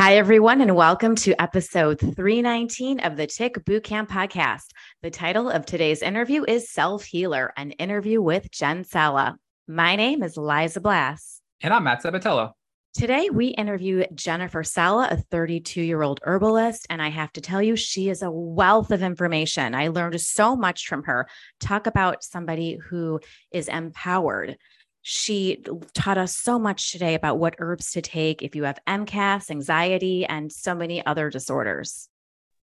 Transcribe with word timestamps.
Hi, 0.00 0.16
everyone, 0.16 0.62
and 0.62 0.74
welcome 0.74 1.14
to 1.16 1.38
episode 1.38 2.00
319 2.00 3.00
of 3.00 3.18
the 3.18 3.26
Tick 3.26 3.56
Bootcamp 3.66 4.08
podcast. 4.08 4.70
The 5.02 5.10
title 5.10 5.50
of 5.50 5.66
today's 5.66 6.00
interview 6.00 6.42
is 6.48 6.70
Self 6.70 7.04
Healer, 7.04 7.52
an 7.54 7.72
interview 7.72 8.22
with 8.22 8.50
Jen 8.50 8.84
Sala. 8.84 9.36
My 9.68 9.96
name 9.96 10.22
is 10.22 10.38
Liza 10.38 10.80
Blass. 10.80 11.42
And 11.60 11.74
I'm 11.74 11.84
Matt 11.84 12.02
Sabatello. 12.02 12.52
Today, 12.94 13.28
we 13.28 13.48
interview 13.48 14.06
Jennifer 14.14 14.64
Sala, 14.64 15.06
a 15.10 15.18
32 15.18 15.82
year 15.82 16.00
old 16.02 16.20
herbalist. 16.22 16.86
And 16.88 17.02
I 17.02 17.10
have 17.10 17.30
to 17.34 17.42
tell 17.42 17.60
you, 17.60 17.76
she 17.76 18.08
is 18.08 18.22
a 18.22 18.30
wealth 18.30 18.92
of 18.92 19.02
information. 19.02 19.74
I 19.74 19.88
learned 19.88 20.18
so 20.22 20.56
much 20.56 20.86
from 20.86 21.02
her. 21.02 21.28
Talk 21.60 21.86
about 21.86 22.24
somebody 22.24 22.78
who 22.88 23.20
is 23.52 23.68
empowered 23.68 24.56
she 25.02 25.64
taught 25.94 26.18
us 26.18 26.36
so 26.36 26.58
much 26.58 26.92
today 26.92 27.14
about 27.14 27.38
what 27.38 27.56
herbs 27.58 27.92
to 27.92 28.02
take 28.02 28.42
if 28.42 28.54
you 28.54 28.64
have 28.64 28.78
MCAS, 28.86 29.50
anxiety, 29.50 30.26
and 30.26 30.52
so 30.52 30.74
many 30.74 31.04
other 31.04 31.30
disorders. 31.30 32.08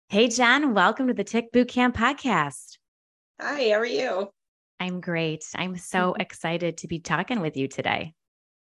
Hey, 0.09 0.29
Jen, 0.29 0.73
welcome 0.73 1.09
to 1.09 1.15
the 1.15 1.25
Tick 1.25 1.53
Bootcamp 1.53 1.95
podcast. 1.95 2.79
Hi, 3.41 3.71
how 3.71 3.81
are 3.81 3.87
you? 3.87 4.29
I'm 4.79 5.01
great. 5.01 5.45
I'm 5.57 5.77
so 5.77 6.15
excited 6.21 6.79
to 6.79 6.89
be 6.89 7.01
talking 7.01 7.41
with 7.41 7.57
you 7.57 7.67
today. 7.67 8.15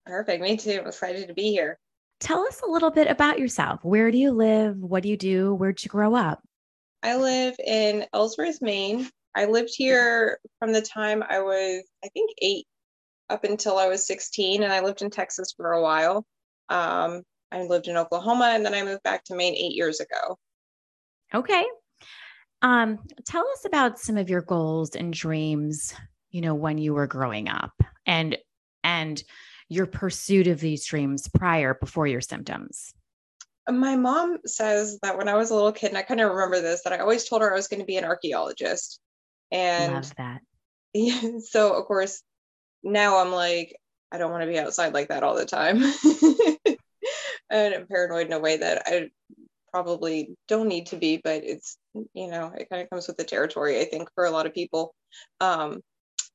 Perfect. 0.05 0.41
Me 0.41 0.57
too. 0.57 0.79
I'm 0.81 0.87
excited 0.87 1.27
to 1.27 1.33
be 1.33 1.51
here. 1.51 1.77
Tell 2.19 2.45
us 2.47 2.61
a 2.61 2.69
little 2.69 2.91
bit 2.91 3.07
about 3.07 3.39
yourself. 3.39 3.79
Where 3.83 4.09
do 4.11 4.17
you 4.17 4.31
live? 4.31 4.77
What 4.77 5.03
do 5.03 5.09
you 5.09 5.17
do? 5.17 5.53
Where'd 5.53 5.83
you 5.83 5.89
grow 5.89 6.15
up? 6.15 6.41
I 7.03 7.17
live 7.17 7.55
in 7.65 8.05
Ellsworth, 8.13 8.61
Maine. 8.61 9.09
I 9.35 9.45
lived 9.45 9.71
here 9.75 10.39
from 10.59 10.71
the 10.71 10.81
time 10.81 11.23
I 11.27 11.39
was, 11.39 11.83
I 12.03 12.07
think, 12.09 12.31
eight 12.41 12.65
up 13.29 13.43
until 13.43 13.77
I 13.77 13.87
was 13.87 14.05
16, 14.07 14.63
and 14.63 14.71
I 14.71 14.81
lived 14.81 15.01
in 15.01 15.09
Texas 15.09 15.53
for 15.55 15.71
a 15.71 15.81
while. 15.81 16.25
Um, 16.69 17.23
I 17.51 17.63
lived 17.63 17.87
in 17.87 17.97
Oklahoma, 17.97 18.51
and 18.53 18.65
then 18.65 18.73
I 18.73 18.83
moved 18.83 19.03
back 19.03 19.23
to 19.25 19.35
Maine 19.35 19.55
eight 19.55 19.75
years 19.75 19.99
ago. 19.99 20.37
Okay. 21.33 21.63
Um, 22.61 22.99
tell 23.25 23.47
us 23.49 23.65
about 23.65 23.99
some 23.99 24.17
of 24.17 24.29
your 24.29 24.41
goals 24.41 24.95
and 24.95 25.13
dreams, 25.13 25.93
you 26.31 26.41
know, 26.41 26.55
when 26.55 26.77
you 26.77 26.93
were 26.93 27.07
growing 27.07 27.49
up 27.49 27.73
and 28.05 28.37
and 28.83 29.21
your 29.69 29.85
pursuit 29.85 30.47
of 30.47 30.59
these 30.59 30.85
dreams 30.85 31.27
prior 31.27 31.73
before 31.73 32.07
your 32.07 32.21
symptoms. 32.21 32.93
My 33.69 33.95
mom 33.95 34.39
says 34.45 34.99
that 35.01 35.17
when 35.17 35.27
I 35.27 35.35
was 35.35 35.49
a 35.49 35.55
little 35.55 35.71
kid, 35.71 35.89
and 35.89 35.97
I 35.97 36.03
kind 36.03 36.21
of 36.21 36.31
remember 36.31 36.61
this, 36.61 36.81
that 36.83 36.93
I 36.93 36.97
always 36.97 37.27
told 37.27 37.41
her 37.41 37.51
I 37.51 37.55
was 37.55 37.67
going 37.67 37.79
to 37.79 37.85
be 37.85 37.97
an 37.97 38.03
archaeologist. 38.03 38.99
And 39.51 39.93
Love 39.93 40.13
that. 40.17 40.41
so, 41.45 41.73
of 41.73 41.85
course, 41.85 42.21
now 42.83 43.19
I'm 43.19 43.31
like, 43.31 43.75
I 44.11 44.17
don't 44.17 44.31
want 44.31 44.43
to 44.43 44.49
be 44.49 44.59
outside 44.59 44.93
like 44.93 45.09
that 45.09 45.23
all 45.23 45.35
the 45.35 45.45
time. 45.45 45.77
and 47.49 47.73
I'm 47.73 47.87
paranoid 47.87 48.27
in 48.27 48.33
a 48.33 48.39
way 48.39 48.57
that 48.57 48.83
I 48.85 49.09
probably 49.71 50.35
don't 50.47 50.67
need 50.67 50.87
to 50.87 50.97
be, 50.97 51.19
but 51.23 51.43
it's, 51.43 51.77
you 52.13 52.29
know, 52.29 52.53
it 52.55 52.69
kind 52.69 52.83
of 52.83 52.89
comes 52.89 53.07
with 53.07 53.17
the 53.17 53.23
territory, 53.23 53.79
I 53.79 53.85
think, 53.85 54.09
for 54.13 54.25
a 54.25 54.31
lot 54.31 54.45
of 54.45 54.53
people. 54.53 54.93
Um, 55.41 55.81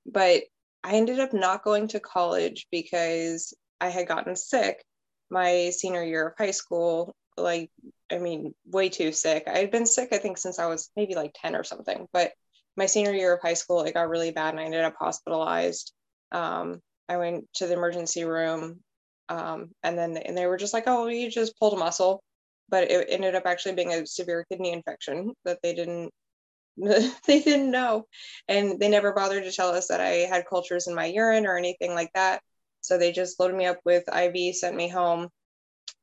but 0.04 0.42
I 0.82 0.94
ended 0.94 1.20
up 1.20 1.32
not 1.32 1.64
going 1.64 1.88
to 1.88 2.00
college 2.00 2.66
because 2.70 3.54
I 3.80 3.88
had 3.88 4.08
gotten 4.08 4.34
sick 4.34 4.82
my 5.30 5.70
senior 5.70 6.02
year 6.02 6.28
of 6.28 6.34
high 6.38 6.50
school. 6.50 7.14
Like, 7.36 7.70
I 8.10 8.18
mean, 8.18 8.54
way 8.66 8.88
too 8.88 9.12
sick. 9.12 9.44
I 9.46 9.58
had 9.58 9.70
been 9.70 9.86
sick, 9.86 10.08
I 10.12 10.18
think, 10.18 10.38
since 10.38 10.58
I 10.58 10.66
was 10.66 10.90
maybe 10.96 11.14
like 11.14 11.32
10 11.34 11.54
or 11.54 11.62
something. 11.62 12.06
But 12.12 12.32
my 12.76 12.86
senior 12.86 13.12
year 13.12 13.34
of 13.34 13.42
high 13.42 13.54
school, 13.54 13.82
it 13.82 13.94
got 13.94 14.08
really 14.08 14.30
bad 14.30 14.50
and 14.50 14.60
I 14.60 14.64
ended 14.64 14.82
up 14.82 14.96
hospitalized. 14.98 15.92
Um, 16.32 16.80
I 17.08 17.16
went 17.16 17.46
to 17.54 17.66
the 17.66 17.74
emergency 17.74 18.24
room 18.24 18.80
um, 19.28 19.70
and 19.82 19.96
then 19.98 20.16
and 20.16 20.36
they 20.36 20.46
were 20.46 20.56
just 20.56 20.74
like, 20.74 20.84
oh, 20.86 21.06
you 21.06 21.30
just 21.30 21.58
pulled 21.58 21.74
a 21.74 21.76
muscle. 21.76 22.22
But 22.70 22.90
it 22.90 23.06
ended 23.08 23.34
up 23.34 23.44
actually 23.46 23.74
being 23.74 23.92
a 23.92 24.06
severe 24.06 24.44
kidney 24.50 24.72
infection 24.72 25.32
that 25.44 25.58
they 25.62 25.74
didn't 25.74 26.10
they 26.76 27.40
didn't 27.40 27.70
know. 27.70 28.06
And 28.48 28.78
they 28.78 28.88
never 28.88 29.12
bothered 29.12 29.44
to 29.44 29.52
tell 29.52 29.70
us 29.70 29.88
that 29.88 30.00
I 30.00 30.26
had 30.28 30.48
cultures 30.48 30.86
in 30.86 30.94
my 30.94 31.06
urine 31.06 31.46
or 31.46 31.56
anything 31.56 31.94
like 31.94 32.10
that. 32.14 32.42
So 32.80 32.98
they 32.98 33.12
just 33.12 33.40
loaded 33.40 33.56
me 33.56 33.66
up 33.66 33.78
with 33.84 34.04
IV, 34.08 34.54
sent 34.54 34.76
me 34.76 34.88
home, 34.88 35.28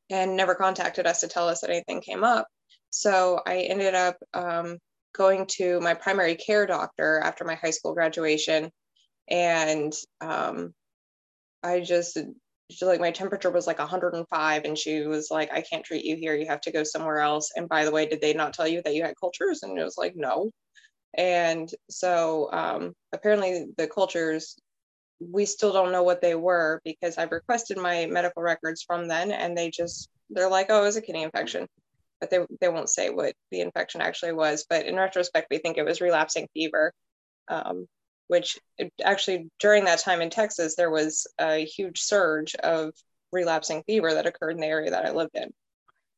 and 0.09 0.35
never 0.35 0.55
contacted 0.55 1.07
us 1.07 1.21
to 1.21 1.27
tell 1.27 1.47
us 1.47 1.61
that 1.61 1.69
anything 1.69 2.01
came 2.01 2.23
up. 2.23 2.47
So 2.89 3.41
I 3.45 3.59
ended 3.61 3.95
up 3.95 4.17
um, 4.33 4.77
going 5.13 5.47
to 5.57 5.79
my 5.81 5.93
primary 5.93 6.35
care 6.35 6.65
doctor 6.65 7.19
after 7.23 7.45
my 7.45 7.55
high 7.55 7.71
school 7.71 7.93
graduation. 7.93 8.69
And 9.29 9.93
um, 10.21 10.73
I 11.63 11.81
just, 11.81 12.17
like, 12.81 12.99
my 12.99 13.11
temperature 13.11 13.51
was 13.51 13.67
like 13.67 13.79
105. 13.79 14.65
And 14.65 14.77
she 14.77 15.01
was 15.01 15.29
like, 15.31 15.51
I 15.51 15.61
can't 15.61 15.83
treat 15.85 16.05
you 16.05 16.15
here. 16.15 16.35
You 16.35 16.47
have 16.47 16.61
to 16.61 16.71
go 16.71 16.83
somewhere 16.83 17.19
else. 17.19 17.51
And 17.55 17.69
by 17.69 17.85
the 17.85 17.91
way, 17.91 18.05
did 18.05 18.21
they 18.21 18.33
not 18.33 18.53
tell 18.53 18.67
you 18.67 18.81
that 18.83 18.95
you 18.95 19.03
had 19.03 19.15
cultures? 19.19 19.63
And 19.63 19.77
it 19.77 19.83
was 19.83 19.97
like, 19.97 20.15
no. 20.15 20.51
And 21.17 21.69
so 21.89 22.49
um, 22.51 22.93
apparently 23.13 23.67
the 23.77 23.87
cultures 23.87 24.57
we 25.19 25.45
still 25.45 25.71
don't 25.71 25.91
know 25.91 26.03
what 26.03 26.21
they 26.21 26.35
were 26.35 26.81
because 26.83 27.17
I've 27.17 27.31
requested 27.31 27.77
my 27.77 28.05
medical 28.05 28.41
records 28.41 28.83
from 28.83 29.07
then 29.07 29.31
and 29.31 29.57
they 29.57 29.69
just 29.69 30.09
they're 30.29 30.49
like, 30.49 30.67
oh, 30.69 30.81
it 30.81 30.85
was 30.85 30.97
a 30.97 31.01
kidney 31.01 31.23
infection. 31.23 31.67
But 32.19 32.29
they 32.29 32.39
they 32.61 32.69
won't 32.69 32.89
say 32.89 33.09
what 33.09 33.33
the 33.51 33.61
infection 33.61 34.01
actually 34.01 34.33
was. 34.33 34.65
But 34.69 34.85
in 34.85 34.95
retrospect, 34.95 35.47
we 35.49 35.59
think 35.59 35.77
it 35.77 35.85
was 35.85 36.01
relapsing 36.01 36.47
fever. 36.53 36.91
Um, 37.47 37.87
which 38.27 38.59
actually 39.03 39.49
during 39.59 39.85
that 39.85 39.99
time 39.99 40.21
in 40.21 40.29
Texas, 40.29 40.75
there 40.75 40.89
was 40.89 41.27
a 41.39 41.65
huge 41.65 42.01
surge 42.01 42.55
of 42.55 42.93
relapsing 43.31 43.83
fever 43.83 44.13
that 44.13 44.25
occurred 44.25 44.51
in 44.55 44.61
the 44.61 44.67
area 44.67 44.91
that 44.91 45.05
I 45.05 45.11
lived 45.11 45.35
in. 45.35 45.53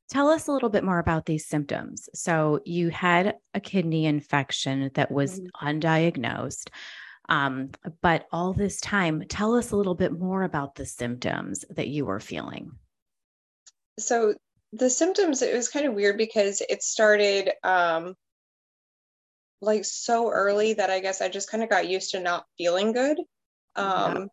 Tell 0.10 0.30
us 0.30 0.48
a 0.48 0.54
little 0.54 0.70
bit 0.70 0.86
more 0.86 1.00
about 1.00 1.26
these 1.26 1.48
symptoms. 1.48 2.08
So, 2.14 2.62
you 2.64 2.90
had 2.90 3.36
a 3.54 3.60
kidney 3.60 4.06
infection 4.06 4.90
that 4.94 5.12
was 5.12 5.40
Mhm. 5.40 5.50
undiagnosed. 5.62 6.70
Um, 7.30 7.72
but 8.02 8.26
all 8.32 8.54
this 8.54 8.80
time, 8.80 9.24
tell 9.28 9.56
us 9.56 9.72
a 9.72 9.76
little 9.76 9.96
bit 9.96 10.14
more 10.14 10.44
about 10.44 10.76
the 10.76 10.86
symptoms 10.86 11.66
that 11.72 11.90
you 11.90 12.06
were 12.06 12.22
feeling. 12.22 12.72
So 14.00 14.36
the 14.72 14.90
symptoms, 14.90 15.42
it 15.42 15.56
was 15.56 15.70
kind 15.70 15.86
of 15.86 15.94
weird 15.94 16.18
because 16.18 16.62
it 16.70 16.84
started 16.84 17.52
um, 17.64 18.16
like 19.62 19.86
so 19.86 20.30
early 20.32 20.74
that 20.74 20.90
I 20.90 21.00
guess 21.00 21.22
I 21.22 21.30
just 21.30 21.50
kind 21.50 21.64
of 21.64 21.70
got 21.70 21.90
used 21.90 22.12
to 22.12 22.20
not 22.20 22.46
feeling 22.58 22.94
good. 22.94 23.20
Um, 23.76 24.30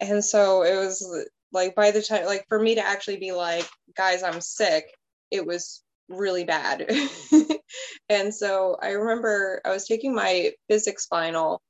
And 0.00 0.24
so 0.24 0.62
it 0.62 0.76
was 0.76 1.06
like 1.52 1.74
by 1.74 1.90
the 1.90 2.02
time, 2.02 2.26
like 2.26 2.46
for 2.48 2.58
me 2.58 2.76
to 2.76 2.86
actually 2.86 3.18
be 3.18 3.32
like, 3.32 3.68
guys, 3.96 4.22
I'm 4.22 4.40
sick, 4.40 4.86
it 5.30 5.46
was 5.46 5.82
really 6.08 6.44
bad. 6.44 6.90
and 8.08 8.34
so 8.34 8.76
I 8.82 8.90
remember 8.90 9.60
I 9.64 9.70
was 9.70 9.86
taking 9.86 10.14
my 10.14 10.52
physics 10.68 11.06
final 11.06 11.60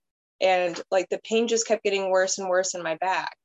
and 0.40 0.80
like 0.90 1.08
the 1.10 1.20
pain 1.24 1.48
just 1.48 1.66
kept 1.66 1.84
getting 1.84 2.10
worse 2.10 2.38
and 2.38 2.48
worse 2.48 2.74
in 2.74 2.82
my 2.82 2.96
back. 2.96 3.36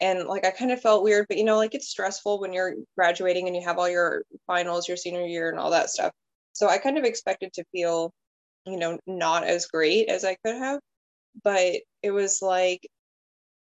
And 0.00 0.24
like 0.28 0.44
I 0.46 0.50
kind 0.50 0.70
of 0.72 0.80
felt 0.80 1.02
weird, 1.02 1.26
but 1.28 1.38
you 1.38 1.44
know, 1.44 1.56
like 1.56 1.74
it's 1.74 1.88
stressful 1.88 2.40
when 2.40 2.52
you're 2.52 2.74
graduating 2.96 3.46
and 3.46 3.56
you 3.56 3.62
have 3.62 3.78
all 3.78 3.88
your 3.88 4.22
finals 4.46 4.88
your 4.88 4.96
senior 4.98 5.26
year 5.26 5.50
and 5.50 5.58
all 5.58 5.70
that 5.70 5.90
stuff. 5.90 6.12
So 6.52 6.68
I 6.68 6.78
kind 6.78 6.98
of 6.98 7.04
expected 7.04 7.52
to 7.54 7.64
feel, 7.72 8.12
you 8.66 8.76
know, 8.78 8.98
not 9.06 9.44
as 9.44 9.66
great 9.66 10.08
as 10.08 10.24
I 10.24 10.36
could 10.44 10.56
have. 10.56 10.80
But 11.42 11.74
it 12.02 12.10
was 12.10 12.42
like 12.42 12.86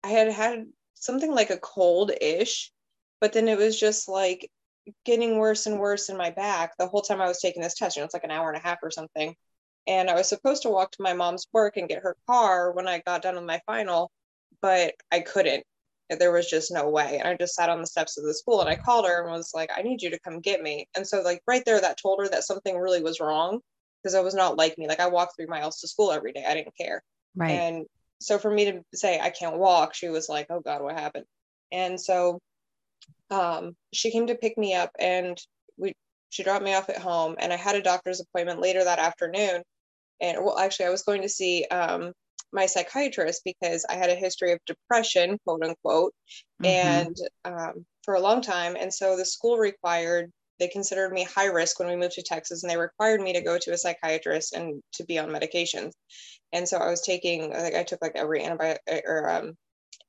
I 0.03 0.09
had 0.09 0.31
had 0.31 0.65
something 0.95 1.33
like 1.33 1.49
a 1.49 1.57
cold 1.57 2.11
ish, 2.21 2.71
but 3.19 3.33
then 3.33 3.47
it 3.47 3.57
was 3.57 3.79
just 3.79 4.07
like 4.07 4.49
getting 5.05 5.37
worse 5.37 5.65
and 5.67 5.79
worse 5.79 6.09
in 6.09 6.17
my 6.17 6.31
back 6.31 6.71
the 6.77 6.87
whole 6.87 7.01
time 7.01 7.21
I 7.21 7.27
was 7.27 7.39
taking 7.39 7.61
this 7.61 7.75
test. 7.75 7.95
You 7.95 8.01
know, 8.01 8.05
it's 8.05 8.13
like 8.13 8.23
an 8.23 8.31
hour 8.31 8.49
and 8.49 8.57
a 8.57 8.67
half 8.67 8.79
or 8.83 8.91
something. 8.91 9.35
And 9.87 10.09
I 10.09 10.15
was 10.15 10.29
supposed 10.29 10.63
to 10.63 10.69
walk 10.69 10.91
to 10.91 11.01
my 11.01 11.13
mom's 11.13 11.47
work 11.53 11.77
and 11.77 11.89
get 11.89 12.03
her 12.03 12.15
car 12.27 12.71
when 12.71 12.87
I 12.87 12.99
got 12.99 13.21
done 13.23 13.35
with 13.35 13.45
my 13.45 13.61
final, 13.65 14.11
but 14.61 14.93
I 15.11 15.21
couldn't. 15.21 15.63
There 16.09 16.31
was 16.31 16.49
just 16.49 16.71
no 16.71 16.89
way. 16.89 17.17
And 17.19 17.27
I 17.27 17.35
just 17.35 17.55
sat 17.55 17.69
on 17.69 17.79
the 17.79 17.87
steps 17.87 18.17
of 18.17 18.25
the 18.25 18.33
school 18.33 18.61
and 18.61 18.69
I 18.69 18.75
called 18.75 19.05
her 19.07 19.23
and 19.23 19.31
was 19.31 19.53
like, 19.55 19.71
I 19.75 19.81
need 19.81 20.01
you 20.01 20.09
to 20.11 20.19
come 20.19 20.41
get 20.41 20.61
me. 20.61 20.87
And 20.95 21.07
so, 21.07 21.21
like, 21.21 21.41
right 21.47 21.63
there, 21.65 21.79
that 21.79 21.97
told 22.01 22.19
her 22.19 22.27
that 22.29 22.43
something 22.43 22.77
really 22.77 23.01
was 23.01 23.19
wrong 23.19 23.61
because 24.01 24.15
it 24.15 24.23
was 24.23 24.35
not 24.35 24.57
like 24.57 24.77
me. 24.77 24.87
Like, 24.87 24.99
I 24.99 25.07
walked 25.07 25.35
three 25.35 25.45
miles 25.45 25.79
to 25.79 25.87
school 25.87 26.11
every 26.11 26.33
day. 26.33 26.45
I 26.47 26.53
didn't 26.53 26.75
care. 26.77 27.03
Right. 27.35 27.51
And 27.51 27.85
so 28.19 28.37
for 28.37 28.51
me 28.51 28.71
to 28.71 28.83
say 28.93 29.19
I 29.19 29.29
can't 29.29 29.57
walk, 29.57 29.93
she 29.93 30.09
was 30.09 30.29
like, 30.29 30.47
"Oh 30.49 30.59
God, 30.59 30.81
what 30.81 30.97
happened?" 30.97 31.25
And 31.71 31.99
so 31.99 32.39
um, 33.29 33.75
she 33.93 34.11
came 34.11 34.27
to 34.27 34.35
pick 34.35 34.57
me 34.57 34.73
up, 34.75 34.91
and 34.99 35.37
we 35.77 35.93
she 36.29 36.43
dropped 36.43 36.63
me 36.63 36.73
off 36.73 36.89
at 36.89 36.97
home, 36.97 37.35
and 37.39 37.51
I 37.51 37.57
had 37.57 37.75
a 37.75 37.81
doctor's 37.81 38.21
appointment 38.21 38.61
later 38.61 38.83
that 38.83 38.99
afternoon. 38.99 39.63
And 40.21 40.37
well, 40.43 40.59
actually, 40.59 40.85
I 40.87 40.91
was 40.91 41.03
going 41.03 41.23
to 41.23 41.29
see 41.29 41.65
um, 41.65 42.13
my 42.53 42.65
psychiatrist 42.67 43.41
because 43.43 43.85
I 43.89 43.95
had 43.95 44.09
a 44.09 44.15
history 44.15 44.51
of 44.51 44.59
depression, 44.65 45.37
quote 45.45 45.63
unquote, 45.63 46.13
Mhm. 46.61 46.67
and 46.67 47.17
um, 47.45 47.85
for 48.03 48.13
a 48.15 48.19
long 48.19 48.41
time. 48.41 48.75
And 48.79 48.93
so 48.93 49.17
the 49.17 49.25
school 49.25 49.57
required 49.57 50.31
they 50.61 50.67
considered 50.67 51.11
me 51.11 51.23
high 51.23 51.47
risk 51.47 51.79
when 51.79 51.89
we 51.89 51.95
moved 51.95 52.13
to 52.13 52.21
Texas, 52.21 52.61
and 52.61 52.69
they 52.69 52.77
required 52.77 53.19
me 53.19 53.33
to 53.33 53.41
go 53.41 53.57
to 53.57 53.73
a 53.73 53.77
psychiatrist 53.77 54.53
and 54.53 54.81
to 54.93 55.03
be 55.03 55.17
on 55.17 55.29
medications. 55.29 55.93
And 56.53 56.69
so 56.69 56.77
I 56.77 56.87
was 56.87 57.01
taking, 57.01 57.49
like, 57.49 57.73
I 57.73 57.83
took 57.83 57.99
like 58.01 58.11
every 58.15 58.43
antibiotic 58.43 58.77
or 59.07 59.27
um, 59.27 59.53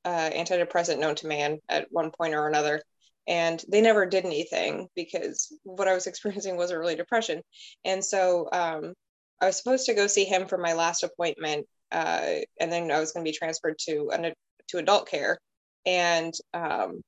uh, 0.04 0.30
antidepressant 0.30 0.98
known 0.98 1.14
to 1.16 1.26
man 1.26 1.58
at 1.70 1.86
one 1.90 2.10
point 2.10 2.34
or 2.34 2.48
another. 2.48 2.82
and 3.26 3.64
they 3.68 3.80
never 3.80 4.04
did 4.04 4.24
anything 4.26 4.88
because 4.94 5.56
what 5.62 5.88
I 5.88 5.94
was 5.94 6.06
experiencing 6.10 6.56
wasn't 6.56 6.80
really 6.80 6.96
depression. 6.96 7.40
And 7.84 8.04
so 8.04 8.48
um, 8.52 8.92
I 9.40 9.46
was 9.46 9.56
supposed 9.56 9.86
to 9.86 9.94
go 9.94 10.06
see 10.06 10.24
him 10.24 10.46
for 10.46 10.58
my 10.58 10.74
last 10.74 11.02
appointment, 11.02 11.66
uh, 11.90 12.40
and 12.60 12.70
then 12.70 12.90
I 12.90 13.00
was 13.00 13.12
going 13.12 13.24
to 13.24 13.30
be 13.30 13.36
transferred 13.36 13.78
to 13.88 14.10
an 14.12 14.32
to 14.68 14.78
adult 14.78 15.08
care. 15.08 15.38
And 15.86 16.34
um, 16.54 17.00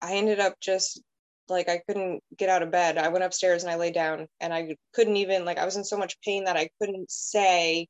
I 0.00 0.14
ended 0.14 0.40
up 0.40 0.54
just 0.60 1.02
like 1.48 1.68
I 1.68 1.82
couldn't 1.86 2.22
get 2.36 2.48
out 2.48 2.62
of 2.62 2.70
bed. 2.70 2.98
I 2.98 3.08
went 3.08 3.24
upstairs 3.24 3.62
and 3.62 3.72
I 3.72 3.76
lay 3.76 3.90
down, 3.92 4.28
and 4.40 4.52
I 4.54 4.76
couldn't 4.94 5.16
even 5.16 5.44
like 5.44 5.58
I 5.58 5.64
was 5.64 5.76
in 5.76 5.84
so 5.84 5.96
much 5.96 6.20
pain 6.22 6.44
that 6.44 6.56
I 6.56 6.70
couldn't 6.80 7.10
say 7.10 7.88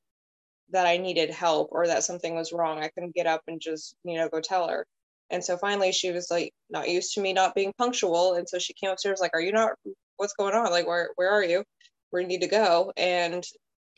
that 0.70 0.86
I 0.86 0.96
needed 0.96 1.30
help 1.30 1.68
or 1.72 1.86
that 1.86 2.04
something 2.04 2.34
was 2.34 2.52
wrong. 2.52 2.78
I 2.82 2.88
couldn't 2.88 3.14
get 3.14 3.26
up 3.26 3.42
and 3.46 3.60
just 3.60 3.94
you 4.04 4.16
know 4.16 4.28
go 4.28 4.40
tell 4.40 4.68
her. 4.68 4.86
And 5.30 5.44
so 5.44 5.56
finally 5.56 5.92
she 5.92 6.10
was 6.12 6.30
like 6.30 6.52
not 6.70 6.88
used 6.88 7.14
to 7.14 7.20
me 7.20 7.32
not 7.32 7.54
being 7.54 7.72
punctual. 7.78 8.34
And 8.34 8.48
so 8.48 8.58
she 8.58 8.74
came 8.74 8.90
upstairs 8.90 9.20
like, 9.20 9.32
Are 9.34 9.40
you 9.40 9.52
not 9.52 9.72
what's 10.16 10.34
going 10.34 10.54
on? 10.54 10.70
Like 10.70 10.86
where 10.86 11.10
where 11.16 11.30
are 11.30 11.44
you? 11.44 11.64
Where 12.10 12.22
you 12.22 12.28
need 12.28 12.42
to 12.42 12.48
go? 12.48 12.92
And 12.96 13.44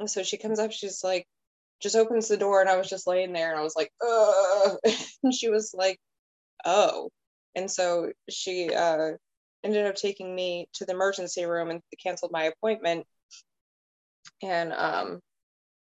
so 0.06 0.22
she 0.22 0.38
comes 0.38 0.58
up, 0.58 0.72
she's 0.72 1.02
like, 1.04 1.26
just 1.80 1.96
opens 1.96 2.28
the 2.28 2.36
door 2.36 2.60
and 2.60 2.70
I 2.70 2.76
was 2.76 2.88
just 2.88 3.06
laying 3.06 3.32
there 3.32 3.50
and 3.50 3.58
I 3.58 3.62
was 3.62 3.76
like, 3.76 3.90
Ugh. 4.06 4.78
and 5.24 5.34
she 5.34 5.48
was 5.50 5.74
like, 5.76 5.98
Oh. 6.64 7.10
And 7.54 7.70
so 7.70 8.12
she 8.30 8.72
uh 8.74 9.12
ended 9.64 9.86
up 9.86 9.96
taking 9.96 10.34
me 10.34 10.68
to 10.74 10.84
the 10.84 10.92
emergency 10.92 11.44
room 11.44 11.70
and 11.70 11.80
canceled 12.02 12.32
my 12.32 12.44
appointment. 12.44 13.06
And 14.42 14.72
um 14.72 15.20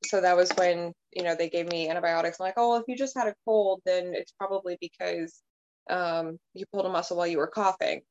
so 0.06 0.22
that 0.22 0.38
was 0.38 0.50
when 0.56 0.94
you 1.14 1.24
know 1.24 1.36
they 1.36 1.50
gave 1.50 1.68
me 1.68 1.90
antibiotics. 1.90 2.40
I'm 2.40 2.46
like, 2.46 2.54
oh, 2.58 2.70
well, 2.70 2.78
if 2.80 2.86
you 2.88 2.98
just 2.98 3.18
had 3.18 3.28
a 3.28 3.36
cold, 3.46 3.82
then 3.86 4.14
it's 4.14 4.32
probably 4.32 4.78
because 4.80 5.42
um, 5.90 6.38
you 6.54 6.66
pulled 6.72 6.86
a 6.86 6.90
muscle 6.90 7.18
while 7.18 7.28
you 7.28 7.38
were 7.38 7.48
coughing. 7.48 8.02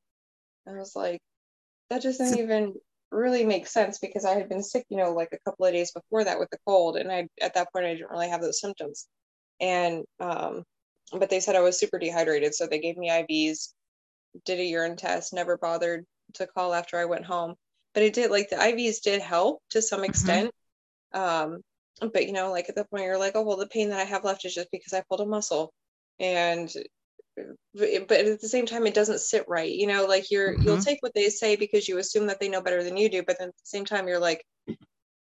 And 0.66 0.76
I 0.76 0.78
was 0.78 0.94
like, 0.96 1.20
that 1.90 2.02
doesn't 2.02 2.38
even 2.40 2.74
really 3.10 3.44
make 3.44 3.66
sense 3.66 3.98
because 3.98 4.24
I 4.24 4.34
had 4.34 4.48
been 4.48 4.62
sick, 4.62 4.84
you 4.90 4.98
know, 4.98 5.12
like 5.12 5.30
a 5.32 5.50
couple 5.50 5.64
of 5.64 5.72
days 5.72 5.92
before 5.92 6.24
that 6.24 6.38
with 6.38 6.50
the 6.50 6.58
cold, 6.66 6.96
and 6.96 7.10
I 7.10 7.28
at 7.40 7.54
that 7.54 7.72
point 7.72 7.86
I 7.86 7.94
didn't 7.94 8.10
really 8.10 8.28
have 8.28 8.42
those 8.42 8.60
symptoms. 8.60 9.06
And 9.60 10.04
um, 10.20 10.64
but 11.12 11.30
they 11.30 11.40
said 11.40 11.56
I 11.56 11.60
was 11.60 11.78
super 11.78 11.98
dehydrated, 11.98 12.54
so 12.54 12.66
they 12.66 12.80
gave 12.80 12.96
me 12.96 13.10
IVs, 13.10 13.72
did 14.44 14.60
a 14.60 14.64
urine 14.64 14.96
test, 14.96 15.32
never 15.32 15.56
bothered 15.56 16.04
to 16.34 16.46
call 16.46 16.74
after 16.74 16.98
I 16.98 17.06
went 17.06 17.24
home. 17.24 17.54
But 17.94 18.02
it 18.02 18.12
did 18.12 18.30
like 18.30 18.50
the 18.50 18.56
IVs 18.56 19.00
did 19.02 19.20
help 19.20 19.62
to 19.70 19.82
some 19.82 20.00
mm-hmm. 20.00 20.10
extent. 20.10 20.50
Mm-hmm. 21.14 21.50
Um, 21.52 21.60
but 22.00 22.26
you 22.26 22.32
know 22.32 22.50
like 22.50 22.68
at 22.68 22.76
that 22.76 22.90
point 22.90 23.04
you're 23.04 23.18
like 23.18 23.32
oh 23.34 23.42
well 23.42 23.56
the 23.56 23.66
pain 23.66 23.90
that 23.90 24.00
i 24.00 24.04
have 24.04 24.24
left 24.24 24.44
is 24.44 24.54
just 24.54 24.70
because 24.70 24.92
i 24.92 25.02
pulled 25.08 25.20
a 25.20 25.26
muscle 25.26 25.72
and 26.20 26.72
but 27.74 28.18
at 28.20 28.40
the 28.40 28.48
same 28.48 28.66
time 28.66 28.86
it 28.86 28.94
doesn't 28.94 29.20
sit 29.20 29.44
right 29.48 29.72
you 29.72 29.86
know 29.86 30.06
like 30.06 30.30
you're 30.30 30.54
mm-hmm. 30.54 30.62
you'll 30.62 30.78
take 30.78 30.98
what 31.00 31.14
they 31.14 31.28
say 31.28 31.56
because 31.56 31.88
you 31.88 31.98
assume 31.98 32.26
that 32.26 32.40
they 32.40 32.48
know 32.48 32.60
better 32.60 32.82
than 32.82 32.96
you 32.96 33.08
do 33.08 33.22
but 33.22 33.38
then 33.38 33.48
at 33.48 33.56
the 33.56 33.64
same 33.64 33.84
time 33.84 34.08
you're 34.08 34.18
like 34.18 34.44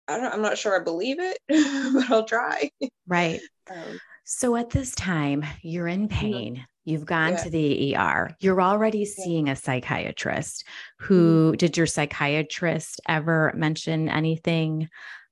i 0.07 0.17
don't 0.17 0.33
i'm 0.33 0.41
not 0.41 0.57
sure 0.57 0.79
i 0.79 0.83
believe 0.83 1.17
it 1.19 1.37
but 1.47 2.11
i'll 2.11 2.25
try 2.25 2.69
right 3.07 3.41
um, 3.71 3.99
so 4.23 4.55
at 4.55 4.69
this 4.69 4.95
time 4.95 5.45
you're 5.61 5.87
in 5.87 6.07
mm-hmm. 6.07 6.19
pain 6.19 6.65
You've 6.87 7.05
gone 7.05 7.33
yeah. 7.33 7.43
to 7.43 7.49
the 7.49 7.97
ER. 7.97 8.33
You're 8.39 8.61
already 8.61 9.03
seeing 9.03 9.49
a 9.49 9.57
psychiatrist. 9.57 10.63
Who 10.99 11.49
mm-hmm. 11.49 11.57
did 11.57 11.75
your 11.75 11.85
psychiatrist 11.85 13.01
ever 13.05 13.51
mention 13.53 14.07
anything 14.07 14.87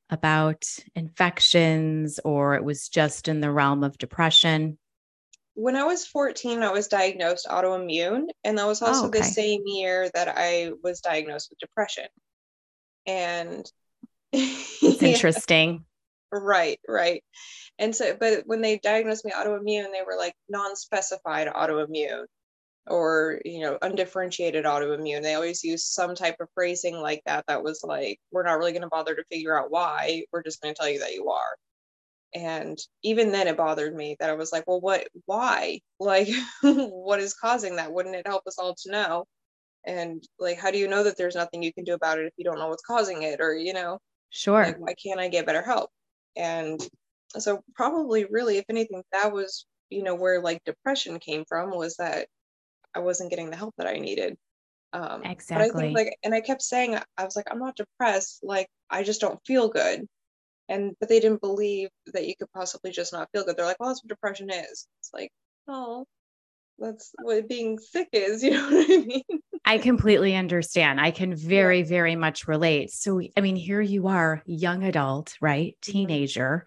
about 0.10 0.66
infections 0.96 2.20
or 2.26 2.56
it 2.56 2.66
was 2.66 2.90
just 2.90 3.30
in 3.30 3.40
the 3.40 3.52
realm 3.52 3.86
of 3.86 3.98
depression? 3.98 4.78
When 5.54 5.78
I 5.78 5.86
was 5.86 6.06
14, 6.06 6.62
I 6.62 6.74
was 6.74 6.90
diagnosed 6.90 7.48
autoimmune, 7.50 8.28
and 8.44 8.58
that 8.58 8.68
was 8.68 8.82
also 8.82 9.04
oh, 9.04 9.08
okay. 9.08 9.20
the 9.20 9.24
same 9.24 9.62
year 9.66 10.10
that 10.14 10.34
I 10.36 10.72
was 10.84 11.00
diagnosed 11.00 11.52
with 11.52 11.60
depression. 11.60 12.08
And 13.08 13.66
it's 14.34 14.84
interesting. 15.02 15.86
Right, 16.42 16.80
right. 16.88 17.24
And 17.80 17.96
so, 17.96 18.16
but 18.20 18.44
when 18.46 18.62
they 18.62 18.78
diagnosed 18.78 19.26
me 19.26 19.32
autoimmune, 19.32 19.92
they 19.92 20.04
were 20.06 20.18
like 20.18 20.34
non 20.50 20.76
specified 20.76 21.48
autoimmune 21.48 22.26
or 22.88 23.42
you 23.46 23.62
know 23.62 23.78
undifferentiated 23.82 24.66
autoimmune. 24.66 25.22
They 25.22 25.34
always 25.36 25.64
use 25.64 25.86
some 25.86 26.16
type 26.16 26.38
of 26.40 26.50
phrasing 26.54 26.96
like 26.96 27.22
that 27.26 27.46
that 27.48 27.64
was 27.64 27.82
like 27.84 28.20
we're 28.32 28.44
not 28.44 28.58
really 28.60 28.72
going 28.72 28.84
to 28.84 28.88
bother 28.88 29.16
to 29.16 29.24
figure 29.32 29.60
out 29.60 29.72
why. 29.72 30.24
We're 30.32 30.44
just 30.44 30.62
going 30.62 30.74
to 30.74 30.80
tell 30.80 30.90
you 30.90 31.00
that 31.00 31.14
you 31.14 31.30
are. 31.30 31.56
And 32.34 32.78
even 33.04 33.32
then 33.32 33.48
it 33.48 33.58
bothered 33.58 33.96
me 33.96 34.18
that 34.20 34.30
i 34.30 34.34
was 34.34 34.52
like 34.52 34.66
well 34.68 34.82
what 34.82 35.08
why? 35.26 35.80
Like 36.00 36.30
what 36.62 37.20
is 37.20 37.34
causing 37.34 37.78
that? 37.78 37.94
Wouldn't 37.94 38.16
it 38.16 38.28
help 38.28 38.44
us 38.48 38.60
all 38.60 38.76
to 38.84 38.92
know? 38.92 39.26
And 39.86 40.24
like 40.40 40.60
how 40.60 40.72
do 40.72 40.78
you 40.78 40.88
know 40.88 41.04
that 41.04 41.18
there's 41.18 41.36
nothing 41.36 41.64
you 41.64 41.74
can 41.74 41.86
do 41.86 41.94
about 41.94 42.20
it 42.20 42.26
if 42.28 42.34
you 42.38 42.46
don't 42.46 42.60
know 42.60 42.70
what's 42.70 42.84
causing 42.84 43.24
it? 43.24 43.42
Or 43.42 43.56
you 43.56 43.74
know 43.74 44.00
sure. 44.30 44.64
like, 44.64 44.80
why 44.80 44.94
can't 45.02 45.20
i 45.20 45.30
get 45.30 45.46
better 45.46 45.64
help 45.64 45.92
and 46.36 46.80
so 47.38 47.62
probably 47.74 48.26
really 48.26 48.58
if 48.58 48.66
anything 48.70 49.04
that 49.12 49.32
was 49.34 49.66
you 49.90 50.04
know 50.04 50.16
where 50.16 50.42
like 50.42 50.64
depression 50.64 51.20
came 51.20 51.44
from 51.46 51.70
was 51.72 51.98
that 51.98 52.28
I 52.96 53.00
wasn't 53.00 53.30
getting 53.30 53.50
the 53.50 53.58
help 53.58 53.76
that 53.78 53.88
I 53.88 53.98
needed. 53.98 54.38
Um, 54.94 55.24
exactly. 55.24 55.68
But 55.68 55.78
I 55.78 55.82
think 55.82 55.98
like, 55.98 56.18
and 56.24 56.34
I 56.34 56.42
kept 56.42 56.62
saying, 56.62 56.98
I 57.18 57.26
was 57.26 57.36
like, 57.36 57.48
I'm 57.52 57.60
not 57.60 57.76
depressed. 57.76 58.40
Like, 58.42 58.70
I 58.90 59.04
just 59.04 59.22
don't 59.22 59.40
feel 59.46 59.68
good. 59.68 60.08
And, 60.70 60.96
but 61.00 61.10
they 61.10 61.20
didn't 61.20 61.42
believe 61.42 61.90
that 62.14 62.26
you 62.26 62.34
could 62.36 62.52
possibly 62.54 62.92
just 62.92 63.14
not 63.14 63.30
feel 63.32 63.44
good. 63.44 63.58
They're 63.58 63.66
like, 63.66 63.80
well, 63.80 63.90
that's 63.90 64.04
what 64.04 64.10
depression 64.10 64.50
is. 64.50 64.88
It's 65.00 65.12
like, 65.14 65.32
oh, 65.68 66.06
that's 66.80 67.12
what 67.22 67.48
being 67.50 67.78
sick 67.78 68.08
is. 68.14 68.42
You 68.44 68.52
know 68.52 68.64
what 68.64 68.86
I 68.90 68.98
mean? 69.06 69.24
I 69.66 69.80
completely 69.80 70.36
understand. 70.36 71.02
I 71.02 71.12
can 71.12 71.36
very, 71.36 71.82
very 71.82 72.16
much 72.16 72.48
relate. 72.48 72.92
So, 72.92 73.20
I 73.36 73.42
mean, 73.42 73.56
here 73.56 73.82
you 73.82 74.08
are, 74.08 74.44
young 74.46 74.84
adult, 74.84 75.36
right? 75.42 75.76
Mm-hmm. 75.82 75.92
Teenager. 75.92 76.66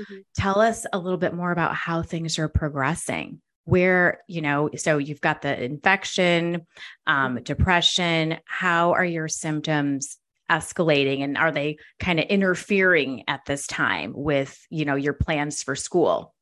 Mm-hmm. 0.00 0.16
Tell 0.34 0.60
us 0.60 0.86
a 0.92 0.98
little 0.98 1.18
bit 1.18 1.34
more 1.34 1.52
about 1.52 1.74
how 1.74 2.02
things 2.02 2.38
are 2.38 2.48
progressing 2.48 3.40
where 3.68 4.22
you 4.26 4.40
know 4.40 4.70
so 4.76 4.96
you've 4.96 5.20
got 5.20 5.42
the 5.42 5.62
infection 5.62 6.66
um, 7.06 7.34
mm-hmm. 7.34 7.42
depression 7.42 8.38
how 8.46 8.92
are 8.92 9.04
your 9.04 9.28
symptoms 9.28 10.16
escalating 10.50 11.22
and 11.22 11.36
are 11.36 11.52
they 11.52 11.76
kind 12.00 12.18
of 12.18 12.24
interfering 12.30 13.24
at 13.28 13.44
this 13.44 13.66
time 13.66 14.14
with 14.14 14.58
you 14.70 14.86
know 14.86 14.94
your 14.94 15.12
plans 15.12 15.62
for 15.62 15.76
school 15.76 16.34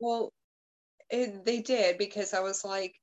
well 0.00 0.32
it, 1.10 1.44
they 1.44 1.60
did 1.60 1.98
because 1.98 2.32
i 2.32 2.40
was 2.40 2.64
like 2.64 2.94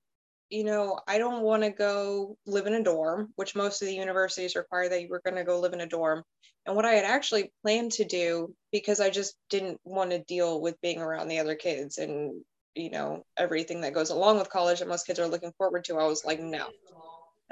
you 0.50 0.64
know 0.64 1.00
i 1.08 1.18
don't 1.18 1.44
want 1.44 1.64
to 1.64 1.70
go 1.70 2.36
live 2.46 2.68
in 2.68 2.74
a 2.74 2.84
dorm 2.84 3.30
which 3.36 3.56
most 3.56 3.82
of 3.82 3.88
the 3.88 3.94
universities 3.94 4.56
require 4.56 4.90
that 4.90 5.02
you 5.02 5.08
were 5.08 5.22
going 5.24 5.36
to 5.36 5.44
go 5.44 5.60
live 5.60 5.74
in 5.74 5.82
a 5.82 5.88
dorm. 5.88 6.24
And 6.66 6.76
what 6.76 6.86
i 6.86 6.94
had 6.94 7.06
actually 7.06 7.52
planned 7.64 7.94
to 7.94 8.06
do 8.06 8.54
because 8.72 9.00
i 9.00 9.10
just 9.10 9.36
didn't 9.50 9.80
want 9.84 10.12
to 10.12 10.24
deal 10.24 10.62
with 10.62 10.82
being 10.82 11.00
around 11.00 11.28
the 11.28 11.40
other 11.40 11.56
kids 11.56 11.98
and 11.98 12.42
you 12.76 12.92
know 12.92 13.24
everything 13.38 13.82
that 13.82 13.94
goes 13.94 14.10
along 14.10 14.38
with 14.38 14.50
college 14.50 14.80
that 14.80 14.88
most 14.88 15.08
kids 15.08 15.20
are 15.20 15.28
looking 15.28 15.54
forward 15.58 15.84
to 15.86 15.98
i 15.98 16.06
was 16.06 16.26
like 16.26 16.40
no. 16.40 16.66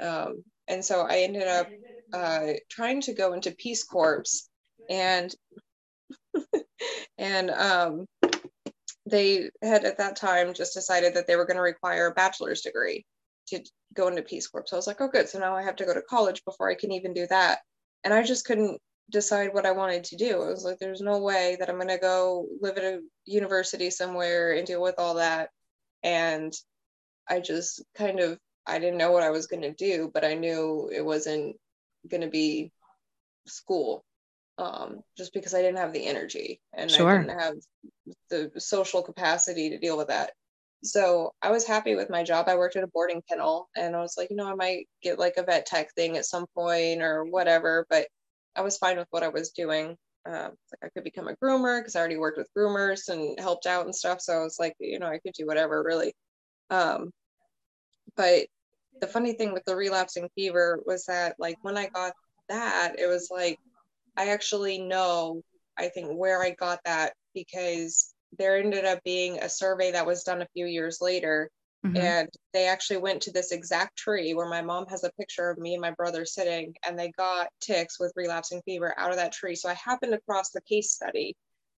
Um, 0.00 0.44
and 0.68 0.84
so 0.84 1.02
i 1.02 1.20
ended 1.20 1.46
up 1.48 1.68
uh, 2.12 2.54
trying 2.70 3.00
to 3.02 3.12
go 3.12 3.32
into 3.32 3.50
peace 3.50 3.84
corps 3.84 4.24
and 4.88 5.34
and 7.18 7.50
um, 7.50 8.06
they 9.08 9.50
had 9.62 9.84
at 9.84 9.98
that 9.98 10.16
time 10.16 10.54
just 10.54 10.74
decided 10.74 11.14
that 11.14 11.26
they 11.26 11.36
were 11.36 11.46
going 11.46 11.56
to 11.56 11.62
require 11.62 12.06
a 12.06 12.14
bachelor's 12.14 12.62
degree 12.62 13.04
to 13.46 13.60
go 13.94 14.08
into 14.08 14.22
peace 14.22 14.46
corps 14.46 14.64
so 14.66 14.76
i 14.76 14.78
was 14.78 14.86
like 14.86 15.00
oh 15.00 15.08
good 15.08 15.28
so 15.28 15.38
now 15.38 15.56
i 15.56 15.62
have 15.62 15.76
to 15.76 15.84
go 15.84 15.94
to 15.94 16.02
college 16.02 16.44
before 16.44 16.70
i 16.70 16.74
can 16.74 16.92
even 16.92 17.14
do 17.14 17.26
that 17.28 17.60
and 18.04 18.12
i 18.12 18.22
just 18.22 18.44
couldn't 18.44 18.80
decide 19.10 19.54
what 19.54 19.66
I 19.66 19.72
wanted 19.72 20.04
to 20.04 20.16
do. 20.16 20.42
I 20.42 20.48
was 20.48 20.64
like, 20.64 20.78
there's 20.78 21.00
no 21.00 21.18
way 21.18 21.56
that 21.58 21.68
I'm 21.68 21.76
going 21.76 21.88
to 21.88 21.98
go 21.98 22.46
live 22.60 22.76
at 22.76 22.84
a 22.84 23.00
university 23.24 23.90
somewhere 23.90 24.52
and 24.52 24.66
deal 24.66 24.82
with 24.82 24.96
all 24.98 25.14
that. 25.14 25.50
And 26.02 26.52
I 27.28 27.40
just 27.40 27.82
kind 27.96 28.20
of, 28.20 28.38
I 28.66 28.78
didn't 28.78 28.98
know 28.98 29.12
what 29.12 29.22
I 29.22 29.30
was 29.30 29.46
going 29.46 29.62
to 29.62 29.72
do, 29.72 30.10
but 30.12 30.24
I 30.24 30.34
knew 30.34 30.90
it 30.94 31.04
wasn't 31.04 31.56
going 32.08 32.20
to 32.20 32.28
be 32.28 32.70
school 33.46 34.04
um, 34.58 35.00
just 35.16 35.32
because 35.32 35.54
I 35.54 35.62
didn't 35.62 35.78
have 35.78 35.92
the 35.92 36.06
energy 36.06 36.60
and 36.74 36.90
sure. 36.90 37.08
I 37.08 37.22
didn't 37.22 37.40
have 37.40 37.54
the 38.30 38.50
social 38.58 39.02
capacity 39.02 39.70
to 39.70 39.78
deal 39.78 39.96
with 39.96 40.08
that. 40.08 40.32
So 40.84 41.32
I 41.42 41.50
was 41.50 41.66
happy 41.66 41.96
with 41.96 42.10
my 42.10 42.22
job. 42.22 42.48
I 42.48 42.56
worked 42.56 42.76
at 42.76 42.84
a 42.84 42.88
boarding 42.88 43.22
kennel 43.28 43.68
and 43.76 43.96
I 43.96 44.00
was 44.00 44.14
like, 44.16 44.30
you 44.30 44.36
know, 44.36 44.46
I 44.46 44.54
might 44.54 44.88
get 45.02 45.18
like 45.18 45.34
a 45.36 45.42
vet 45.42 45.66
tech 45.66 45.92
thing 45.94 46.16
at 46.16 46.26
some 46.26 46.46
point 46.54 47.02
or 47.02 47.24
whatever, 47.24 47.86
but 47.88 48.06
I 48.54 48.60
was 48.60 48.78
fine 48.78 48.96
with 48.96 49.08
what 49.10 49.22
I 49.22 49.28
was 49.28 49.50
doing. 49.50 49.96
Uh, 50.28 50.50
like 50.72 50.84
I 50.84 50.88
could 50.90 51.04
become 51.04 51.28
a 51.28 51.36
groomer 51.42 51.80
because 51.80 51.96
I 51.96 52.00
already 52.00 52.16
worked 52.16 52.38
with 52.38 52.50
groomers 52.56 53.08
and 53.08 53.38
helped 53.40 53.66
out 53.66 53.86
and 53.86 53.94
stuff. 53.94 54.20
So 54.20 54.34
I 54.34 54.42
was 54.42 54.56
like, 54.58 54.74
you 54.78 54.98
know, 54.98 55.06
I 55.06 55.18
could 55.18 55.32
do 55.34 55.46
whatever 55.46 55.82
really. 55.82 56.12
Um, 56.70 57.10
but 58.16 58.46
the 59.00 59.06
funny 59.06 59.32
thing 59.32 59.52
with 59.52 59.64
the 59.64 59.76
relapsing 59.76 60.28
fever 60.34 60.80
was 60.84 61.04
that 61.06 61.36
like 61.38 61.56
when 61.62 61.76
I 61.76 61.88
got 61.88 62.12
that, 62.48 62.96
it 62.98 63.06
was 63.06 63.28
like 63.30 63.58
I 64.18 64.28
actually 64.28 64.78
know 64.78 65.42
I 65.78 65.88
think 65.88 66.10
where 66.10 66.42
I 66.42 66.50
got 66.50 66.80
that 66.84 67.14
because 67.34 68.12
there 68.36 68.58
ended 68.58 68.84
up 68.84 69.02
being 69.04 69.38
a 69.38 69.48
survey 69.48 69.92
that 69.92 70.06
was 70.06 70.24
done 70.24 70.42
a 70.42 70.48
few 70.54 70.66
years 70.66 70.98
later 71.00 71.50
Mm-hmm. 71.86 71.96
And 71.96 72.28
they 72.52 72.66
actually 72.66 72.96
went 72.96 73.22
to 73.22 73.32
this 73.32 73.52
exact 73.52 73.96
tree 73.96 74.34
where 74.34 74.48
my 74.48 74.62
mom 74.62 74.86
has 74.88 75.04
a 75.04 75.12
picture 75.12 75.48
of 75.48 75.58
me 75.58 75.74
and 75.74 75.80
my 75.80 75.92
brother 75.92 76.24
sitting, 76.24 76.74
and 76.86 76.98
they 76.98 77.12
got 77.16 77.48
ticks 77.60 78.00
with 78.00 78.12
relapsing 78.16 78.62
fever 78.64 78.94
out 78.98 79.10
of 79.10 79.16
that 79.16 79.32
tree. 79.32 79.54
So 79.54 79.68
I 79.68 79.74
happened 79.74 80.14
across 80.14 80.50
the 80.50 80.60
case 80.62 80.92
study 80.92 81.36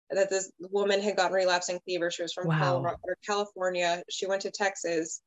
that 0.10 0.30
this 0.30 0.52
woman 0.60 1.02
had 1.02 1.18
gotten 1.18 1.34
relapsing 1.34 1.80
fever. 1.86 2.10
She 2.10 2.22
was 2.22 2.34
from 2.34 2.48
wow. 2.48 2.96
California. 3.26 4.02
She 4.10 4.26
went 4.26 4.44
to 4.44 4.52
Texas, 4.52 5.22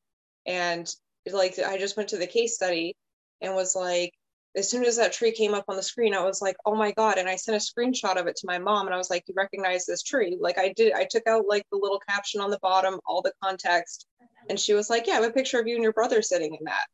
and 0.47 0.91
like 1.31 1.59
I 1.59 1.77
just 1.77 1.95
went 1.95 2.09
to 2.09 2.17
the 2.17 2.27
case 2.27 2.55
study 2.55 2.95
and 3.41 3.53
was 3.53 3.75
like, 3.75 4.11
as 4.55 4.69
soon 4.69 4.85
as 4.85 4.97
that 4.97 5.13
tree 5.13 5.31
came 5.31 5.53
up 5.53 5.65
on 5.67 5.75
the 5.75 5.83
screen, 5.83 6.13
I 6.13 6.23
was 6.23 6.41
like, 6.41 6.55
oh 6.65 6.75
my 6.75 6.91
God. 6.91 7.17
And 7.17 7.27
I 7.27 7.35
sent 7.35 7.57
a 7.57 7.59
screenshot 7.59 8.19
of 8.19 8.27
it 8.27 8.35
to 8.37 8.47
my 8.47 8.59
mom 8.59 8.85
and 8.85 8.93
I 8.93 8.97
was 8.97 9.09
like, 9.09 9.23
you 9.27 9.33
recognize 9.35 9.85
this 9.85 10.03
tree? 10.03 10.37
Like 10.39 10.57
I 10.57 10.73
did, 10.75 10.93
I 10.93 11.07
took 11.09 11.27
out 11.27 11.45
like 11.47 11.65
the 11.71 11.77
little 11.77 11.99
caption 12.07 12.39
on 12.39 12.51
the 12.51 12.59
bottom, 12.61 12.99
all 13.05 13.21
the 13.21 13.33
context. 13.43 14.05
And 14.49 14.59
she 14.59 14.73
was 14.73 14.89
like, 14.89 15.07
yeah, 15.07 15.13
I 15.13 15.21
have 15.21 15.29
a 15.29 15.33
picture 15.33 15.59
of 15.59 15.67
you 15.67 15.75
and 15.75 15.83
your 15.83 15.93
brother 15.93 16.21
sitting 16.21 16.53
in 16.53 16.65
that. 16.65 16.85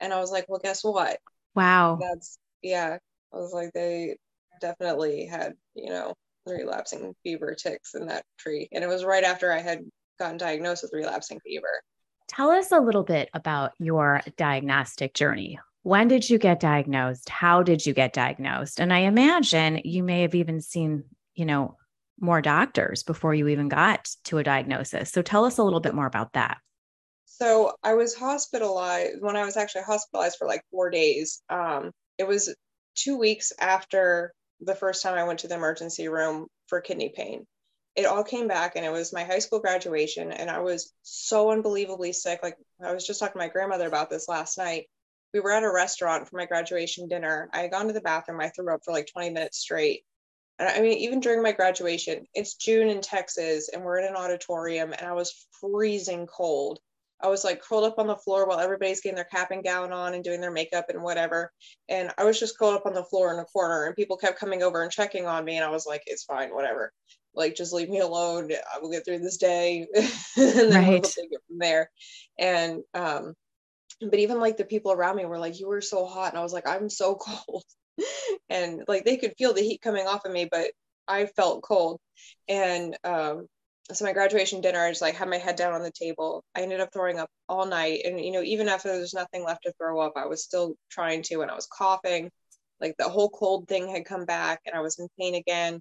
And 0.00 0.12
I 0.12 0.20
was 0.20 0.30
like, 0.30 0.46
well, 0.48 0.60
guess 0.62 0.84
what? 0.84 1.18
Wow. 1.54 1.98
That's, 2.00 2.38
yeah. 2.62 2.98
I 3.32 3.36
was 3.36 3.52
like, 3.52 3.72
they 3.72 4.16
definitely 4.60 5.26
had, 5.26 5.54
you 5.74 5.90
know, 5.90 6.14
relapsing 6.46 7.14
fever 7.22 7.54
ticks 7.54 7.94
in 7.94 8.06
that 8.06 8.24
tree. 8.38 8.68
And 8.72 8.84
it 8.84 8.88
was 8.88 9.04
right 9.04 9.24
after 9.24 9.52
I 9.52 9.58
had 9.58 9.80
gotten 10.18 10.36
diagnosed 10.36 10.82
with 10.82 10.92
relapsing 10.92 11.40
fever. 11.40 11.82
Tell 12.28 12.50
us 12.50 12.70
a 12.70 12.78
little 12.78 13.02
bit 13.02 13.28
about 13.34 13.72
your 13.78 14.20
diagnostic 14.36 15.14
journey. 15.14 15.58
When 15.82 16.08
did 16.08 16.28
you 16.28 16.38
get 16.38 16.60
diagnosed? 16.60 17.28
How 17.28 17.62
did 17.62 17.86
you 17.86 17.94
get 17.94 18.12
diagnosed? 18.12 18.80
And 18.80 18.92
I 18.92 19.00
imagine 19.00 19.80
you 19.84 20.02
may 20.02 20.22
have 20.22 20.34
even 20.34 20.60
seen, 20.60 21.04
you 21.34 21.46
know, 21.46 21.76
more 22.20 22.42
doctors 22.42 23.02
before 23.02 23.34
you 23.34 23.48
even 23.48 23.68
got 23.68 24.08
to 24.24 24.38
a 24.38 24.44
diagnosis. 24.44 25.10
So 25.10 25.22
tell 25.22 25.46
us 25.46 25.56
a 25.56 25.62
little 25.62 25.80
bit 25.80 25.94
more 25.94 26.06
about 26.06 26.34
that. 26.34 26.58
So 27.24 27.72
I 27.82 27.94
was 27.94 28.14
hospitalized 28.14 29.22
when 29.22 29.36
I 29.36 29.46
was 29.46 29.56
actually 29.56 29.82
hospitalized 29.82 30.36
for 30.36 30.46
like 30.46 30.62
four 30.70 30.90
days. 30.90 31.42
Um, 31.48 31.92
it 32.18 32.28
was 32.28 32.54
two 32.94 33.16
weeks 33.16 33.52
after 33.58 34.34
the 34.60 34.74
first 34.74 35.02
time 35.02 35.16
I 35.16 35.24
went 35.24 35.38
to 35.40 35.48
the 35.48 35.54
emergency 35.54 36.08
room 36.08 36.48
for 36.66 36.82
kidney 36.82 37.10
pain. 37.14 37.46
It 37.96 38.04
all 38.04 38.22
came 38.22 38.46
back 38.46 38.76
and 38.76 38.84
it 38.84 38.92
was 38.92 39.14
my 39.14 39.24
high 39.24 39.38
school 39.38 39.60
graduation 39.60 40.30
and 40.30 40.50
I 40.50 40.58
was 40.58 40.92
so 41.02 41.50
unbelievably 41.50 42.12
sick. 42.12 42.40
Like 42.42 42.56
I 42.84 42.92
was 42.92 43.06
just 43.06 43.20
talking 43.20 43.32
to 43.32 43.38
my 43.38 43.48
grandmother 43.48 43.86
about 43.86 44.10
this 44.10 44.28
last 44.28 44.58
night 44.58 44.86
we 45.32 45.40
were 45.40 45.52
at 45.52 45.62
a 45.62 45.72
restaurant 45.72 46.28
for 46.28 46.36
my 46.36 46.46
graduation 46.46 47.08
dinner. 47.08 47.48
I 47.52 47.60
had 47.60 47.70
gone 47.70 47.86
to 47.86 47.92
the 47.92 48.00
bathroom. 48.00 48.40
I 48.40 48.48
threw 48.48 48.72
up 48.72 48.80
for 48.84 48.92
like 48.92 49.08
20 49.12 49.30
minutes 49.30 49.58
straight. 49.58 50.02
And 50.58 50.68
I 50.68 50.80
mean, 50.80 50.98
even 50.98 51.20
during 51.20 51.42
my 51.42 51.52
graduation, 51.52 52.26
it's 52.34 52.54
June 52.54 52.88
in 52.88 53.00
Texas 53.00 53.70
and 53.72 53.82
we're 53.82 53.98
in 53.98 54.08
an 54.08 54.16
auditorium 54.16 54.92
and 54.92 55.06
I 55.06 55.12
was 55.12 55.46
freezing 55.60 56.26
cold. 56.26 56.80
I 57.22 57.28
was 57.28 57.44
like 57.44 57.62
curled 57.62 57.84
up 57.84 57.98
on 57.98 58.06
the 58.06 58.16
floor 58.16 58.46
while 58.46 58.60
everybody's 58.60 59.00
getting 59.00 59.16
their 59.16 59.24
cap 59.24 59.50
and 59.50 59.62
gown 59.64 59.92
on 59.92 60.14
and 60.14 60.24
doing 60.24 60.40
their 60.40 60.50
makeup 60.50 60.86
and 60.88 61.02
whatever. 61.02 61.52
And 61.88 62.10
I 62.18 62.24
was 62.24 62.40
just 62.40 62.58
curled 62.58 62.74
up 62.74 62.86
on 62.86 62.94
the 62.94 63.04
floor 63.04 63.32
in 63.32 63.38
a 63.38 63.44
corner 63.44 63.84
and 63.84 63.96
people 63.96 64.16
kept 64.16 64.38
coming 64.38 64.62
over 64.62 64.82
and 64.82 64.90
checking 64.90 65.26
on 65.26 65.44
me. 65.44 65.56
And 65.56 65.64
I 65.64 65.70
was 65.70 65.86
like, 65.86 66.02
it's 66.06 66.24
fine, 66.24 66.54
whatever. 66.54 66.92
Like, 67.34 67.54
just 67.54 67.72
leave 67.72 67.88
me 67.88 68.00
alone. 68.00 68.50
I 68.52 68.80
will 68.80 68.90
get 68.90 69.04
through 69.04 69.20
this 69.20 69.36
day. 69.36 69.86
and 69.94 70.12
then 70.36 70.70
right. 70.72 70.88
we'll 70.88 71.00
take 71.02 71.30
it 71.30 71.40
from 71.46 71.58
there. 71.58 71.90
And 72.38 72.82
um, 72.94 73.34
but 74.00 74.18
even 74.18 74.40
like 74.40 74.56
the 74.56 74.64
people 74.64 74.92
around 74.92 75.16
me 75.16 75.24
were 75.24 75.38
like 75.38 75.60
you 75.60 75.68
were 75.68 75.80
so 75.80 76.06
hot 76.06 76.30
and 76.30 76.38
i 76.38 76.42
was 76.42 76.52
like 76.52 76.66
i'm 76.66 76.88
so 76.88 77.14
cold. 77.20 77.64
And 78.48 78.82
like 78.88 79.04
they 79.04 79.18
could 79.18 79.34
feel 79.36 79.52
the 79.52 79.60
heat 79.62 79.82
coming 79.82 80.06
off 80.06 80.24
of 80.24 80.32
me 80.32 80.48
but 80.50 80.70
i 81.06 81.26
felt 81.26 81.62
cold. 81.62 82.00
And 82.48 82.96
um 83.04 83.46
so 83.92 84.04
my 84.04 84.12
graduation 84.12 84.60
dinner 84.60 84.80
i 84.80 84.90
just 84.90 85.02
like 85.02 85.16
had 85.16 85.28
my 85.28 85.38
head 85.38 85.56
down 85.56 85.74
on 85.74 85.82
the 85.82 85.92
table. 85.92 86.44
I 86.54 86.62
ended 86.62 86.80
up 86.80 86.90
throwing 86.92 87.18
up 87.18 87.28
all 87.48 87.66
night. 87.66 88.02
And 88.04 88.20
you 88.20 88.32
know 88.32 88.42
even 88.42 88.68
after 88.68 88.88
there's 88.88 89.14
nothing 89.14 89.44
left 89.44 89.64
to 89.64 89.72
throw 89.78 90.00
up 90.00 90.14
i 90.16 90.26
was 90.26 90.44
still 90.44 90.74
trying 90.90 91.22
to 91.24 91.42
and 91.42 91.50
i 91.50 91.54
was 91.54 91.66
coughing. 91.66 92.30
Like 92.80 92.94
the 92.98 93.08
whole 93.08 93.28
cold 93.30 93.68
thing 93.68 93.88
had 93.88 94.06
come 94.06 94.24
back 94.24 94.60
and 94.66 94.74
i 94.74 94.80
was 94.80 94.98
in 94.98 95.08
pain 95.18 95.34
again. 95.34 95.80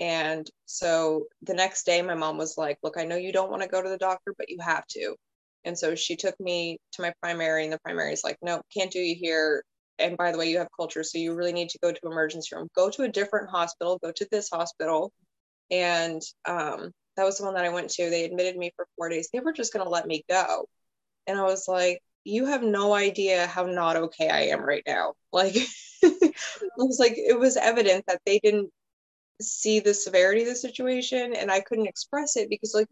And 0.00 0.46
so 0.66 1.26
the 1.42 1.54
next 1.54 1.86
day 1.86 2.02
my 2.02 2.14
mom 2.14 2.36
was 2.36 2.58
like 2.58 2.78
look 2.82 2.98
i 2.98 3.04
know 3.04 3.16
you 3.16 3.32
don't 3.32 3.50
want 3.50 3.62
to 3.62 3.68
go 3.68 3.82
to 3.82 3.88
the 3.88 3.98
doctor 3.98 4.34
but 4.36 4.50
you 4.50 4.58
have 4.60 4.86
to 4.88 5.16
and 5.64 5.78
so 5.78 5.94
she 5.94 6.16
took 6.16 6.38
me 6.38 6.78
to 6.92 7.02
my 7.02 7.12
primary, 7.22 7.64
and 7.64 7.72
the 7.72 7.78
primary 7.78 8.12
is 8.12 8.24
like, 8.24 8.38
no, 8.42 8.60
can't 8.72 8.90
do 8.90 9.00
you 9.00 9.14
here. 9.14 9.64
And 9.98 10.16
by 10.16 10.32
the 10.32 10.38
way, 10.38 10.50
you 10.50 10.58
have 10.58 10.68
culture, 10.76 11.02
so 11.02 11.18
you 11.18 11.34
really 11.34 11.52
need 11.52 11.70
to 11.70 11.78
go 11.78 11.92
to 11.92 11.98
emergency 12.04 12.54
room. 12.54 12.68
Go 12.74 12.90
to 12.90 13.02
a 13.02 13.08
different 13.08 13.48
hospital. 13.50 13.98
Go 14.02 14.12
to 14.12 14.28
this 14.30 14.50
hospital. 14.50 15.12
And 15.70 16.20
um, 16.46 16.90
that 17.16 17.24
was 17.24 17.38
the 17.38 17.44
one 17.44 17.54
that 17.54 17.64
I 17.64 17.70
went 17.70 17.90
to. 17.90 18.10
They 18.10 18.24
admitted 18.24 18.56
me 18.56 18.72
for 18.76 18.86
four 18.96 19.08
days. 19.08 19.28
They 19.32 19.40
were 19.40 19.52
just 19.52 19.72
going 19.72 19.84
to 19.84 19.90
let 19.90 20.06
me 20.06 20.24
go. 20.28 20.66
And 21.26 21.38
I 21.38 21.42
was 21.42 21.68
like, 21.68 22.00
you 22.24 22.46
have 22.46 22.62
no 22.62 22.94
idea 22.94 23.46
how 23.46 23.64
not 23.66 23.96
okay 23.96 24.28
I 24.28 24.42
am 24.46 24.62
right 24.62 24.82
now. 24.86 25.14
Like, 25.32 25.56
it 25.56 26.34
was 26.76 26.98
like, 27.00 27.14
it 27.16 27.38
was 27.38 27.56
evident 27.56 28.04
that 28.06 28.20
they 28.24 28.38
didn't 28.38 28.70
see 29.40 29.80
the 29.80 29.94
severity 29.94 30.42
of 30.42 30.48
the 30.48 30.54
situation 30.54 31.34
and 31.34 31.50
I 31.50 31.60
couldn't 31.60 31.88
express 31.88 32.36
it 32.36 32.48
because, 32.50 32.72
like, 32.74 32.88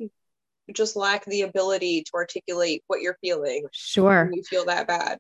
just 0.72 0.96
lack 0.96 1.24
the 1.24 1.42
ability 1.42 2.02
to 2.02 2.10
articulate 2.14 2.82
what 2.86 3.00
you're 3.00 3.18
feeling. 3.20 3.66
Sure. 3.72 4.30
you 4.32 4.42
feel 4.42 4.64
that 4.66 4.86
bad. 4.86 5.18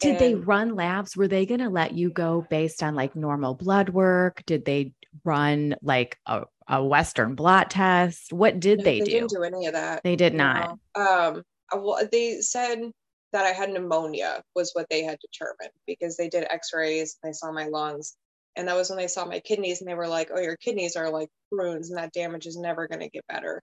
Did 0.00 0.10
and, 0.10 0.18
they 0.18 0.34
run 0.34 0.74
labs? 0.74 1.16
Were 1.16 1.28
they 1.28 1.46
going 1.46 1.60
to 1.60 1.70
let 1.70 1.92
you 1.94 2.10
go 2.10 2.46
based 2.50 2.82
on 2.82 2.94
like 2.94 3.16
normal 3.16 3.54
blood 3.54 3.88
work? 3.88 4.42
Did 4.46 4.64
they 4.64 4.92
run 5.24 5.74
like 5.82 6.18
a, 6.26 6.44
a 6.68 6.84
Western 6.84 7.34
blot 7.34 7.70
test? 7.70 8.32
What 8.32 8.60
did 8.60 8.78
no, 8.78 8.84
they, 8.84 8.98
they 9.00 9.04
do? 9.06 9.10
Didn't 9.12 9.30
do 9.30 9.42
any 9.42 9.66
of 9.66 9.72
that. 9.72 10.02
They 10.02 10.16
did 10.16 10.34
not. 10.34 10.78
Um, 10.94 11.42
well, 11.72 12.06
they 12.10 12.40
said 12.40 12.90
that 13.32 13.44
I 13.44 13.50
had 13.50 13.70
pneumonia 13.70 14.42
was 14.54 14.70
what 14.72 14.86
they 14.90 15.02
had 15.02 15.18
determined 15.20 15.72
because 15.86 16.16
they 16.16 16.28
did 16.28 16.46
X-rays. 16.48 17.16
and 17.22 17.30
They 17.30 17.34
saw 17.34 17.50
my 17.50 17.66
lungs, 17.66 18.16
and 18.54 18.68
that 18.68 18.76
was 18.76 18.88
when 18.90 18.98
they 18.98 19.08
saw 19.08 19.24
my 19.24 19.40
kidneys, 19.40 19.80
and 19.80 19.88
they 19.88 19.94
were 19.94 20.08
like, 20.08 20.30
"Oh, 20.32 20.40
your 20.40 20.56
kidneys 20.56 20.96
are 20.96 21.10
like 21.10 21.28
prunes, 21.50 21.90
and 21.90 21.98
that 21.98 22.12
damage 22.12 22.46
is 22.46 22.56
never 22.56 22.86
going 22.86 23.00
to 23.00 23.08
get 23.08 23.26
better." 23.26 23.62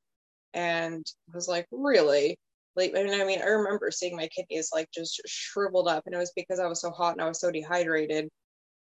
And 0.54 1.06
I 1.32 1.36
was 1.36 1.48
like, 1.48 1.68
really? 1.72 2.38
Like, 2.76 2.94
I 2.98 3.04
mean, 3.04 3.22
I 3.22 3.24
mean, 3.26 3.42
I 3.42 3.48
remember 3.48 3.92
seeing 3.92 4.16
my 4.16 4.28
kidneys 4.28 4.70
like 4.74 4.90
just 4.94 5.22
shriveled 5.28 5.88
up, 5.88 6.04
and 6.06 6.16
it 6.16 6.20
was 6.20 6.34
because 6.36 6.60
I 6.60 6.68
was 6.68 6.82
so 6.82 6.92
hot 6.92 7.14
and 7.14 7.22
I 7.22 7.28
was 7.28 7.40
so 7.40 7.52
dehydrated, 7.52 8.30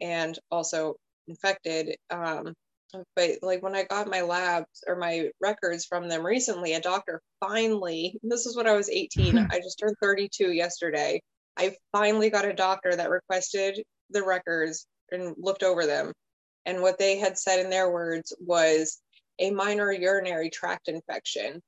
and 0.01 0.39
also 0.51 0.97
infected. 1.29 1.97
Um, 2.11 2.55
but 3.15 3.31
like 3.43 3.63
when 3.63 3.77
I 3.77 3.85
got 3.85 4.11
my 4.11 4.23
labs 4.23 4.83
or 4.87 4.97
my 4.97 5.31
records 5.41 5.87
from 5.87 6.09
them 6.09 6.25
recently, 6.25 6.75
a 6.75 6.81
doctor 6.81 7.21
finally, 7.41 8.19
this 8.23 8.47
is 8.47 8.57
when 8.57 8.67
I 8.67 8.77
was 8.77 8.89
18, 8.89 9.39
I 9.51 9.59
just 9.59 9.79
turned 9.79 9.97
32 10.03 10.53
yesterday. 10.53 11.21
I 11.57 11.77
finally 11.93 12.31
got 12.31 12.45
a 12.45 12.53
doctor 12.53 12.95
that 12.95 13.11
requested 13.11 13.83
the 14.11 14.25
records 14.25 14.87
and 15.11 15.35
looked 15.39 15.63
over 15.63 15.87
them. 15.87 16.13
And 16.67 16.83
what 16.83 16.99
they 16.99 17.19
had 17.19 17.39
said 17.39 17.61
in 17.61 17.71
their 17.71 17.91
words 17.91 18.35
was 18.41 19.01
a 19.41 19.51
minor 19.51 19.91
urinary 19.91 20.51
tract 20.51 20.89
infection. 20.89 21.61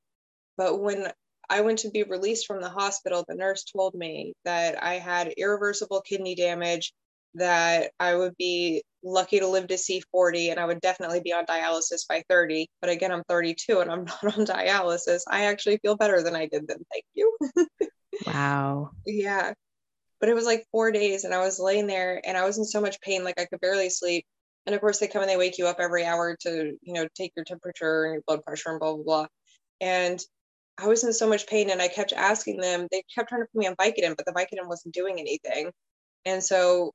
But 0.56 0.80
when 0.80 1.10
I 1.48 1.62
went 1.62 1.80
to 1.80 1.90
be 1.90 2.02
released 2.02 2.46
from 2.46 2.60
the 2.60 2.68
hospital, 2.68 3.24
the 3.26 3.34
nurse 3.34 3.64
told 3.64 3.94
me 3.94 4.34
that 4.44 4.82
I 4.82 4.94
had 4.94 5.34
irreversible 5.36 6.02
kidney 6.02 6.34
damage, 6.34 6.92
that 7.34 7.92
I 7.98 8.14
would 8.14 8.36
be 8.36 8.82
lucky 9.02 9.40
to 9.40 9.48
live 9.48 9.66
to 9.68 9.78
see 9.78 10.02
40 10.12 10.50
and 10.50 10.60
I 10.60 10.66
would 10.66 10.80
definitely 10.80 11.20
be 11.20 11.32
on 11.32 11.46
dialysis 11.46 12.06
by 12.08 12.22
30. 12.28 12.68
But 12.80 12.90
again, 12.90 13.10
I'm 13.10 13.24
32 13.28 13.80
and 13.80 13.90
I'm 13.90 14.04
not 14.24 14.38
on 14.38 14.46
dialysis. 14.46 15.22
I 15.28 15.46
actually 15.46 15.78
feel 15.78 15.96
better 15.96 16.22
than 16.22 16.36
I 16.36 16.46
did 16.46 16.68
then. 16.68 16.78
Thank 16.92 17.04
you. 17.14 17.36
wow. 18.26 18.90
Yeah. 19.06 19.54
But 20.20 20.28
it 20.28 20.34
was 20.34 20.44
like 20.44 20.66
four 20.70 20.92
days 20.92 21.24
and 21.24 21.34
I 21.34 21.38
was 21.38 21.58
laying 21.58 21.86
there 21.86 22.20
and 22.24 22.36
I 22.36 22.44
was 22.44 22.58
in 22.58 22.64
so 22.64 22.80
much 22.80 23.00
pain, 23.00 23.24
like 23.24 23.40
I 23.40 23.46
could 23.46 23.60
barely 23.60 23.90
sleep 23.90 24.24
and 24.66 24.74
of 24.74 24.80
course 24.80 24.98
they 24.98 25.08
come 25.08 25.22
and 25.22 25.30
they 25.30 25.36
wake 25.36 25.58
you 25.58 25.66
up 25.66 25.76
every 25.80 26.04
hour 26.04 26.36
to 26.40 26.76
you 26.82 26.92
know 26.92 27.06
take 27.14 27.32
your 27.36 27.44
temperature 27.44 28.04
and 28.04 28.14
your 28.14 28.22
blood 28.26 28.42
pressure 28.44 28.70
and 28.70 28.80
blah 28.80 28.94
blah 28.94 29.04
blah. 29.04 29.26
And 29.80 30.20
i 30.78 30.86
was 30.86 31.04
in 31.04 31.12
so 31.12 31.28
much 31.28 31.46
pain 31.46 31.70
and 31.70 31.82
i 31.82 31.88
kept 31.88 32.12
asking 32.12 32.58
them 32.58 32.88
they 32.90 33.02
kept 33.14 33.28
trying 33.28 33.42
to 33.42 33.46
put 33.52 33.58
me 33.58 33.66
on 33.66 33.76
vicodin 33.76 34.16
but 34.16 34.24
the 34.26 34.32
vicodin 34.32 34.68
wasn't 34.68 34.94
doing 34.94 35.18
anything. 35.18 35.70
And 36.24 36.42
so 36.42 36.92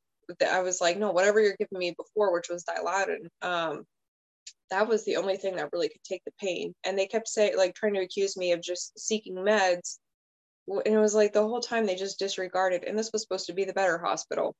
i 0.51 0.61
was 0.61 0.81
like 0.81 0.97
no 0.97 1.11
whatever 1.11 1.39
you're 1.39 1.55
giving 1.57 1.79
me 1.79 1.95
before 1.97 2.33
which 2.33 2.49
was 2.49 2.65
dilaudid. 2.65 3.27
Um, 3.41 3.83
that 4.69 4.87
was 4.87 5.05
the 5.05 5.17
only 5.17 5.37
thing 5.37 5.55
that 5.55 5.69
really 5.71 5.89
could 5.89 6.03
take 6.03 6.23
the 6.25 6.31
pain. 6.39 6.73
And 6.83 6.97
they 6.97 7.07
kept 7.07 7.27
saying 7.27 7.57
like 7.57 7.73
trying 7.73 7.93
to 7.93 8.01
accuse 8.01 8.35
me 8.35 8.51
of 8.51 8.61
just 8.61 8.99
seeking 8.99 9.35
meds. 9.35 9.97
And 10.67 10.93
it 10.95 10.99
was 10.99 11.15
like 11.15 11.31
the 11.31 11.41
whole 11.41 11.61
time 11.61 11.85
they 11.85 11.95
just 11.95 12.19
disregarded. 12.19 12.83
And 12.83 12.99
this 12.99 13.11
was 13.13 13.21
supposed 13.21 13.47
to 13.47 13.53
be 13.53 13.63
the 13.63 13.73
better 13.73 13.97
hospital. 13.97 14.55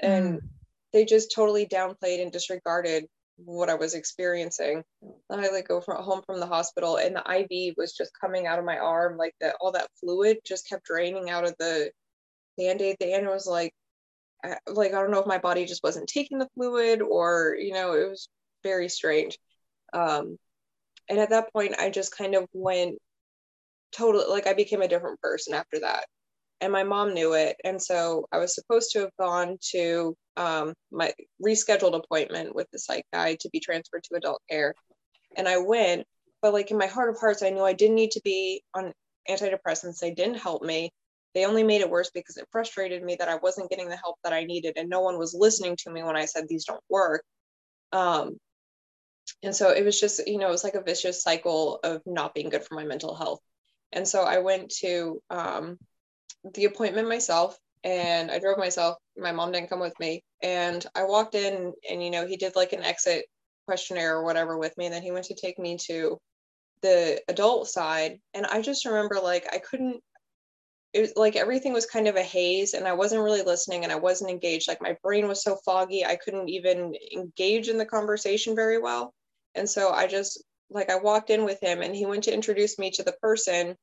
And 0.00 0.40
mm 0.40 0.48
they 0.92 1.04
just 1.04 1.32
totally 1.34 1.66
downplayed 1.66 2.22
and 2.22 2.32
disregarded 2.32 3.06
what 3.36 3.70
I 3.70 3.74
was 3.74 3.94
experiencing. 3.94 4.82
I 5.30 5.48
like 5.48 5.68
go 5.68 5.80
from 5.80 6.02
home 6.02 6.22
from 6.26 6.40
the 6.40 6.46
hospital 6.46 6.96
and 6.96 7.14
the 7.14 7.40
IV 7.40 7.74
was 7.76 7.92
just 7.92 8.10
coming 8.18 8.46
out 8.46 8.58
of 8.58 8.64
my 8.64 8.78
arm, 8.78 9.16
like 9.16 9.34
that 9.40 9.56
all 9.60 9.72
that 9.72 9.90
fluid 10.00 10.38
just 10.44 10.68
kept 10.68 10.84
draining 10.84 11.30
out 11.30 11.44
of 11.44 11.54
the 11.58 11.90
band-aid 12.56 12.96
the 12.98 13.12
end 13.12 13.28
was 13.28 13.46
like 13.46 13.72
like 14.66 14.92
I 14.92 15.00
don't 15.00 15.10
know 15.10 15.20
if 15.20 15.26
my 15.26 15.38
body 15.38 15.64
just 15.64 15.82
wasn't 15.82 16.08
taking 16.08 16.38
the 16.38 16.48
fluid 16.54 17.02
or 17.02 17.56
you 17.58 17.72
know 17.72 17.94
it 17.94 18.08
was 18.08 18.28
very 18.62 18.88
strange. 18.88 19.38
Um 19.92 20.38
and 21.08 21.18
at 21.18 21.30
that 21.30 21.52
point 21.52 21.76
I 21.78 21.90
just 21.90 22.16
kind 22.16 22.34
of 22.34 22.46
went 22.52 22.98
totally 23.92 24.26
like 24.28 24.46
I 24.46 24.54
became 24.54 24.82
a 24.82 24.88
different 24.88 25.20
person 25.20 25.54
after 25.54 25.80
that. 25.80 26.06
And 26.60 26.72
my 26.72 26.82
mom 26.82 27.14
knew 27.14 27.34
it. 27.34 27.56
And 27.64 27.80
so 27.80 28.26
I 28.32 28.38
was 28.38 28.54
supposed 28.54 28.90
to 28.92 29.00
have 29.00 29.16
gone 29.18 29.58
to 29.70 30.16
um, 30.36 30.74
my 30.90 31.12
rescheduled 31.44 31.96
appointment 31.96 32.54
with 32.54 32.66
the 32.72 32.78
psych 32.78 33.04
guy 33.12 33.36
to 33.40 33.50
be 33.50 33.60
transferred 33.60 34.04
to 34.04 34.16
adult 34.16 34.42
care. 34.50 34.74
And 35.36 35.48
I 35.48 35.58
went, 35.58 36.04
but 36.42 36.52
like 36.52 36.70
in 36.70 36.78
my 36.78 36.86
heart 36.86 37.10
of 37.10 37.18
hearts, 37.20 37.42
I 37.42 37.50
knew 37.50 37.62
I 37.62 37.74
didn't 37.74 37.96
need 37.96 38.12
to 38.12 38.20
be 38.24 38.62
on 38.74 38.92
antidepressants. 39.28 39.98
They 39.98 40.12
didn't 40.12 40.38
help 40.38 40.62
me. 40.62 40.90
They 41.34 41.44
only 41.44 41.62
made 41.62 41.80
it 41.80 41.90
worse 41.90 42.10
because 42.12 42.36
it 42.36 42.48
frustrated 42.50 43.02
me 43.02 43.16
that 43.16 43.28
I 43.28 43.36
wasn't 43.36 43.70
getting 43.70 43.88
the 43.88 43.96
help 43.96 44.16
that 44.24 44.32
I 44.32 44.44
needed 44.44 44.74
and 44.76 44.88
no 44.88 45.00
one 45.00 45.18
was 45.18 45.34
listening 45.38 45.76
to 45.80 45.90
me 45.90 46.02
when 46.02 46.16
I 46.16 46.24
said 46.24 46.48
these 46.48 46.64
don't 46.64 46.82
work. 46.88 47.22
Um, 47.92 48.38
and 49.42 49.54
so 49.54 49.70
it 49.70 49.84
was 49.84 50.00
just, 50.00 50.26
you 50.26 50.38
know, 50.38 50.48
it 50.48 50.52
was 50.52 50.64
like 50.64 50.74
a 50.74 50.82
vicious 50.82 51.22
cycle 51.22 51.80
of 51.84 52.02
not 52.06 52.34
being 52.34 52.48
good 52.48 52.64
for 52.64 52.74
my 52.74 52.84
mental 52.84 53.14
health. 53.14 53.40
And 53.92 54.06
so 54.06 54.22
I 54.22 54.38
went 54.38 54.70
to 54.80 55.20
um, 55.30 55.78
the 56.54 56.64
appointment 56.64 57.08
myself 57.08 57.58
and 57.84 58.30
I 58.30 58.38
drove 58.38 58.58
myself. 58.58 58.96
My 59.16 59.32
mom 59.32 59.52
didn't 59.52 59.70
come 59.70 59.80
with 59.80 59.98
me. 60.00 60.22
And 60.42 60.84
I 60.94 61.04
walked 61.04 61.34
in 61.34 61.72
and, 61.88 62.02
you 62.02 62.10
know, 62.10 62.26
he 62.26 62.36
did 62.36 62.56
like 62.56 62.72
an 62.72 62.82
exit 62.82 63.24
questionnaire 63.66 64.16
or 64.16 64.24
whatever 64.24 64.58
with 64.58 64.76
me. 64.76 64.86
And 64.86 64.94
then 64.94 65.02
he 65.02 65.12
went 65.12 65.26
to 65.26 65.34
take 65.34 65.58
me 65.58 65.76
to 65.86 66.18
the 66.82 67.20
adult 67.28 67.68
side. 67.68 68.18
And 68.34 68.46
I 68.46 68.62
just 68.62 68.84
remember 68.84 69.16
like 69.16 69.46
I 69.52 69.58
couldn't, 69.58 70.02
it 70.92 71.00
was 71.00 71.12
like 71.16 71.36
everything 71.36 71.72
was 71.72 71.86
kind 71.86 72.08
of 72.08 72.16
a 72.16 72.22
haze 72.22 72.74
and 72.74 72.88
I 72.88 72.94
wasn't 72.94 73.22
really 73.22 73.42
listening 73.42 73.84
and 73.84 73.92
I 73.92 73.96
wasn't 73.96 74.30
engaged. 74.30 74.68
Like 74.68 74.82
my 74.82 74.96
brain 75.02 75.28
was 75.28 75.42
so 75.42 75.56
foggy, 75.64 76.04
I 76.04 76.16
couldn't 76.16 76.48
even 76.48 76.94
engage 77.14 77.68
in 77.68 77.78
the 77.78 77.84
conversation 77.84 78.54
very 78.54 78.80
well. 78.80 79.12
And 79.54 79.68
so 79.68 79.90
I 79.90 80.06
just 80.06 80.42
like 80.70 80.90
I 80.90 80.96
walked 80.96 81.30
in 81.30 81.44
with 81.44 81.60
him 81.62 81.82
and 81.82 81.94
he 81.94 82.06
went 82.06 82.24
to 82.24 82.34
introduce 82.34 82.78
me 82.78 82.90
to 82.92 83.02
the 83.02 83.16
person 83.20 83.76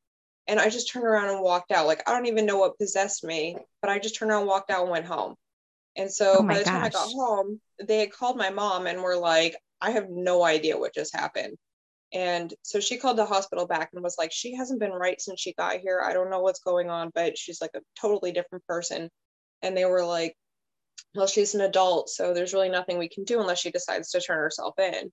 and 0.47 0.59
I 0.59 0.69
just 0.69 0.91
turned 0.91 1.05
around 1.05 1.29
and 1.29 1.41
walked 1.41 1.71
out. 1.71 1.87
Like 1.87 2.07
I 2.07 2.13
don't 2.13 2.27
even 2.27 2.45
know 2.45 2.57
what 2.57 2.77
possessed 2.77 3.23
me, 3.23 3.57
but 3.81 3.89
I 3.89 3.99
just 3.99 4.15
turned 4.15 4.31
around, 4.31 4.47
walked 4.47 4.71
out, 4.71 4.83
and 4.83 4.91
went 4.91 5.05
home. 5.05 5.35
And 5.95 6.11
so 6.11 6.37
oh 6.39 6.43
by 6.43 6.57
the 6.59 6.63
gosh. 6.63 6.73
time 6.73 6.83
I 6.83 6.89
got 6.89 7.09
home, 7.11 7.59
they 7.83 7.99
had 7.99 8.11
called 8.11 8.37
my 8.37 8.49
mom 8.49 8.87
and 8.87 9.01
were 9.01 9.17
like, 9.17 9.55
I 9.81 9.91
have 9.91 10.09
no 10.09 10.43
idea 10.43 10.77
what 10.77 10.93
just 10.93 11.15
happened. 11.15 11.57
And 12.13 12.53
so 12.61 12.79
she 12.79 12.97
called 12.97 13.17
the 13.17 13.25
hospital 13.25 13.65
back 13.67 13.89
and 13.93 14.03
was 14.03 14.15
like, 14.17 14.31
she 14.31 14.55
hasn't 14.55 14.79
been 14.79 14.91
right 14.91 15.19
since 15.19 15.39
she 15.39 15.53
got 15.53 15.79
here. 15.79 16.01
I 16.05 16.13
don't 16.13 16.29
know 16.29 16.39
what's 16.39 16.59
going 16.59 16.89
on, 16.89 17.11
but 17.13 17.37
she's 17.37 17.61
like 17.61 17.71
a 17.75 17.81
totally 17.99 18.31
different 18.31 18.65
person. 18.67 19.09
And 19.61 19.75
they 19.75 19.85
were 19.85 20.05
like, 20.05 20.35
well, 21.13 21.27
she's 21.27 21.55
an 21.55 21.61
adult, 21.61 22.09
so 22.09 22.33
there's 22.33 22.53
really 22.53 22.69
nothing 22.69 22.97
we 22.97 23.09
can 23.09 23.23
do 23.23 23.39
unless 23.39 23.59
she 23.59 23.71
decides 23.71 24.11
to 24.11 24.21
turn 24.21 24.37
herself 24.37 24.77
in. 24.79 25.11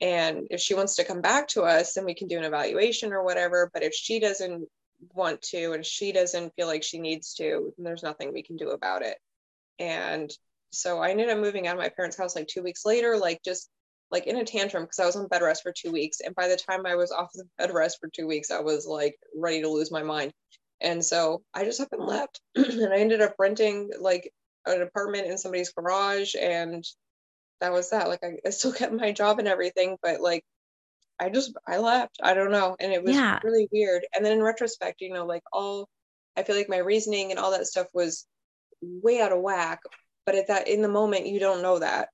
And 0.00 0.46
if 0.50 0.60
she 0.60 0.74
wants 0.74 0.96
to 0.96 1.04
come 1.04 1.20
back 1.20 1.48
to 1.48 1.62
us, 1.62 1.94
then 1.94 2.04
we 2.04 2.14
can 2.14 2.28
do 2.28 2.38
an 2.38 2.44
evaluation 2.44 3.12
or 3.12 3.24
whatever. 3.24 3.70
But 3.72 3.82
if 3.82 3.94
she 3.94 4.20
doesn't 4.20 4.68
want 5.14 5.42
to 5.42 5.72
and 5.72 5.84
she 5.84 6.12
doesn't 6.12 6.54
feel 6.54 6.66
like 6.66 6.82
she 6.82 7.00
needs 7.00 7.34
to, 7.34 7.72
there's 7.78 8.02
nothing 8.02 8.32
we 8.32 8.42
can 8.42 8.56
do 8.56 8.70
about 8.70 9.02
it. 9.02 9.16
And 9.78 10.30
so 10.70 10.98
I 10.98 11.10
ended 11.10 11.30
up 11.30 11.38
moving 11.38 11.66
out 11.66 11.76
of 11.76 11.82
my 11.82 11.88
parents' 11.88 12.16
house 12.16 12.36
like 12.36 12.46
two 12.46 12.62
weeks 12.62 12.84
later, 12.84 13.16
like 13.16 13.42
just 13.44 13.68
like 14.10 14.26
in 14.26 14.36
a 14.36 14.44
tantrum 14.44 14.84
because 14.84 14.98
I 14.98 15.06
was 15.06 15.16
on 15.16 15.28
bed 15.28 15.42
rest 15.42 15.62
for 15.62 15.72
two 15.72 15.92
weeks. 15.92 16.20
And 16.20 16.34
by 16.34 16.48
the 16.48 16.56
time 16.56 16.86
I 16.86 16.94
was 16.94 17.12
off 17.12 17.32
the 17.34 17.44
bed 17.58 17.72
rest 17.72 17.98
for 18.00 18.08
two 18.08 18.26
weeks, 18.26 18.50
I 18.50 18.60
was 18.60 18.86
like 18.86 19.16
ready 19.34 19.62
to 19.62 19.68
lose 19.68 19.90
my 19.90 20.02
mind. 20.02 20.32
And 20.80 21.04
so 21.04 21.42
I 21.54 21.64
just 21.64 21.80
up 21.80 21.88
and 21.92 22.04
left. 22.04 22.40
and 22.54 22.92
I 22.92 22.98
ended 22.98 23.20
up 23.20 23.34
renting 23.38 23.90
like 24.00 24.32
an 24.66 24.82
apartment 24.82 25.26
in 25.26 25.38
somebody's 25.38 25.72
garage 25.72 26.34
and 26.40 26.84
that 27.60 27.72
was 27.72 27.90
that. 27.90 28.08
Like 28.08 28.22
I, 28.22 28.38
I 28.46 28.50
still 28.50 28.72
kept 28.80 28.92
my 28.92 29.12
job 29.12 29.38
and 29.38 29.48
everything, 29.48 29.96
but 30.02 30.20
like 30.20 30.44
I 31.20 31.28
just 31.28 31.52
I 31.66 31.78
left. 31.78 32.16
I 32.22 32.34
don't 32.34 32.52
know. 32.52 32.76
And 32.78 32.92
it 32.92 33.02
was 33.02 33.14
yeah. 33.14 33.40
really 33.42 33.68
weird. 33.72 34.06
And 34.14 34.24
then 34.24 34.32
in 34.32 34.42
retrospect, 34.42 35.00
you 35.00 35.12
know, 35.12 35.26
like 35.26 35.42
all 35.52 35.88
I 36.36 36.42
feel 36.42 36.56
like 36.56 36.68
my 36.68 36.78
reasoning 36.78 37.30
and 37.30 37.38
all 37.38 37.50
that 37.52 37.66
stuff 37.66 37.88
was 37.92 38.26
way 38.82 39.20
out 39.20 39.32
of 39.32 39.40
whack. 39.40 39.80
But 40.26 40.36
at 40.36 40.48
that 40.48 40.68
in 40.68 40.82
the 40.82 40.88
moment 40.88 41.26
you 41.26 41.40
don't 41.40 41.62
know 41.62 41.78
that. 41.78 42.08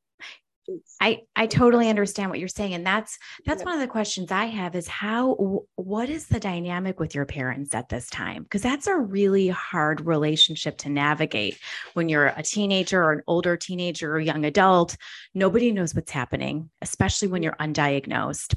I 1.01 1.23
I 1.37 1.47
totally 1.47 1.89
understand 1.89 2.31
what 2.31 2.39
you're 2.39 2.49
saying 2.49 2.75
and 2.75 2.87
that's 2.87 3.19
that's 3.45 3.61
yeah. 3.61 3.67
one 3.67 3.75
of 3.75 3.81
the 3.81 3.87
questions 3.87 4.33
I 4.33 4.47
have 4.47 4.75
is 4.75 4.89
how 4.89 5.65
what 5.77 6.09
is 6.09 6.27
the 6.27 6.41
dynamic 6.41 6.99
with 6.99 7.15
your 7.15 7.27
parents 7.27 7.75
at 7.75 7.89
this 7.89 8.09
time? 8.09 8.45
Because 8.45 8.63
that's 8.63 8.87
a 8.87 8.97
really 8.97 9.49
hard 9.49 10.01
relationship 10.03 10.79
to 10.79 10.89
navigate 10.89 11.59
when 11.95 12.09
you're 12.09 12.27
a 12.27 12.43
teenager 12.43 13.03
or 13.03 13.13
an 13.13 13.23
older 13.27 13.57
teenager 13.57 14.15
or 14.15 14.21
young 14.21 14.45
adult. 14.45 14.97
Nobody 15.35 15.73
knows 15.73 15.95
what's 15.95 16.13
happening 16.13 16.71
especially 16.83 17.29
when 17.29 17.43
you're 17.43 17.57
undiagnosed. 17.57 18.55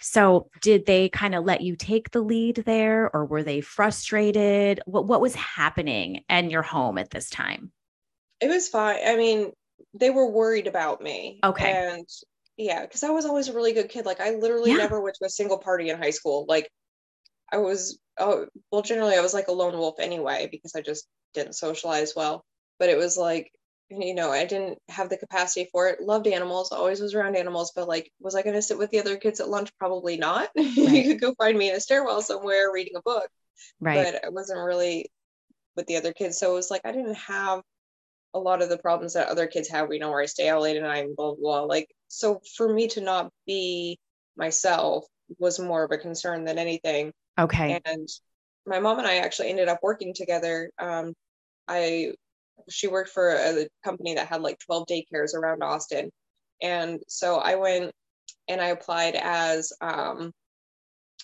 So 0.00 0.50
did 0.60 0.86
they 0.86 1.08
kind 1.08 1.34
of 1.34 1.44
let 1.44 1.60
you 1.60 1.76
take 1.76 2.10
the 2.10 2.20
lead 2.20 2.56
there 2.66 3.10
or 3.14 3.24
were 3.24 3.42
they 3.42 3.60
frustrated? 3.60 4.80
What 4.86 5.06
what 5.06 5.20
was 5.20 5.34
happening 5.34 6.24
in 6.28 6.50
your 6.50 6.62
home 6.62 6.98
at 6.98 7.10
this 7.10 7.30
time? 7.30 7.72
It 8.40 8.48
was 8.48 8.68
fine. 8.68 8.98
I 9.04 9.16
mean 9.16 9.52
they 9.98 10.10
were 10.10 10.30
worried 10.30 10.66
about 10.66 11.02
me. 11.02 11.40
Okay. 11.42 11.72
And 11.72 12.08
yeah, 12.56 12.82
because 12.82 13.02
I 13.02 13.10
was 13.10 13.26
always 13.26 13.48
a 13.48 13.54
really 13.54 13.72
good 13.72 13.88
kid. 13.88 14.06
Like 14.06 14.20
I 14.20 14.30
literally 14.30 14.70
yeah. 14.70 14.78
never 14.78 15.00
went 15.00 15.16
to 15.16 15.26
a 15.26 15.30
single 15.30 15.58
party 15.58 15.90
in 15.90 15.98
high 15.98 16.10
school. 16.10 16.46
Like 16.48 16.70
I 17.52 17.58
was 17.58 17.98
oh 18.18 18.46
well 18.70 18.82
generally 18.82 19.14
I 19.14 19.20
was 19.20 19.34
like 19.34 19.48
a 19.48 19.52
lone 19.52 19.76
wolf 19.76 20.00
anyway 20.00 20.48
because 20.50 20.74
I 20.74 20.80
just 20.80 21.06
didn't 21.34 21.54
socialize 21.54 22.14
well. 22.16 22.44
But 22.78 22.88
it 22.88 22.98
was 22.98 23.16
like 23.16 23.50
you 23.88 24.14
know, 24.14 24.32
I 24.32 24.44
didn't 24.46 24.78
have 24.88 25.08
the 25.08 25.16
capacity 25.16 25.68
for 25.70 25.88
it. 25.88 26.00
Loved 26.00 26.26
animals, 26.26 26.72
always 26.72 27.00
was 27.00 27.14
around 27.14 27.36
animals, 27.36 27.72
but 27.74 27.86
like, 27.86 28.10
was 28.20 28.34
I 28.34 28.42
going 28.42 28.56
to 28.56 28.62
sit 28.62 28.78
with 28.78 28.90
the 28.90 28.98
other 28.98 29.16
kids 29.16 29.38
at 29.38 29.48
lunch? 29.48 29.70
Probably 29.78 30.16
not. 30.16 30.48
Right. 30.56 30.66
you 30.76 31.04
could 31.04 31.20
go 31.20 31.34
find 31.34 31.56
me 31.56 31.70
in 31.70 31.76
a 31.76 31.80
stairwell 31.80 32.20
somewhere 32.20 32.72
reading 32.72 32.96
a 32.96 33.02
book. 33.02 33.28
Right. 33.80 34.12
But 34.12 34.24
I 34.24 34.28
wasn't 34.30 34.58
really 34.58 35.10
with 35.76 35.86
the 35.86 35.96
other 35.96 36.12
kids. 36.12 36.38
So 36.38 36.50
it 36.50 36.54
was 36.54 36.70
like, 36.70 36.82
I 36.84 36.92
didn't 36.92 37.14
have 37.14 37.62
a 38.36 38.38
lot 38.38 38.62
of 38.62 38.68
the 38.68 38.78
problems 38.78 39.14
that 39.14 39.28
other 39.28 39.46
kids 39.46 39.68
have. 39.68 39.88
We 39.88 39.98
know 39.98 40.10
where 40.10 40.20
I 40.20 40.26
stay 40.26 40.48
out 40.48 40.62
late 40.62 40.76
at 40.76 40.82
night 40.82 41.06
and 41.06 41.16
blah, 41.16 41.34
blah, 41.34 41.40
blah. 41.40 41.60
Like, 41.62 41.88
so 42.08 42.40
for 42.56 42.72
me 42.72 42.88
to 42.88 43.00
not 43.00 43.32
be 43.46 43.98
myself 44.36 45.04
was 45.38 45.58
more 45.58 45.82
of 45.84 45.90
a 45.90 45.98
concern 45.98 46.44
than 46.44 46.58
anything. 46.58 47.12
Okay. 47.38 47.80
And 47.84 48.08
my 48.66 48.78
mom 48.78 48.98
and 48.98 49.06
I 49.06 49.16
actually 49.16 49.48
ended 49.48 49.68
up 49.68 49.80
working 49.82 50.12
together. 50.14 50.70
Um, 50.78 51.14
I, 51.66 52.12
she 52.68 52.88
worked 52.88 53.10
for 53.10 53.30
a 53.30 53.66
company 53.84 54.14
that 54.14 54.28
had 54.28 54.42
like 54.42 54.58
12 54.66 54.86
daycares 54.86 55.34
around 55.34 55.62
Austin. 55.62 56.10
And 56.62 57.00
so 57.08 57.36
I 57.36 57.56
went 57.56 57.92
and 58.48 58.60
I 58.60 58.68
applied 58.68 59.14
as 59.14 59.72
um, 59.80 60.32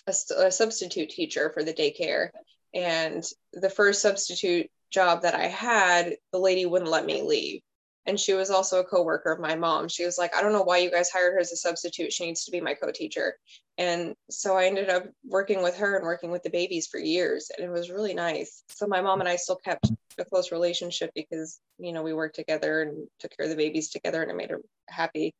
a, 0.07 0.13
a 0.37 0.51
substitute 0.51 1.09
teacher 1.09 1.51
for 1.53 1.63
the 1.63 1.73
daycare. 1.73 2.29
And 2.73 3.23
the 3.53 3.69
first 3.69 4.01
substitute 4.01 4.67
job 4.93 5.23
that 5.23 5.35
I 5.35 5.47
had, 5.47 6.15
the 6.31 6.39
lady 6.39 6.65
wouldn't 6.65 6.91
let 6.91 7.05
me 7.05 7.21
leave. 7.21 7.61
And 8.05 8.19
she 8.19 8.33
was 8.33 8.49
also 8.49 8.79
a 8.79 8.83
coworker 8.83 9.31
of 9.31 9.39
my 9.39 9.55
mom. 9.55 9.87
She 9.87 10.05
was 10.05 10.17
like, 10.17 10.35
I 10.35 10.41
don't 10.41 10.51
know 10.51 10.63
why 10.63 10.79
you 10.79 10.91
guys 10.91 11.09
hired 11.09 11.33
her 11.33 11.39
as 11.39 11.53
a 11.53 11.57
substitute. 11.57 12.11
She 12.11 12.25
needs 12.25 12.43
to 12.43 12.51
be 12.51 12.59
my 12.59 12.73
co-teacher. 12.73 13.37
And 13.77 14.13
so 14.29 14.57
I 14.57 14.65
ended 14.65 14.89
up 14.89 15.05
working 15.25 15.63
with 15.63 15.77
her 15.77 15.95
and 15.95 16.05
working 16.05 16.29
with 16.29 16.43
the 16.43 16.49
babies 16.49 16.87
for 16.87 16.99
years. 16.99 17.49
And 17.55 17.65
it 17.65 17.71
was 17.71 17.89
really 17.89 18.13
nice. 18.13 18.63
So 18.67 18.87
my 18.87 18.99
mom 18.99 19.21
and 19.21 19.29
I 19.29 19.37
still 19.37 19.55
kept 19.55 19.89
a 20.19 20.25
close 20.25 20.51
relationship 20.51 21.11
because, 21.15 21.61
you 21.79 21.93
know, 21.93 22.03
we 22.03 22.13
worked 22.13 22.35
together 22.35 22.81
and 22.81 23.07
took 23.19 23.35
care 23.35 23.45
of 23.45 23.49
the 23.49 23.55
babies 23.55 23.89
together 23.89 24.21
and 24.21 24.29
it 24.29 24.35
made 24.35 24.51
her 24.51 24.59
happy. 24.89 25.33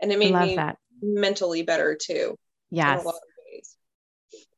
And 0.00 0.12
it 0.12 0.18
made 0.18 0.34
me 0.34 0.56
that. 0.56 0.76
mentally 1.02 1.62
better 1.62 1.96
too. 2.00 2.36
Yes. 2.70 3.04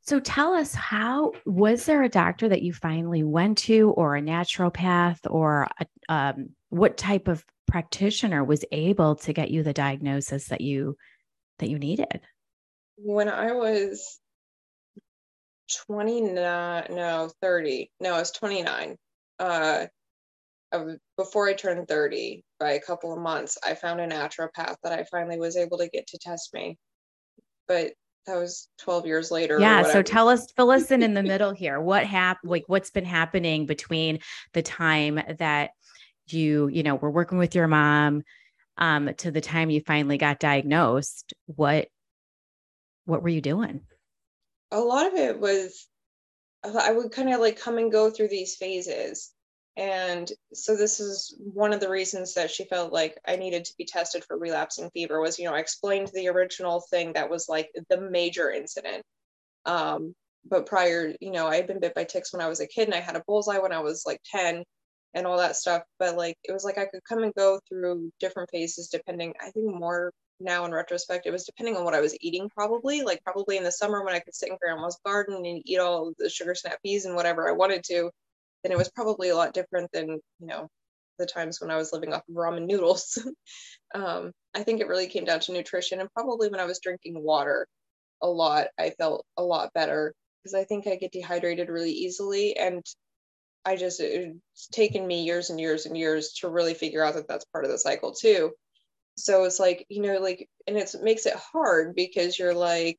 So 0.04 0.18
tell 0.18 0.52
us 0.52 0.74
how 0.74 1.32
was 1.46 1.86
there 1.86 2.02
a 2.02 2.08
doctor 2.08 2.48
that 2.48 2.62
you 2.62 2.72
finally 2.72 3.22
went 3.22 3.58
to 3.58 3.90
or 3.90 4.16
a 4.16 4.20
naturopath 4.20 5.20
or 5.30 5.68
a, 5.78 5.86
um, 6.08 6.50
what 6.70 6.96
type 6.96 7.28
of 7.28 7.44
practitioner 7.68 8.42
was 8.42 8.64
able 8.72 9.14
to 9.14 9.32
get 9.32 9.52
you 9.52 9.62
the 9.62 9.72
diagnosis 9.72 10.48
that 10.48 10.60
you 10.60 10.96
that 11.60 11.70
you 11.70 11.78
needed? 11.78 12.20
When 12.96 13.28
I 13.28 13.52
was 13.52 14.18
29 15.86 16.86
no 16.90 17.30
30 17.40 17.90
no 18.00 18.14
I 18.14 18.18
was 18.18 18.30
29 18.32 18.96
uh 19.38 19.86
before 21.16 21.48
I 21.48 21.54
turned 21.54 21.88
30 21.88 22.44
by 22.58 22.72
a 22.72 22.80
couple 22.80 23.12
of 23.12 23.20
months 23.20 23.56
I 23.64 23.74
found 23.74 24.00
a 24.00 24.06
naturopath 24.06 24.76
that 24.82 24.92
I 24.92 25.04
finally 25.04 25.38
was 25.38 25.56
able 25.56 25.78
to 25.78 25.88
get 25.88 26.06
to 26.08 26.18
test 26.18 26.52
me 26.52 26.76
but 27.68 27.92
that 28.26 28.36
was 28.36 28.68
12 28.78 29.06
years 29.06 29.30
later. 29.30 29.58
Yeah. 29.58 29.82
So 29.82 30.02
tell 30.02 30.28
us, 30.28 30.50
fill 30.52 30.70
us 30.70 30.90
in 30.90 31.02
in 31.02 31.14
the 31.14 31.22
middle 31.22 31.52
here. 31.52 31.80
What 31.80 32.04
happened? 32.06 32.50
Like, 32.50 32.64
what's 32.66 32.90
been 32.90 33.04
happening 33.04 33.66
between 33.66 34.20
the 34.52 34.62
time 34.62 35.20
that 35.38 35.70
you, 36.28 36.68
you 36.68 36.82
know, 36.82 36.94
were 36.94 37.10
working 37.10 37.38
with 37.38 37.54
your 37.54 37.68
mom 37.68 38.22
um, 38.78 39.12
to 39.18 39.30
the 39.30 39.40
time 39.40 39.70
you 39.70 39.80
finally 39.80 40.18
got 40.18 40.38
diagnosed? 40.38 41.34
What, 41.46 41.88
what 43.04 43.22
were 43.22 43.28
you 43.28 43.40
doing? 43.40 43.80
A 44.70 44.80
lot 44.80 45.06
of 45.06 45.14
it 45.14 45.38
was, 45.38 45.86
I 46.64 46.92
would 46.92 47.10
kind 47.10 47.32
of 47.32 47.40
like 47.40 47.58
come 47.58 47.78
and 47.78 47.90
go 47.90 48.10
through 48.10 48.28
these 48.28 48.54
phases. 48.56 49.32
And 49.76 50.30
so 50.52 50.76
this 50.76 51.00
is 51.00 51.34
one 51.38 51.72
of 51.72 51.80
the 51.80 51.88
reasons 51.88 52.34
that 52.34 52.50
she 52.50 52.64
felt 52.64 52.92
like 52.92 53.18
I 53.26 53.36
needed 53.36 53.64
to 53.64 53.74
be 53.78 53.86
tested 53.86 54.22
for 54.24 54.36
relapsing 54.36 54.90
fever 54.90 55.20
was, 55.20 55.38
you 55.38 55.46
know, 55.46 55.54
I 55.54 55.60
explained 55.60 56.10
the 56.12 56.28
original 56.28 56.82
thing 56.90 57.14
that 57.14 57.30
was 57.30 57.48
like 57.48 57.70
the 57.88 58.00
major 58.00 58.50
incident. 58.50 59.02
Um, 59.64 60.14
but 60.44 60.66
prior, 60.66 61.14
you 61.20 61.30
know, 61.30 61.46
I 61.46 61.56
had 61.56 61.66
been 61.66 61.80
bit 61.80 61.94
by 61.94 62.04
ticks 62.04 62.32
when 62.32 62.42
I 62.42 62.48
was 62.48 62.60
a 62.60 62.66
kid 62.66 62.88
and 62.88 62.94
I 62.94 63.00
had 63.00 63.16
a 63.16 63.22
bullseye 63.26 63.58
when 63.58 63.72
I 63.72 63.80
was 63.80 64.04
like 64.04 64.20
10 64.30 64.62
and 65.14 65.26
all 65.26 65.38
that 65.38 65.56
stuff. 65.56 65.82
But 65.98 66.16
like 66.16 66.36
it 66.44 66.52
was 66.52 66.64
like 66.64 66.76
I 66.76 66.86
could 66.86 67.04
come 67.08 67.22
and 67.22 67.34
go 67.34 67.58
through 67.68 68.10
different 68.20 68.50
phases 68.50 68.88
depending, 68.88 69.32
I 69.40 69.50
think 69.50 69.74
more 69.74 70.12
now 70.38 70.64
in 70.66 70.72
retrospect, 70.72 71.26
it 71.26 71.30
was 71.30 71.44
depending 71.44 71.76
on 71.76 71.84
what 71.84 71.94
I 71.94 72.00
was 72.00 72.16
eating 72.20 72.50
probably. 72.50 73.02
Like 73.02 73.22
probably 73.24 73.56
in 73.56 73.64
the 73.64 73.72
summer 73.72 74.04
when 74.04 74.14
I 74.14 74.20
could 74.20 74.34
sit 74.34 74.50
in 74.50 74.58
grandma's 74.60 74.98
garden 75.04 75.36
and 75.36 75.62
eat 75.64 75.78
all 75.78 76.12
the 76.18 76.28
sugar 76.28 76.54
snap 76.54 76.82
peas 76.82 77.06
and 77.06 77.14
whatever 77.14 77.48
I 77.48 77.52
wanted 77.52 77.84
to, 77.84 78.10
then 78.62 78.72
it 78.72 78.78
was 78.78 78.90
probably 78.90 79.30
a 79.30 79.36
lot 79.36 79.54
different 79.54 79.90
than, 79.92 80.08
you 80.08 80.46
know, 80.46 80.68
the 81.18 81.26
times 81.26 81.60
when 81.60 81.70
I 81.70 81.76
was 81.76 81.92
living 81.92 82.12
off 82.12 82.22
of 82.28 82.34
ramen 82.34 82.66
noodles. 82.66 83.18
um, 83.94 84.32
I 84.54 84.62
think 84.62 84.80
it 84.80 84.88
really 84.88 85.06
came 85.06 85.24
down 85.24 85.40
to 85.40 85.52
nutrition 85.52 86.00
and 86.00 86.12
probably 86.12 86.48
when 86.48 86.60
I 86.60 86.66
was 86.66 86.80
drinking 86.80 87.22
water 87.22 87.66
a 88.22 88.28
lot, 88.28 88.68
I 88.78 88.90
felt 88.90 89.24
a 89.36 89.42
lot 89.42 89.72
better 89.74 90.14
because 90.42 90.54
I 90.54 90.64
think 90.64 90.86
I 90.86 90.96
get 90.96 91.12
dehydrated 91.12 91.68
really 91.68 91.92
easily. 91.92 92.56
And 92.56 92.82
I 93.64 93.76
just, 93.76 94.00
it's 94.00 94.68
taken 94.72 95.06
me 95.06 95.24
years 95.24 95.50
and 95.50 95.60
years 95.60 95.86
and 95.86 95.96
years 95.96 96.32
to 96.40 96.48
really 96.48 96.74
figure 96.74 97.04
out 97.04 97.14
that 97.14 97.28
that's 97.28 97.44
part 97.46 97.64
of 97.64 97.70
the 97.70 97.78
cycle 97.78 98.12
too. 98.12 98.52
So 99.16 99.44
it's 99.44 99.60
like, 99.60 99.86
you 99.88 100.02
know, 100.02 100.18
like, 100.18 100.48
and 100.66 100.76
it 100.76 100.94
makes 101.02 101.26
it 101.26 101.34
hard 101.34 101.94
because 101.94 102.38
you're 102.38 102.54
like, 102.54 102.98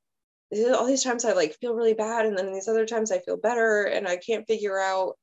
all 0.53 0.85
these 0.85 1.03
times 1.03 1.25
I 1.25 1.33
like 1.33 1.57
feel 1.59 1.73
really 1.73 1.95
bad. 1.95 2.25
And 2.25 2.37
then 2.37 2.53
these 2.53 2.67
other 2.67 2.85
times 2.85 3.11
I 3.11 3.19
feel 3.19 3.37
better 3.37 3.83
and 3.83 4.07
I 4.07 4.17
can't 4.17 4.47
figure 4.47 4.79
out 4.79 5.15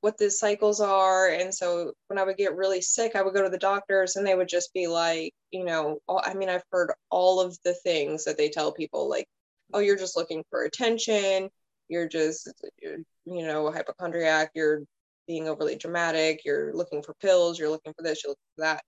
what 0.00 0.18
the 0.18 0.30
cycles 0.30 0.80
are. 0.80 1.28
And 1.28 1.54
so 1.54 1.92
when 2.08 2.18
I 2.18 2.24
would 2.24 2.36
get 2.36 2.56
really 2.56 2.80
sick, 2.80 3.16
I 3.16 3.22
would 3.22 3.34
go 3.34 3.42
to 3.42 3.48
the 3.48 3.58
doctors 3.58 4.16
and 4.16 4.26
they 4.26 4.34
would 4.34 4.48
just 4.48 4.72
be 4.74 4.86
like, 4.86 5.32
you 5.50 5.64
know, 5.64 5.98
all, 6.06 6.22
I 6.24 6.34
mean, 6.34 6.48
I've 6.48 6.64
heard 6.70 6.92
all 7.10 7.40
of 7.40 7.56
the 7.64 7.74
things 7.74 8.24
that 8.24 8.36
they 8.36 8.48
tell 8.48 8.72
people, 8.72 9.08
like, 9.08 9.26
oh, 9.72 9.78
you're 9.78 9.96
just 9.96 10.16
looking 10.16 10.44
for 10.50 10.64
attention. 10.64 11.48
You're 11.88 12.08
just, 12.08 12.52
you 12.82 13.04
know, 13.24 13.66
a 13.66 13.72
hypochondriac. 13.72 14.50
You're 14.54 14.82
being 15.26 15.48
overly 15.48 15.76
dramatic. 15.76 16.44
You're 16.44 16.74
looking 16.74 17.02
for 17.02 17.14
pills. 17.14 17.58
You're 17.58 17.70
looking 17.70 17.94
for 17.94 18.02
this. 18.02 18.22
You're 18.22 18.32
looking 18.32 18.54
for 18.56 18.62
that. 18.62 18.82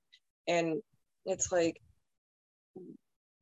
And 0.48 0.80
it's 1.24 1.50
like, 1.50 1.80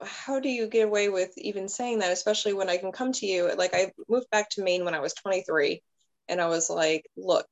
how 0.00 0.38
do 0.38 0.48
you 0.48 0.68
get 0.68 0.87
away 0.87 1.08
with 1.08 1.37
even 1.38 1.68
saying 1.68 2.00
that, 2.00 2.12
especially 2.12 2.52
when 2.52 2.68
I 2.68 2.76
can 2.76 2.92
come 2.92 3.12
to 3.14 3.26
you? 3.26 3.52
Like, 3.56 3.74
I 3.74 3.92
moved 4.08 4.30
back 4.30 4.48
to 4.50 4.62
Maine 4.62 4.84
when 4.84 4.94
I 4.94 5.00
was 5.00 5.14
23 5.14 5.82
and 6.28 6.40
I 6.40 6.46
was 6.48 6.70
like, 6.70 7.06
look, 7.16 7.46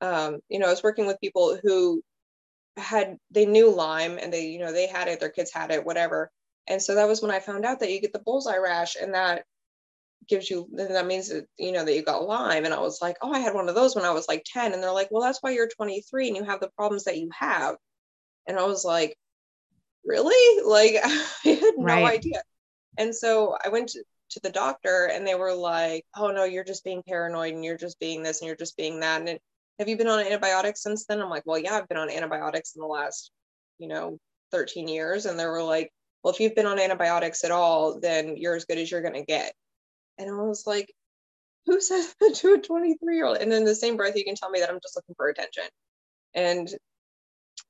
um, 0.00 0.40
you 0.48 0.58
know, 0.58 0.66
I 0.66 0.70
was 0.70 0.82
working 0.82 1.06
with 1.06 1.20
people 1.20 1.58
who 1.62 2.02
had 2.76 3.16
they 3.30 3.46
knew 3.46 3.70
Lyme 3.70 4.18
and 4.18 4.32
they, 4.32 4.46
you 4.46 4.58
know, 4.58 4.72
they 4.72 4.86
had 4.86 5.08
it, 5.08 5.20
their 5.20 5.28
kids 5.28 5.52
had 5.52 5.70
it, 5.70 5.84
whatever. 5.84 6.30
And 6.68 6.80
so 6.80 6.94
that 6.94 7.08
was 7.08 7.22
when 7.22 7.30
I 7.30 7.40
found 7.40 7.64
out 7.64 7.80
that 7.80 7.90
you 7.90 8.00
get 8.00 8.12
the 8.12 8.18
bullseye 8.20 8.56
rash 8.56 8.96
and 9.00 9.14
that 9.14 9.44
gives 10.28 10.48
you 10.48 10.68
then 10.70 10.92
that 10.92 11.06
means 11.06 11.28
that 11.28 11.46
you 11.58 11.72
know 11.72 11.84
that 11.84 11.94
you 11.94 12.02
got 12.02 12.24
Lyme. 12.24 12.64
And 12.64 12.74
I 12.74 12.80
was 12.80 13.00
like, 13.02 13.16
oh, 13.22 13.32
I 13.32 13.40
had 13.40 13.54
one 13.54 13.68
of 13.68 13.74
those 13.74 13.94
when 13.94 14.04
I 14.04 14.10
was 14.10 14.28
like 14.28 14.44
10. 14.46 14.72
And 14.72 14.82
they're 14.82 14.92
like, 14.92 15.08
well, 15.10 15.22
that's 15.22 15.38
why 15.40 15.50
you're 15.50 15.68
23 15.68 16.28
and 16.28 16.36
you 16.36 16.44
have 16.44 16.60
the 16.60 16.70
problems 16.76 17.04
that 17.04 17.18
you 17.18 17.28
have. 17.38 17.76
And 18.46 18.58
I 18.58 18.64
was 18.64 18.84
like, 18.84 19.16
really? 20.04 20.64
Like 20.64 21.00
I 21.04 21.48
had 21.48 21.74
no 21.76 21.84
right. 21.84 22.14
idea. 22.18 22.42
And 22.98 23.14
so 23.14 23.56
I 23.64 23.68
went 23.68 23.90
to, 23.90 24.04
to 24.32 24.40
the 24.40 24.50
doctor 24.50 25.10
and 25.12 25.26
they 25.26 25.34
were 25.34 25.54
like, 25.54 26.04
oh 26.16 26.30
no, 26.30 26.44
you're 26.44 26.64
just 26.64 26.84
being 26.84 27.02
paranoid 27.06 27.54
and 27.54 27.64
you're 27.64 27.76
just 27.76 27.98
being 28.00 28.22
this 28.22 28.40
and 28.40 28.46
you're 28.46 28.56
just 28.56 28.76
being 28.76 29.00
that. 29.00 29.26
And 29.26 29.38
have 29.78 29.88
you 29.88 29.96
been 29.96 30.08
on 30.08 30.20
antibiotics 30.20 30.82
since 30.82 31.06
then? 31.06 31.20
I'm 31.20 31.30
like, 31.30 31.44
well, 31.46 31.58
yeah, 31.58 31.74
I've 31.74 31.88
been 31.88 31.98
on 31.98 32.10
antibiotics 32.10 32.74
in 32.74 32.80
the 32.80 32.86
last, 32.86 33.30
you 33.78 33.88
know, 33.88 34.18
13 34.50 34.88
years. 34.88 35.26
And 35.26 35.38
they 35.38 35.46
were 35.46 35.62
like, 35.62 35.90
well, 36.22 36.32
if 36.32 36.40
you've 36.40 36.54
been 36.54 36.66
on 36.66 36.78
antibiotics 36.78 37.44
at 37.44 37.50
all, 37.50 38.00
then 38.00 38.36
you're 38.36 38.54
as 38.54 38.64
good 38.64 38.78
as 38.78 38.90
you're 38.90 39.02
going 39.02 39.14
to 39.14 39.24
get. 39.24 39.52
And 40.18 40.30
I 40.30 40.34
was 40.34 40.66
like, 40.66 40.92
who 41.66 41.80
says 41.80 42.14
that 42.20 42.34
to 42.36 42.54
a 42.54 42.58
23 42.58 43.16
year 43.16 43.26
old? 43.26 43.38
And 43.38 43.50
then 43.50 43.64
the 43.64 43.74
same 43.74 43.96
breath, 43.96 44.16
you 44.16 44.24
can 44.24 44.34
tell 44.34 44.50
me 44.50 44.60
that 44.60 44.70
I'm 44.70 44.80
just 44.82 44.96
looking 44.96 45.14
for 45.16 45.28
attention. 45.28 45.64
And 46.34 46.68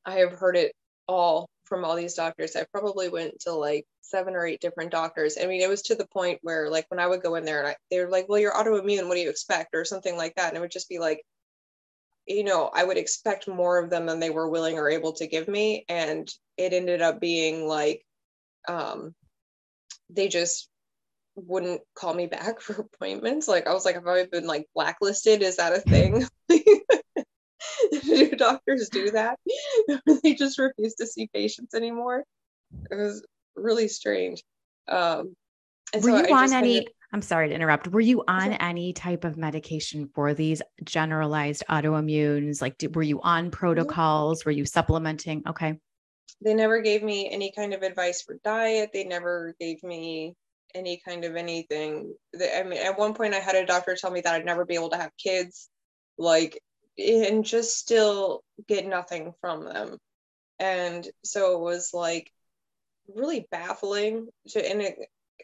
I 0.05 0.19
have 0.19 0.33
heard 0.33 0.57
it 0.57 0.75
all 1.09 1.49
from 1.73 1.87
all 1.87 1.97
these 1.97 2.13
doctors. 2.13 2.55
I 2.55 2.67
probably 2.71 3.09
went 3.09 3.41
to 3.41 3.53
like 3.53 3.87
seven 4.03 4.35
or 4.35 4.45
eight 4.45 4.61
different 4.61 4.91
doctors. 4.91 5.39
I 5.41 5.47
mean, 5.47 5.63
it 5.63 5.71
was 5.71 5.81
to 5.85 5.95
the 5.95 6.07
point 6.07 6.39
where 6.43 6.69
like 6.69 6.85
when 6.91 7.01
I 7.01 7.07
would 7.07 7.23
go 7.23 7.37
in 7.37 7.47
there 7.47 7.61
and 7.61 7.69
I, 7.69 7.77
they 7.91 7.99
were 7.99 8.11
like, 8.11 8.29
well, 8.29 8.39
you're 8.39 8.53
autoimmune. 8.53 9.09
What 9.09 9.15
do 9.15 9.23
you 9.23 9.31
expect? 9.31 9.75
Or 9.75 9.87
something 9.87 10.15
like 10.15 10.35
that. 10.35 10.49
And 10.49 10.57
it 10.59 10.61
would 10.61 10.71
just 10.71 10.91
be 10.91 10.99
like, 10.99 11.23
you 12.27 12.45
know, 12.45 12.71
I 12.75 12.85
would 12.85 12.99
expect 12.99 13.49
more 13.49 13.79
of 13.79 13.89
them 13.89 14.05
than 14.05 14.21
they 14.21 14.29
were 14.29 14.51
willing 14.51 14.79
or 14.79 14.91
able 14.91 15.15
to 15.15 15.27
give 15.27 15.49
me. 15.49 15.87
And 15.89 16.31
it 16.59 16.75
ended 16.75 17.01
up 17.01 17.23
being 17.23 17.67
like, 17.67 18.05
um, 18.69 19.15
they 20.11 20.29
just 20.29 20.69
wouldn't 21.37 21.81
call 21.95 22.13
me 22.13 22.27
back 22.27 22.61
for 22.61 22.83
appointments. 22.83 23.49
Like 23.49 23.67
I 23.67 23.73
was 23.73 23.87
like, 23.87 23.95
have 23.95 24.07
I 24.07 24.27
been 24.27 24.47
like 24.47 24.69
blacklisted? 24.75 25.41
Is 25.41 25.57
that 25.57 25.73
a 25.73 25.81
thing? 25.81 26.27
do 28.01 28.31
doctors 28.31 28.89
do 28.89 29.11
that? 29.11 29.39
they 30.23 30.35
just 30.35 30.59
refuse 30.59 30.95
to 30.95 31.07
see 31.07 31.29
patients 31.33 31.75
anymore. 31.75 32.25
It 32.91 32.95
was 32.95 33.25
really 33.55 33.89
strange. 33.89 34.43
Um, 34.89 35.35
were 35.95 36.01
so 36.01 36.17
you 36.17 36.35
I 36.35 36.45
on 36.45 36.53
any? 36.53 36.87
I'm 37.13 37.23
sorry 37.23 37.51
to 37.51 37.55
interrupt. 37.55 37.89
Were 37.89 38.01
you 38.01 38.25
on 38.27 38.55
any 38.55 38.95
type 38.95 39.25
of 39.25 39.37
medication 39.37 40.09
for 40.15 40.33
these 40.33 40.63
generalized 40.83 41.63
autoimmunes? 41.69 42.63
Like, 42.63 42.79
did, 42.79 42.97
were 42.97 43.03
you 43.03 43.21
on 43.21 43.51
protocols? 43.51 44.47
Were 44.47 44.53
you 44.53 44.65
supplementing? 44.65 45.43
Okay. 45.47 45.79
They 46.41 46.55
never 46.55 46.81
gave 46.81 47.03
me 47.03 47.29
any 47.31 47.53
kind 47.53 47.75
of 47.75 47.83
advice 47.83 48.23
for 48.23 48.39
diet. 48.43 48.91
They 48.95 49.05
never 49.05 49.55
gave 49.61 49.83
me 49.83 50.35
any 50.75 51.03
kind 51.07 51.27
of 51.27 51.37
anything. 51.37 52.15
I 52.35 52.63
mean, 52.63 52.81
at 52.81 52.99
one 52.99 53.13
point, 53.13 53.35
I 53.35 53.41
had 53.41 53.57
a 53.57 53.67
doctor 53.67 53.95
tell 53.95 54.11
me 54.11 54.23
that 54.23 54.35
I'd 54.35 54.47
never 54.47 54.65
be 54.65 54.75
able 54.75 54.91
to 54.91 54.97
have 54.97 55.11
kids. 55.23 55.69
Like, 56.17 56.59
and 56.99 57.45
just 57.45 57.79
still 57.79 58.43
get 58.69 58.87
nothing 58.87 59.33
from 59.41 59.65
them. 59.65 59.99
And 60.59 61.07
so 61.25 61.55
it 61.55 61.61
was 61.61 61.91
like 61.93 62.31
really 63.15 63.47
baffling 63.51 64.29
to, 64.49 64.71
and 64.71 64.83
it, 64.83 64.97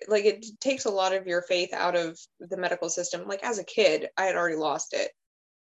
like 0.06 0.24
it 0.24 0.46
takes 0.60 0.84
a 0.84 0.90
lot 0.90 1.12
of 1.12 1.26
your 1.26 1.42
faith 1.42 1.72
out 1.72 1.96
of 1.96 2.18
the 2.40 2.56
medical 2.56 2.88
system. 2.88 3.26
Like 3.26 3.42
as 3.42 3.58
a 3.58 3.64
kid, 3.64 4.08
I 4.16 4.24
had 4.24 4.36
already 4.36 4.56
lost 4.56 4.94
it. 4.94 5.10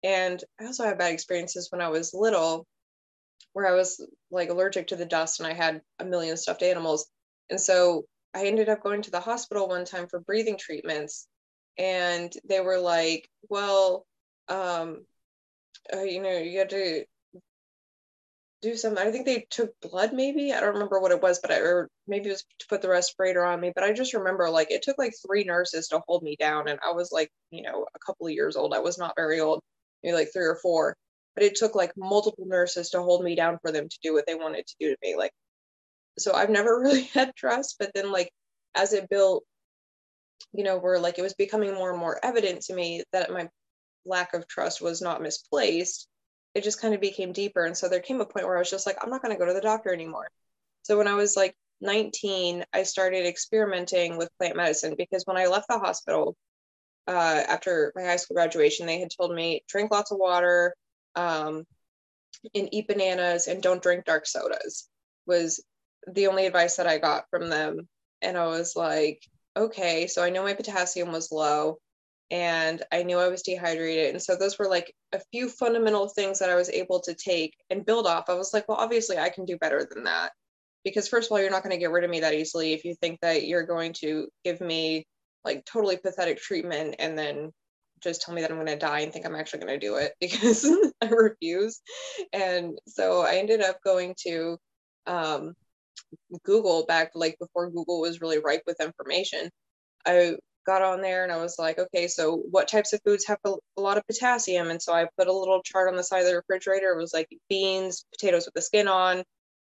And 0.03 0.43
I 0.61 0.67
also 0.67 0.85
had 0.85 0.99
bad 0.99 1.13
experiences 1.13 1.69
when 1.71 1.81
I 1.81 1.89
was 1.89 2.15
little 2.15 2.67
where 3.53 3.67
I 3.67 3.75
was 3.75 4.05
like 4.31 4.51
allergic 4.51 4.89
to 4.89 4.97
the 4.97 5.07
dust 5.07 5.41
and 5.41 5.47
I 5.47 5.53
had 5.53 5.81
a 5.99 6.05
million 6.05 6.37
stuffed 6.37 6.63
animals. 6.63 7.09
And 7.51 7.61
so 7.61 8.05
I 8.35 8.47
ended 8.47 8.69
up 8.69 8.83
going 8.83 9.03
to 9.03 9.11
the 9.11 9.21
hospital 9.21 9.69
one 9.69 9.85
time 9.85 10.07
for 10.07 10.21
breathing 10.21 10.59
treatments. 10.59 11.27
And 11.77 12.33
they 12.49 12.61
were 12.61 12.79
like, 12.79 13.29
well, 13.49 14.07
um, 14.49 15.05
uh, 15.93 16.03
you 16.03 16.23
know, 16.23 16.37
you 16.37 16.59
had 16.59 16.71
to 16.71 17.05
do 18.61 18.77
something. 18.77 19.07
I 19.07 19.11
think 19.11 19.27
they 19.27 19.47
took 19.51 19.73
blood, 19.81 20.13
maybe. 20.13 20.53
I 20.53 20.61
don't 20.61 20.75
remember 20.75 21.01
what 21.01 21.13
it 21.13 21.23
was, 21.23 21.39
but 21.41 21.53
I, 21.53 21.59
or 21.59 21.89
maybe 22.07 22.29
it 22.29 22.33
was 22.33 22.45
to 22.61 22.67
put 22.69 22.83
the 22.83 22.89
respirator 22.89 23.45
on 23.45 23.61
me. 23.61 23.73
But 23.75 23.85
I 23.85 23.93
just 23.93 24.15
remember 24.15 24.51
like 24.51 24.71
it 24.71 24.83
took 24.83 24.99
like 24.99 25.15
three 25.25 25.45
nurses 25.45 25.89
to 25.89 26.01
hold 26.07 26.23
me 26.23 26.37
down. 26.39 26.69
And 26.69 26.79
I 26.85 26.93
was 26.93 27.13
like, 27.13 27.31
you 27.51 27.63
know, 27.63 27.87
a 27.95 27.99
couple 27.99 28.27
of 28.27 28.33
years 28.33 28.57
old. 28.57 28.75
I 28.75 28.81
was 28.81 28.99
not 28.99 29.15
very 29.17 29.41
old, 29.41 29.63
maybe 30.03 30.15
like 30.15 30.33
three 30.33 30.47
or 30.47 30.59
four. 30.61 30.97
But 31.35 31.45
it 31.45 31.55
took 31.55 31.77
like 31.77 31.93
multiple 31.97 32.47
nurses 32.47 32.91
to 32.91 33.03
hold 33.03 33.23
me 33.23 33.37
down 33.37 33.59
for 33.63 33.71
them 33.71 33.89
to 33.89 33.99
do 34.03 34.13
what 34.13 34.27
they 34.27 34.35
wanted 34.35 34.67
to 34.67 34.75
do 34.81 34.91
to 34.91 34.97
me. 35.03 35.15
Like, 35.17 35.31
so 36.19 36.35
I've 36.35 36.51
never 36.51 36.81
really 36.81 37.05
had 37.05 37.35
trust. 37.37 37.77
But 37.79 37.93
then, 37.95 38.11
like, 38.11 38.31
as 38.75 38.93
it 38.93 39.09
built, 39.09 39.45
you 40.53 40.65
know, 40.65 40.79
where 40.79 40.99
like 40.99 41.19
it 41.19 41.23
was 41.23 41.35
becoming 41.35 41.75
more 41.75 41.91
and 41.91 42.01
more 42.01 42.19
evident 42.25 42.63
to 42.63 42.75
me 42.75 43.05
that 43.13 43.31
my 43.31 43.49
lack 44.05 44.35
of 44.35 44.47
trust 44.49 44.81
was 44.81 45.03
not 45.03 45.23
misplaced, 45.23 46.09
it 46.55 46.65
just 46.65 46.81
kind 46.81 46.95
of 46.95 47.01
became 47.01 47.33
deeper. 47.33 47.65
And 47.65 47.77
so 47.77 47.89
there 47.89 48.01
came 48.01 48.21
a 48.21 48.27
point 48.27 48.47
where 48.47 48.57
I 48.57 48.61
was 48.61 48.71
just 48.71 48.87
like, 48.87 48.97
I'm 49.03 49.11
not 49.11 49.23
going 49.23 49.35
to 49.35 49.39
go 49.39 49.47
to 49.47 49.55
the 49.55 49.61
doctor 49.61 49.93
anymore. 49.93 50.29
So 50.83 50.97
when 50.97 51.09
I 51.09 51.15
was 51.15 51.37
like 51.37 51.55
19, 51.81 52.65
I 52.73 52.83
started 52.83 53.27
experimenting 53.27 54.17
with 54.17 54.31
plant 54.39 54.57
medicine 54.57 54.95
because 54.97 55.25
when 55.25 55.37
I 55.37 55.47
left 55.47 55.69
the 55.69 55.79
hospital 55.79 56.37
uh, 57.07 57.43
after 57.49 57.93
my 57.95 58.03
high 58.03 58.17
school 58.17 58.35
graduation, 58.35 58.87
they 58.87 58.99
had 58.99 59.11
told 59.17 59.35
me 59.35 59.63
drink 59.69 59.91
lots 59.91 60.11
of 60.11 60.19
water 60.19 60.75
um, 61.15 61.65
and 62.55 62.69
eat 62.73 62.89
bananas 62.89 63.47
and 63.47 63.63
don't 63.63 63.83
drink 63.83 64.05
dark 64.05 64.27
sodas 64.27 64.89
was 65.27 65.63
the 66.07 66.27
only 66.27 66.47
advice 66.47 66.77
that 66.77 66.87
I 66.87 66.99
got 66.99 67.25
from 67.31 67.49
them. 67.49 67.89
And 68.23 68.37
I 68.37 68.47
was 68.47 68.75
like, 68.75 69.23
okay, 69.57 70.07
so 70.07 70.23
I 70.23 70.31
know 70.31 70.43
my 70.43 70.55
potassium 70.55 71.13
was 71.13 71.31
low 71.31 71.79
and 72.31 72.83
I 72.93 73.03
knew 73.03 73.19
I 73.19 73.29
was 73.29 73.43
dehydrated. 73.43 74.11
And 74.11 74.23
so 74.23 74.37
those 74.37 74.59
were 74.59 74.69
like 74.69 74.95
a 75.13 75.21
few 75.33 75.49
fundamental 75.49 76.09
things 76.09 76.39
that 76.39 76.51
I 76.51 76.55
was 76.55 76.69
able 76.69 77.01
to 77.01 77.15
take 77.15 77.55
and 77.71 77.87
build 77.87 78.07
off. 78.07 78.29
I 78.29 78.35
was 78.35 78.53
like, 78.53 78.69
well, 78.69 78.79
obviously 78.79 79.19
I 79.19 79.31
can 79.31 79.45
do 79.45 79.57
better 79.57 79.89
than 79.91 80.05
that. 80.05 80.33
Because 80.85 81.09
first 81.09 81.29
of 81.29 81.33
all, 81.33 81.41
you're 81.41 81.51
not 81.51 81.63
going 81.63 81.75
to 81.75 81.79
get 81.79 81.91
rid 81.91 82.05
of 82.05 82.11
me 82.11 82.21
that 82.21 82.35
easily 82.35 82.73
if 82.73 82.85
you 82.85 82.95
think 82.95 83.21
that 83.21 83.47
you're 83.47 83.65
going 83.65 83.95
to 83.95 84.29
give 84.45 84.61
me 84.61 85.07
like 85.45 85.65
totally 85.65 85.97
pathetic 85.97 86.39
treatment 86.39 86.97
and 86.99 87.19
then 87.19 87.51
just 88.03 88.23
tell 88.23 88.35
me 88.35 88.43
that 88.43 88.51
I'm 88.51 88.57
going 88.59 88.69
to 88.69 88.77
die 88.77 89.01
and 89.01 89.13
think 89.13 89.27
I'm 89.27 89.35
actually 89.35 89.61
going 89.61 89.81
to 89.81 89.87
do 89.87 89.97
it 89.97 90.13
because 90.21 90.67
I 91.03 91.07
refuse. 91.09 91.81
And 92.33 92.79
so 92.87 93.23
I 93.23 93.37
ended 93.37 93.63
up 93.63 93.83
going 93.83 94.15
to 94.27 94.59
um, 95.07 95.55
Google 96.45 96.87
back 96.87 97.13
like 97.15 97.39
before 97.39 97.71
Google 97.71 98.01
was 98.01 98.21
really 98.21 98.39
ripe 98.39 98.63
with 98.67 98.81
information. 98.81 99.51
I 100.07 100.37
got 100.67 100.83
on 100.83 101.01
there 101.01 101.23
and 101.23 101.33
I 101.33 101.39
was 101.39 101.57
like, 101.59 101.79
okay, 101.79 102.09
so 102.09 102.37
what 102.51 102.69
types 102.69 102.93
of 102.93 103.01
foods 103.05 103.27
have 103.27 103.39
a, 103.45 103.55
a, 103.77 103.81
lot 103.81 103.99
of 103.99 104.07
potassium? 104.07 104.71
And 104.71 104.81
so 104.81 104.93
I 104.93 105.09
put 105.17 105.29
a 105.29 105.33
little 105.33 105.63
chart 105.63 105.89
on 105.89 105.97
the 105.97 106.03
side 106.03 106.21
of 106.21 106.27
the 106.27 106.37
refrigerator. 106.37 106.91
It 106.91 106.99
was 106.99 107.15
like 107.15 107.29
beans, 107.49 108.05
potatoes 108.13 108.47
with 108.47 108.55
the 108.55 108.63
skin 108.63 108.89
on, 108.89 109.25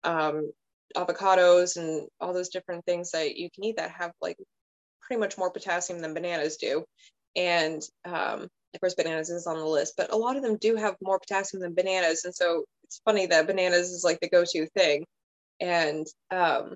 um, 0.04 0.52
avocados, 0.96 1.78
and 1.78 2.08
all 2.20 2.34
those 2.34 2.50
different 2.50 2.86
things 2.86 3.12
that 3.12 3.36
you 3.36 3.50
can 3.54 3.64
eat 3.64 3.78
that 3.78 3.92
have 3.92 4.12
like 4.22 4.38
pretty 5.02 5.20
much 5.20 5.38
more 5.38 5.52
potassium 5.52 6.00
than 6.00 6.14
bananas 6.14 6.58
do. 6.58 6.84
And 7.36 7.82
um, 8.06 8.48
of 8.74 8.82
course, 8.82 8.96
bananas 8.96 9.30
is 9.30 9.48
on 9.48 9.58
the 9.58 9.66
list, 9.66 9.94
but 9.98 10.12
a 10.12 10.18
lot 10.18 10.36
of 10.36 10.44
them 10.44 10.58
do 10.58 10.76
have 10.76 10.96
more 11.02 11.20
potassium 11.20 11.62
than 11.62 11.74
bananas. 11.74 12.26
And 12.26 12.36
so 12.36 12.66
it's 12.84 13.02
funny 13.06 13.26
that 13.28 13.48
bananas 13.48 13.90
is 13.90 14.04
like 14.04 14.20
the 14.20 14.30
go 14.30 14.44
to 14.46 14.68
thing. 14.68 15.06
And 15.60 16.06
um, 16.32 16.76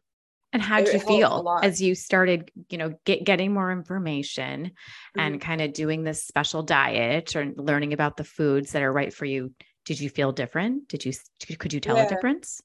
and 0.54 0.62
how 0.62 0.82
did 0.82 0.94
you 0.94 1.00
feel 1.00 1.60
as 1.64 1.82
you 1.82 1.96
started, 1.96 2.52
you 2.70 2.78
know, 2.78 2.94
get, 3.06 3.24
getting 3.24 3.54
more 3.54 3.72
information 3.72 4.66
mm-hmm. 4.66 5.20
and 5.20 5.42
kind 5.42 5.62
of 5.62 5.74
doing 5.74 6.04
this 6.04 6.24
special 6.24 6.62
diet 6.64 7.36
or 7.36 7.54
learning 7.56 7.94
about 7.94 8.18
the 8.18 8.24
foods 8.24 8.72
that 8.72 8.82
are 8.82 8.92
right 8.92 9.14
for 9.14 9.26
you? 9.26 9.54
Did 9.86 10.00
you 10.00 10.10
feel 10.10 10.32
different? 10.32 10.88
Did 10.90 11.06
you, 11.06 11.14
could 11.58 11.74
you 11.74 11.80
tell 11.80 11.96
yeah. 11.96 12.06
a 12.06 12.10
difference? 12.10 12.62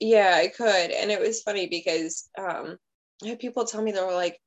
Yeah, 0.00 0.34
I 0.36 0.48
could. 0.48 0.90
And 0.90 1.10
it 1.10 1.20
was 1.20 1.42
funny 1.42 1.66
because 1.66 2.28
um, 2.38 2.78
I 3.22 3.28
had 3.28 3.38
people 3.38 3.64
tell 3.64 3.82
me 3.82 3.92
they 3.92 4.00
were 4.00 4.12
like, 4.12 4.40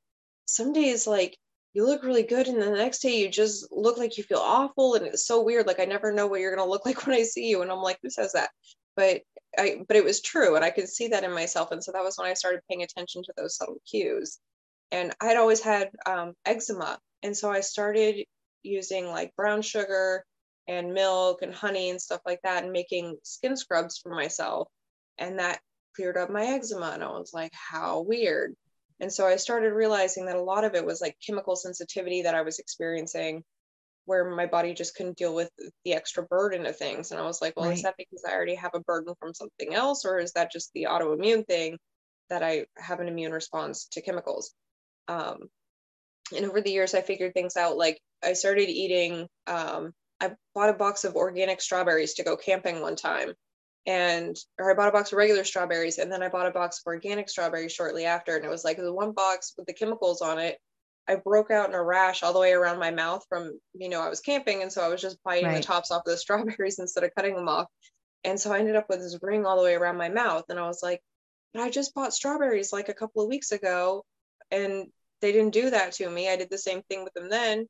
some 0.45 0.73
days, 0.73 1.07
like, 1.07 1.37
you 1.73 1.85
look 1.85 2.03
really 2.03 2.23
good. 2.23 2.47
And 2.47 2.61
the 2.61 2.71
next 2.71 2.99
day 2.99 3.19
you 3.19 3.29
just 3.29 3.71
look 3.71 3.97
like 3.97 4.17
you 4.17 4.23
feel 4.23 4.39
awful. 4.39 4.95
And 4.95 5.05
it's 5.05 5.27
so 5.27 5.43
weird. 5.43 5.67
Like, 5.67 5.79
I 5.79 5.85
never 5.85 6.11
know 6.11 6.27
what 6.27 6.39
you're 6.39 6.55
going 6.55 6.65
to 6.65 6.69
look 6.69 6.85
like 6.87 7.05
when 7.05 7.15
I 7.15 7.23
see 7.23 7.49
you. 7.49 7.61
And 7.61 7.71
I'm 7.71 7.81
like, 7.81 7.99
who 8.01 8.09
says 8.09 8.33
that? 8.33 8.49
But 8.97 9.21
I, 9.57 9.77
but 9.87 9.95
it 9.95 10.03
was 10.03 10.21
true 10.21 10.55
and 10.55 10.65
I 10.65 10.71
could 10.71 10.89
see 10.89 11.09
that 11.09 11.23
in 11.23 11.31
myself. 11.33 11.71
And 11.71 11.83
so 11.83 11.93
that 11.93 12.03
was 12.03 12.17
when 12.17 12.27
I 12.27 12.33
started 12.33 12.61
paying 12.67 12.83
attention 12.83 13.23
to 13.23 13.33
those 13.37 13.55
subtle 13.55 13.81
cues. 13.89 14.39
And 14.91 15.13
I'd 15.21 15.37
always 15.37 15.61
had 15.61 15.91
um, 16.05 16.33
eczema. 16.45 16.99
And 17.23 17.37
so 17.37 17.49
I 17.49 17.61
started 17.61 18.25
using 18.63 19.07
like 19.07 19.35
brown 19.35 19.61
sugar 19.61 20.25
and 20.67 20.93
milk 20.93 21.41
and 21.41 21.53
honey 21.53 21.89
and 21.89 22.01
stuff 22.01 22.21
like 22.25 22.41
that 22.43 22.63
and 22.63 22.73
making 22.73 23.17
skin 23.23 23.55
scrubs 23.55 23.97
for 23.97 24.09
myself. 24.09 24.67
And 25.17 25.39
that 25.39 25.59
cleared 25.95 26.17
up 26.17 26.29
my 26.29 26.45
eczema. 26.45 26.91
And 26.93 27.03
I 27.03 27.07
was 27.09 27.31
like, 27.33 27.53
how 27.53 28.01
weird. 28.01 28.55
And 28.99 29.13
so 29.13 29.27
I 29.27 29.35
started 29.35 29.73
realizing 29.73 30.25
that 30.25 30.35
a 30.35 30.41
lot 30.41 30.63
of 30.63 30.75
it 30.75 30.85
was 30.85 31.01
like 31.01 31.17
chemical 31.25 31.55
sensitivity 31.55 32.23
that 32.23 32.35
I 32.35 32.41
was 32.41 32.59
experiencing 32.59 33.43
where 34.07 34.23
my 34.23 34.45
body 34.45 34.73
just 34.73 34.95
couldn't 34.95 35.17
deal 35.17 35.35
with 35.35 35.51
the 35.83 35.93
extra 35.93 36.23
burden 36.23 36.65
of 36.65 36.77
things. 36.77 37.11
And 37.11 37.19
I 37.19 37.25
was 37.25 37.41
like, 37.41 37.55
well, 37.57 37.67
right. 37.67 37.75
is 37.75 37.83
that 37.83 37.95
because 37.97 38.23
I 38.25 38.33
already 38.33 38.55
have 38.55 38.71
a 38.73 38.79
burden 38.79 39.13
from 39.19 39.33
something 39.33 39.73
else, 39.73 40.05
or 40.05 40.17
is 40.17 40.31
that 40.31 40.51
just 40.51 40.71
the 40.73 40.87
autoimmune 40.89 41.45
thing 41.45 41.77
that 42.29 42.41
I 42.41 42.67
have 42.77 43.01
an 43.01 43.09
immune 43.09 43.33
response 43.33 43.87
to 43.91 44.01
chemicals? 44.01 44.53
Um, 45.09 45.49
and 46.33 46.45
over 46.45 46.61
the 46.61 46.71
years, 46.71 46.95
I 46.95 47.01
figured 47.01 47.33
things 47.33 47.57
out. 47.57 47.75
Like 47.75 47.99
I 48.23 48.31
started 48.31 48.69
eating, 48.69 49.27
um, 49.45 49.91
I 50.21 50.31
bought 50.55 50.69
a 50.69 50.73
box 50.73 51.03
of 51.03 51.17
organic 51.17 51.59
strawberries 51.59 52.13
to 52.15 52.23
go 52.23 52.37
camping 52.37 52.81
one 52.81 52.95
time. 52.95 53.33
And, 53.85 54.37
or 54.57 54.71
I 54.71 54.73
bought 54.73 54.89
a 54.89 54.93
box 54.93 55.11
of 55.11 55.17
regular 55.17 55.43
strawberries 55.43 55.97
and 55.97 56.11
then 56.11 56.23
I 56.23 56.29
bought 56.29 56.47
a 56.47 56.51
box 56.51 56.79
of 56.79 56.87
organic 56.87 57.29
strawberries 57.29 57.73
shortly 57.73 58.05
after. 58.05 58.37
And 58.37 58.45
it 58.45 58.49
was 58.49 58.63
like 58.63 58.77
the 58.77 58.93
one 58.93 59.11
box 59.11 59.53
with 59.57 59.67
the 59.67 59.73
chemicals 59.73 60.21
on 60.21 60.39
it 60.39 60.59
I 61.07 61.15
broke 61.15 61.51
out 61.51 61.69
in 61.69 61.75
a 61.75 61.83
rash 61.83 62.21
all 62.21 62.33
the 62.33 62.39
way 62.39 62.51
around 62.51 62.79
my 62.79 62.91
mouth 62.91 63.25
from, 63.29 63.59
you 63.73 63.89
know, 63.89 64.01
I 64.01 64.09
was 64.09 64.19
camping. 64.19 64.61
And 64.61 64.71
so 64.71 64.81
I 64.81 64.89
was 64.89 65.01
just 65.01 65.17
biting 65.23 65.45
right. 65.45 65.57
the 65.57 65.63
tops 65.63 65.91
off 65.91 66.03
of 66.05 66.11
the 66.11 66.17
strawberries 66.17 66.79
instead 66.79 67.03
of 67.03 67.15
cutting 67.15 67.35
them 67.35 67.47
off. 67.47 67.67
And 68.23 68.39
so 68.39 68.51
I 68.51 68.59
ended 68.59 68.75
up 68.75 68.87
with 68.89 68.99
this 68.99 69.17
ring 69.21 69.45
all 69.45 69.57
the 69.57 69.63
way 69.63 69.75
around 69.75 69.97
my 69.97 70.09
mouth. 70.09 70.45
And 70.49 70.59
I 70.59 70.67
was 70.67 70.81
like, 70.83 71.01
but 71.53 71.63
I 71.63 71.69
just 71.69 71.93
bought 71.93 72.13
strawberries 72.13 72.73
like 72.73 72.89
a 72.89 72.93
couple 72.93 73.23
of 73.23 73.29
weeks 73.29 73.51
ago 73.51 74.03
and 74.51 74.87
they 75.21 75.31
didn't 75.31 75.53
do 75.53 75.69
that 75.69 75.93
to 75.93 76.09
me. 76.09 76.29
I 76.29 76.35
did 76.35 76.49
the 76.49 76.57
same 76.57 76.81
thing 76.83 77.03
with 77.03 77.13
them 77.13 77.29
then. 77.29 77.67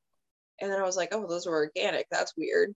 And 0.60 0.71
then 0.71 0.80
I 0.80 0.84
was 0.84 0.97
like, 0.97 1.10
oh, 1.12 1.28
those 1.28 1.45
were 1.45 1.54
organic. 1.54 2.08
That's 2.10 2.34
weird. 2.36 2.73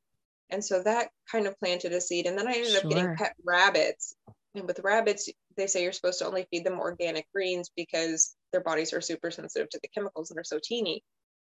And 0.50 0.64
so 0.64 0.84
that 0.84 1.10
kind 1.32 1.48
of 1.48 1.58
planted 1.60 1.94
a 1.94 2.02
seed. 2.02 2.28
And 2.28 2.38
then 2.38 2.48
I 2.48 2.54
ended 2.54 2.72
sure. 2.72 2.82
up 2.82 2.90
getting 2.90 3.16
pet 3.16 3.34
rabbits. 3.44 4.16
And 4.54 4.68
with 4.68 4.80
rabbits, 4.84 5.30
they 5.58 5.68
say 5.68 5.84
you're 5.84 5.94
supposed 5.94 6.20
to 6.20 6.28
only 6.28 6.46
feed 6.52 6.66
them 6.66 6.80
organic 6.80 7.26
greens 7.34 7.72
because 7.76 8.36
their 8.52 8.62
bodies 8.62 8.94
are 8.94 9.02
super 9.02 9.32
sensitive 9.32 9.70
to 9.70 9.80
the 9.82 9.90
chemicals 9.90 10.30
that 10.30 10.38
are 10.38 10.44
so 10.44 10.60
teeny. 10.62 11.04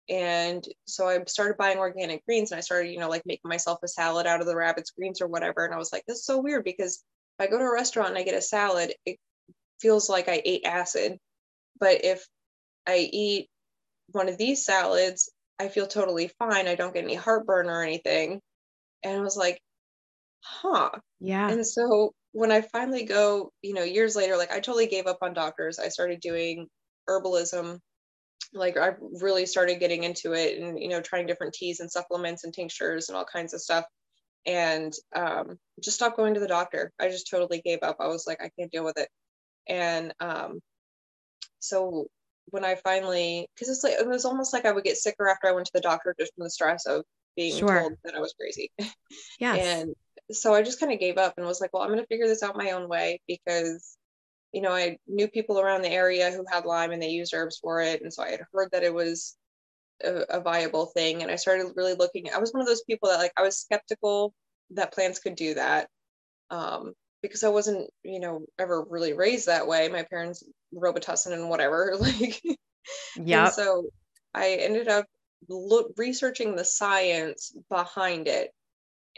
And 0.08 0.64
so 0.87 1.06
I 1.06 1.22
started 1.26 1.58
buying 1.58 1.78
organic 1.78 2.24
greens 2.24 2.50
and 2.50 2.58
I 2.58 2.62
started, 2.62 2.90
you 2.90 2.98
know, 2.98 3.11
like 3.11 3.26
making 3.26 3.48
myself 3.48 3.78
a 3.82 3.88
salad 3.88 4.26
out 4.26 4.40
of 4.40 4.46
the 4.46 4.56
rabbit's 4.56 4.90
greens 4.90 5.20
or 5.20 5.28
whatever. 5.28 5.64
And 5.64 5.74
I 5.74 5.78
was 5.78 5.92
like, 5.92 6.04
this 6.06 6.18
is 6.18 6.24
so 6.24 6.40
weird 6.40 6.64
because 6.64 7.04
if 7.38 7.46
I 7.46 7.50
go 7.50 7.58
to 7.58 7.64
a 7.64 7.72
restaurant 7.72 8.11
and 8.11 8.18
I 8.18 8.22
get 8.22 8.34
a 8.34 8.40
salad, 8.40 8.94
it 9.04 9.18
feels 9.80 10.08
like 10.08 10.28
I 10.28 10.40
ate 10.44 10.64
acid. 10.64 11.18
But 11.78 12.04
if 12.04 12.26
I 12.87 13.08
eat 13.12 13.48
one 14.12 14.28
of 14.28 14.38
these 14.38 14.64
salads, 14.64 15.30
I 15.58 15.68
feel 15.68 15.87
totally 15.87 16.30
fine. 16.38 16.68
I 16.68 16.74
don't 16.74 16.94
get 16.94 17.04
any 17.04 17.14
heartburn 17.14 17.68
or 17.68 17.82
anything. 17.82 18.40
And 19.02 19.18
I 19.18 19.20
was 19.20 19.37
like, 19.37 19.61
huh. 20.42 20.90
Yeah. 21.20 21.50
And 21.50 21.66
so 21.66 22.12
when 22.32 22.50
I 22.50 22.62
finally 22.62 23.04
go, 23.04 23.52
you 23.62 23.74
know, 23.74 23.82
years 23.82 24.16
later, 24.16 24.37
like 24.37 24.52
I 24.52 24.61
totally 24.61 24.87
gave 24.87 25.06
up 25.06 25.18
on 25.22 25.34
doctors. 25.34 25.78
I 25.78 25.88
started 25.88 26.20
doing 26.20 26.66
herbalism. 27.09 27.79
Like 28.55 28.77
I 28.77 28.92
really 29.21 29.47
started 29.47 29.81
getting 29.81 30.05
into 30.05 30.33
it 30.33 30.59
and, 30.59 30.81
you 30.81 30.88
know, 30.88 31.01
trying 31.01 31.27
different 31.27 31.55
teas 31.55 31.81
and 31.81 31.90
supplements 31.90 32.44
and 32.44 32.55
tinctures 32.55 33.09
and 33.09 33.16
all 33.16 33.25
kinds 33.25 33.55
of 33.55 33.61
stuff. 33.61 33.85
And 34.47 34.92
um, 35.14 35.59
just 35.83 35.97
stopped 35.97 36.16
going 36.16 36.35
to 36.35 36.40
the 36.40 36.47
doctor. 36.47 36.92
I 36.99 37.09
just 37.09 37.29
totally 37.31 37.61
gave 37.61 37.81
up. 37.83 37.97
I 38.01 38.07
was 38.07 38.27
like, 38.27 38.42
I 38.42 38.51
can't 38.59 38.73
deal 38.73 38.85
with 38.85 38.99
it. 38.99 39.09
And 39.68 40.14
um, 40.21 40.61
so 41.59 42.07
when 42.47 42.64
I 42.64 42.77
finally, 42.77 43.49
because 43.55 43.68
it's 43.68 43.85
like, 43.85 43.94
it 43.94 44.09
was 44.09 44.25
almost 44.25 44.55
like 44.55 44.64
I 44.64 44.73
would 44.73 44.85
get 44.85 44.97
sicker 44.97 45.29
after 45.29 45.49
I 45.49 45.53
went 45.53 45.66
to 45.66 45.73
the 45.75 45.81
doctor 45.81 46.14
just 46.18 46.35
from 46.35 46.44
the 46.44 46.51
stress 46.51 46.87
of 46.87 47.05
being 47.37 47.57
sure. 47.57 47.81
told 47.81 47.92
that 48.05 48.14
I 48.14 48.21
was 48.21 48.35
crazy. 48.38 48.71
Yeah. 49.40 49.55
and 49.55 49.94
so 50.31 50.55
I 50.55 50.62
just 50.62 50.81
kind 50.81 50.92
of 50.92 50.99
gave 50.99 51.16
up 51.16 51.35
and 51.37 51.47
was 51.47 51.61
like, 51.61 51.73
well, 51.73 51.83
I'm 51.83 51.88
going 51.88 52.01
to 52.01 52.07
figure 52.07 52.27
this 52.27 52.42
out 52.42 52.57
my 52.57 52.73
own 52.73 52.88
way 52.88 53.21
because, 53.27 53.97
you 54.52 54.62
know, 54.62 54.72
I 54.72 54.98
knew 55.06 55.28
people 55.28 55.61
around 55.61 55.82
the 55.82 55.90
area 55.90 56.30
who 56.30 56.44
had 56.50 56.64
Lyme 56.64 56.92
and 56.92 57.02
they 57.02 57.08
used 57.08 57.34
herbs 57.34 57.58
for 57.58 57.80
it. 57.80 58.02
And 58.02 58.12
so 58.12 58.22
I 58.22 58.30
had 58.30 58.40
heard 58.52 58.70
that 58.72 58.82
it 58.82 58.94
was 58.94 59.37
a, 60.02 60.24
a 60.30 60.40
viable 60.40 60.87
thing. 60.87 61.22
And 61.22 61.30
I 61.30 61.37
started 61.37 61.72
really 61.76 61.94
looking. 61.94 62.30
I 62.32 62.38
was 62.38 62.52
one 62.52 62.62
of 62.62 62.66
those 62.66 62.84
people 62.84 63.11
that, 63.11 63.18
like, 63.18 63.32
I 63.37 63.42
was 63.42 63.58
skeptical 63.58 64.32
that 64.70 64.92
plants 64.92 65.18
could 65.18 65.34
do 65.34 65.54
that 65.54 65.88
um, 66.50 66.94
because 67.22 67.44
I 67.44 67.48
wasn't, 67.48 67.90
you 68.02 68.20
know, 68.20 68.46
ever 68.58 68.84
really 68.88 69.12
raised 69.12 69.46
that 69.46 69.66
way. 69.66 69.88
My 69.88 70.04
parents, 70.04 70.42
Robitussin 70.74 71.32
and 71.32 71.48
whatever. 71.48 71.96
Like, 72.00 72.40
yeah. 73.16 73.50
So 73.50 73.88
I 74.32 74.52
ended 74.61 74.88
up 74.88 75.04
look, 75.48 75.92
researching 75.98 76.56
the 76.56 76.64
science 76.64 77.54
behind 77.68 78.28
it 78.28 78.50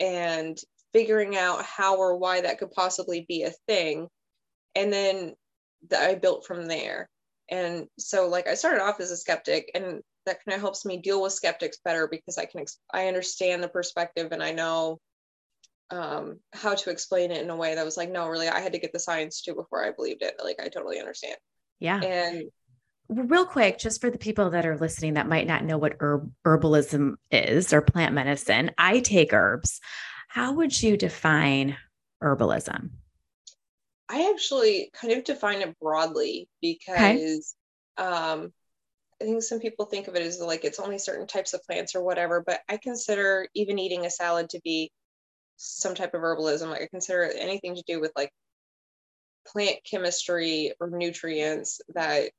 and 0.00 0.58
figuring 0.92 1.36
out 1.36 1.64
how 1.64 1.98
or 1.98 2.16
why 2.16 2.40
that 2.40 2.58
could 2.58 2.72
possibly 2.72 3.24
be 3.28 3.44
a 3.44 3.52
thing 3.68 4.08
and 4.74 4.92
then 4.92 5.35
i 5.96 6.14
built 6.14 6.46
from 6.46 6.66
there. 6.66 7.09
And 7.50 7.88
so 7.98 8.28
like 8.28 8.46
i 8.46 8.54
started 8.54 8.83
off 8.83 9.00
as 9.00 9.11
a 9.11 9.16
skeptic 9.16 9.70
and 9.74 10.02
that 10.26 10.44
kind 10.44 10.54
of 10.54 10.61
helps 10.61 10.85
me 10.85 10.98
deal 10.98 11.20
with 11.22 11.33
skeptics 11.33 11.78
better 11.85 12.06
because 12.06 12.38
i 12.38 12.44
can 12.44 12.64
i 12.92 13.09
understand 13.09 13.62
the 13.62 13.68
perspective 13.68 14.33
and 14.33 14.42
i 14.42 14.52
know 14.52 15.00
um, 15.92 16.38
how 16.52 16.76
to 16.76 16.90
explain 16.90 17.33
it 17.33 17.42
in 17.42 17.50
a 17.50 17.56
way 17.56 17.74
that 17.74 17.85
was 17.85 17.96
like 17.96 18.11
no 18.11 18.28
really 18.28 18.48
i 18.48 18.61
had 18.61 18.74
to 18.74 18.78
get 18.78 18.92
the 18.92 19.00
science 19.00 19.40
too 19.42 19.54
before 19.54 19.85
i 19.85 19.90
believed 19.90 20.22
it. 20.22 20.35
Like 20.42 20.61
i 20.61 20.68
totally 20.68 21.00
understand. 21.00 21.37
Yeah. 21.80 22.00
And 22.00 22.50
real 23.09 23.44
quick 23.44 23.78
just 23.78 24.00
for 24.00 24.11
the 24.11 24.18
people 24.18 24.50
that 24.50 24.66
are 24.66 24.78
listening 24.78 25.14
that 25.14 25.28
might 25.28 25.48
not 25.48 25.64
know 25.64 25.78
what 25.78 25.96
herb, 25.98 26.30
herbalism 26.46 27.14
is 27.33 27.72
or 27.72 27.83
plant 27.83 28.14
medicine 28.14 28.70
i 28.78 29.00
take 29.00 29.33
herbs. 29.33 29.80
How 30.28 30.52
would 30.52 30.80
you 30.80 30.96
define 30.96 31.76
herbalism? 32.22 32.90
I 34.10 34.30
actually 34.32 34.90
kind 34.92 35.12
of 35.12 35.24
define 35.24 35.62
it 35.62 35.78
broadly 35.78 36.48
because 36.60 37.54
okay. 37.98 38.08
um, 38.08 38.52
I 39.20 39.24
think 39.24 39.42
some 39.42 39.60
people 39.60 39.84
think 39.84 40.08
of 40.08 40.16
it 40.16 40.22
as 40.22 40.40
like 40.40 40.64
it's 40.64 40.80
only 40.80 40.98
certain 40.98 41.28
types 41.28 41.54
of 41.54 41.62
plants 41.62 41.94
or 41.94 42.02
whatever, 42.02 42.42
but 42.44 42.60
I 42.68 42.76
consider 42.76 43.46
even 43.54 43.78
eating 43.78 44.04
a 44.04 44.10
salad 44.10 44.50
to 44.50 44.60
be 44.64 44.90
some 45.56 45.94
type 45.94 46.14
of 46.14 46.22
herbalism. 46.22 46.68
Like 46.70 46.82
I 46.82 46.88
consider 46.90 47.30
anything 47.38 47.76
to 47.76 47.84
do 47.86 48.00
with 48.00 48.10
like 48.16 48.32
plant 49.46 49.76
chemistry 49.88 50.72
or 50.80 50.90
nutrients 50.90 51.80
that 51.94 52.30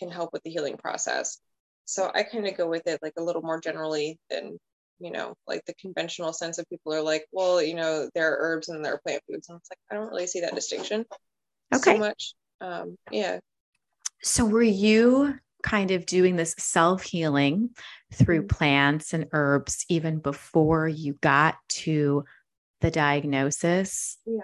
can 0.00 0.10
help 0.10 0.32
with 0.32 0.42
the 0.42 0.50
healing 0.50 0.76
process. 0.76 1.38
So 1.84 2.10
I 2.12 2.24
kind 2.24 2.48
of 2.48 2.56
go 2.56 2.68
with 2.68 2.86
it 2.86 2.98
like 3.00 3.14
a 3.16 3.22
little 3.22 3.42
more 3.42 3.60
generally 3.60 4.18
than 4.28 4.58
you 4.98 5.10
know, 5.10 5.34
like 5.46 5.62
the 5.66 5.74
conventional 5.74 6.32
sense 6.32 6.58
of 6.58 6.68
people 6.68 6.94
are 6.94 7.02
like, 7.02 7.26
well, 7.32 7.62
you 7.62 7.74
know, 7.74 8.08
there 8.14 8.32
are 8.32 8.38
herbs 8.38 8.68
and 8.68 8.84
there 8.84 8.94
are 8.94 9.00
plant 9.04 9.22
foods. 9.28 9.48
And 9.48 9.58
it's 9.58 9.70
like, 9.70 9.78
I 9.90 9.94
don't 9.94 10.08
really 10.08 10.26
see 10.26 10.40
that 10.40 10.54
distinction 10.54 11.04
okay. 11.74 11.94
so 11.94 11.98
much. 11.98 12.34
Um, 12.60 12.96
yeah. 13.10 13.38
So 14.22 14.44
were 14.44 14.62
you 14.62 15.34
kind 15.62 15.90
of 15.90 16.06
doing 16.06 16.36
this 16.36 16.54
self 16.58 17.02
healing 17.02 17.70
through 18.14 18.42
mm-hmm. 18.42 18.56
plants 18.56 19.12
and 19.12 19.26
herbs 19.32 19.84
even 19.88 20.18
before 20.18 20.88
you 20.88 21.14
got 21.20 21.56
to 21.68 22.24
the 22.80 22.90
diagnosis? 22.90 24.18
Yeah. 24.24 24.42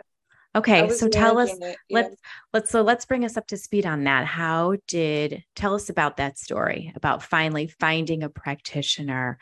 Okay, 0.54 0.90
so 0.90 1.08
tell 1.08 1.38
us 1.38 1.50
it, 1.50 1.58
yeah. 1.88 2.00
let's 2.00 2.16
let's 2.52 2.70
so 2.70 2.82
let's 2.82 3.06
bring 3.06 3.24
us 3.24 3.38
up 3.38 3.46
to 3.46 3.56
speed 3.56 3.86
on 3.86 4.04
that. 4.04 4.26
How 4.26 4.76
did 4.86 5.42
tell 5.56 5.74
us 5.74 5.88
about 5.88 6.18
that 6.18 6.38
story 6.38 6.92
about 6.94 7.22
finally 7.22 7.68
finding 7.80 8.22
a 8.22 8.28
practitioner 8.28 9.38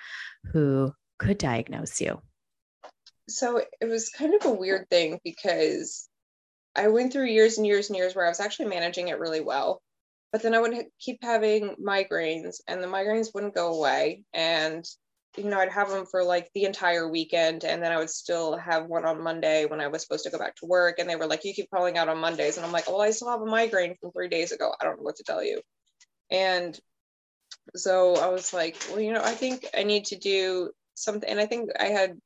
who 0.53 0.93
could 1.21 1.39
diagnose 1.39 2.01
you? 2.01 2.21
So 3.29 3.59
it 3.59 3.87
was 3.87 4.09
kind 4.09 4.35
of 4.35 4.45
a 4.47 4.53
weird 4.53 4.89
thing 4.91 5.21
because 5.23 6.09
I 6.75 6.89
went 6.89 7.13
through 7.13 7.27
years 7.27 7.59
and 7.59 7.67
years 7.67 7.89
and 7.89 7.97
years 7.97 8.15
where 8.15 8.27
I 8.27 8.31
was 8.31 8.41
actually 8.41 8.71
managing 8.71 9.09
it 9.09 9.21
really 9.21 9.41
well. 9.41 9.81
But 10.33 10.43
then 10.43 10.55
I 10.55 10.61
would 10.61 10.75
keep 10.99 11.19
having 11.23 11.77
migraines 11.77 12.57
and 12.67 12.83
the 12.83 12.89
migraines 12.89 13.35
wouldn't 13.35 13.55
go 13.55 13.75
away 13.75 14.25
and 14.33 14.85
you 15.37 15.45
know, 15.45 15.61
I'd 15.61 15.71
have 15.71 15.91
them 15.91 16.07
for 16.07 16.25
like 16.25 16.51
the 16.55 16.65
entire 16.65 17.09
weekend, 17.09 17.65
and 17.65 17.81
then 17.81 17.93
I 17.93 17.99
would 17.99 18.11
still 18.11 18.57
have 18.57 18.87
one 18.87 19.05
on 19.05 19.23
Monday 19.23 19.65
when 19.65 19.81
I 19.81 19.87
was 19.87 20.03
supposed 20.03 20.25
to 20.25 20.31
go 20.31 20.39
back 20.39 20.57
to 20.57 20.67
work. 20.67 20.99
And 20.99 21.09
they 21.09 21.15
were 21.15 21.27
like, 21.27 21.45
"You 21.45 21.55
keep 21.55 21.71
calling 21.71 21.97
out 21.97 22.09
on 22.09 22.19
Mondays," 22.19 22.57
and 22.57 22.67
I'm 22.67 22.73
like, 22.73 22.89
"Well, 22.89 23.01
I 23.01 23.11
still 23.13 23.31
have 23.31 23.41
a 23.41 23.47
migraine 23.47 23.95
from 24.01 24.11
three 24.11 24.29
days 24.29 24.51
ago. 24.51 24.73
I 24.81 24.85
don't 24.85 24.97
know 24.97 25.05
what 25.05 25.17
to 25.17 25.23
tell 25.23 25.43
you." 25.43 25.63
And 26.31 26.79
so 27.77 28.17
I 28.17 28.29
was 28.29 28.53
like, 28.53 28.77
"Well, 28.91 29.01
you 29.01 29.13
know, 29.13 29.23
I 29.23 29.35
think 29.35 29.67
I 29.73 29.85
need 29.85 30.07
to 30.07 30.19
do 30.19 30.73
something." 31.01 31.29
And 31.29 31.41
I 31.41 31.47
think 31.47 31.71
I 31.79 31.87
had, 31.87 32.19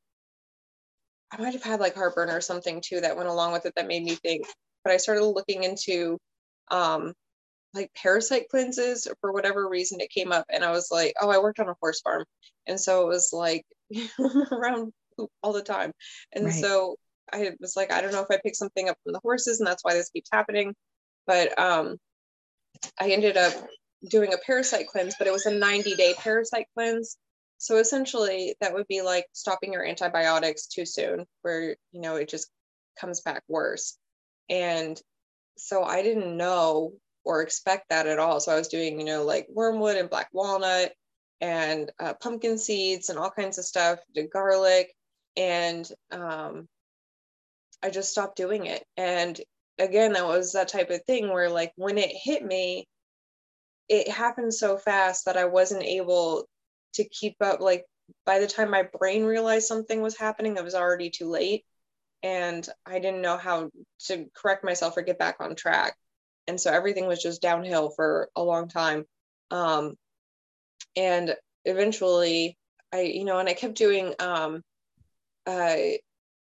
I 1.32 1.40
might 1.40 1.54
have 1.54 1.62
had 1.62 1.80
like 1.80 1.94
heartburn 1.94 2.30
or 2.30 2.40
something 2.40 2.80
too 2.80 3.00
that 3.00 3.16
went 3.16 3.28
along 3.28 3.52
with 3.52 3.66
it 3.66 3.74
that 3.76 3.88
made 3.88 4.04
me 4.04 4.14
think. 4.16 4.46
But 4.84 4.92
I 4.92 4.98
started 4.98 5.24
looking 5.24 5.64
into 5.64 6.18
um, 6.70 7.14
like 7.74 7.90
parasite 7.94 8.48
cleanses 8.48 9.08
for 9.20 9.32
whatever 9.32 9.68
reason 9.68 10.00
it 10.00 10.10
came 10.10 10.32
up 10.32 10.46
and 10.50 10.64
i 10.64 10.70
was 10.70 10.88
like 10.90 11.12
oh 11.20 11.28
i 11.28 11.38
worked 11.38 11.60
on 11.60 11.68
a 11.68 11.74
horse 11.80 12.00
farm 12.00 12.24
and 12.66 12.80
so 12.80 13.02
it 13.02 13.08
was 13.08 13.32
like 13.32 13.64
around 14.52 14.92
all 15.42 15.52
the 15.52 15.62
time 15.62 15.92
and 16.32 16.46
right. 16.46 16.54
so 16.54 16.96
i 17.32 17.50
was 17.60 17.74
like 17.76 17.92
i 17.92 18.00
don't 18.00 18.12
know 18.12 18.22
if 18.22 18.30
i 18.30 18.38
picked 18.42 18.56
something 18.56 18.88
up 18.88 18.96
from 19.02 19.12
the 19.12 19.20
horses 19.22 19.60
and 19.60 19.66
that's 19.66 19.84
why 19.84 19.92
this 19.92 20.10
keeps 20.10 20.30
happening 20.32 20.74
but 21.26 21.58
um 21.58 21.96
i 23.00 23.10
ended 23.10 23.36
up 23.36 23.52
doing 24.08 24.32
a 24.32 24.38
parasite 24.46 24.86
cleanse 24.86 25.14
but 25.18 25.26
it 25.26 25.32
was 25.32 25.46
a 25.46 25.54
90 25.54 25.94
day 25.94 26.14
parasite 26.16 26.66
cleanse 26.74 27.16
so 27.64 27.76
essentially 27.78 28.54
that 28.60 28.74
would 28.74 28.86
be 28.88 29.02
like 29.02 29.26
stopping 29.32 29.72
your 29.72 29.84
antibiotics 29.84 30.66
too 30.66 30.86
soon 30.86 31.24
where 31.42 31.76
you 31.92 32.00
know 32.00 32.16
it 32.16 32.28
just 32.28 32.48
comes 33.00 33.20
back 33.20 33.42
worse 33.48 33.98
and 34.48 35.00
so 35.56 35.82
i 35.82 36.02
didn't 36.02 36.36
know 36.36 36.92
or 37.24 37.42
expect 37.42 37.88
that 37.88 38.06
at 38.06 38.18
all. 38.18 38.38
So 38.40 38.52
I 38.52 38.58
was 38.58 38.68
doing, 38.68 39.00
you 39.00 39.06
know, 39.06 39.24
like 39.24 39.46
wormwood 39.50 39.96
and 39.96 40.10
black 40.10 40.28
walnut 40.32 40.92
and 41.40 41.90
uh, 41.98 42.14
pumpkin 42.14 42.58
seeds 42.58 43.08
and 43.08 43.18
all 43.18 43.30
kinds 43.30 43.58
of 43.58 43.64
stuff, 43.64 43.98
did 44.14 44.30
garlic. 44.30 44.94
And 45.36 45.88
um, 46.12 46.68
I 47.82 47.90
just 47.90 48.10
stopped 48.10 48.36
doing 48.36 48.66
it. 48.66 48.84
And 48.96 49.40
again, 49.78 50.12
that 50.12 50.26
was 50.26 50.52
that 50.52 50.68
type 50.68 50.90
of 50.90 51.02
thing 51.04 51.30
where, 51.30 51.50
like, 51.50 51.72
when 51.76 51.98
it 51.98 52.12
hit 52.12 52.44
me, 52.44 52.86
it 53.88 54.08
happened 54.08 54.54
so 54.54 54.76
fast 54.76 55.24
that 55.24 55.36
I 55.36 55.46
wasn't 55.46 55.82
able 55.82 56.46
to 56.94 57.08
keep 57.08 57.36
up. 57.40 57.60
Like, 57.60 57.84
by 58.26 58.38
the 58.38 58.46
time 58.46 58.70
my 58.70 58.88
brain 58.98 59.24
realized 59.24 59.66
something 59.66 60.00
was 60.00 60.16
happening, 60.16 60.56
it 60.56 60.64
was 60.64 60.74
already 60.74 61.10
too 61.10 61.28
late. 61.28 61.64
And 62.22 62.66
I 62.86 62.98
didn't 63.00 63.22
know 63.22 63.36
how 63.36 63.70
to 64.06 64.26
correct 64.34 64.64
myself 64.64 64.96
or 64.96 65.02
get 65.02 65.18
back 65.18 65.36
on 65.40 65.54
track 65.54 65.94
and 66.46 66.60
so 66.60 66.72
everything 66.72 67.06
was 67.06 67.22
just 67.22 67.42
downhill 67.42 67.90
for 67.90 68.28
a 68.36 68.42
long 68.42 68.68
time 68.68 69.04
um, 69.50 69.94
and 70.96 71.34
eventually 71.64 72.56
i 72.92 73.00
you 73.00 73.24
know 73.24 73.38
and 73.38 73.48
i 73.48 73.54
kept 73.54 73.74
doing 73.74 74.14
um, 74.18 74.62
uh, 75.46 75.50
i 75.52 75.98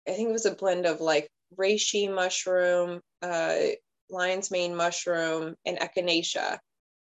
think 0.05 0.29
it 0.29 0.33
was 0.33 0.45
a 0.45 0.55
blend 0.55 0.85
of 0.85 1.01
like 1.01 1.29
reishi 1.59 2.13
mushroom 2.13 3.01
uh, 3.21 3.55
lion's 4.09 4.51
mane 4.51 4.75
mushroom 4.75 5.55
and 5.65 5.79
echinacea 5.79 6.57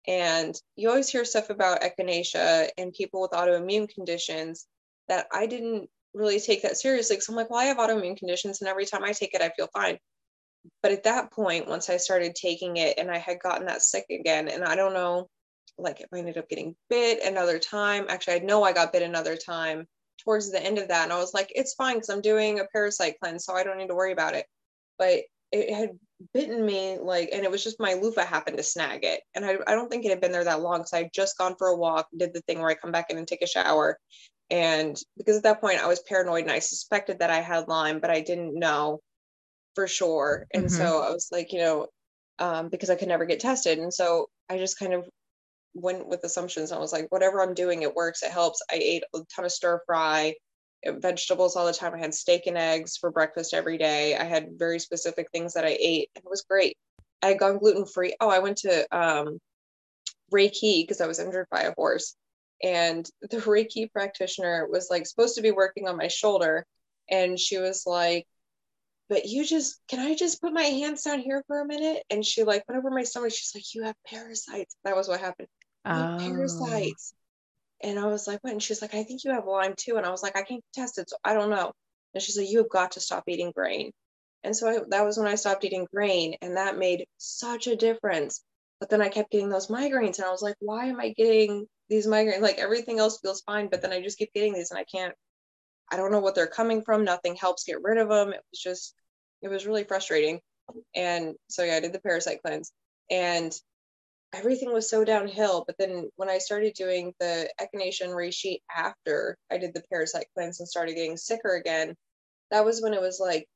and 0.08 0.56
you 0.76 0.90
always 0.90 1.10
hear 1.10 1.26
stuff 1.26 1.50
about 1.50 1.82
echinacea 1.82 2.70
and 2.78 2.94
people 2.94 3.22
with 3.22 3.32
autoimmune 3.32 3.88
conditions 3.94 4.68
that 5.08 5.28
i 5.32 5.46
didn't 5.46 5.90
really 6.14 6.40
take 6.40 6.62
that 6.64 6.78
seriously 6.78 7.16
because 7.16 7.30
i'm 7.30 7.36
like 7.36 7.50
well 7.50 7.60
i 7.60 7.66
have 7.66 7.78
autoimmune 7.78 8.18
conditions 8.18 8.62
and 8.62 8.70
every 8.70 8.86
time 8.86 9.04
i 9.04 9.12
take 9.12 9.34
it 9.34 9.42
i 9.42 9.50
feel 9.56 9.70
fine. 9.74 9.98
But 10.84 10.92
at 10.92 11.04
that 11.04 11.32
point 11.32 11.68
once 11.68 11.90
i 11.90 11.98
started 11.98 12.36
taking 12.36 12.78
it 12.78 12.98
and 12.98 13.10
i 13.10 13.18
had 13.18 13.40
gotten 13.40 13.68
that 13.68 13.82
sick 13.82 14.06
again 14.10 14.48
and 14.48 14.64
i 14.64 14.76
don't 14.76 14.94
know 14.94 15.28
like 15.78 16.02
if 16.02 16.08
i 16.14 16.18
ended 16.18 16.38
up 16.38 16.50
getting 16.50 16.76
bit 16.90 17.24
another 17.24 17.60
time 17.60 18.06
actually 18.10 18.36
i 18.36 18.40
know 18.40 18.64
i 18.64 18.74
got 18.74 18.94
bit 18.94 19.02
another 19.02 19.36
time 19.36 19.88
towards 20.24 20.52
the 20.52 20.64
end 20.64 20.78
of 20.78 20.88
that 20.90 21.04
and 21.04 21.14
i 21.14 21.18
was 21.18 21.34
like 21.34 21.52
it's 21.56 21.74
fine 21.74 21.96
because 21.96 22.10
i'm 22.10 22.22
doing 22.22 22.60
a 22.60 22.66
parasite 22.66 23.16
cleanse 23.22 23.46
so 23.46 23.54
i 23.54 23.64
don't 23.64 23.78
need 23.78 23.88
to 23.88 23.96
worry 23.96 24.12
about 24.12 24.36
it. 24.36 24.46
But 25.00 25.22
it 25.52 25.74
had 25.74 25.90
bitten 26.34 26.64
me 26.66 26.98
like 27.02 27.30
and 27.34 27.44
it 27.44 27.52
was 27.52 27.64
just 27.64 27.80
my 27.80 27.94
loofah 27.94 28.24
happened 28.24 28.58
to 28.58 28.64
snag 28.64 29.04
it 29.04 29.22
and 29.34 29.44
i, 29.44 29.56
I 29.66 29.74
don't 29.74 29.90
think 29.90 30.06
it 30.06 30.10
had 30.10 30.22
been 30.22 30.32
there 30.32 30.44
that 30.44 30.62
long 30.62 30.80
because 30.80 30.94
i 30.94 31.00
had 31.00 31.14
just 31.14 31.38
gone 31.38 31.56
for 31.58 31.68
a 31.68 31.76
walk 31.76 32.08
did 32.16 32.34
the 32.34 32.42
thing 32.42 32.60
where 32.60 32.70
i 32.70 32.76
come 32.76 32.92
back 32.92 33.10
in 33.10 33.18
and 33.18 33.28
take 33.28 33.42
a 33.42 33.48
shower 33.48 33.98
and 34.52 34.96
because 35.18 35.38
at 35.38 35.44
that 35.44 35.62
point 35.62 35.84
i 35.84 35.88
was 35.88 36.04
paranoid 36.08 36.44
and 36.44 36.52
i 36.52 36.60
suspected 36.60 37.20
that 37.20 37.32
i 37.32 37.42
had 37.42 37.68
lyme 37.68 38.00
but 38.00 38.12
i 38.12 38.22
didn't 38.22 38.54
know 38.54 39.02
for 39.76 39.88
sure. 39.88 40.48
And 40.54 40.66
mm-hmm. 40.66 40.76
so 40.76 41.02
I 41.02 41.12
was 41.12 41.30
like, 41.32 41.54
you 41.54 41.60
know, 41.60 41.88
um, 42.40 42.70
because 42.70 42.90
I 42.90 42.96
could 42.96 43.08
never 43.08 43.26
get 43.26 43.40
tested. 43.40 43.80
And 43.80 43.94
so 43.94 44.28
I 44.50 44.58
just 44.58 44.80
kind 44.80 44.94
of 44.94 45.08
went 45.74 46.08
with 46.08 46.24
assumptions. 46.24 46.72
I 46.72 46.80
was 46.80 46.92
like, 46.92 47.08
whatever 47.10 47.42
I'm 47.42 47.54
doing, 47.54 47.82
it 47.82 47.96
works, 47.96 48.24
it 48.24 48.32
helps. 48.32 48.62
I 48.70 48.76
ate 48.76 49.04
a 49.16 49.20
ton 49.34 49.46
of 49.46 49.52
stir 49.52 49.82
fry 49.86 50.36
vegetables 50.86 51.56
all 51.56 51.66
the 51.66 51.74
time. 51.74 51.94
I 51.94 52.00
had 52.00 52.14
steak 52.14 52.48
and 52.48 52.58
eggs 52.58 52.98
for 52.98 53.12
breakfast 53.12 53.54
every 53.54 53.78
day. 53.78 54.16
I 54.16 54.24
had 54.24 54.58
very 54.58 54.80
specific 54.80 55.30
things 55.32 55.54
that 55.54 55.66
I 55.66 55.78
ate, 55.80 56.10
and 56.16 56.24
it 56.24 56.30
was 56.30 56.44
great. 56.44 56.78
I 57.22 57.28
had 57.28 57.40
gone 57.40 57.60
gluten 57.60 57.86
free. 57.86 58.16
Oh, 58.20 58.30
I 58.30 58.40
went 58.40 58.58
to 58.60 58.88
um, 58.96 59.40
Reiki 60.34 60.84
because 60.84 61.02
I 61.02 61.08
was 61.08 61.20
injured 61.20 61.48
by 61.52 61.62
a 61.64 61.74
horse. 61.74 62.16
And 62.64 63.08
the 63.22 63.38
Reiki 63.38 63.92
practitioner 63.92 64.68
was 64.70 64.90
like 64.90 65.06
supposed 65.06 65.36
to 65.36 65.42
be 65.42 65.52
working 65.52 65.88
on 65.88 65.98
my 65.98 66.08
shoulder. 66.08 66.66
And 67.10 67.40
she 67.40 67.58
was 67.58 67.84
like, 67.86 68.26
but 69.10 69.26
you 69.26 69.44
just 69.46 69.82
can 69.90 70.00
I 70.00 70.16
just 70.16 70.42
put 70.42 70.54
my 70.54 70.64
hands 70.64 71.04
down 71.04 71.20
here 71.20 71.44
for 71.48 71.60
a 71.60 71.68
minute? 71.68 72.04
And 72.10 72.26
she 72.26 72.44
like 72.44 72.64
went 72.68 72.80
over 72.80 72.90
my 72.90 73.04
stomach. 73.04 73.34
She's 73.34 73.52
like, 73.54 73.76
you 73.76 73.84
have 73.84 73.96
parasites. 74.08 74.76
That 74.86 74.96
was 74.96 75.08
what 75.08 75.20
happened. 75.20 75.50
Oh. 75.86 76.18
Parasites. 76.20 77.14
And 77.84 78.00
I 78.00 78.06
was 78.06 78.28
like, 78.28 78.40
what? 78.44 78.54
And 78.54 78.62
she's 78.64 78.82
like, 78.82 78.94
I 78.94 79.04
think 79.04 79.24
you 79.24 79.32
have 79.32 79.46
Lyme 79.46 79.74
too. 79.78 79.98
And 79.98 80.06
I 80.06 80.12
was 80.12 80.24
like, 80.24 80.38
I 80.38 80.44
can't 80.44 80.64
test 80.74 80.98
it, 80.98 81.10
so 81.10 81.18
I 81.24 81.34
don't 81.34 81.50
know. 81.50 81.72
And 82.14 82.22
she's 82.22 82.38
like, 82.38 82.50
you 82.50 82.60
have 82.60 82.70
got 82.70 82.94
to 82.94 83.02
stop 83.02 83.24
eating 83.28 83.52
grain. 83.56 83.92
And 84.44 84.56
so 84.56 84.68
I, 84.68 84.80
that 84.90 85.06
was 85.06 85.18
when 85.18 85.28
I 85.28 85.36
stopped 85.36 85.64
eating 85.64 85.88
grain, 85.94 86.36
and 86.42 86.58
that 86.58 86.78
made 86.78 87.06
such 87.18 87.68
a 87.68 87.76
difference. 87.76 88.44
But 88.80 88.90
then 88.90 89.02
I 89.02 89.10
kept 89.10 89.32
getting 89.32 89.50
those 89.50 89.68
migraines, 89.68 90.18
and 90.18 90.26
I 90.26 90.32
was 90.32 90.42
like, 90.42 90.56
why 90.60 90.86
am 90.86 91.00
I 91.00 91.10
getting 91.10 91.68
these 91.90 92.08
migraines? 92.08 92.42
Like 92.42 92.58
everything 92.58 93.00
else 93.00 93.20
feels 93.20 93.42
fine, 93.42 93.70
but 93.70 93.82
then 93.82 93.92
I 93.92 94.02
just 94.02 94.18
keep 94.18 94.34
getting 94.34 94.54
these, 94.54 94.72
and 94.72 94.80
I 94.80 94.86
can't. 94.86 95.14
I 95.92 95.98
don't 95.98 96.12
know 96.12 96.20
what 96.20 96.36
they're 96.36 96.48
coming 96.48 96.84
from. 96.84 97.04
Nothing 97.04 97.36
helps 97.36 97.66
get 97.66 97.84
rid 97.84 97.98
of 97.98 98.10
them. 98.10 98.30
It 98.30 98.42
was 98.52 98.60
just 98.60 98.96
it 99.42 99.50
was 99.50 99.66
really 99.66 99.84
frustrating. 99.84 100.40
And 100.96 101.36
so 101.50 101.64
yeah, 101.64 101.76
I 101.76 101.80
did 101.82 101.94
the 101.94 102.00
parasite 102.00 102.42
cleanse 102.44 102.72
and 103.12 103.54
everything 104.34 104.72
was 104.72 104.90
so 104.90 105.04
downhill. 105.04 105.64
But 105.66 105.78
then 105.78 106.10
when 106.16 106.30
I 106.30 106.38
started 106.38 106.74
doing 106.74 107.14
the 107.20 107.50
echinacea 107.60 108.02
and 108.02 108.14
reishi 108.14 108.60
after 108.76 109.38
I 109.52 109.58
did 109.58 109.74
the 109.74 109.84
parasite 109.92 110.28
cleanse 110.36 110.60
and 110.60 110.70
started 110.70 110.96
getting 110.96 111.18
sicker 111.18 111.56
again, 111.56 111.96
that 112.52 112.66
was 112.66 112.82
when 112.82 112.94
it 112.94 113.02
was 113.02 113.20
like 113.20 113.48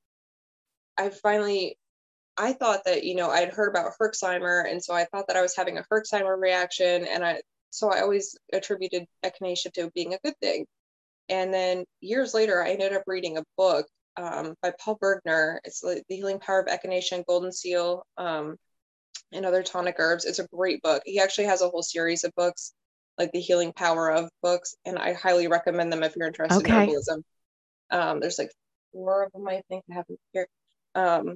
I 0.97 1.09
finally 1.09 1.77
I 2.37 2.53
thought 2.53 2.83
that, 2.85 3.03
you 3.05 3.15
know, 3.15 3.29
I'd 3.29 3.53
heard 3.53 3.69
about 3.69 3.93
Herxheimer 3.99 4.69
and 4.69 4.83
so 4.83 4.93
I 4.93 5.05
thought 5.05 5.27
that 5.27 5.37
I 5.37 5.41
was 5.41 5.55
having 5.55 5.77
a 5.77 5.85
Herxheimer 5.91 6.39
reaction 6.39 7.05
and 7.05 7.23
I 7.25 7.41
so 7.69 7.89
I 7.91 8.01
always 8.01 8.37
attributed 8.53 9.05
echinacea 9.23 9.71
to 9.73 9.91
being 9.95 10.13
a 10.13 10.19
good 10.23 10.37
thing. 10.41 10.65
And 11.29 11.53
then 11.53 11.85
years 12.01 12.33
later 12.33 12.63
I 12.63 12.71
ended 12.71 12.93
up 12.93 13.03
reading 13.07 13.37
a 13.37 13.43
book 13.57 13.87
um, 14.17 14.55
by 14.61 14.73
Paul 14.79 14.97
Bergner. 15.01 15.59
It's 15.63 15.81
The 15.81 16.03
Healing 16.07 16.39
Power 16.39 16.61
of 16.61 16.67
Echinacea 16.67 17.13
and 17.13 17.25
Golden 17.25 17.51
Seal 17.51 18.05
um, 18.17 18.57
and 19.35 19.45
Other 19.45 19.63
Tonic 19.63 19.95
Herbs. 19.99 20.25
It's 20.25 20.39
a 20.39 20.47
great 20.53 20.81
book. 20.81 21.03
He 21.05 21.19
actually 21.19 21.45
has 21.45 21.61
a 21.61 21.69
whole 21.69 21.83
series 21.83 22.23
of 22.23 22.33
books, 22.35 22.73
like 23.17 23.31
The 23.31 23.39
Healing 23.39 23.73
Power 23.73 24.09
of 24.11 24.29
books, 24.41 24.75
and 24.85 24.97
I 24.97 25.13
highly 25.13 25.47
recommend 25.47 25.91
them 25.91 26.03
if 26.03 26.15
you're 26.15 26.27
interested 26.27 26.57
okay. 26.59 26.83
in 26.83 26.89
herbalism. 26.89 27.21
Um, 27.91 28.19
there's 28.19 28.39
like 28.39 28.51
four 28.91 29.23
of 29.23 29.31
them, 29.33 29.47
I 29.47 29.61
think, 29.69 29.83
I 29.91 29.95
have 29.95 30.05
here. 30.33 30.47
Um, 30.95 31.35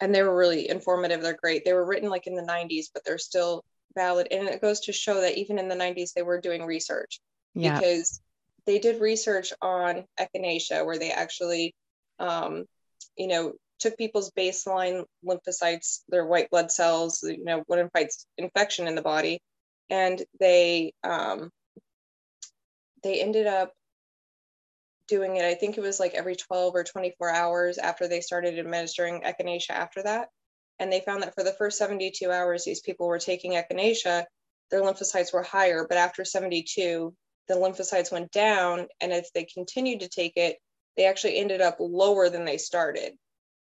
and 0.00 0.14
they 0.14 0.22
were 0.22 0.36
really 0.36 0.68
informative. 0.68 1.22
They're 1.22 1.36
great. 1.40 1.64
They 1.64 1.72
were 1.72 1.84
written 1.84 2.08
like 2.08 2.26
in 2.26 2.34
the 2.34 2.42
90s, 2.42 2.86
but 2.92 3.04
they're 3.04 3.18
still 3.18 3.64
valid. 3.94 4.28
And 4.30 4.48
it 4.48 4.60
goes 4.60 4.80
to 4.80 4.92
show 4.92 5.20
that 5.20 5.38
even 5.38 5.58
in 5.58 5.68
the 5.68 5.74
90s, 5.74 6.12
they 6.14 6.22
were 6.22 6.40
doing 6.40 6.64
research 6.64 7.20
yeah. 7.54 7.78
because 7.78 8.20
they 8.66 8.78
did 8.78 9.00
research 9.00 9.52
on 9.60 10.04
echinacea 10.18 10.86
where 10.86 10.98
they 10.98 11.10
actually, 11.10 11.74
um, 12.18 12.64
you 13.16 13.26
know, 13.26 13.52
took 13.82 13.98
people's 13.98 14.30
baseline 14.30 15.04
lymphocytes, 15.24 16.00
their 16.08 16.24
white 16.24 16.50
blood 16.50 16.70
cells, 16.70 17.22
you 17.22 17.44
know, 17.44 17.62
what 17.66 17.92
fights 17.92 18.26
infection 18.38 18.86
in 18.86 18.94
the 18.94 19.02
body, 19.02 19.40
and 19.90 20.22
they 20.40 20.94
um, 21.04 21.50
they 23.02 23.20
ended 23.20 23.46
up 23.46 23.72
doing 25.12 25.36
it, 25.36 25.44
I 25.44 25.54
think 25.54 25.76
it 25.76 25.82
was 25.82 26.00
like 26.00 26.14
every 26.14 26.36
12 26.36 26.74
or 26.74 26.84
24 26.84 27.30
hours 27.30 27.76
after 27.76 28.08
they 28.08 28.20
started 28.20 28.58
administering 28.58 29.22
echinacea 29.22 29.70
after 29.70 30.02
that. 30.04 30.28
And 30.78 30.90
they 30.90 31.00
found 31.00 31.22
that 31.22 31.34
for 31.34 31.44
the 31.44 31.52
first 31.52 31.76
72 31.76 32.30
hours, 32.30 32.64
these 32.64 32.80
people 32.80 33.06
were 33.06 33.18
taking 33.18 33.52
echinacea, 33.52 34.24
their 34.70 34.80
lymphocytes 34.80 35.32
were 35.32 35.42
higher, 35.42 35.86
but 35.86 35.98
after 35.98 36.24
72, 36.24 37.14
the 37.48 37.54
lymphocytes 37.54 38.10
went 38.10 38.32
down. 38.32 38.86
And 39.00 39.12
if 39.12 39.30
they 39.34 39.44
continued 39.44 40.00
to 40.00 40.08
take 40.08 40.32
it, 40.36 40.56
they 40.96 41.04
actually 41.04 41.36
ended 41.36 41.60
up 41.60 41.76
lower 41.78 42.30
than 42.30 42.46
they 42.46 42.56
started. 42.56 43.12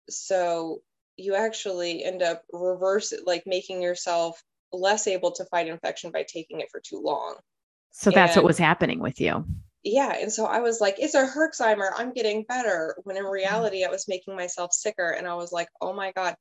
So 0.09 0.81
you 1.17 1.35
actually 1.35 2.03
end 2.03 2.21
up 2.21 2.43
reverse 2.51 3.13
like 3.25 3.43
making 3.45 3.81
yourself 3.81 4.41
less 4.73 5.07
able 5.07 5.31
to 5.31 5.45
fight 5.45 5.67
infection 5.67 6.11
by 6.11 6.23
taking 6.27 6.59
it 6.59 6.69
for 6.71 6.81
too 6.81 7.01
long. 7.01 7.35
So 7.91 8.11
that's 8.11 8.35
and, 8.35 8.43
what 8.43 8.47
was 8.47 8.57
happening 8.57 8.99
with 8.99 9.21
you. 9.21 9.45
Yeah. 9.83 10.15
And 10.19 10.31
so 10.31 10.45
I 10.45 10.59
was 10.59 10.81
like, 10.81 10.95
it's 10.99 11.13
a 11.13 11.25
Herxheimer. 11.25 11.91
I'm 11.95 12.11
getting 12.11 12.43
better. 12.43 12.97
When 13.03 13.17
in 13.17 13.23
reality, 13.23 13.85
I 13.85 13.89
was 13.89 14.07
making 14.07 14.35
myself 14.35 14.73
sicker. 14.73 15.11
And 15.11 15.27
I 15.27 15.35
was 15.35 15.51
like, 15.51 15.69
oh 15.79 15.93
my 15.93 16.11
God. 16.11 16.35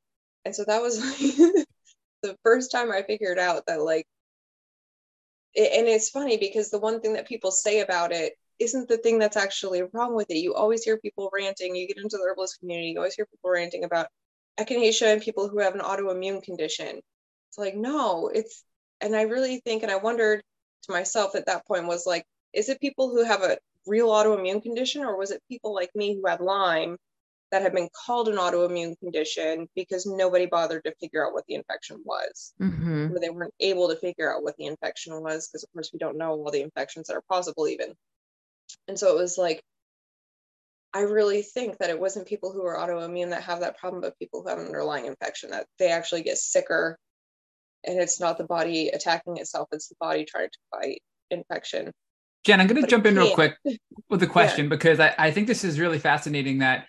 And 0.44 0.54
so 0.54 0.64
that 0.66 0.82
was 0.82 0.98
like 0.98 1.36
the 2.22 2.36
first 2.42 2.72
time 2.72 2.90
I 2.90 3.02
figured 3.02 3.38
out 3.38 3.66
that, 3.66 3.82
like, 3.82 4.06
it, 5.54 5.78
and 5.78 5.86
it's 5.86 6.10
funny 6.10 6.36
because 6.38 6.70
the 6.70 6.80
one 6.80 7.00
thing 7.00 7.12
that 7.12 7.28
people 7.28 7.50
say 7.50 7.80
about 7.80 8.12
it 8.12 8.32
isn't 8.58 8.88
the 8.88 8.98
thing 8.98 9.18
that's 9.18 9.36
actually 9.36 9.82
wrong 9.92 10.14
with 10.14 10.30
it. 10.30 10.38
You 10.38 10.54
always 10.54 10.84
hear 10.84 10.98
people 10.98 11.30
ranting. 11.32 11.74
You 11.74 11.86
get 11.86 11.98
into 11.98 12.16
the 12.16 12.24
herbalist 12.24 12.60
community, 12.60 12.90
you 12.90 12.98
always 12.98 13.14
hear 13.14 13.26
people 13.26 13.50
ranting 13.50 13.84
about 13.84 14.08
echinacea 14.58 15.12
and 15.12 15.22
people 15.22 15.48
who 15.48 15.58
have 15.58 15.74
an 15.74 15.80
autoimmune 15.80 16.42
condition. 16.42 17.00
It's 17.48 17.58
like, 17.58 17.76
no, 17.76 18.28
it's, 18.32 18.64
and 19.00 19.14
I 19.14 19.22
really 19.22 19.60
think, 19.60 19.82
and 19.82 19.92
I 19.92 19.96
wondered 19.96 20.42
to 20.84 20.92
myself 20.92 21.34
at 21.34 21.46
that 21.46 21.66
point 21.66 21.86
was 21.86 22.06
like, 22.06 22.24
is 22.52 22.68
it 22.68 22.80
people 22.80 23.10
who 23.10 23.24
have 23.24 23.42
a 23.42 23.58
real 23.86 24.08
autoimmune 24.08 24.62
condition 24.62 25.02
or 25.02 25.18
was 25.18 25.30
it 25.30 25.42
people 25.48 25.74
like 25.74 25.90
me 25.94 26.14
who 26.14 26.28
had 26.28 26.40
Lyme 26.40 26.96
that 27.50 27.62
had 27.62 27.72
been 27.72 27.88
called 28.04 28.28
an 28.28 28.36
autoimmune 28.36 28.98
condition 28.98 29.68
because 29.76 30.06
nobody 30.06 30.46
bothered 30.46 30.82
to 30.84 30.94
figure 31.00 31.24
out 31.24 31.32
what 31.32 31.44
the 31.46 31.54
infection 31.54 32.00
was 32.04 32.52
mm-hmm. 32.60 33.14
or 33.14 33.20
they 33.20 33.30
weren't 33.30 33.54
able 33.60 33.88
to 33.88 33.96
figure 33.96 34.34
out 34.34 34.42
what 34.42 34.56
the 34.56 34.66
infection 34.66 35.22
was 35.22 35.48
because 35.48 35.62
of 35.62 35.72
course 35.72 35.90
we 35.92 35.98
don't 35.98 36.16
know 36.18 36.30
all 36.30 36.50
the 36.50 36.62
infections 36.62 37.06
that 37.06 37.16
are 37.16 37.24
possible 37.28 37.68
even 37.68 37.94
and 38.88 38.98
so 38.98 39.16
it 39.16 39.20
was 39.20 39.38
like 39.38 39.62
I 40.94 41.00
really 41.00 41.42
think 41.42 41.78
that 41.78 41.90
it 41.90 41.98
wasn't 41.98 42.28
people 42.28 42.52
who 42.52 42.64
are 42.64 42.76
autoimmune 42.76 43.30
that 43.30 43.42
have 43.42 43.60
that 43.60 43.76
problem, 43.78 44.00
but 44.00 44.16
people 44.16 44.42
who 44.42 44.48
have 44.48 44.58
an 44.58 44.66
underlying 44.66 45.06
infection 45.06 45.50
that 45.50 45.66
they 45.80 45.90
actually 45.90 46.22
get 46.22 46.38
sicker. 46.38 46.96
And 47.84 47.98
it's 47.98 48.20
not 48.20 48.38
the 48.38 48.44
body 48.44 48.88
attacking 48.88 49.36
itself, 49.38 49.68
it's 49.72 49.88
the 49.88 49.96
body 50.00 50.24
trying 50.24 50.48
to 50.48 50.58
fight 50.70 51.02
infection. 51.30 51.90
Jen, 52.46 52.60
I'm 52.60 52.68
going 52.68 52.80
to 52.80 52.88
jump 52.88 53.06
in 53.06 53.16
real 53.16 53.34
quick 53.34 53.56
with 54.08 54.22
a 54.22 54.26
question 54.28 54.66
yeah. 54.66 54.70
because 54.70 55.00
I, 55.00 55.14
I 55.18 55.30
think 55.32 55.48
this 55.48 55.64
is 55.64 55.80
really 55.80 55.98
fascinating 55.98 56.58
that 56.58 56.86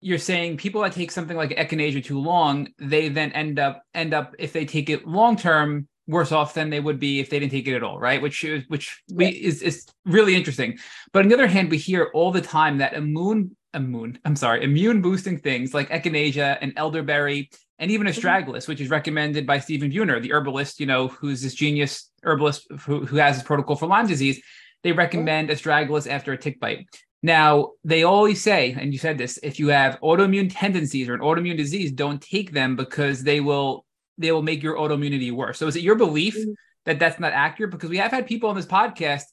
you're 0.00 0.18
saying 0.18 0.56
people 0.56 0.82
that 0.82 0.92
take 0.92 1.10
something 1.10 1.36
like 1.36 1.50
echinacea 1.50 2.04
too 2.04 2.20
long, 2.20 2.68
they 2.78 3.08
then 3.08 3.32
end 3.32 3.58
up 3.58 3.82
end 3.94 4.14
up 4.14 4.34
if 4.38 4.52
they 4.52 4.64
take 4.64 4.88
it 4.88 5.06
long 5.06 5.36
term 5.36 5.88
worse 6.10 6.32
off 6.32 6.54
than 6.54 6.70
they 6.70 6.80
would 6.80 6.98
be 6.98 7.20
if 7.20 7.30
they 7.30 7.38
didn't 7.38 7.52
take 7.52 7.66
it 7.66 7.74
at 7.74 7.82
all, 7.82 7.98
right? 7.98 8.20
Which 8.20 8.44
is 8.44 8.64
which 8.68 9.02
we, 9.12 9.28
is 9.28 9.62
is 9.62 9.86
really 10.04 10.34
interesting. 10.34 10.78
But 11.12 11.22
on 11.22 11.28
the 11.28 11.34
other 11.34 11.46
hand, 11.46 11.70
we 11.70 11.78
hear 11.78 12.10
all 12.14 12.32
the 12.32 12.40
time 12.40 12.78
that 12.78 12.94
immune 12.94 13.56
immune 13.72 14.18
I'm 14.24 14.34
sorry 14.34 14.64
immune 14.64 15.00
boosting 15.00 15.38
things 15.38 15.72
like 15.72 15.90
echinacea 15.90 16.58
and 16.60 16.72
elderberry 16.76 17.50
and 17.78 17.90
even 17.90 18.06
mm-hmm. 18.06 18.26
astragalus, 18.26 18.68
which 18.68 18.80
is 18.80 18.90
recommended 18.90 19.46
by 19.46 19.58
Stephen 19.58 19.90
Buhner, 19.90 20.20
the 20.20 20.32
herbalist, 20.32 20.80
you 20.80 20.86
know, 20.86 21.08
who's 21.08 21.40
this 21.40 21.54
genius 21.54 22.10
herbalist 22.24 22.66
who, 22.80 23.06
who 23.06 23.16
has 23.16 23.36
this 23.36 23.46
protocol 23.46 23.76
for 23.76 23.86
Lyme 23.86 24.06
disease. 24.06 24.42
They 24.82 24.92
recommend 24.92 25.50
astragalus 25.50 26.10
after 26.10 26.32
a 26.32 26.38
tick 26.38 26.60
bite. 26.60 26.86
Now, 27.22 27.72
they 27.84 28.02
always 28.02 28.42
say, 28.42 28.74
and 28.78 28.92
you 28.92 28.98
said 28.98 29.18
this, 29.18 29.38
if 29.42 29.58
you 29.58 29.68
have 29.68 30.00
autoimmune 30.00 30.50
tendencies 30.50 31.08
or 31.08 31.14
an 31.14 31.20
autoimmune 31.20 31.56
disease, 31.56 31.92
don't 31.92 32.20
take 32.20 32.52
them 32.52 32.76
because 32.76 33.22
they 33.22 33.40
will 33.40 33.84
they 34.20 34.32
will 34.32 34.42
make 34.42 34.62
your 34.62 34.76
autoimmunity 34.76 35.32
worse. 35.32 35.58
So 35.58 35.66
is 35.66 35.76
it 35.76 35.82
your 35.82 35.96
belief 35.96 36.36
mm-hmm. 36.36 36.52
that 36.84 36.98
that's 36.98 37.18
not 37.18 37.32
accurate? 37.32 37.70
Because 37.70 37.90
we 37.90 37.98
have 37.98 38.10
had 38.10 38.26
people 38.26 38.50
on 38.50 38.56
this 38.56 38.66
podcast 38.66 39.24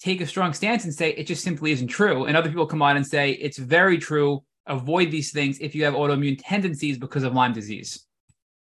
take 0.00 0.20
a 0.20 0.26
strong 0.26 0.52
stance 0.52 0.84
and 0.84 0.92
say 0.92 1.10
it 1.10 1.24
just 1.24 1.42
simply 1.42 1.72
isn't 1.72 1.88
true. 1.88 2.26
And 2.26 2.36
other 2.36 2.48
people 2.48 2.66
come 2.66 2.82
on 2.82 2.96
and 2.96 3.06
say 3.06 3.32
it's 3.32 3.58
very 3.58 3.98
true. 3.98 4.44
Avoid 4.66 5.10
these 5.10 5.32
things 5.32 5.58
if 5.60 5.74
you 5.74 5.84
have 5.84 5.94
autoimmune 5.94 6.38
tendencies 6.38 6.98
because 6.98 7.22
of 7.22 7.32
Lyme 7.34 7.52
disease. 7.52 8.06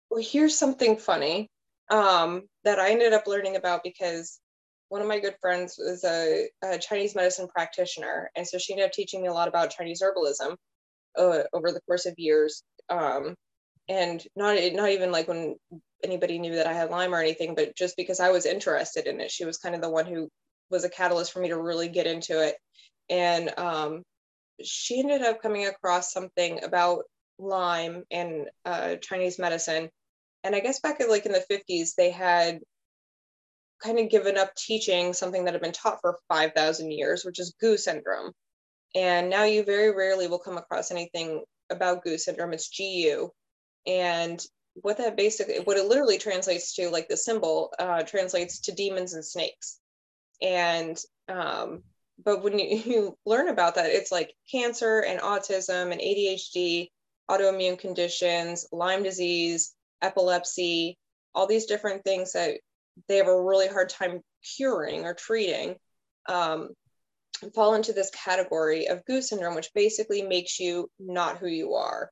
Well, 0.09 0.23
here's 0.23 0.57
something 0.57 0.97
funny 0.97 1.49
um, 1.89 2.43
that 2.63 2.79
I 2.79 2.91
ended 2.91 3.13
up 3.13 3.27
learning 3.27 3.55
about 3.55 3.81
because 3.83 4.39
one 4.89 5.01
of 5.01 5.07
my 5.07 5.19
good 5.19 5.35
friends 5.41 5.75
was 5.77 6.03
a, 6.03 6.47
a, 6.63 6.77
Chinese 6.77 7.15
medicine 7.15 7.47
practitioner. 7.47 8.29
And 8.35 8.47
so 8.47 8.57
she 8.57 8.73
ended 8.73 8.85
up 8.85 8.91
teaching 8.93 9.21
me 9.21 9.27
a 9.27 9.33
lot 9.33 9.47
about 9.47 9.71
Chinese 9.71 10.01
herbalism 10.01 10.55
uh, 11.17 11.43
over 11.53 11.71
the 11.71 11.81
course 11.87 12.05
of 12.05 12.13
years. 12.17 12.63
Um, 12.89 13.35
and 13.87 14.23
not 14.35 14.57
not 14.73 14.89
even 14.89 15.11
like 15.11 15.27
when 15.27 15.55
anybody 16.03 16.39
knew 16.39 16.55
that 16.55 16.67
I 16.67 16.73
had 16.73 16.89
Lyme 16.89 17.13
or 17.13 17.19
anything, 17.19 17.55
but 17.55 17.75
just 17.75 17.97
because 17.97 18.19
I 18.19 18.31
was 18.31 18.45
interested 18.45 19.07
in 19.07 19.19
it, 19.21 19.31
she 19.31 19.45
was 19.45 19.57
kind 19.57 19.75
of 19.75 19.81
the 19.81 19.89
one 19.89 20.05
who 20.05 20.29
was 20.69 20.83
a 20.83 20.89
catalyst 20.89 21.31
for 21.31 21.39
me 21.39 21.49
to 21.49 21.61
really 21.61 21.87
get 21.87 22.07
into 22.07 22.41
it. 22.41 22.55
And 23.09 23.57
um, 23.57 24.03
she 24.63 24.99
ended 24.99 25.21
up 25.21 25.41
coming 25.41 25.65
across 25.67 26.11
something 26.11 26.63
about 26.63 27.03
Lyme 27.37 28.03
and 28.11 28.47
uh, 28.65 28.95
Chinese 28.95 29.39
medicine. 29.39 29.89
And 30.43 30.55
I 30.55 30.59
guess 30.59 30.79
back 30.79 30.99
in 30.99 31.09
like 31.09 31.25
in 31.25 31.31
the 31.31 31.45
50s, 31.49 31.95
they 31.95 32.11
had 32.11 32.59
kind 33.83 33.99
of 33.99 34.09
given 34.09 34.37
up 34.37 34.55
teaching 34.55 35.13
something 35.13 35.45
that 35.45 35.53
had 35.53 35.61
been 35.61 35.71
taught 35.71 35.99
for 36.01 36.17
5,000 36.29 36.91
years, 36.91 37.25
which 37.25 37.39
is 37.39 37.55
GU 37.59 37.77
syndrome. 37.77 38.31
And 38.95 39.29
now 39.29 39.43
you 39.43 39.63
very 39.63 39.93
rarely 39.93 40.27
will 40.27 40.39
come 40.39 40.57
across 40.57 40.91
anything 40.91 41.43
about 41.69 42.03
GU 42.03 42.17
syndrome. 42.17 42.53
It's 42.53 42.69
GU. 42.69 43.29
And 43.87 44.43
what 44.81 44.97
that 44.97 45.15
basically, 45.15 45.59
what 45.59 45.77
it 45.77 45.85
literally 45.85 46.17
translates 46.17 46.75
to, 46.75 46.89
like 46.89 47.07
the 47.07 47.17
symbol, 47.17 47.73
uh, 47.79 48.03
translates 48.03 48.59
to 48.61 48.73
demons 48.73 49.13
and 49.13 49.23
snakes. 49.23 49.79
And, 50.41 50.97
um, 51.29 51.83
but 52.23 52.43
when 52.43 52.59
you, 52.59 52.77
you 52.85 53.17
learn 53.25 53.49
about 53.49 53.75
that, 53.75 53.89
it's 53.89 54.11
like 54.11 54.33
cancer 54.51 54.99
and 54.99 55.19
autism 55.19 55.91
and 55.91 56.01
ADHD, 56.01 56.89
autoimmune 57.29 57.79
conditions, 57.79 58.67
Lyme 58.71 59.03
disease, 59.03 59.73
epilepsy, 60.01 60.97
all 61.33 61.47
these 61.47 61.65
different 61.65 62.03
things 62.03 62.33
that 62.33 62.59
they 63.07 63.17
have 63.17 63.27
a 63.27 63.41
really 63.41 63.67
hard 63.67 63.89
time 63.89 64.21
curing 64.57 65.05
or 65.05 65.13
treating 65.13 65.75
um, 66.27 66.69
fall 67.53 67.75
into 67.75 67.93
this 67.93 68.11
category 68.11 68.87
of 68.87 69.03
GU 69.05 69.21
syndrome, 69.21 69.55
which 69.55 69.73
basically 69.73 70.21
makes 70.21 70.59
you 70.59 70.89
not 70.99 71.37
who 71.37 71.47
you 71.47 71.73
are. 71.73 72.09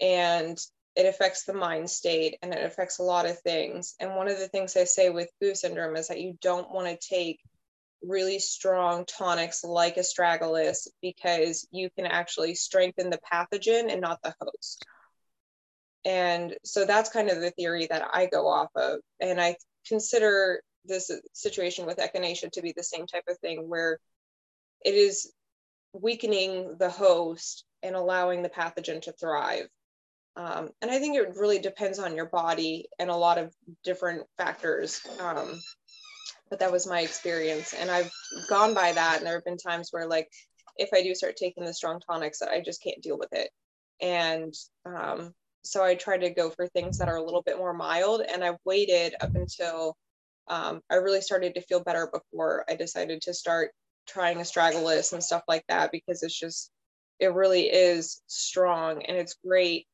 And 0.00 0.58
it 0.96 1.06
affects 1.06 1.44
the 1.44 1.52
mind 1.52 1.90
state 1.90 2.38
and 2.42 2.52
it 2.52 2.64
affects 2.64 2.98
a 2.98 3.02
lot 3.02 3.26
of 3.26 3.38
things. 3.40 3.94
And 3.98 4.14
one 4.14 4.28
of 4.28 4.38
the 4.38 4.48
things 4.48 4.76
I 4.76 4.84
say 4.84 5.10
with 5.10 5.30
GU 5.40 5.54
syndrome 5.54 5.96
is 5.96 6.08
that 6.08 6.20
you 6.20 6.38
don't 6.40 6.70
want 6.70 6.88
to 6.88 7.08
take 7.08 7.40
really 8.02 8.38
strong 8.38 9.04
tonics 9.06 9.64
like 9.64 9.96
astragalus 9.96 10.88
because 11.02 11.66
you 11.70 11.90
can 11.96 12.06
actually 12.06 12.54
strengthen 12.54 13.10
the 13.10 13.20
pathogen 13.32 13.90
and 13.90 14.00
not 14.00 14.20
the 14.22 14.34
host. 14.40 14.84
And 16.04 16.54
so 16.64 16.84
that's 16.84 17.10
kind 17.10 17.30
of 17.30 17.40
the 17.40 17.50
theory 17.50 17.86
that 17.90 18.06
I 18.12 18.26
go 18.26 18.46
off 18.46 18.70
of. 18.76 19.00
And 19.20 19.40
I 19.40 19.56
consider 19.86 20.60
this 20.84 21.10
situation 21.32 21.86
with 21.86 21.96
echinacea 21.96 22.52
to 22.52 22.62
be 22.62 22.74
the 22.76 22.82
same 22.82 23.06
type 23.06 23.24
of 23.28 23.38
thing 23.38 23.68
where 23.68 23.98
it 24.84 24.94
is 24.94 25.32
weakening 25.94 26.76
the 26.78 26.90
host 26.90 27.64
and 27.82 27.96
allowing 27.96 28.42
the 28.42 28.50
pathogen 28.50 29.00
to 29.02 29.12
thrive. 29.12 29.66
Um, 30.36 30.70
and 30.82 30.90
I 30.90 30.98
think 30.98 31.16
it 31.16 31.36
really 31.36 31.58
depends 31.58 31.98
on 31.98 32.16
your 32.16 32.26
body 32.26 32.88
and 32.98 33.10
a 33.10 33.16
lot 33.16 33.38
of 33.38 33.54
different 33.84 34.24
factors. 34.36 35.00
Um, 35.20 35.62
but 36.50 36.58
that 36.58 36.72
was 36.72 36.86
my 36.86 37.00
experience. 37.00 37.74
And 37.74 37.90
I've 37.90 38.10
gone 38.48 38.74
by 38.74 38.92
that. 38.92 39.18
And 39.18 39.26
there 39.26 39.34
have 39.34 39.44
been 39.44 39.56
times 39.56 39.88
where, 39.90 40.06
like, 40.06 40.28
if 40.76 40.90
I 40.92 41.02
do 41.02 41.14
start 41.14 41.36
taking 41.36 41.64
the 41.64 41.74
strong 41.74 42.00
tonics, 42.00 42.40
that 42.40 42.50
I 42.50 42.60
just 42.60 42.82
can't 42.82 43.02
deal 43.02 43.18
with 43.18 43.32
it. 43.32 43.50
And 44.00 44.54
um, 44.84 45.32
so 45.62 45.84
I 45.84 45.94
try 45.94 46.18
to 46.18 46.30
go 46.30 46.50
for 46.50 46.66
things 46.66 46.98
that 46.98 47.08
are 47.08 47.16
a 47.16 47.22
little 47.22 47.42
bit 47.42 47.58
more 47.58 47.72
mild. 47.72 48.22
And 48.22 48.42
I've 48.42 48.58
waited 48.64 49.14
up 49.20 49.34
until 49.34 49.96
um, 50.48 50.80
I 50.90 50.96
really 50.96 51.20
started 51.20 51.54
to 51.54 51.62
feel 51.62 51.82
better 51.82 52.10
before 52.12 52.64
I 52.68 52.74
decided 52.74 53.22
to 53.22 53.34
start 53.34 53.70
trying 54.06 54.38
astragalus 54.38 55.12
and 55.12 55.22
stuff 55.22 55.42
like 55.48 55.64
that 55.68 55.90
because 55.90 56.22
it's 56.22 56.38
just, 56.38 56.70
it 57.18 57.32
really 57.32 57.62
is 57.62 58.20
strong 58.26 59.02
and 59.02 59.16
it's 59.16 59.36
great. 59.46 59.86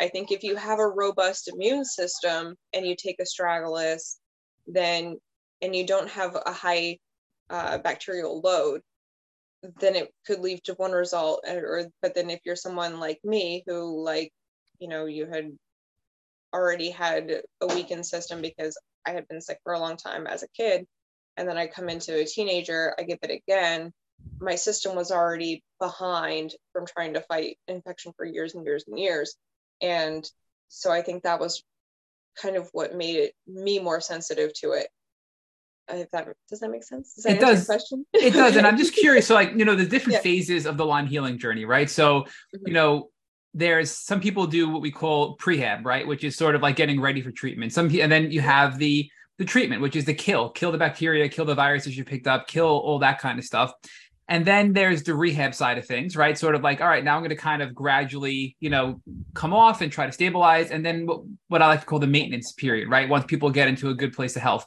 I 0.00 0.08
think 0.08 0.30
if 0.30 0.42
you 0.42 0.56
have 0.56 0.78
a 0.78 0.88
robust 0.88 1.48
immune 1.48 1.84
system 1.84 2.54
and 2.72 2.86
you 2.86 2.96
take 2.96 3.18
astragalus, 3.18 4.16
then 4.66 5.16
and 5.62 5.74
you 5.74 5.86
don't 5.86 6.10
have 6.10 6.36
a 6.44 6.52
high 6.52 6.98
uh, 7.48 7.78
bacterial 7.78 8.40
load, 8.40 8.82
then 9.80 9.96
it 9.96 10.12
could 10.26 10.40
lead 10.40 10.62
to 10.64 10.74
one 10.74 10.92
result. 10.92 11.44
Or 11.48 11.86
but 12.02 12.14
then 12.14 12.30
if 12.30 12.40
you're 12.44 12.56
someone 12.56 13.00
like 13.00 13.20
me 13.24 13.62
who 13.66 14.02
like 14.04 14.32
you 14.78 14.88
know 14.88 15.06
you 15.06 15.26
had 15.26 15.50
already 16.52 16.90
had 16.90 17.42
a 17.60 17.66
weakened 17.66 18.06
system 18.06 18.42
because 18.42 18.78
I 19.06 19.12
had 19.12 19.28
been 19.28 19.40
sick 19.40 19.58
for 19.62 19.72
a 19.72 19.78
long 19.78 19.96
time 19.96 20.26
as 20.26 20.42
a 20.42 20.48
kid 20.48 20.86
and 21.36 21.48
then 21.48 21.58
I 21.58 21.66
come 21.66 21.88
into 21.88 22.18
a 22.18 22.24
teenager, 22.24 22.94
I 22.98 23.02
get 23.02 23.18
it 23.22 23.30
again. 23.30 23.92
my 24.40 24.54
system 24.54 24.96
was 24.96 25.10
already 25.10 25.62
behind 25.78 26.54
from 26.72 26.86
trying 26.86 27.14
to 27.14 27.20
fight 27.20 27.58
infection 27.68 28.12
for 28.16 28.24
years 28.24 28.54
and 28.54 28.64
years 28.64 28.84
and 28.88 28.98
years. 28.98 29.36
And 29.80 30.28
so 30.68 30.90
I 30.90 31.02
think 31.02 31.22
that 31.22 31.40
was 31.40 31.62
kind 32.40 32.56
of 32.56 32.68
what 32.72 32.94
made 32.94 33.16
it 33.16 33.34
me 33.46 33.78
more 33.78 34.00
sensitive 34.00 34.52
to 34.60 34.72
it. 34.72 34.88
That 35.88 36.28
does 36.50 36.60
that 36.60 36.70
make 36.70 36.82
sense? 36.82 37.14
Does 37.14 37.26
it 37.26 37.40
does. 37.40 37.66
Question? 37.66 38.04
it 38.12 38.32
does. 38.32 38.56
And 38.56 38.66
I'm 38.66 38.76
just 38.76 38.94
curious. 38.96 39.26
So, 39.26 39.34
like, 39.34 39.52
you 39.56 39.64
know, 39.64 39.76
the 39.76 39.86
different 39.86 40.14
yeah. 40.14 40.22
phases 40.22 40.66
of 40.66 40.76
the 40.76 40.84
Lyme 40.84 41.06
healing 41.06 41.38
journey, 41.38 41.64
right? 41.64 41.88
So, 41.88 42.22
mm-hmm. 42.22 42.66
you 42.66 42.74
know, 42.74 43.10
there's 43.54 43.90
some 43.90 44.20
people 44.20 44.46
do 44.46 44.68
what 44.68 44.82
we 44.82 44.90
call 44.90 45.36
prehab, 45.38 45.84
right, 45.84 46.06
which 46.06 46.24
is 46.24 46.36
sort 46.36 46.54
of 46.54 46.62
like 46.62 46.76
getting 46.76 47.00
ready 47.00 47.22
for 47.22 47.30
treatment. 47.30 47.72
Some 47.72 47.86
and 48.00 48.10
then 48.10 48.30
you 48.30 48.40
have 48.40 48.78
the 48.78 49.08
the 49.38 49.44
treatment, 49.44 49.82
which 49.82 49.96
is 49.96 50.04
the 50.04 50.14
kill, 50.14 50.50
kill 50.50 50.72
the 50.72 50.78
bacteria, 50.78 51.28
kill 51.28 51.44
the 51.44 51.54
viruses 51.54 51.96
you 51.96 52.04
picked 52.04 52.26
up, 52.26 52.46
kill 52.48 52.66
all 52.66 52.98
that 53.00 53.18
kind 53.18 53.38
of 53.38 53.44
stuff. 53.44 53.72
And 54.28 54.44
then 54.44 54.72
there's 54.72 55.04
the 55.04 55.14
rehab 55.14 55.54
side 55.54 55.78
of 55.78 55.86
things, 55.86 56.16
right? 56.16 56.36
Sort 56.36 56.56
of 56.56 56.62
like, 56.62 56.80
all 56.80 56.88
right, 56.88 57.04
now 57.04 57.14
I'm 57.14 57.20
going 57.20 57.30
to 57.30 57.36
kind 57.36 57.62
of 57.62 57.74
gradually, 57.74 58.56
you 58.58 58.70
know, 58.70 59.00
come 59.34 59.54
off 59.54 59.82
and 59.82 59.92
try 59.92 60.06
to 60.06 60.12
stabilize. 60.12 60.70
And 60.70 60.84
then 60.84 61.06
what, 61.06 61.20
what 61.48 61.62
I 61.62 61.68
like 61.68 61.80
to 61.80 61.86
call 61.86 62.00
the 62.00 62.08
maintenance 62.08 62.52
period, 62.52 62.90
right? 62.90 63.08
Once 63.08 63.24
people 63.26 63.50
get 63.50 63.68
into 63.68 63.88
a 63.88 63.94
good 63.94 64.12
place 64.12 64.34
of 64.34 64.42
health. 64.42 64.66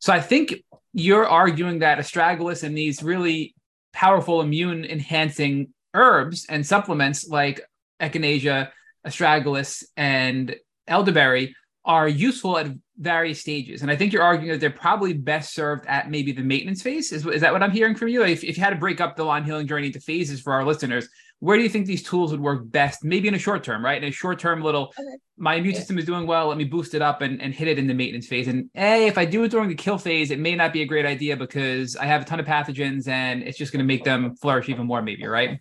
So 0.00 0.12
I 0.12 0.20
think 0.20 0.54
you're 0.92 1.26
arguing 1.26 1.80
that 1.80 1.98
astragalus 1.98 2.64
and 2.64 2.76
these 2.76 3.02
really 3.02 3.54
powerful 3.92 4.40
immune 4.40 4.84
enhancing 4.84 5.68
herbs 5.94 6.46
and 6.48 6.66
supplements 6.66 7.28
like 7.28 7.60
echinacea, 8.00 8.70
astragalus, 9.06 9.84
and 9.96 10.56
elderberry 10.88 11.54
are 11.86 12.08
useful 12.08 12.58
at 12.58 12.66
various 12.98 13.40
stages. 13.40 13.82
And 13.82 13.90
I 13.90 13.96
think 13.96 14.12
you're 14.12 14.22
arguing 14.22 14.52
that 14.52 14.60
they're 14.60 14.70
probably 14.70 15.12
best 15.12 15.54
served 15.54 15.86
at 15.86 16.10
maybe 16.10 16.32
the 16.32 16.42
maintenance 16.42 16.82
phase. 16.82 17.12
Is, 17.12 17.24
is 17.26 17.40
that 17.42 17.52
what 17.52 17.62
I'm 17.62 17.70
hearing 17.70 17.94
from 17.94 18.08
you? 18.08 18.24
If, 18.24 18.42
if 18.42 18.56
you 18.58 18.64
had 18.64 18.70
to 18.70 18.76
break 18.76 19.00
up 19.00 19.16
the 19.16 19.24
Lyme 19.24 19.44
healing 19.44 19.68
journey 19.68 19.86
into 19.86 20.00
phases 20.00 20.40
for 20.40 20.52
our 20.52 20.64
listeners, 20.64 21.08
where 21.38 21.56
do 21.56 21.62
you 21.62 21.68
think 21.68 21.86
these 21.86 22.02
tools 22.02 22.32
would 22.32 22.40
work 22.40 22.68
best? 22.70 23.04
Maybe 23.04 23.28
in 23.28 23.34
a 23.34 23.38
short 23.38 23.62
term, 23.62 23.84
right? 23.84 24.02
In 24.02 24.08
a 24.08 24.12
short 24.12 24.40
term, 24.40 24.62
little, 24.62 24.92
okay. 24.98 25.16
my 25.36 25.54
immune 25.56 25.74
system 25.74 25.98
is 25.98 26.06
doing 26.06 26.26
well. 26.26 26.48
Let 26.48 26.56
me 26.56 26.64
boost 26.64 26.94
it 26.94 27.02
up 27.02 27.20
and, 27.20 27.40
and 27.40 27.54
hit 27.54 27.68
it 27.68 27.78
in 27.78 27.86
the 27.86 27.94
maintenance 27.94 28.26
phase. 28.26 28.48
And 28.48 28.68
hey, 28.74 29.06
if 29.06 29.16
I 29.16 29.24
do 29.26 29.44
it 29.44 29.50
during 29.50 29.68
the 29.68 29.74
kill 29.74 29.98
phase, 29.98 30.30
it 30.30 30.40
may 30.40 30.56
not 30.56 30.72
be 30.72 30.82
a 30.82 30.86
great 30.86 31.06
idea 31.06 31.36
because 31.36 31.94
I 31.94 32.06
have 32.06 32.22
a 32.22 32.24
ton 32.24 32.40
of 32.40 32.46
pathogens 32.46 33.06
and 33.06 33.42
it's 33.42 33.58
just 33.58 33.72
going 33.72 33.78
to 33.78 33.86
make 33.86 34.02
them 34.02 34.34
flourish 34.36 34.68
even 34.68 34.86
more, 34.86 35.02
maybe, 35.02 35.26
right? 35.26 35.60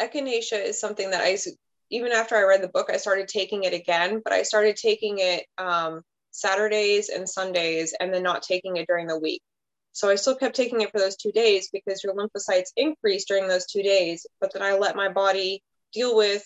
Echinacea 0.00 0.64
is 0.64 0.78
something 0.78 1.10
that 1.10 1.22
I 1.22 1.36
even 1.90 2.12
after 2.12 2.36
I 2.36 2.42
read 2.42 2.62
the 2.62 2.68
book, 2.68 2.88
I 2.92 2.96
started 2.96 3.28
taking 3.28 3.64
it 3.64 3.74
again, 3.74 4.20
but 4.22 4.32
I 4.32 4.42
started 4.42 4.76
taking 4.76 5.18
it 5.18 5.44
um, 5.58 6.02
Saturdays 6.30 7.08
and 7.08 7.28
Sundays 7.28 7.94
and 7.98 8.12
then 8.14 8.22
not 8.22 8.42
taking 8.42 8.76
it 8.76 8.86
during 8.86 9.06
the 9.06 9.18
week. 9.18 9.42
So 9.92 10.08
I 10.08 10.14
still 10.14 10.36
kept 10.36 10.54
taking 10.54 10.82
it 10.82 10.92
for 10.92 10.98
those 10.98 11.16
two 11.16 11.32
days 11.32 11.68
because 11.72 12.04
your 12.04 12.14
lymphocytes 12.14 12.70
increase 12.76 13.24
during 13.24 13.48
those 13.48 13.66
two 13.66 13.82
days, 13.82 14.24
but 14.40 14.52
then 14.52 14.62
I 14.62 14.74
let 14.74 14.94
my 14.94 15.08
body 15.08 15.62
deal 15.92 16.16
with, 16.16 16.44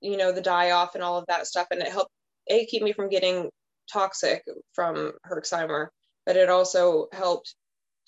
you 0.00 0.18
know, 0.18 0.32
the 0.32 0.42
die 0.42 0.72
off 0.72 0.94
and 0.94 1.02
all 1.02 1.16
of 1.16 1.24
that 1.28 1.46
stuff. 1.46 1.68
And 1.70 1.80
it 1.80 1.88
helped, 1.88 2.10
A, 2.48 2.66
keep 2.66 2.82
me 2.82 2.92
from 2.92 3.08
getting 3.08 3.48
toxic 3.90 4.44
from 4.74 5.12
Herxheimer, 5.26 5.88
but 6.26 6.36
it 6.36 6.50
also 6.50 7.06
helped 7.12 7.54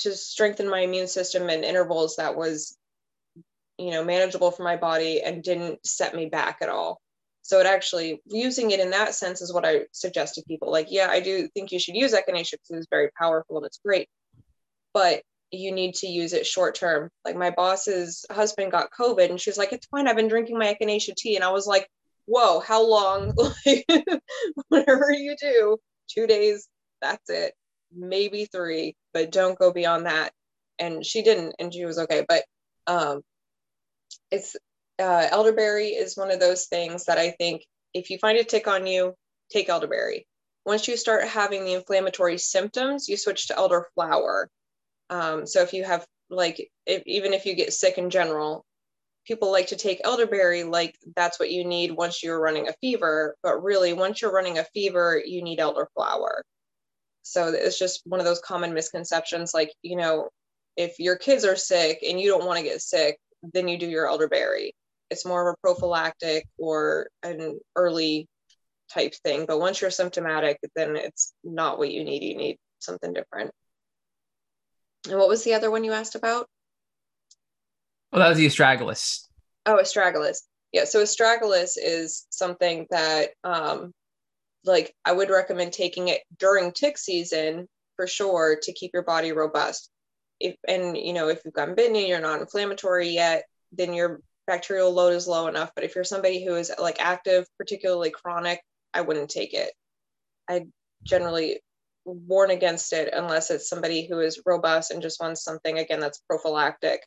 to 0.00 0.12
strengthen 0.12 0.68
my 0.68 0.80
immune 0.80 1.08
system 1.08 1.48
in 1.48 1.64
intervals 1.64 2.16
that 2.16 2.36
was 2.36 2.76
you 3.80 3.90
know 3.90 4.04
manageable 4.04 4.50
for 4.50 4.62
my 4.62 4.76
body 4.76 5.22
and 5.22 5.42
didn't 5.42 5.84
set 5.86 6.14
me 6.14 6.26
back 6.26 6.58
at 6.62 6.68
all. 6.68 7.00
So 7.42 7.58
it 7.58 7.66
actually 7.66 8.20
using 8.26 8.70
it 8.70 8.80
in 8.80 8.90
that 8.90 9.14
sense 9.14 9.40
is 9.40 9.52
what 9.52 9.66
i 9.66 9.82
suggest 9.92 10.34
to 10.34 10.42
people. 10.46 10.70
Like 10.70 10.88
yeah 10.90 11.08
i 11.10 11.20
do 11.20 11.48
think 11.54 11.72
you 11.72 11.80
should 11.80 11.96
use 11.96 12.12
echinacea 12.12 12.52
because 12.52 12.70
it's 12.70 12.86
very 12.90 13.10
powerful 13.18 13.56
and 13.58 13.66
it's 13.66 13.80
great 13.84 14.08
but 14.92 15.22
you 15.52 15.72
need 15.72 15.94
to 15.96 16.06
use 16.06 16.32
it 16.32 16.46
short 16.46 16.74
term. 16.76 17.10
Like 17.24 17.36
my 17.36 17.50
boss's 17.50 18.24
husband 18.30 18.72
got 18.72 18.90
covid 18.98 19.30
and 19.30 19.40
she's 19.40 19.58
like 19.58 19.72
it's 19.72 19.86
fine. 19.86 20.08
I've 20.08 20.16
been 20.16 20.28
drinking 20.28 20.58
my 20.58 20.74
echinacea 20.74 21.14
tea. 21.16 21.36
And 21.36 21.44
i 21.44 21.50
was 21.50 21.66
like 21.66 21.88
whoa 22.26 22.60
how 22.60 22.86
long? 22.86 23.34
Whatever 24.68 25.10
you 25.12 25.36
do 25.40 25.78
two 26.08 26.26
days 26.26 26.68
that's 27.02 27.30
it. 27.30 27.54
Maybe 27.94 28.44
three 28.44 28.94
but 29.14 29.32
don't 29.32 29.58
go 29.58 29.72
beyond 29.72 30.06
that. 30.06 30.32
And 30.78 31.04
she 31.04 31.22
didn't 31.22 31.56
and 31.58 31.72
she 31.72 31.84
was 31.84 31.98
okay 31.98 32.24
but 32.28 32.44
um 32.86 33.22
it's 34.30 34.56
uh, 34.98 35.26
elderberry 35.30 35.88
is 35.88 36.16
one 36.16 36.30
of 36.30 36.40
those 36.40 36.66
things 36.66 37.06
that 37.06 37.18
I 37.18 37.30
think 37.30 37.64
if 37.94 38.10
you 38.10 38.18
find 38.18 38.38
a 38.38 38.44
tick 38.44 38.68
on 38.68 38.86
you, 38.86 39.14
take 39.50 39.68
elderberry. 39.68 40.26
Once 40.66 40.86
you 40.86 40.96
start 40.96 41.26
having 41.26 41.64
the 41.64 41.72
inflammatory 41.72 42.38
symptoms, 42.38 43.08
you 43.08 43.16
switch 43.16 43.48
to 43.48 43.54
elderflower. 43.54 44.46
Um, 45.08 45.46
so 45.46 45.62
if 45.62 45.72
you 45.72 45.84
have 45.84 46.06
like, 46.28 46.70
if, 46.86 47.02
even 47.06 47.32
if 47.32 47.46
you 47.46 47.54
get 47.54 47.72
sick 47.72 47.98
in 47.98 48.10
general, 48.10 48.64
people 49.26 49.50
like 49.50 49.68
to 49.68 49.76
take 49.76 50.00
elderberry 50.04 50.64
like 50.64 50.96
that's 51.16 51.38
what 51.38 51.50
you 51.50 51.64
need 51.64 51.92
once 51.92 52.22
you're 52.22 52.40
running 52.40 52.68
a 52.68 52.74
fever. 52.80 53.36
But 53.42 53.62
really, 53.62 53.92
once 53.92 54.22
you're 54.22 54.32
running 54.32 54.58
a 54.58 54.64
fever, 54.64 55.20
you 55.24 55.42
need 55.42 55.58
elderflower. 55.58 56.42
So 57.22 57.48
it's 57.48 57.78
just 57.78 58.02
one 58.04 58.20
of 58.20 58.26
those 58.26 58.40
common 58.40 58.74
misconceptions. 58.74 59.52
Like, 59.54 59.72
you 59.82 59.96
know, 59.96 60.28
if 60.76 60.98
your 60.98 61.16
kids 61.16 61.44
are 61.44 61.56
sick 61.56 62.00
and 62.08 62.20
you 62.20 62.28
don't 62.28 62.46
want 62.46 62.58
to 62.58 62.64
get 62.64 62.80
sick, 62.80 63.18
then 63.42 63.68
you 63.68 63.78
do 63.78 63.88
your 63.88 64.08
elderberry. 64.08 64.74
It's 65.10 65.26
more 65.26 65.48
of 65.48 65.54
a 65.54 65.60
prophylactic 65.60 66.46
or 66.58 67.08
an 67.22 67.58
early 67.74 68.28
type 68.92 69.14
thing. 69.24 69.46
But 69.46 69.58
once 69.60 69.80
you're 69.80 69.90
symptomatic, 69.90 70.58
then 70.76 70.96
it's 70.96 71.32
not 71.42 71.78
what 71.78 71.90
you 71.90 72.04
need. 72.04 72.22
You 72.22 72.36
need 72.36 72.58
something 72.78 73.12
different. 73.12 73.50
And 75.08 75.18
what 75.18 75.28
was 75.28 75.44
the 75.44 75.54
other 75.54 75.70
one 75.70 75.84
you 75.84 75.92
asked 75.92 76.14
about? 76.14 76.46
Well, 78.12 78.20
that 78.20 78.28
was 78.28 78.38
the 78.38 78.46
astragalus. 78.46 79.26
Oh, 79.66 79.78
astragalus. 79.80 80.38
Yeah. 80.72 80.84
So 80.84 81.02
astragalus 81.02 81.72
is 81.76 82.26
something 82.30 82.86
that, 82.90 83.30
um, 83.44 83.92
like, 84.64 84.94
I 85.04 85.12
would 85.12 85.30
recommend 85.30 85.72
taking 85.72 86.08
it 86.08 86.20
during 86.38 86.72
tick 86.72 86.98
season 86.98 87.66
for 87.96 88.06
sure 88.06 88.58
to 88.62 88.72
keep 88.72 88.90
your 88.92 89.02
body 89.02 89.32
robust 89.32 89.90
if 90.40 90.56
and 90.66 90.96
you 90.96 91.12
know 91.12 91.28
if 91.28 91.40
you've 91.44 91.54
gotten 91.54 91.74
bitten 91.74 91.96
and 91.96 92.08
you're 92.08 92.20
not 92.20 92.40
inflammatory 92.40 93.10
yet 93.10 93.44
then 93.72 93.94
your 93.94 94.20
bacterial 94.46 94.92
load 94.92 95.12
is 95.12 95.28
low 95.28 95.46
enough. 95.46 95.70
But 95.76 95.84
if 95.84 95.94
you're 95.94 96.02
somebody 96.02 96.44
who 96.44 96.56
is 96.56 96.72
like 96.78 97.00
active 97.00 97.46
particularly 97.58 98.10
chronic 98.10 98.60
i 98.92 99.00
wouldn't 99.00 99.30
take 99.30 99.54
it. 99.54 99.72
I 100.48 100.66
generally 101.04 101.60
warn 102.04 102.50
against 102.50 102.92
it 102.92 103.12
unless 103.14 103.50
it's 103.50 103.68
somebody 103.68 104.06
who 104.08 104.18
is 104.20 104.42
robust 104.44 104.90
and 104.90 105.02
just 105.02 105.20
wants 105.20 105.44
something 105.44 105.78
again 105.78 106.00
that's 106.00 106.22
prophylactic. 106.28 107.00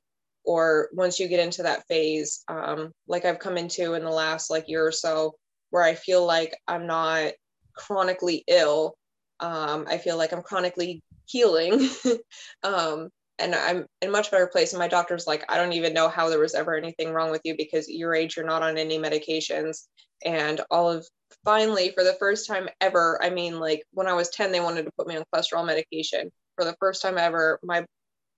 Or 0.46 0.90
once 0.94 1.20
you 1.20 1.28
get 1.28 1.40
into 1.40 1.64
that 1.64 1.86
phase 1.88 2.44
um, 2.48 2.92
like 3.08 3.26
i've 3.26 3.40
come 3.40 3.58
into 3.58 3.94
in 3.94 4.04
the 4.04 4.10
last 4.10 4.50
like 4.50 4.68
year 4.68 4.86
or 4.86 4.92
so 4.92 5.36
where 5.70 5.84
i 5.84 5.96
feel 5.96 6.26
like 6.26 6.56
i'm 6.68 6.86
not 6.86 7.32
chronically 7.76 8.44
ill 8.48 8.96
um, 9.40 9.86
i 9.90 9.98
feel 9.98 10.18
like 10.18 10.34
i'm 10.34 10.42
chronically 10.42 11.02
healing 11.26 11.90
um, 12.64 13.10
and 13.40 13.56
I'm 13.56 13.86
in 14.02 14.12
much 14.12 14.32
better 14.32 14.48
place. 14.48 14.74
And 14.74 14.80
my 14.80 14.88
doctor's 14.88 15.28
like, 15.28 15.44
I 15.50 15.58
don't 15.58 15.74
even 15.74 15.94
know 15.94 16.08
how 16.08 16.30
there 16.30 16.40
was 16.40 16.54
ever 16.54 16.76
anything 16.76 17.12
wrong 17.12 17.32
with 17.32 17.42
you 17.44 17.56
because 17.58 17.90
your 17.90 18.14
age, 18.14 18.38
you're 18.38 18.46
not 18.46 18.64
on 18.64 18.78
any 18.78 19.00
medications. 19.00 19.88
And 20.24 20.62
all 20.70 20.90
of 20.90 21.08
finally, 21.44 21.92
for 21.92 22.04
the 22.04 22.16
first 22.20 22.48
time 22.48 22.70
ever, 22.80 23.20
I 23.24 23.30
mean, 23.30 23.60
like 23.60 23.84
when 23.92 24.08
I 24.08 24.14
was 24.14 24.30
10, 24.30 24.52
they 24.52 24.60
wanted 24.60 24.84
to 24.86 24.92
put 24.98 25.08
me 25.08 25.18
on 25.18 25.24
cholesterol 25.34 25.66
medication. 25.66 26.32
For 26.56 26.66
the 26.66 26.76
first 26.80 27.02
time 27.02 27.18
ever, 27.18 27.60
my 27.64 27.86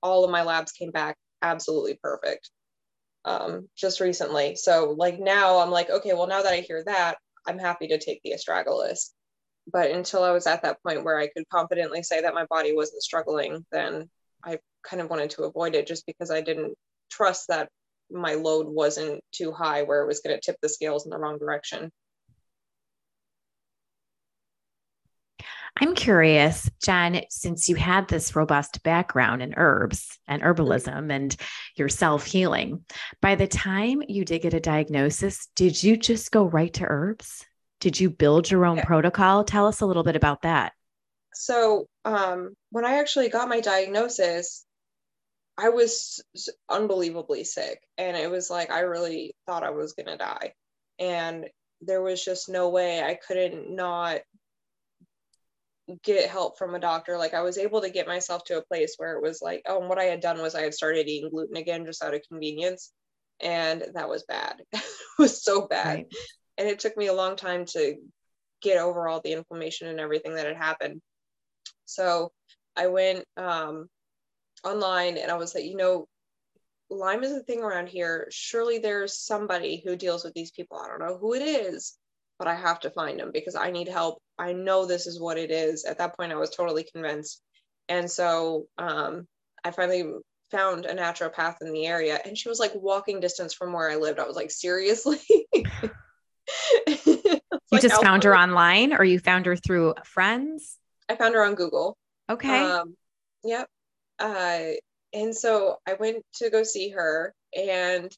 all 0.01 0.23
of 0.23 0.31
my 0.31 0.43
labs 0.43 0.71
came 0.71 0.91
back 0.91 1.17
absolutely 1.41 1.99
perfect. 2.01 2.49
Um, 3.25 3.67
just 3.75 3.99
recently. 3.99 4.55
So 4.55 4.95
like 4.97 5.19
now 5.19 5.59
I'm 5.59 5.71
like, 5.71 5.89
okay, 5.89 6.13
well 6.13 6.27
now 6.27 6.41
that 6.43 6.53
I 6.53 6.61
hear 6.61 6.83
that, 6.85 7.17
I'm 7.47 7.59
happy 7.59 7.87
to 7.87 7.97
take 7.97 8.21
the 8.23 8.33
astragalus. 8.33 9.11
But 9.71 9.91
until 9.91 10.23
I 10.23 10.31
was 10.31 10.45
at 10.45 10.61
that 10.61 10.81
point 10.83 11.03
where 11.03 11.17
I 11.17 11.27
could 11.27 11.49
confidently 11.49 12.03
say 12.03 12.21
that 12.21 12.35
my 12.35 12.45
body 12.45 12.73
wasn't 12.75 13.01
struggling, 13.01 13.65
then 13.71 14.09
I 14.43 14.59
kind 14.87 15.01
of 15.01 15.09
wanted 15.09 15.31
to 15.31 15.43
avoid 15.43 15.75
it 15.75 15.87
just 15.87 16.05
because 16.05 16.31
I 16.31 16.41
didn't 16.41 16.75
trust 17.09 17.47
that 17.49 17.69
my 18.11 18.35
load 18.35 18.67
wasn't 18.67 19.21
too 19.31 19.51
high 19.51 19.83
where 19.83 20.01
it 20.01 20.07
was 20.07 20.19
going 20.19 20.35
to 20.35 20.41
tip 20.41 20.57
the 20.61 20.69
scales 20.69 21.05
in 21.05 21.09
the 21.09 21.17
wrong 21.17 21.37
direction. 21.37 21.91
I'm 25.77 25.93
curious, 25.93 26.69
Jen, 26.81 27.21
since 27.29 27.67
you 27.67 27.75
had 27.75 28.07
this 28.07 28.33
robust 28.33 28.81
background 28.83 29.41
in 29.41 29.55
herbs 29.57 30.17
and 30.25 30.41
herbalism 30.41 31.11
and 31.11 31.35
your 31.75 31.89
self 31.89 32.25
healing, 32.25 32.85
by 33.21 33.35
the 33.35 33.47
time 33.47 34.01
you 34.07 34.23
did 34.23 34.41
get 34.41 34.53
a 34.53 34.61
diagnosis, 34.61 35.49
did 35.53 35.81
you 35.81 35.97
just 35.97 36.31
go 36.31 36.45
right 36.45 36.73
to 36.75 36.85
herbs? 36.87 37.45
Did 37.81 37.99
you 37.99 38.09
build 38.09 38.49
your 38.49 38.65
own 38.65 38.77
yeah. 38.77 38.85
protocol? 38.85 39.43
Tell 39.43 39.67
us 39.67 39.81
a 39.81 39.85
little 39.85 40.03
bit 40.03 40.15
about 40.15 40.43
that. 40.43 40.71
So, 41.33 41.87
um, 42.05 42.55
when 42.71 42.85
I 42.85 42.99
actually 42.99 43.27
got 43.27 43.49
my 43.49 43.59
diagnosis, 43.59 44.64
I 45.57 45.69
was 45.69 46.21
unbelievably 46.69 47.45
sick. 47.45 47.81
And 47.97 48.17
it 48.17 48.29
was 48.29 48.49
like, 48.49 48.71
I 48.71 48.81
really 48.81 49.35
thought 49.45 49.63
I 49.63 49.69
was 49.69 49.93
going 49.93 50.07
to 50.07 50.17
die. 50.17 50.53
And 50.99 51.45
there 51.81 52.01
was 52.01 52.23
just 52.23 52.49
no 52.49 52.69
way 52.69 53.01
I 53.01 53.15
couldn't 53.15 53.73
not 53.73 54.21
get 56.03 56.29
help 56.29 56.57
from 56.57 56.75
a 56.75 56.79
doctor. 56.79 57.17
Like 57.17 57.33
I 57.33 57.41
was 57.41 57.57
able 57.57 57.81
to 57.81 57.89
get 57.89 58.07
myself 58.07 58.43
to 58.45 58.57
a 58.57 58.65
place 58.65 58.95
where 58.97 59.13
it 59.13 59.21
was 59.21 59.41
like, 59.41 59.61
oh, 59.67 59.79
and 59.79 59.89
what 59.89 59.99
I 59.99 60.05
had 60.05 60.19
done 60.19 60.41
was 60.41 60.55
I 60.55 60.63
had 60.63 60.73
started 60.73 61.07
eating 61.07 61.29
gluten 61.29 61.57
again 61.57 61.85
just 61.85 62.03
out 62.03 62.13
of 62.13 62.21
convenience. 62.27 62.91
And 63.41 63.83
that 63.93 64.09
was 64.09 64.23
bad. 64.27 64.61
it 64.73 64.83
was 65.19 65.43
so 65.43 65.67
bad. 65.67 65.97
Right. 65.97 66.07
And 66.57 66.67
it 66.67 66.79
took 66.79 66.97
me 66.97 67.07
a 67.07 67.13
long 67.13 67.35
time 67.35 67.65
to 67.67 67.95
get 68.61 68.77
over 68.77 69.07
all 69.07 69.21
the 69.21 69.33
inflammation 69.33 69.87
and 69.87 69.99
everything 69.99 70.35
that 70.35 70.47
had 70.47 70.57
happened. 70.57 71.01
So 71.85 72.31
I 72.75 72.87
went 72.87 73.25
um, 73.37 73.87
online 74.65 75.17
and 75.17 75.31
I 75.31 75.35
was 75.35 75.55
like, 75.55 75.65
you 75.65 75.77
know, 75.77 76.07
Lyme 76.89 77.23
is 77.23 77.31
a 77.31 77.41
thing 77.41 77.61
around 77.61 77.87
here. 77.87 78.27
Surely 78.31 78.77
there's 78.77 79.17
somebody 79.17 79.81
who 79.83 79.95
deals 79.95 80.23
with 80.23 80.33
these 80.33 80.51
people. 80.51 80.77
I 80.77 80.87
don't 80.87 80.99
know 80.99 81.17
who 81.17 81.33
it 81.33 81.41
is, 81.41 81.97
but 82.37 82.47
I 82.47 82.55
have 82.55 82.79
to 82.81 82.91
find 82.91 83.19
them 83.19 83.31
because 83.33 83.55
I 83.55 83.71
need 83.71 83.87
help. 83.87 84.21
I 84.37 84.53
know 84.53 84.85
this 84.85 85.07
is 85.07 85.19
what 85.19 85.37
it 85.37 85.51
is. 85.51 85.85
At 85.85 85.97
that 85.97 86.15
point, 86.15 86.31
I 86.31 86.35
was 86.35 86.51
totally 86.51 86.85
convinced. 86.91 87.41
And 87.89 88.09
so 88.09 88.67
um, 88.77 89.27
I 89.63 89.71
finally 89.71 90.11
found 90.51 90.85
a 90.85 90.93
naturopath 90.93 91.57
in 91.61 91.73
the 91.73 91.87
area, 91.87 92.19
and 92.23 92.37
she 92.37 92.49
was 92.49 92.59
like 92.59 92.71
walking 92.75 93.19
distance 93.19 93.53
from 93.53 93.73
where 93.73 93.89
I 93.89 93.95
lived. 93.95 94.19
I 94.19 94.27
was 94.27 94.35
like, 94.35 94.51
seriously? 94.51 95.19
you 96.87 97.41
like, 97.71 97.81
just 97.81 98.01
found 98.01 98.23
her 98.23 98.35
online 98.35 98.93
or 98.93 99.03
you 99.03 99.19
found 99.19 99.45
her 99.45 99.55
through 99.55 99.95
friends? 100.03 100.77
I 101.09 101.15
found 101.15 101.35
her 101.35 101.43
on 101.43 101.55
Google. 101.55 101.97
Okay. 102.29 102.59
Um, 102.59 102.95
yep. 103.43 103.67
Uh, 104.19 104.71
and 105.13 105.35
so 105.35 105.77
I 105.87 105.93
went 105.93 106.23
to 106.35 106.49
go 106.49 106.63
see 106.63 106.89
her, 106.89 107.33
and 107.55 108.11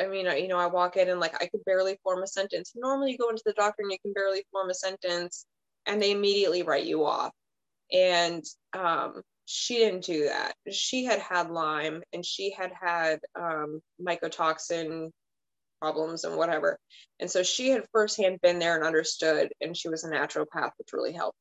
I 0.00 0.06
mean, 0.06 0.26
you 0.26 0.48
know, 0.48 0.58
I 0.58 0.66
walk 0.66 0.96
in 0.96 1.08
and 1.08 1.20
like 1.20 1.34
I 1.34 1.46
could 1.46 1.64
barely 1.64 1.98
form 2.02 2.22
a 2.22 2.26
sentence. 2.26 2.72
Normally, 2.74 3.12
you 3.12 3.18
go 3.18 3.30
into 3.30 3.42
the 3.44 3.52
doctor 3.52 3.82
and 3.82 3.90
you 3.90 3.98
can 4.02 4.12
barely 4.12 4.44
form 4.52 4.70
a 4.70 4.74
sentence, 4.74 5.46
and 5.86 6.00
they 6.00 6.12
immediately 6.12 6.62
write 6.62 6.86
you 6.86 7.04
off. 7.04 7.32
And 7.92 8.44
um, 8.72 9.22
she 9.46 9.78
didn't 9.78 10.04
do 10.04 10.24
that. 10.24 10.54
She 10.70 11.04
had 11.04 11.18
had 11.18 11.50
Lyme 11.50 12.02
and 12.12 12.24
she 12.24 12.52
had 12.52 12.70
had 12.80 13.18
um, 13.34 13.80
mycotoxin 14.00 15.10
problems 15.80 16.24
and 16.24 16.36
whatever. 16.36 16.78
And 17.18 17.28
so 17.28 17.42
she 17.42 17.70
had 17.70 17.84
firsthand 17.90 18.40
been 18.42 18.60
there 18.60 18.76
and 18.76 18.84
understood, 18.84 19.50
and 19.60 19.76
she 19.76 19.88
was 19.88 20.04
a 20.04 20.10
naturopath, 20.10 20.70
which 20.78 20.92
really 20.92 21.12
helped. 21.12 21.36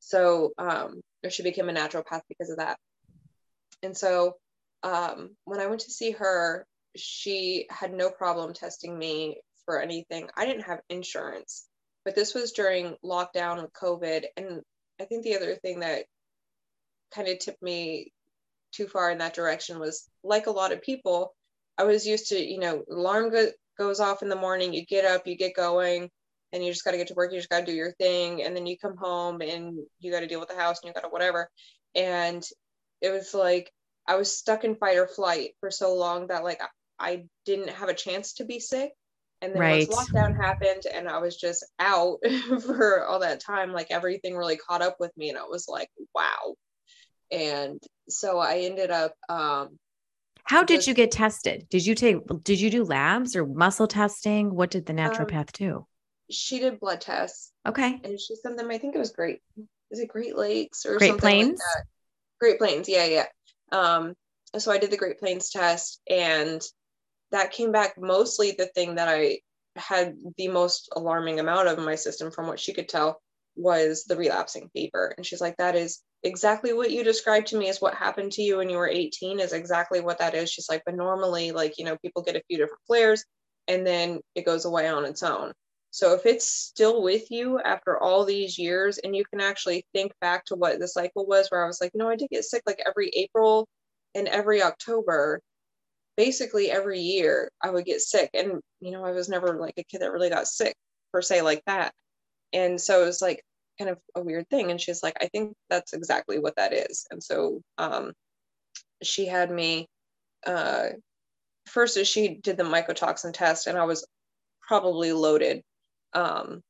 So 0.00 0.52
um, 0.58 1.02
she 1.30 1.44
became 1.44 1.68
a 1.68 1.72
naturopath 1.72 2.22
because 2.28 2.50
of 2.50 2.56
that. 2.56 2.78
And 3.82 3.96
so 3.96 4.36
um, 4.82 5.30
when 5.44 5.60
I 5.60 5.66
went 5.66 5.82
to 5.82 5.90
see 5.90 6.12
her, 6.12 6.66
she 6.96 7.66
had 7.70 7.92
no 7.92 8.10
problem 8.10 8.52
testing 8.52 8.98
me 8.98 9.40
for 9.64 9.80
anything. 9.80 10.28
I 10.36 10.46
didn't 10.46 10.64
have 10.64 10.80
insurance, 10.88 11.66
but 12.04 12.14
this 12.14 12.34
was 12.34 12.52
during 12.52 12.96
lockdown 13.04 13.62
with 13.62 13.72
COVID. 13.72 14.24
And 14.36 14.62
I 15.00 15.04
think 15.04 15.22
the 15.22 15.36
other 15.36 15.54
thing 15.56 15.80
that 15.80 16.04
kind 17.14 17.28
of 17.28 17.38
tipped 17.38 17.62
me 17.62 18.12
too 18.72 18.86
far 18.86 19.10
in 19.10 19.18
that 19.18 19.34
direction 19.34 19.78
was 19.78 20.08
like 20.24 20.46
a 20.46 20.50
lot 20.50 20.72
of 20.72 20.82
people, 20.82 21.34
I 21.78 21.84
was 21.84 22.06
used 22.06 22.28
to, 22.28 22.38
you 22.38 22.58
know, 22.58 22.82
alarm 22.90 23.30
go- 23.30 23.52
goes 23.78 24.00
off 24.00 24.22
in 24.22 24.28
the 24.28 24.36
morning, 24.36 24.72
you 24.72 24.84
get 24.84 25.04
up, 25.04 25.26
you 25.26 25.36
get 25.36 25.54
going, 25.54 26.10
and 26.52 26.64
you 26.64 26.70
just 26.70 26.84
got 26.84 26.92
to 26.92 26.98
get 26.98 27.08
to 27.08 27.14
work, 27.14 27.32
you 27.32 27.38
just 27.38 27.48
got 27.48 27.60
to 27.60 27.66
do 27.66 27.72
your 27.72 27.92
thing. 27.92 28.42
And 28.42 28.54
then 28.54 28.66
you 28.66 28.76
come 28.78 28.96
home 28.96 29.40
and 29.40 29.78
you 30.00 30.12
got 30.12 30.20
to 30.20 30.26
deal 30.26 30.40
with 30.40 30.48
the 30.48 30.56
house 30.56 30.80
and 30.82 30.88
you 30.88 30.94
got 30.94 31.02
to 31.02 31.08
whatever. 31.08 31.48
And 31.94 32.42
it 33.02 33.10
was 33.10 33.34
like, 33.34 33.70
I 34.06 34.16
was 34.16 34.36
stuck 34.36 34.64
in 34.64 34.76
fight 34.76 34.96
or 34.96 35.06
flight 35.06 35.50
for 35.60 35.70
so 35.70 35.94
long 35.94 36.28
that 36.28 36.44
like 36.44 36.60
I 36.98 37.24
didn't 37.44 37.70
have 37.70 37.88
a 37.88 37.94
chance 37.94 38.34
to 38.34 38.44
be 38.44 38.58
sick. 38.58 38.92
And 39.40 39.52
then 39.52 39.60
right. 39.60 39.88
once 39.90 40.10
lockdown 40.10 40.36
happened 40.36 40.84
and 40.92 41.08
I 41.08 41.18
was 41.18 41.36
just 41.36 41.66
out 41.80 42.18
for 42.64 43.04
all 43.04 43.18
that 43.20 43.40
time, 43.40 43.72
like 43.72 43.88
everything 43.90 44.36
really 44.36 44.56
caught 44.56 44.82
up 44.82 44.96
with 45.00 45.10
me 45.16 45.28
and 45.28 45.38
I 45.38 45.42
was 45.42 45.66
like, 45.68 45.88
wow. 46.14 46.54
And 47.30 47.80
so 48.08 48.38
I 48.38 48.60
ended 48.60 48.90
up 48.90 49.14
um 49.28 49.78
how 50.44 50.64
did 50.64 50.86
you 50.86 50.94
get 50.94 51.12
tested? 51.12 51.66
Did 51.70 51.86
you 51.86 51.94
take 51.94 52.18
did 52.42 52.60
you 52.60 52.70
do 52.70 52.84
labs 52.84 53.36
or 53.36 53.46
muscle 53.46 53.86
testing? 53.86 54.54
What 54.54 54.70
did 54.70 54.86
the 54.86 54.92
naturopath 54.92 55.38
um, 55.38 55.46
do? 55.52 55.86
She 56.30 56.58
did 56.58 56.80
blood 56.80 57.00
tests. 57.00 57.52
Okay. 57.66 58.00
And 58.02 58.18
she 58.18 58.36
sent 58.36 58.56
them, 58.56 58.70
I 58.70 58.78
think 58.78 58.94
it 58.94 58.98
was 58.98 59.10
great. 59.10 59.40
Is 59.90 60.00
it 60.00 60.08
Great 60.08 60.36
Lakes 60.36 60.86
or 60.86 60.96
Great 60.96 61.18
Plains? 61.18 61.60
Like 61.76 61.84
Great 62.42 62.58
Plains, 62.58 62.88
yeah, 62.88 63.04
yeah. 63.04 63.26
Um, 63.70 64.14
so 64.58 64.72
I 64.72 64.78
did 64.78 64.90
the 64.90 64.96
Great 64.96 65.20
Plains 65.20 65.50
test 65.50 66.00
and 66.10 66.60
that 67.30 67.52
came 67.52 67.70
back 67.70 67.94
mostly 67.96 68.50
the 68.50 68.66
thing 68.66 68.96
that 68.96 69.08
I 69.08 69.38
had 69.76 70.16
the 70.36 70.48
most 70.48 70.88
alarming 70.96 71.38
amount 71.38 71.68
of 71.68 71.78
in 71.78 71.84
my 71.84 71.94
system 71.94 72.32
from 72.32 72.48
what 72.48 72.58
she 72.58 72.74
could 72.74 72.88
tell 72.88 73.20
was 73.54 74.06
the 74.08 74.16
relapsing 74.16 74.68
fever. 74.72 75.14
And 75.16 75.24
she's 75.24 75.40
like, 75.40 75.56
that 75.58 75.76
is 75.76 76.00
exactly 76.24 76.72
what 76.72 76.90
you 76.90 77.04
described 77.04 77.46
to 77.48 77.56
me 77.56 77.68
as 77.68 77.80
what 77.80 77.94
happened 77.94 78.32
to 78.32 78.42
you 78.42 78.56
when 78.56 78.68
you 78.68 78.76
were 78.76 78.88
18 78.88 79.38
is 79.38 79.52
exactly 79.52 80.00
what 80.00 80.18
that 80.18 80.34
is. 80.34 80.50
She's 80.50 80.68
like, 80.68 80.82
but 80.84 80.96
normally, 80.96 81.52
like, 81.52 81.78
you 81.78 81.84
know, 81.84 81.96
people 82.02 82.22
get 82.22 82.34
a 82.34 82.42
few 82.48 82.58
different 82.58 82.82
flares 82.88 83.24
and 83.68 83.86
then 83.86 84.18
it 84.34 84.44
goes 84.44 84.64
away 84.64 84.88
on 84.88 85.04
its 85.04 85.22
own. 85.22 85.52
So 85.92 86.14
if 86.14 86.24
it's 86.24 86.50
still 86.50 87.02
with 87.02 87.30
you 87.30 87.60
after 87.60 88.02
all 88.02 88.24
these 88.24 88.58
years 88.58 88.96
and 88.96 89.14
you 89.14 89.26
can 89.26 89.42
actually 89.42 89.84
think 89.92 90.10
back 90.22 90.46
to 90.46 90.54
what 90.56 90.78
the 90.78 90.88
cycle 90.88 91.26
was 91.26 91.48
where 91.48 91.62
I 91.62 91.66
was 91.66 91.82
like, 91.82 91.92
no, 91.94 92.08
I 92.08 92.16
did 92.16 92.30
get 92.30 92.44
sick 92.44 92.62
like 92.64 92.80
every 92.86 93.10
April 93.10 93.68
and 94.14 94.26
every 94.26 94.62
October 94.62 95.42
basically 96.16 96.70
every 96.70 97.00
year 97.00 97.50
I 97.62 97.68
would 97.68 97.84
get 97.84 98.00
sick. 98.00 98.30
And, 98.32 98.62
you 98.80 98.90
know, 98.90 99.04
I 99.04 99.12
was 99.12 99.28
never 99.28 99.60
like 99.60 99.74
a 99.76 99.84
kid 99.84 100.00
that 100.00 100.12
really 100.12 100.30
got 100.30 100.48
sick 100.48 100.74
per 101.12 101.20
se 101.20 101.42
like 101.42 101.62
that. 101.66 101.92
And 102.54 102.80
so 102.80 103.02
it 103.02 103.06
was 103.06 103.20
like 103.20 103.44
kind 103.78 103.90
of 103.90 103.98
a 104.14 104.22
weird 104.22 104.48
thing. 104.48 104.70
And 104.70 104.80
she's 104.80 105.02
like, 105.02 105.18
I 105.20 105.26
think 105.26 105.54
that's 105.68 105.92
exactly 105.92 106.38
what 106.38 106.56
that 106.56 106.72
is. 106.72 107.06
And 107.10 107.22
so 107.22 107.60
um, 107.76 108.12
she 109.02 109.26
had 109.26 109.50
me, 109.50 109.88
uh, 110.46 110.88
first 111.66 112.02
she 112.06 112.28
did 112.28 112.56
the 112.56 112.64
mycotoxin 112.64 113.34
test 113.34 113.66
and 113.66 113.76
I 113.76 113.84
was 113.84 114.06
probably 114.66 115.12
loaded. 115.12 115.62
Um, 116.14 116.62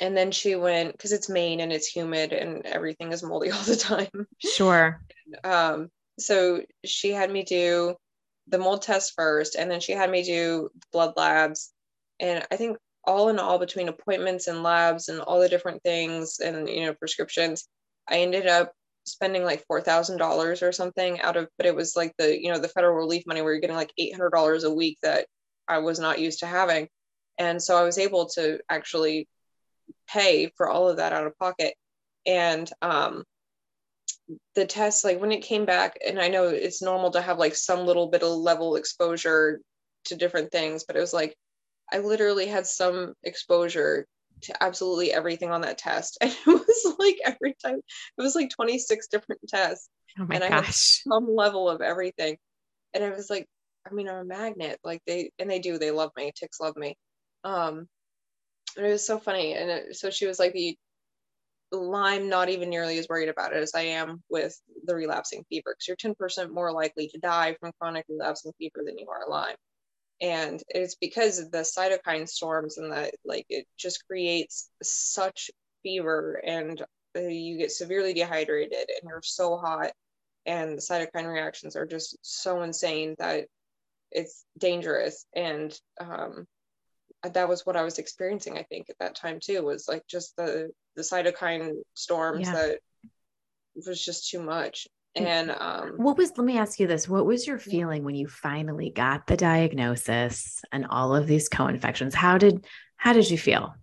and 0.00 0.16
then 0.16 0.30
she 0.30 0.56
went 0.56 0.92
because 0.92 1.12
it's 1.12 1.28
Maine 1.28 1.60
and 1.60 1.72
it's 1.72 1.86
humid 1.86 2.32
and 2.32 2.66
everything 2.66 3.12
is 3.12 3.22
moldy 3.22 3.50
all 3.52 3.62
the 3.62 3.76
time. 3.76 4.26
Sure. 4.38 5.00
um, 5.44 5.88
so 6.18 6.62
she 6.84 7.12
had 7.12 7.30
me 7.30 7.42
do 7.42 7.94
the 8.48 8.58
mold 8.58 8.82
test 8.82 9.14
first, 9.16 9.56
and 9.56 9.70
then 9.70 9.80
she 9.80 9.92
had 9.92 10.10
me 10.10 10.22
do 10.22 10.70
blood 10.92 11.14
labs. 11.16 11.72
And 12.20 12.46
I 12.50 12.56
think 12.56 12.78
all 13.04 13.28
in 13.28 13.38
all, 13.38 13.58
between 13.58 13.88
appointments 13.88 14.46
and 14.46 14.62
labs 14.62 15.08
and 15.08 15.20
all 15.20 15.40
the 15.40 15.48
different 15.48 15.82
things 15.82 16.38
and 16.38 16.68
you 16.68 16.86
know 16.86 16.94
prescriptions, 16.94 17.68
I 18.08 18.18
ended 18.18 18.46
up 18.46 18.72
spending 19.04 19.44
like 19.44 19.64
four 19.66 19.80
thousand 19.80 20.18
dollars 20.18 20.62
or 20.62 20.72
something 20.72 21.20
out 21.20 21.36
of. 21.36 21.48
But 21.56 21.66
it 21.66 21.74
was 21.74 21.96
like 21.96 22.14
the 22.18 22.40
you 22.40 22.52
know 22.52 22.58
the 22.58 22.68
federal 22.68 22.94
relief 22.94 23.24
money 23.26 23.42
where 23.42 23.52
you're 23.52 23.60
getting 23.60 23.76
like 23.76 23.92
eight 23.98 24.12
hundred 24.12 24.30
dollars 24.30 24.64
a 24.64 24.72
week 24.72 24.98
that 25.02 25.26
I 25.68 25.78
was 25.78 25.98
not 25.98 26.20
used 26.20 26.40
to 26.40 26.46
having, 26.46 26.88
and 27.38 27.62
so 27.62 27.76
I 27.76 27.84
was 27.84 27.98
able 27.98 28.26
to 28.30 28.60
actually 28.68 29.28
pay 30.08 30.52
for 30.56 30.68
all 30.68 30.88
of 30.88 30.98
that 30.98 31.12
out 31.12 31.26
of 31.26 31.38
pocket. 31.38 31.74
And 32.26 32.70
um, 32.82 33.24
the 34.54 34.66
test 34.66 35.04
like 35.04 35.20
when 35.20 35.30
it 35.30 35.42
came 35.42 35.64
back 35.64 35.96
and 36.04 36.18
i 36.18 36.26
know 36.26 36.48
it's 36.48 36.82
normal 36.82 37.12
to 37.12 37.20
have 37.20 37.38
like 37.38 37.54
some 37.54 37.86
little 37.86 38.08
bit 38.08 38.24
of 38.24 38.30
level 38.30 38.74
exposure 38.74 39.60
to 40.04 40.16
different 40.16 40.50
things 40.50 40.82
but 40.84 40.96
it 40.96 41.00
was 41.00 41.12
like 41.12 41.36
i 41.92 41.98
literally 41.98 42.46
had 42.48 42.66
some 42.66 43.14
exposure 43.22 44.04
to 44.42 44.62
absolutely 44.62 45.12
everything 45.12 45.50
on 45.50 45.62
that 45.62 45.78
test. 45.78 46.18
And 46.20 46.30
it 46.30 46.46
was 46.46 46.96
like 46.98 47.18
every 47.24 47.56
time 47.64 47.76
it 47.76 48.22
was 48.22 48.34
like 48.34 48.50
26 48.50 49.08
different 49.08 49.40
tests. 49.48 49.88
Oh 50.18 50.26
and 50.30 50.40
gosh. 50.40 50.50
i 50.50 50.54
had 50.54 50.74
some 50.74 51.34
level 51.34 51.68
of 51.68 51.80
everything. 51.80 52.36
And 52.94 53.04
i 53.04 53.10
was 53.10 53.30
like 53.30 53.46
i 53.88 53.94
mean 53.94 54.08
i'm 54.08 54.16
a 54.16 54.24
magnet. 54.24 54.78
Like 54.84 55.02
they 55.06 55.30
and 55.38 55.50
they 55.50 55.58
do 55.58 55.78
they 55.78 55.90
love 55.90 56.10
me. 56.16 56.32
Ticks 56.34 56.60
love 56.60 56.76
me 56.76 56.96
um 57.46 57.88
and 58.76 58.86
it 58.86 58.90
was 58.90 59.06
so 59.06 59.18
funny 59.18 59.54
and 59.54 59.70
it, 59.70 59.96
so 59.96 60.10
she 60.10 60.26
was 60.26 60.38
like 60.38 60.52
the 60.52 60.76
Lyme, 61.72 62.28
not 62.28 62.48
even 62.48 62.70
nearly 62.70 62.98
as 62.98 63.08
worried 63.08 63.28
about 63.28 63.52
it 63.52 63.62
as 63.62 63.74
I 63.74 63.82
am 63.82 64.22
with 64.28 64.58
the 64.84 64.94
relapsing 64.94 65.44
fever 65.48 65.74
because 65.74 65.88
you're 65.88 66.14
10% 66.14 66.52
more 66.52 66.72
likely 66.72 67.08
to 67.08 67.18
die 67.18 67.56
from 67.60 67.72
chronic 67.80 68.04
relapsing 68.08 68.52
fever 68.58 68.82
than 68.84 68.98
you 68.98 69.08
are 69.08 69.28
Lyme. 69.28 69.56
And 70.20 70.62
it's 70.68 70.94
because 70.94 71.38
of 71.38 71.50
the 71.50 71.58
cytokine 71.58 72.28
storms 72.28 72.78
and 72.78 72.92
that, 72.92 73.14
like, 73.24 73.46
it 73.48 73.66
just 73.76 74.06
creates 74.06 74.70
such 74.82 75.50
fever 75.82 76.40
and 76.44 76.80
uh, 77.16 77.20
you 77.20 77.58
get 77.58 77.72
severely 77.72 78.14
dehydrated 78.14 78.88
and 78.88 79.08
you're 79.08 79.20
so 79.22 79.56
hot 79.56 79.92
and 80.46 80.78
the 80.78 80.82
cytokine 80.82 81.30
reactions 81.30 81.76
are 81.76 81.86
just 81.86 82.16
so 82.22 82.62
insane 82.62 83.16
that 83.18 83.46
it's 84.12 84.44
dangerous. 84.58 85.26
And 85.34 85.78
um, 86.00 86.46
that 87.34 87.48
was 87.48 87.64
what 87.64 87.76
I 87.76 87.82
was 87.82 87.98
experiencing, 87.98 88.56
I 88.58 88.62
think, 88.62 88.90
at 88.90 88.98
that 89.00 89.14
time 89.14 89.38
too, 89.42 89.62
was 89.62 89.88
like 89.88 90.06
just 90.06 90.36
the 90.36 90.70
the 90.94 91.02
cytokine 91.02 91.72
storms 91.94 92.46
yeah. 92.46 92.52
that 92.52 92.78
was 93.86 94.02
just 94.02 94.30
too 94.30 94.42
much. 94.42 94.86
And 95.14 95.50
um, 95.50 95.94
what 95.96 96.18
was, 96.18 96.36
let 96.36 96.44
me 96.44 96.58
ask 96.58 96.78
you 96.78 96.86
this 96.86 97.08
what 97.08 97.24
was 97.24 97.46
your 97.46 97.58
feeling 97.58 98.04
when 98.04 98.14
you 98.14 98.28
finally 98.28 98.90
got 98.90 99.26
the 99.26 99.36
diagnosis 99.36 100.60
and 100.72 100.86
all 100.86 101.16
of 101.16 101.26
these 101.26 101.48
co-infections? 101.48 102.14
How 102.14 102.36
did, 102.36 102.66
how 102.98 103.14
did 103.14 103.30
you 103.30 103.38
feel? 103.38 103.74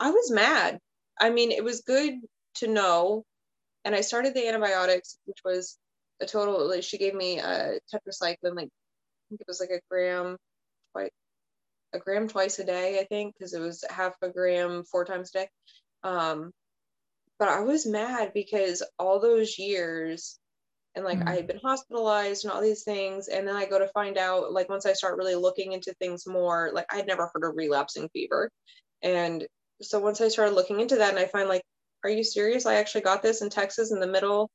I 0.00 0.10
was 0.10 0.30
mad. 0.30 0.78
I 1.20 1.28
mean, 1.28 1.50
it 1.50 1.62
was 1.62 1.82
good 1.82 2.14
to 2.56 2.68
know. 2.68 3.24
And 3.84 3.94
I 3.94 4.00
started 4.00 4.32
the 4.32 4.48
antibiotics, 4.48 5.18
which 5.26 5.38
was 5.44 5.76
a 6.20 6.26
total, 6.26 6.66
like 6.68 6.84
she 6.84 6.96
gave 6.96 7.14
me 7.14 7.38
a 7.38 7.78
tetracycline, 7.92 8.36
like 8.42 8.68
I 8.68 9.28
think 9.28 9.40
it 9.40 9.46
was 9.46 9.60
like 9.60 9.70
a 9.70 9.80
gram, 9.90 10.38
a 11.92 11.98
gram 11.98 12.28
twice 12.28 12.58
a 12.58 12.64
day, 12.64 12.98
I 13.00 13.04
think, 13.04 13.34
because 13.34 13.54
it 13.54 13.60
was 13.60 13.84
half 13.90 14.14
a 14.22 14.28
gram 14.28 14.84
four 14.84 15.04
times 15.04 15.30
a 15.34 15.40
day. 15.40 15.48
Um, 16.02 16.52
but 17.38 17.48
I 17.48 17.60
was 17.60 17.86
mad 17.86 18.32
because 18.34 18.82
all 18.98 19.20
those 19.20 19.58
years 19.58 20.38
and 20.94 21.04
like 21.04 21.18
mm-hmm. 21.18 21.28
I 21.28 21.36
had 21.36 21.46
been 21.46 21.60
hospitalized 21.62 22.44
and 22.44 22.52
all 22.52 22.60
these 22.60 22.84
things. 22.84 23.28
And 23.28 23.46
then 23.46 23.56
I 23.56 23.66
go 23.66 23.78
to 23.78 23.88
find 23.88 24.18
out, 24.18 24.52
like, 24.52 24.68
once 24.68 24.86
I 24.86 24.92
start 24.92 25.16
really 25.16 25.34
looking 25.34 25.72
into 25.72 25.94
things 25.94 26.26
more, 26.26 26.70
like, 26.72 26.86
I'd 26.90 27.06
never 27.06 27.30
heard 27.32 27.48
of 27.48 27.56
relapsing 27.56 28.08
fever. 28.12 28.50
And 29.02 29.46
so 29.80 29.98
once 29.98 30.20
I 30.20 30.28
started 30.28 30.54
looking 30.54 30.80
into 30.80 30.96
that, 30.96 31.10
and 31.10 31.18
I 31.18 31.26
find, 31.26 31.48
like, 31.48 31.62
are 32.04 32.10
you 32.10 32.24
serious? 32.24 32.66
I 32.66 32.74
actually 32.74 33.02
got 33.02 33.22
this 33.22 33.42
in 33.42 33.48
Texas 33.48 33.90
in 33.90 34.00
the 34.00 34.06
middle 34.06 34.50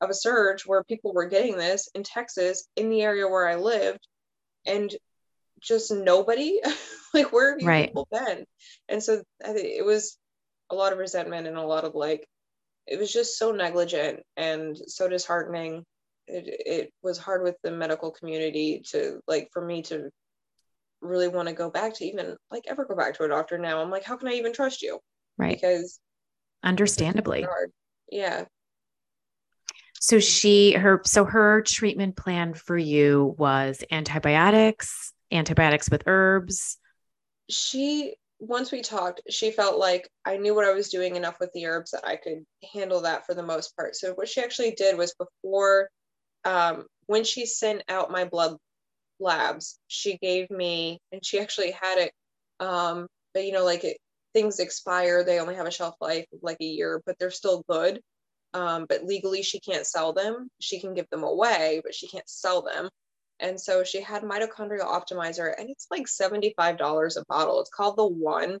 of 0.00 0.10
a 0.10 0.14
surge 0.14 0.66
where 0.66 0.84
people 0.84 1.14
were 1.14 1.26
getting 1.26 1.56
this 1.56 1.88
in 1.94 2.02
Texas 2.02 2.68
in 2.76 2.90
the 2.90 3.02
area 3.02 3.28
where 3.28 3.48
I 3.48 3.54
lived. 3.56 4.06
And 4.66 4.92
just 5.60 5.90
nobody, 5.90 6.60
like, 7.14 7.32
where 7.32 7.52
have 7.52 7.60
you 7.60 7.68
right. 7.68 7.88
people 7.88 8.08
been? 8.10 8.44
And 8.88 9.02
so 9.02 9.22
I 9.44 9.52
think 9.52 9.66
it 9.66 9.84
was 9.84 10.18
a 10.70 10.74
lot 10.74 10.92
of 10.92 10.98
resentment 10.98 11.46
and 11.46 11.56
a 11.56 11.62
lot 11.62 11.84
of 11.84 11.94
like, 11.94 12.26
it 12.86 12.98
was 12.98 13.12
just 13.12 13.38
so 13.38 13.52
negligent 13.52 14.20
and 14.36 14.76
so 14.76 15.08
disheartening. 15.08 15.84
It, 16.28 16.44
it 16.66 16.92
was 17.02 17.18
hard 17.18 17.42
with 17.42 17.56
the 17.62 17.70
medical 17.70 18.10
community 18.10 18.82
to 18.90 19.20
like 19.28 19.48
for 19.52 19.64
me 19.64 19.82
to 19.82 20.10
really 21.00 21.28
want 21.28 21.48
to 21.48 21.54
go 21.54 21.70
back 21.70 21.94
to 21.94 22.04
even 22.04 22.36
like 22.50 22.64
ever 22.68 22.84
go 22.84 22.96
back 22.96 23.14
to 23.14 23.24
a 23.24 23.28
doctor 23.28 23.58
now. 23.58 23.80
I'm 23.80 23.90
like, 23.90 24.04
how 24.04 24.16
can 24.16 24.28
I 24.28 24.34
even 24.34 24.52
trust 24.52 24.82
you? 24.82 24.98
Right. 25.38 25.56
Because 25.56 26.00
understandably. 26.62 27.46
Yeah. 28.10 28.44
So 30.00 30.20
she 30.20 30.72
her 30.72 31.00
so 31.04 31.24
her 31.24 31.62
treatment 31.62 32.16
plan 32.16 32.54
for 32.54 32.76
you 32.76 33.34
was 33.38 33.82
antibiotics, 33.90 35.12
antibiotics 35.32 35.90
with 35.90 36.02
herbs. 36.06 36.78
She 37.48 38.14
once 38.38 38.70
we 38.70 38.82
talked, 38.82 39.22
she 39.30 39.50
felt 39.50 39.78
like 39.78 40.10
I 40.26 40.36
knew 40.36 40.54
what 40.54 40.66
I 40.66 40.74
was 40.74 40.90
doing 40.90 41.16
enough 41.16 41.40
with 41.40 41.50
the 41.54 41.66
herbs 41.66 41.92
that 41.92 42.06
I 42.06 42.16
could 42.16 42.44
handle 42.74 43.00
that 43.02 43.24
for 43.24 43.34
the 43.34 43.42
most 43.42 43.74
part. 43.76 43.96
So 43.96 44.12
what 44.12 44.28
she 44.28 44.42
actually 44.42 44.72
did 44.72 44.98
was 44.98 45.14
before 45.14 45.88
um, 46.44 46.84
when 47.06 47.24
she 47.24 47.46
sent 47.46 47.82
out 47.88 48.10
my 48.10 48.24
blood 48.24 48.56
labs, 49.18 49.78
she 49.86 50.18
gave 50.18 50.50
me 50.50 51.00
and 51.12 51.24
she 51.24 51.40
actually 51.40 51.70
had 51.70 51.98
it 51.98 52.12
um, 52.60 53.06
but 53.34 53.44
you 53.44 53.52
know 53.52 53.64
like 53.64 53.84
it, 53.84 53.98
things 54.32 54.60
expire, 54.60 55.24
they 55.24 55.40
only 55.40 55.54
have 55.54 55.66
a 55.66 55.70
shelf 55.70 55.94
life 56.00 56.26
of 56.32 56.40
like 56.42 56.58
a 56.60 56.64
year, 56.64 57.02
but 57.06 57.18
they're 57.18 57.30
still 57.30 57.64
good. 57.68 58.00
Um, 58.54 58.86
but 58.88 59.04
legally 59.04 59.42
she 59.42 59.60
can't 59.60 59.86
sell 59.86 60.12
them. 60.12 60.48
She 60.60 60.80
can 60.80 60.94
give 60.94 61.08
them 61.10 61.24
away, 61.24 61.80
but 61.84 61.94
she 61.94 62.08
can't 62.08 62.28
sell 62.28 62.62
them. 62.62 62.88
And 63.38 63.60
so 63.60 63.84
she 63.84 64.00
had 64.00 64.22
mitochondrial 64.22 64.86
optimizer, 64.86 65.52
and 65.58 65.68
it's 65.68 65.86
like 65.90 66.06
$75 66.06 67.16
a 67.16 67.24
bottle. 67.28 67.60
It's 67.60 67.70
called 67.70 67.96
the 67.96 68.06
one. 68.06 68.58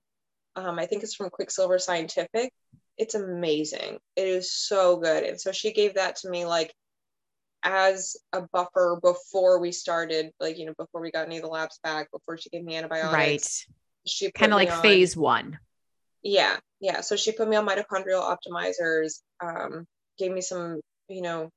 Um, 0.54 0.78
I 0.78 0.86
think 0.86 1.02
it's 1.02 1.14
from 1.14 1.30
Quicksilver 1.30 1.78
Scientific. 1.78 2.52
It's 2.98 3.14
amazing. 3.14 3.98
It 4.16 4.28
is 4.28 4.52
so 4.52 4.96
good. 4.96 5.22
And 5.22 5.40
so 5.40 5.52
she 5.52 5.72
gave 5.72 5.94
that 5.94 6.16
to 6.16 6.30
me 6.30 6.46
like 6.46 6.74
as 7.62 8.16
a 8.32 8.42
buffer 8.52 8.98
before 9.02 9.60
we 9.60 9.72
started, 9.72 10.30
like, 10.40 10.58
you 10.58 10.66
know, 10.66 10.74
before 10.78 11.00
we 11.00 11.10
got 11.10 11.26
any 11.26 11.36
of 11.36 11.42
the 11.42 11.48
labs 11.48 11.78
back, 11.82 12.10
before 12.10 12.38
she 12.38 12.48
gave 12.50 12.64
me 12.64 12.76
antibiotics. 12.76 13.12
Right. 13.12 13.76
She 14.06 14.30
kind 14.30 14.52
of 14.52 14.58
like 14.58 14.70
on, 14.70 14.82
phase 14.82 15.16
one. 15.16 15.58
Yeah. 16.22 16.56
Yeah. 16.80 17.00
So 17.00 17.16
she 17.16 17.32
put 17.32 17.48
me 17.48 17.56
on 17.56 17.66
mitochondrial 17.66 18.22
optimizers, 18.22 19.20
um, 19.40 19.86
gave 20.18 20.32
me 20.32 20.40
some, 20.40 20.80
you 21.08 21.22
know, 21.22 21.50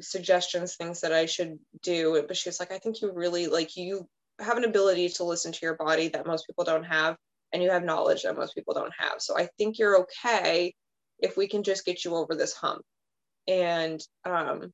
suggestions, 0.00 0.76
things 0.76 1.00
that 1.00 1.12
I 1.12 1.26
should 1.26 1.58
do. 1.82 2.22
But 2.26 2.36
she 2.36 2.48
was 2.48 2.60
like, 2.60 2.72
I 2.72 2.78
think 2.78 3.00
you 3.00 3.12
really 3.12 3.46
like 3.46 3.76
you 3.76 4.06
have 4.38 4.56
an 4.56 4.64
ability 4.64 5.08
to 5.10 5.24
listen 5.24 5.52
to 5.52 5.58
your 5.62 5.76
body 5.76 6.08
that 6.08 6.26
most 6.26 6.46
people 6.46 6.64
don't 6.64 6.84
have, 6.84 7.16
and 7.52 7.62
you 7.62 7.70
have 7.70 7.84
knowledge 7.84 8.22
that 8.22 8.36
most 8.36 8.54
people 8.54 8.74
don't 8.74 8.92
have. 8.98 9.14
So 9.18 9.38
I 9.38 9.48
think 9.58 9.78
you're 9.78 10.00
okay 10.00 10.74
if 11.18 11.36
we 11.36 11.48
can 11.48 11.62
just 11.62 11.84
get 11.84 12.04
you 12.04 12.14
over 12.14 12.34
this 12.34 12.54
hump. 12.54 12.82
And 13.48 14.00
um, 14.24 14.72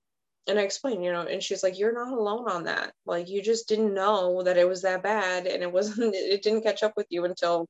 and 0.49 0.59
I 0.59 0.63
explained, 0.63 1.05
you 1.05 1.13
know, 1.13 1.23
and 1.23 1.43
she's 1.43 1.63
like, 1.63 1.79
You're 1.79 1.93
not 1.93 2.13
alone 2.13 2.49
on 2.49 2.65
that. 2.65 2.93
Like 3.07 3.29
you 3.29 3.43
just 3.43 3.69
didn't 3.69 3.95
know 3.95 4.43
that 4.43 4.57
it 4.57 4.69
was 4.69 4.83
that 4.83 5.03
bad 5.03 5.47
and 5.47 5.63
it 5.63 5.73
wasn't 5.73 6.15
it 6.17 6.43
didn't 6.43 6.63
catch 6.63 6.83
up 6.83 6.95
with 6.97 7.07
you 7.11 7.25
until 7.25 7.67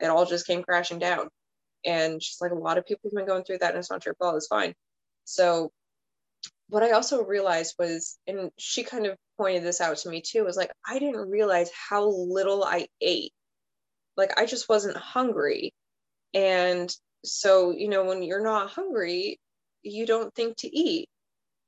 it 0.00 0.06
all 0.06 0.26
just 0.26 0.46
came 0.46 0.62
crashing 0.62 0.98
down. 0.98 1.28
And 1.84 2.22
she's 2.22 2.40
like, 2.40 2.50
a 2.52 2.56
lot 2.56 2.78
of 2.78 2.86
people 2.86 3.10
have 3.10 3.16
been 3.16 3.26
going 3.26 3.44
through 3.44 3.58
that 3.58 3.70
and 3.70 3.78
it's 3.78 3.90
not 3.90 4.04
your 4.04 4.14
fault, 4.16 4.36
it's 4.36 4.48
fine. 4.48 4.74
So 5.24 5.70
what 6.68 6.82
I 6.82 6.90
also 6.92 7.24
realized 7.24 7.74
was, 7.78 8.18
and 8.26 8.50
she 8.58 8.82
kind 8.84 9.06
of 9.06 9.16
pointed 9.38 9.64
this 9.64 9.80
out 9.80 9.96
to 9.98 10.10
me 10.10 10.20
too, 10.20 10.44
was 10.44 10.56
like, 10.56 10.70
I 10.86 10.98
didn't 10.98 11.30
realize 11.30 11.70
how 11.72 12.06
little 12.08 12.62
I 12.62 12.88
ate. 13.00 13.32
Like, 14.16 14.38
I 14.38 14.46
just 14.46 14.68
wasn't 14.68 14.96
hungry. 14.96 15.72
And 16.34 16.94
so, 17.24 17.70
you 17.70 17.88
know, 17.88 18.04
when 18.04 18.22
you're 18.22 18.42
not 18.42 18.70
hungry, 18.70 19.38
you 19.82 20.06
don't 20.06 20.34
think 20.34 20.56
to 20.58 20.76
eat. 20.76 21.08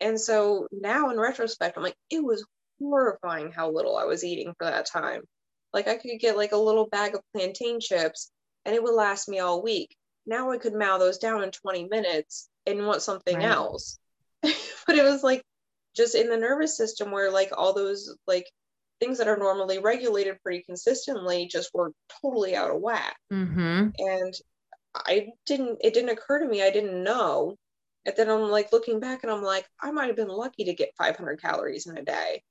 And 0.00 0.20
so 0.20 0.66
now 0.72 1.10
in 1.10 1.18
retrospect, 1.18 1.76
I'm 1.76 1.82
like, 1.82 1.96
it 2.10 2.22
was 2.22 2.44
horrifying 2.78 3.52
how 3.52 3.70
little 3.70 3.96
I 3.96 4.04
was 4.04 4.24
eating 4.24 4.54
for 4.58 4.64
that 4.64 4.86
time. 4.86 5.22
Like, 5.72 5.88
I 5.88 5.96
could 5.96 6.18
get 6.20 6.36
like 6.36 6.52
a 6.52 6.56
little 6.56 6.88
bag 6.88 7.14
of 7.14 7.20
plantain 7.32 7.80
chips 7.80 8.30
and 8.64 8.74
it 8.74 8.82
would 8.82 8.94
last 8.94 9.28
me 9.28 9.38
all 9.38 9.62
week. 9.62 9.96
Now 10.26 10.50
I 10.50 10.58
could 10.58 10.74
mow 10.74 10.98
those 10.98 11.18
down 11.18 11.42
in 11.42 11.50
20 11.50 11.88
minutes 11.88 12.48
and 12.66 12.86
want 12.86 13.02
something 13.02 13.36
right. 13.36 13.46
else. 13.46 13.98
But 14.90 14.98
it 14.98 15.04
was 15.04 15.22
like 15.22 15.44
just 15.94 16.16
in 16.16 16.28
the 16.28 16.36
nervous 16.36 16.76
system 16.76 17.12
where 17.12 17.30
like 17.30 17.50
all 17.56 17.72
those 17.72 18.16
like 18.26 18.50
things 18.98 19.18
that 19.18 19.28
are 19.28 19.36
normally 19.36 19.78
regulated 19.78 20.42
pretty 20.42 20.64
consistently 20.64 21.46
just 21.46 21.70
were 21.72 21.92
totally 22.20 22.56
out 22.56 22.74
of 22.74 22.80
whack. 22.80 23.16
Mm-hmm. 23.32 23.90
And 23.96 24.34
I 24.96 25.28
didn't, 25.46 25.78
it 25.84 25.94
didn't 25.94 26.10
occur 26.10 26.40
to 26.40 26.48
me, 26.48 26.60
I 26.60 26.70
didn't 26.70 27.04
know. 27.04 27.54
And 28.04 28.16
then 28.16 28.28
I'm 28.28 28.50
like 28.50 28.72
looking 28.72 28.98
back 28.98 29.22
and 29.22 29.30
I'm 29.30 29.44
like, 29.44 29.64
I 29.80 29.92
might 29.92 30.08
have 30.08 30.16
been 30.16 30.26
lucky 30.26 30.64
to 30.64 30.74
get 30.74 30.90
500 30.98 31.40
calories 31.40 31.86
in 31.86 31.96
a 31.96 32.02
day. 32.02 32.42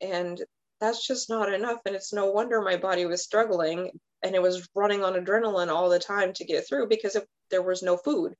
And 0.00 0.42
that's 0.80 1.06
just 1.06 1.30
not 1.30 1.52
enough. 1.52 1.78
And 1.86 1.94
it's 1.94 2.12
no 2.12 2.32
wonder 2.32 2.60
my 2.60 2.76
body 2.76 3.06
was 3.06 3.22
struggling 3.22 3.92
and 4.24 4.34
it 4.34 4.42
was 4.42 4.68
running 4.74 5.04
on 5.04 5.14
adrenaline 5.14 5.68
all 5.68 5.90
the 5.90 6.00
time 6.00 6.32
to 6.32 6.44
get 6.44 6.66
through 6.66 6.88
because 6.88 7.14
it, 7.14 7.24
there 7.52 7.62
was 7.62 7.84
no 7.84 7.96
food 7.96 8.34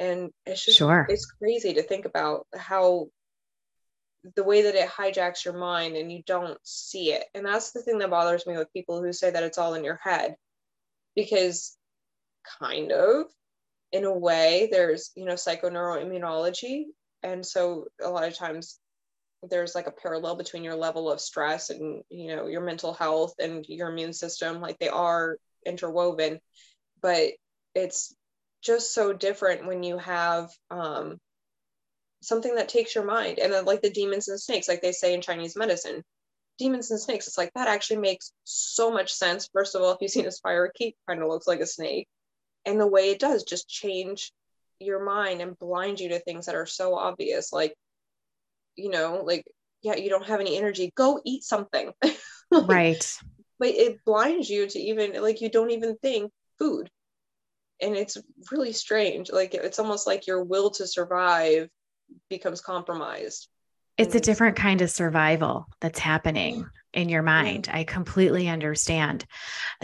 and 0.00 0.30
it's 0.46 0.64
just 0.64 0.78
sure. 0.78 1.06
it's 1.08 1.26
crazy 1.26 1.74
to 1.74 1.82
think 1.82 2.06
about 2.06 2.46
how 2.56 3.06
the 4.34 4.42
way 4.42 4.62
that 4.62 4.74
it 4.74 4.88
hijacks 4.88 5.44
your 5.44 5.56
mind 5.56 5.96
and 5.96 6.10
you 6.10 6.22
don't 6.26 6.58
see 6.64 7.12
it 7.12 7.24
and 7.34 7.46
that's 7.46 7.70
the 7.70 7.82
thing 7.82 7.98
that 7.98 8.10
bothers 8.10 8.46
me 8.46 8.56
with 8.56 8.72
people 8.72 9.00
who 9.00 9.12
say 9.12 9.30
that 9.30 9.44
it's 9.44 9.58
all 9.58 9.74
in 9.74 9.84
your 9.84 10.00
head 10.02 10.34
because 11.14 11.76
kind 12.58 12.90
of 12.90 13.26
in 13.92 14.04
a 14.04 14.12
way 14.12 14.68
there's 14.72 15.10
you 15.14 15.24
know 15.24 15.34
psychoneuroimmunology 15.34 16.84
and 17.22 17.44
so 17.44 17.86
a 18.02 18.08
lot 18.08 18.26
of 18.26 18.34
times 18.34 18.78
there's 19.48 19.74
like 19.74 19.86
a 19.86 19.92
parallel 19.92 20.36
between 20.36 20.64
your 20.64 20.76
level 20.76 21.10
of 21.10 21.20
stress 21.20 21.70
and 21.70 22.02
you 22.10 22.34
know 22.34 22.46
your 22.46 22.60
mental 22.60 22.92
health 22.92 23.34
and 23.38 23.64
your 23.68 23.90
immune 23.90 24.12
system 24.12 24.60
like 24.60 24.78
they 24.78 24.88
are 24.88 25.36
interwoven 25.66 26.40
but 27.00 27.30
it's 27.74 28.14
just 28.62 28.94
so 28.94 29.12
different 29.12 29.66
when 29.66 29.82
you 29.82 29.98
have 29.98 30.50
um, 30.70 31.18
something 32.22 32.54
that 32.56 32.68
takes 32.68 32.94
your 32.94 33.04
mind. 33.04 33.38
And 33.38 33.52
then 33.52 33.64
like 33.64 33.82
the 33.82 33.90
demons 33.90 34.28
and 34.28 34.40
snakes 34.40 34.68
like 34.68 34.82
they 34.82 34.92
say 34.92 35.14
in 35.14 35.20
chinese 35.20 35.56
medicine 35.56 36.02
demons 36.60 36.90
and 36.90 37.00
snakes 37.00 37.26
it's 37.26 37.38
like 37.38 37.50
that 37.54 37.68
actually 37.68 37.96
makes 37.96 38.32
so 38.44 38.90
much 38.90 39.12
sense. 39.12 39.48
First 39.52 39.74
of 39.74 39.82
all 39.82 39.92
if 39.92 39.98
you've 40.00 40.10
seen 40.10 40.26
a 40.26 40.28
spirochete 40.28 40.94
kind 41.08 41.22
of 41.22 41.28
looks 41.28 41.46
like 41.46 41.60
a 41.60 41.66
snake. 41.66 42.06
And 42.66 42.78
the 42.78 42.86
way 42.86 43.10
it 43.10 43.18
does 43.18 43.44
just 43.44 43.66
change 43.66 44.32
your 44.78 45.02
mind 45.02 45.40
and 45.40 45.58
blind 45.58 46.00
you 46.00 46.10
to 46.10 46.20
things 46.20 46.46
that 46.46 46.54
are 46.54 46.66
so 46.66 46.94
obvious 46.94 47.52
like 47.52 47.74
you 48.76 48.88
know 48.88 49.22
like 49.26 49.44
yeah 49.82 49.94
you 49.94 50.08
don't 50.08 50.24
have 50.24 50.40
any 50.40 50.56
energy 50.56 50.92
go 50.94 51.20
eat 51.24 51.42
something. 51.42 51.92
Like, 52.52 52.68
right. 52.68 53.18
but 53.60 53.68
it 53.68 54.04
blinds 54.04 54.50
you 54.50 54.66
to 54.66 54.78
even 54.80 55.22
like 55.22 55.40
you 55.40 55.48
don't 55.48 55.70
even 55.70 55.96
think 56.02 56.32
food 56.58 56.90
and 57.82 57.96
it's 57.96 58.18
really 58.50 58.72
strange 58.72 59.30
like 59.30 59.54
it's 59.54 59.78
almost 59.78 60.06
like 60.06 60.26
your 60.26 60.42
will 60.42 60.70
to 60.70 60.86
survive 60.86 61.68
becomes 62.28 62.60
compromised. 62.60 63.48
It's 63.96 64.14
a 64.14 64.20
different 64.20 64.56
kind 64.56 64.80
of 64.80 64.90
survival 64.90 65.66
that's 65.80 65.98
happening 65.98 66.66
in 66.94 67.08
your 67.08 67.22
mind. 67.22 67.68
I 67.70 67.84
completely 67.84 68.48
understand. 68.48 69.26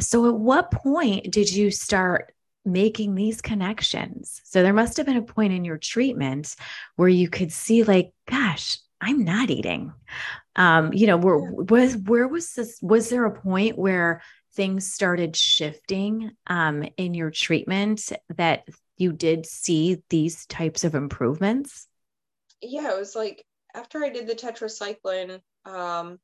So 0.01 0.27
at 0.27 0.35
what 0.35 0.71
point 0.71 1.31
did 1.31 1.53
you 1.53 1.71
start 1.71 2.33
making 2.65 3.15
these 3.15 3.41
connections? 3.41 4.41
So 4.45 4.63
there 4.63 4.73
must 4.73 4.97
have 4.97 5.07
been 5.07 5.17
a 5.17 5.23
point 5.23 5.53
in 5.53 5.65
your 5.65 5.79
treatment 5.79 6.57
where 6.97 7.09
you 7.09 7.29
could 7.29 7.53
see 7.53 7.85
like 7.85 8.13
gosh 8.29 8.79
i'm 9.01 9.25
not 9.25 9.51
eating. 9.51 9.93
Um 10.57 10.93
you 10.93 11.07
know 11.07 11.19
where 11.19 11.39
was 11.39 11.97
where 11.97 12.27
was 12.27 12.55
this 12.55 12.79
was 12.81 13.11
there 13.11 13.27
a 13.27 13.41
point 13.41 13.77
where 13.77 14.23
things 14.57 14.93
started 14.93 15.37
shifting 15.37 16.33
um, 16.47 16.85
in 16.97 17.15
your 17.15 17.31
treatment 17.31 18.13
that 18.37 18.67
you 18.97 19.13
did 19.13 19.47
see 19.47 20.03
these 20.09 20.47
types 20.47 20.83
of 20.83 20.95
improvements? 20.95 21.87
Yeah, 22.63 22.93
it 22.93 22.99
was 22.99 23.15
like 23.15 23.45
after 23.75 24.03
I 24.03 24.09
did 24.09 24.27
the 24.27 24.35
tetracycline, 24.35 25.41
um, 25.67 26.19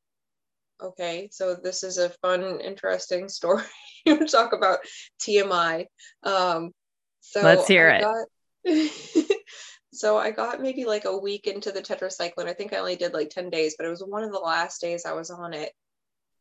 okay, 0.80 1.28
so 1.30 1.54
this 1.54 1.84
is 1.84 1.98
a 1.98 2.08
fun, 2.08 2.60
interesting 2.60 3.28
story. 3.28 3.64
you 4.06 4.26
talk 4.26 4.54
about 4.54 4.78
TMI. 5.20 5.86
Um, 6.22 6.72
so 7.20 7.42
let's 7.42 7.68
hear 7.68 7.90
I 7.90 7.96
it. 7.98 8.88
Got, 9.20 9.36
so 9.92 10.16
I 10.16 10.30
got 10.30 10.62
maybe 10.62 10.86
like 10.86 11.04
a 11.04 11.16
week 11.16 11.46
into 11.46 11.70
the 11.70 11.82
tetracycline. 11.82 12.48
I 12.48 12.54
think 12.54 12.72
I 12.72 12.78
only 12.78 12.96
did 12.96 13.12
like 13.12 13.30
10 13.30 13.50
days, 13.50 13.74
but 13.76 13.86
it 13.86 13.90
was 13.90 14.02
one 14.02 14.24
of 14.24 14.32
the 14.32 14.38
last 14.38 14.80
days 14.80 15.04
I 15.04 15.12
was 15.12 15.30
on 15.30 15.52
it. 15.52 15.72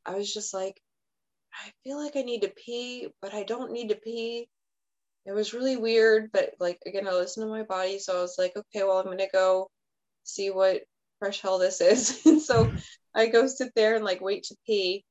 I 0.05 0.15
was 0.15 0.33
just 0.33 0.53
like, 0.53 0.81
I 1.53 1.71
feel 1.83 1.97
like 2.03 2.15
I 2.15 2.21
need 2.21 2.41
to 2.41 2.49
pee, 2.55 3.09
but 3.21 3.33
I 3.33 3.43
don't 3.43 3.71
need 3.71 3.89
to 3.89 3.95
pee. 3.95 4.47
It 5.25 5.33
was 5.33 5.53
really 5.53 5.77
weird, 5.77 6.31
but 6.31 6.53
like 6.59 6.79
again, 6.85 7.07
I 7.07 7.11
listened 7.11 7.45
to 7.45 7.49
my 7.49 7.63
body, 7.63 7.99
so 7.99 8.17
I 8.17 8.21
was 8.21 8.35
like, 8.37 8.55
okay, 8.55 8.83
well, 8.83 8.97
I'm 8.99 9.05
gonna 9.05 9.27
go 9.31 9.69
see 10.23 10.49
what 10.49 10.83
fresh 11.19 11.41
hell 11.41 11.59
this 11.59 11.81
is. 11.81 12.25
and 12.25 12.41
so 12.41 12.71
I 13.15 13.27
go 13.27 13.47
sit 13.47 13.73
there 13.75 13.95
and 13.95 14.05
like 14.05 14.21
wait 14.21 14.43
to 14.45 14.55
pee, 14.65 15.05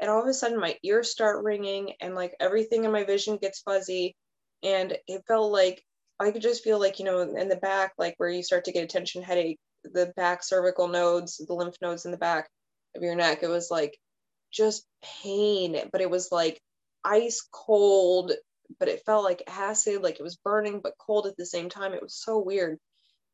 and 0.00 0.10
all 0.10 0.22
of 0.22 0.28
a 0.28 0.34
sudden 0.34 0.58
my 0.60 0.76
ears 0.82 1.10
start 1.10 1.44
ringing, 1.44 1.94
and 2.00 2.14
like 2.14 2.34
everything 2.40 2.84
in 2.84 2.92
my 2.92 3.04
vision 3.04 3.36
gets 3.36 3.60
fuzzy, 3.60 4.16
and 4.62 4.96
it 5.06 5.24
felt 5.28 5.52
like 5.52 5.82
I 6.18 6.30
could 6.30 6.42
just 6.42 6.64
feel 6.64 6.80
like 6.80 6.98
you 6.98 7.04
know 7.04 7.20
in 7.20 7.48
the 7.48 7.56
back, 7.56 7.92
like 7.98 8.14
where 8.18 8.30
you 8.30 8.42
start 8.42 8.64
to 8.66 8.72
get 8.72 8.84
a 8.84 8.88
tension 8.88 9.22
headache, 9.22 9.58
the 9.84 10.12
back 10.16 10.42
cervical 10.42 10.88
nodes, 10.88 11.38
the 11.38 11.54
lymph 11.54 11.76
nodes 11.82 12.04
in 12.04 12.12
the 12.12 12.18
back 12.18 12.48
of 12.96 13.02
your 13.02 13.14
neck. 13.14 13.42
It 13.42 13.48
was 13.48 13.70
like 13.70 13.98
just 14.52 14.86
pain, 15.22 15.76
but 15.90 16.00
it 16.00 16.10
was 16.10 16.30
like 16.30 16.60
ice 17.04 17.46
cold, 17.50 18.32
but 18.78 18.88
it 18.88 19.04
felt 19.04 19.24
like 19.24 19.42
acid, 19.46 20.02
like 20.02 20.20
it 20.20 20.22
was 20.22 20.36
burning 20.36 20.80
but 20.82 20.98
cold 20.98 21.26
at 21.26 21.36
the 21.36 21.46
same 21.46 21.68
time. 21.68 21.92
It 21.92 22.02
was 22.02 22.14
so 22.14 22.38
weird. 22.38 22.78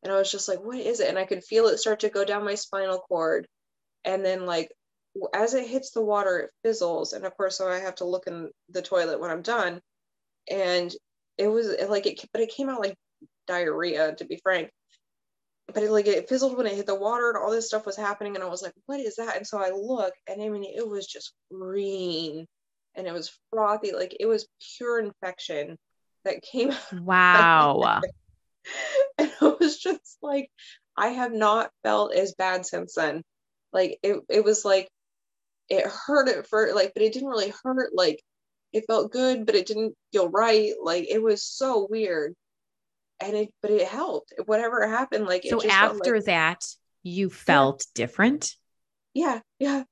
And 0.02 0.12
I 0.12 0.16
was 0.16 0.30
just 0.30 0.48
like, 0.48 0.60
what 0.62 0.78
is 0.78 1.00
it? 1.00 1.08
And 1.08 1.18
I 1.18 1.24
could 1.24 1.44
feel 1.44 1.66
it 1.66 1.78
start 1.78 2.00
to 2.00 2.08
go 2.08 2.24
down 2.24 2.44
my 2.44 2.54
spinal 2.54 2.98
cord. 2.98 3.46
And 4.04 4.24
then, 4.24 4.46
like, 4.46 4.70
as 5.34 5.54
it 5.54 5.66
hits 5.66 5.90
the 5.90 6.02
water, 6.02 6.38
it 6.38 6.50
fizzles. 6.62 7.12
And 7.12 7.24
of 7.24 7.36
course, 7.36 7.58
so 7.58 7.68
I 7.68 7.80
have 7.80 7.96
to 7.96 8.04
look 8.04 8.28
in 8.28 8.50
the 8.68 8.82
toilet 8.82 9.20
when 9.20 9.30
I'm 9.30 9.42
done. 9.42 9.80
And 10.48 10.94
it 11.36 11.48
was 11.48 11.74
like 11.88 12.06
it, 12.06 12.24
but 12.32 12.42
it 12.42 12.50
came 12.50 12.68
out 12.68 12.80
like 12.80 12.96
diarrhea, 13.48 14.14
to 14.16 14.24
be 14.24 14.38
frank 14.42 14.70
but 15.72 15.82
it 15.82 15.90
like 15.90 16.06
it 16.06 16.28
fizzled 16.28 16.56
when 16.56 16.66
it 16.66 16.74
hit 16.74 16.86
the 16.86 16.94
water 16.94 17.28
and 17.28 17.38
all 17.38 17.50
this 17.50 17.66
stuff 17.66 17.86
was 17.86 17.96
happening 17.96 18.34
and 18.34 18.44
i 18.44 18.48
was 18.48 18.62
like 18.62 18.72
what 18.86 19.00
is 19.00 19.16
that? 19.16 19.36
And 19.36 19.46
so 19.46 19.58
i 19.58 19.70
look 19.70 20.14
and 20.28 20.42
i 20.42 20.48
mean 20.48 20.64
it 20.64 20.86
was 20.86 21.06
just 21.06 21.32
green 21.52 22.46
and 22.94 23.06
it 23.06 23.12
was 23.12 23.36
frothy 23.52 23.92
like 23.92 24.16
it 24.18 24.26
was 24.26 24.48
pure 24.76 24.98
infection 24.98 25.76
that 26.24 26.42
came 26.42 26.72
wow. 26.92 28.00
and 29.18 29.32
i 29.40 29.54
was 29.60 29.78
just 29.78 30.18
like 30.22 30.50
i 30.96 31.08
have 31.08 31.32
not 31.32 31.70
felt 31.82 32.14
as 32.14 32.34
bad 32.34 32.66
since 32.66 32.94
then. 32.94 33.22
Like 33.72 33.98
it, 34.02 34.20
it 34.30 34.44
was 34.44 34.64
like 34.64 34.88
it 35.68 35.84
hurt 35.86 36.28
at 36.28 36.46
first 36.48 36.74
like 36.74 36.92
but 36.94 37.02
it 37.02 37.12
didn't 37.12 37.28
really 37.28 37.52
hurt 37.62 37.90
like 37.94 38.22
it 38.72 38.84
felt 38.86 39.12
good 39.12 39.46
but 39.46 39.54
it 39.54 39.66
didn't 39.66 39.94
feel 40.12 40.28
right. 40.28 40.72
Like 40.82 41.06
it 41.08 41.22
was 41.22 41.44
so 41.44 41.86
weird 41.88 42.34
and 43.20 43.36
it 43.36 43.48
but 43.62 43.70
it 43.70 43.88
helped. 43.88 44.32
Whatever 44.46 44.86
happened 44.86 45.26
like 45.26 45.44
so 45.48 45.62
after 45.68 46.16
like, 46.16 46.24
that 46.24 46.64
you 47.02 47.30
felt 47.30 47.84
yeah. 47.86 48.02
different? 48.06 48.54
Yeah 49.14 49.40
yeah. 49.58 49.84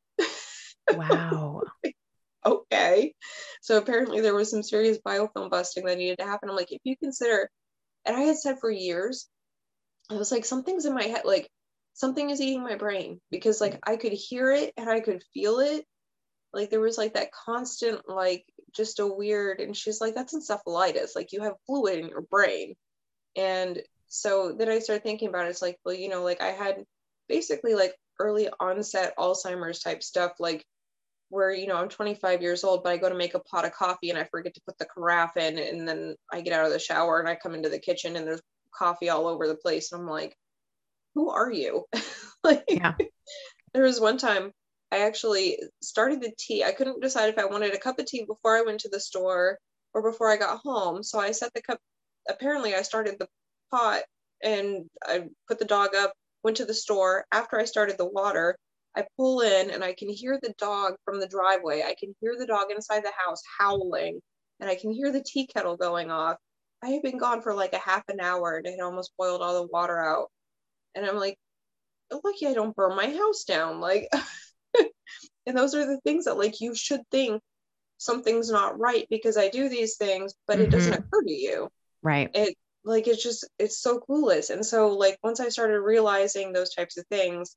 Wow. 0.93 1.63
Okay. 2.45 3.13
So 3.61 3.77
apparently 3.77 4.21
there 4.21 4.33
was 4.33 4.53
some 4.53 4.63
serious 4.63 4.99
biofilm 5.05 5.51
busting 5.51 5.85
that 5.87 5.99
needed 5.99 6.19
to 6.21 6.25
happen. 6.25 6.49
I'm 6.49 6.55
like 6.55 6.71
if 6.71 6.81
you 6.85 6.97
consider 6.97 7.51
and 8.07 8.17
i 8.17 8.21
had 8.21 8.39
said 8.39 8.59
for 8.61 8.71
years 8.71 9.29
i 10.11 10.15
was 10.15 10.31
like 10.33 10.45
something's 10.45 10.87
in 10.87 10.95
my 10.95 11.03
head 11.03 11.23
like 11.25 11.51
something 11.93 12.31
is 12.31 12.41
eating 12.41 12.63
my 12.63 12.77
brain 12.77 13.21
because 13.31 13.61
like 13.61 13.79
i 13.85 13.97
could 13.97 14.13
hear 14.13 14.53
it 14.53 14.73
and 14.77 14.89
i 14.89 15.01
could 15.01 15.23
feel 15.35 15.61
it. 15.61 15.85
Like 16.53 16.71
there 16.71 16.81
was 16.81 16.97
like 16.97 17.15
that 17.15 17.33
constant 17.33 18.09
like 18.09 18.45
just 18.75 19.01
a 19.01 19.07
weird 19.07 19.61
and 19.61 19.77
she's 19.77 20.01
like 20.01 20.15
that's 20.15 20.35
encephalitis. 20.35 21.15
Like 21.15 21.33
you 21.33 21.43
have 21.43 21.55
fluid 21.67 21.99
in 21.99 22.09
your 22.09 22.23
brain 22.23 22.75
and 23.37 23.83
so 24.09 24.53
then 24.53 24.69
I 24.69 24.79
started 24.79 25.03
thinking 25.03 25.29
about 25.29 25.47
it. 25.47 25.51
It's 25.51 25.63
like, 25.63 25.79
well, 25.85 25.95
you 25.95 26.09
know, 26.09 26.23
like 26.23 26.41
I 26.41 26.49
had 26.49 26.85
basically 27.29 27.75
like 27.75 27.95
early 28.19 28.49
onset 28.61 29.15
Alzheimer's 29.19 29.81
type 29.81 30.03
stuff, 30.03 30.33
like 30.39 30.65
where, 31.29 31.53
you 31.53 31.67
know, 31.67 31.77
I'm 31.77 31.89
25 31.89 32.41
years 32.41 32.65
old, 32.65 32.85
but 32.85 32.93
I 32.93 32.97
go 32.97 33.09
to 33.09 33.15
make 33.15 33.35
a 33.35 33.41
pot 33.41 33.65
of 33.65 33.73
coffee 33.73 34.11
and 34.11 34.19
I 34.19 34.25
forget 34.25 34.55
to 34.55 34.61
put 34.67 34.79
the 34.79 34.87
carafe 34.87 35.37
in. 35.37 35.59
And 35.59 35.89
then 35.89 36.15
I 36.33 36.41
get 36.41 36.53
out 36.53 36.67
of 36.67 36.73
the 36.73 36.79
shower 36.79 37.19
and 37.21 37.29
I 37.29 37.35
come 37.35 37.55
into 37.55 37.69
the 37.69 37.79
kitchen 37.79 38.17
and 38.17 38.27
there's 38.27 38.43
coffee 38.75 39.09
all 39.09 39.27
over 39.27 39.47
the 39.49 39.57
place. 39.57 39.93
And 39.93 40.03
I'm 40.03 40.09
like, 40.09 40.37
who 41.15 41.31
are 41.31 41.51
you? 41.51 41.85
like, 42.45 42.65
yeah. 42.69 42.95
there 43.75 43.83
was 43.83 44.01
one 44.01 44.19
time 44.19 44.53
I 44.93 44.99
actually 45.01 45.59
started 45.83 46.23
the 46.23 46.33
tea. 46.39 46.63
I 46.63 46.73
couldn't 46.73 47.03
decide 47.03 47.29
if 47.29 47.39
I 47.39 47.47
wanted 47.47 47.75
a 47.75 47.79
cup 47.79 47.99
of 47.99 48.07
tea 48.07 48.25
before 48.25 48.57
I 48.57 48.63
went 48.63 48.81
to 48.81 48.89
the 48.89 49.01
store 49.01 49.59
or 49.93 50.03
before 50.11 50.31
I 50.31 50.37
got 50.37 50.61
home. 50.61 51.03
So 51.03 51.19
I 51.19 51.33
set 51.33 51.53
the 51.55 51.63
cup 51.63 51.81
apparently 52.29 52.75
I 52.75 52.83
started 52.83 53.17
the 53.19 53.29
pot 53.71 54.03
and 54.43 54.87
I 55.05 55.25
put 55.49 55.59
the 55.59 55.65
dog 55.65 55.95
up, 55.95 56.13
went 56.43 56.59
to 56.59 56.65
the 56.65 56.75
store. 56.75 57.25
After 57.33 57.59
I 57.59 57.65
started 57.65 57.99
the 57.99 58.09
water, 58.09 58.57
I 58.97 59.05
pull 59.17 59.41
in 59.41 59.71
and 59.71 59.85
I 59.85 59.95
can 59.95 60.09
hear 60.09 60.39
the 60.43 60.55
dog 60.59 60.95
from 61.05 61.21
the 61.21 61.29
driveway. 61.29 61.83
I 61.83 61.95
can 61.99 62.15
hear 62.21 62.37
the 62.39 62.47
dog 62.47 62.71
inside 62.71 63.05
the 63.05 63.13
house 63.27 63.43
howling 63.59 64.21
and 64.61 64.71
I 64.71 64.75
can 64.75 64.93
hear 64.93 65.13
the 65.13 65.25
tea 65.25 65.47
kettle 65.47 65.77
going 65.77 66.11
off. 66.11 66.37
I 66.83 66.89
had 66.89 67.03
been 67.03 67.19
gone 67.19 67.43
for 67.43 67.55
like 67.55 67.73
a 67.73 67.79
half 67.79 68.05
an 68.09 68.21
hour 68.21 68.57
and 68.57 68.67
it 68.67 68.73
had 68.73 68.81
almost 68.81 69.13
boiled 69.19 69.43
all 69.43 69.63
the 69.63 69.69
water 69.69 69.99
out. 69.99 70.31
And 70.95 71.05
I'm 71.05 71.17
like, 71.17 71.37
lucky 72.25 72.47
I 72.47 72.55
don't 72.55 72.77
burn 72.77 72.97
my 72.97 73.11
house 73.11 73.45
down. 73.45 73.81
Like, 73.81 74.09
and 75.47 75.57
those 75.57 75.75
are 75.75 75.87
the 75.87 76.01
things 76.01 76.25
that 76.25 76.39
like 76.39 76.61
you 76.61 76.75
should 76.75 77.03
think 77.11 77.43
something's 77.99 78.51
not 78.51 78.79
right 78.79 79.07
because 79.11 79.37
I 79.37 79.49
do 79.49 79.69
these 79.69 79.97
things, 79.97 80.35
but 80.47 80.57
mm-hmm. 80.57 80.67
it 80.67 80.71
doesn't 80.71 80.93
mm-hmm. 80.93 81.03
occur 81.03 81.23
to 81.23 81.33
you. 81.33 81.69
Right. 82.07 82.31
It 82.35 82.55
like 82.85 83.09
it's 83.09 83.21
just 83.21 83.45
it's 83.59 83.83
so 83.83 83.99
clueless. 83.99 84.51
And 84.51 84.65
so 84.65 84.91
like 84.91 85.19
once 85.25 85.41
I 85.41 85.49
started 85.49 85.81
realizing 85.81 86.53
those 86.53 86.73
types 86.73 86.97
of 86.97 87.05
things, 87.11 87.57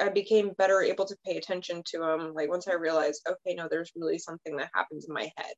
I 0.00 0.08
became 0.08 0.50
better 0.58 0.82
able 0.82 1.04
to 1.04 1.16
pay 1.24 1.36
attention 1.36 1.80
to 1.86 1.98
them. 2.00 2.32
Like 2.34 2.48
once 2.48 2.66
I 2.66 2.74
realized, 2.74 3.22
okay, 3.28 3.54
no, 3.54 3.68
there's 3.70 3.92
really 3.94 4.18
something 4.18 4.56
that 4.56 4.70
happens 4.74 5.06
in 5.06 5.14
my 5.14 5.30
head. 5.36 5.54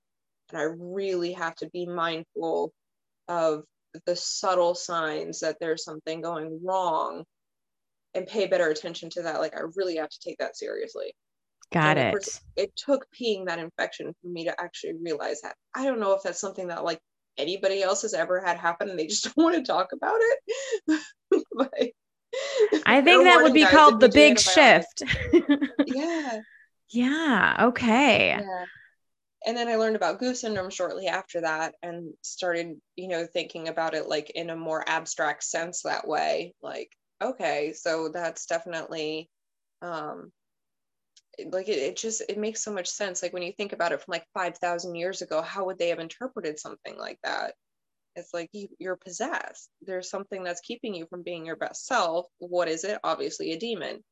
And 0.53 0.61
I 0.61 0.67
really 0.79 1.33
have 1.33 1.55
to 1.57 1.71
be 1.71 1.87
mindful 1.87 2.75
of 3.29 3.63
the 4.05 4.17
subtle 4.17 4.75
signs 4.75 5.41
that 5.41 5.57
there's 5.61 5.85
something 5.85 6.21
going 6.21 6.61
wrong 6.63 7.25
and 8.13 8.27
pay 8.27 8.47
better 8.47 8.69
attention 8.69 9.09
to 9.11 9.23
that. 9.23 9.41
Like 9.41 9.57
I 9.57 9.63
really 9.77 9.97
have 9.97 10.11
to 10.11 10.21
take 10.23 10.37
that 10.41 10.59
seriously. 10.59 11.15
Got 11.73 11.97
and 11.97 12.15
it. 12.15 12.41
it 12.57 12.77
took 12.77 13.07
peeing 13.19 13.47
that 13.47 13.59
infection 13.59 14.13
for 14.21 14.29
me 14.29 14.45
to 14.45 14.61
actually 14.61 14.93
realize 15.03 15.41
that. 15.41 15.57
I 15.75 15.87
don't 15.87 16.01
know 16.01 16.13
if 16.13 16.23
that's 16.23 16.41
something 16.41 16.69
that 16.69 16.85
like 16.85 17.01
anybody 17.39 17.83
else 17.83 18.03
has 18.03 18.15
ever 18.15 18.41
had 18.41 18.57
happen 18.59 18.89
and 18.89 18.99
they 18.99 19.07
just 19.07 19.25
don't 19.35 19.45
want 19.45 19.57
to 19.57 19.63
talk 19.63 19.93
about 19.93 20.19
it. 20.19 21.01
but 21.53 21.91
I 22.87 23.01
think 23.01 23.25
that 23.25 23.43
would 23.43 23.55
be 23.55 23.65
called 23.65 24.01
the 24.01 24.09
big 24.09 24.39
shift. 24.39 25.03
yeah. 25.87 26.41
Yeah. 26.91 27.57
Okay. 27.61 28.29
Yeah. 28.29 28.65
And 29.47 29.57
then 29.57 29.69
I 29.69 29.77
learned 29.77 29.97
about 29.97 30.19
GU 30.21 30.35
syndrome 30.35 30.71
shortly 30.71 31.07
after 31.07 31.43
that 31.43 31.75
and 31.83 32.15
started, 32.23 32.81
you 32.97 33.09
know, 33.09 33.27
thinking 33.27 33.69
about 33.69 33.95
it 33.95 34.09
like 34.09 34.31
in 34.31 34.49
a 34.51 34.57
more 34.57 34.83
abstract 34.89 35.45
sense 35.45 35.83
that 35.83 36.09
way. 36.09 36.55
Like, 36.63 36.91
okay, 37.23 37.75
so 37.75 38.09
that's 38.09 38.47
definitely 38.47 39.29
um 39.83 40.33
like 41.51 41.69
it, 41.69 41.79
it 41.79 41.97
just 41.97 42.23
it 42.29 42.39
makes 42.39 42.63
so 42.63 42.73
much 42.73 42.89
sense. 42.89 43.23
Like 43.23 43.33
when 43.33 43.43
you 43.43 43.53
think 43.53 43.73
about 43.73 43.93
it 43.93 44.03
from 44.03 44.13
like 44.13 44.27
5000 44.35 44.95
years 44.95 45.23
ago 45.23 45.43
how 45.43 45.67
would 45.67 45.79
they 45.79 45.89
have 45.89 45.99
interpreted 45.99 46.59
something 46.59 46.97
like 46.99 47.19
that? 47.25 47.55
It's 48.17 48.33
like 48.33 48.51
you, 48.53 48.69
you're 48.79 48.97
possessed. 48.97 49.71
There's 49.83 50.11
something 50.11 50.45
that's 50.45 50.61
keeping 50.61 50.95
you 50.95 51.07
from 51.07 51.23
being 51.23 51.45
your 51.45 51.57
best 51.57 51.87
self. 51.87 52.27
What 52.39 52.69
is 52.69 52.85
it? 52.85 52.99
Obviously 53.05 53.53
a 53.53 53.59
demon. 53.59 54.03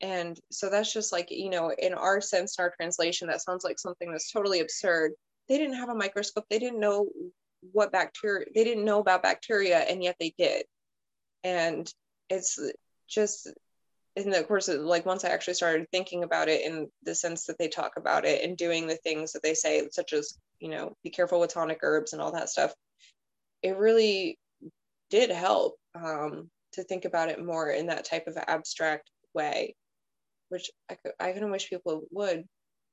And 0.00 0.38
so 0.50 0.68
that's 0.68 0.92
just 0.92 1.12
like 1.12 1.30
you 1.30 1.50
know 1.50 1.72
in 1.78 1.94
our 1.94 2.20
sense 2.20 2.56
in 2.58 2.64
our 2.64 2.72
translation 2.76 3.28
that 3.28 3.42
sounds 3.42 3.64
like 3.64 3.78
something 3.78 4.10
that's 4.10 4.32
totally 4.32 4.60
absurd. 4.60 5.12
They 5.48 5.58
didn't 5.58 5.76
have 5.76 5.88
a 5.88 5.94
microscope. 5.94 6.46
They 6.50 6.58
didn't 6.58 6.80
know 6.80 7.08
what 7.72 7.92
bacteria 7.92 8.46
they 8.54 8.64
didn't 8.64 8.84
know 8.84 9.00
about 9.00 9.22
bacteria 9.22 9.78
and 9.78 10.02
yet 10.02 10.16
they 10.20 10.34
did. 10.38 10.64
And 11.44 11.90
it's 12.28 12.58
just 13.08 13.48
and 14.16 14.34
of 14.34 14.48
course 14.48 14.68
like 14.68 15.04
once 15.06 15.24
i 15.24 15.28
actually 15.28 15.54
started 15.54 15.86
thinking 15.90 16.24
about 16.24 16.48
it 16.48 16.64
in 16.64 16.88
the 17.02 17.14
sense 17.14 17.44
that 17.44 17.58
they 17.58 17.68
talk 17.68 17.92
about 17.96 18.24
it 18.24 18.42
and 18.42 18.56
doing 18.56 18.86
the 18.86 18.96
things 18.96 19.32
that 19.32 19.42
they 19.42 19.54
say 19.54 19.86
such 19.90 20.12
as 20.12 20.38
you 20.58 20.68
know 20.68 20.94
be 21.04 21.10
careful 21.10 21.40
with 21.40 21.52
tonic 21.52 21.78
herbs 21.82 22.12
and 22.12 22.22
all 22.22 22.32
that 22.32 22.48
stuff 22.48 22.72
it 23.62 23.76
really 23.76 24.38
did 25.10 25.30
help 25.30 25.76
um, 25.94 26.50
to 26.72 26.82
think 26.82 27.04
about 27.04 27.28
it 27.28 27.44
more 27.44 27.70
in 27.70 27.86
that 27.86 28.04
type 28.04 28.26
of 28.26 28.36
abstract 28.36 29.10
way 29.34 29.74
which 30.48 30.70
i, 30.90 30.96
I 31.20 31.32
kind 31.32 31.44
of 31.44 31.50
wish 31.50 31.70
people 31.70 32.02
would 32.10 32.44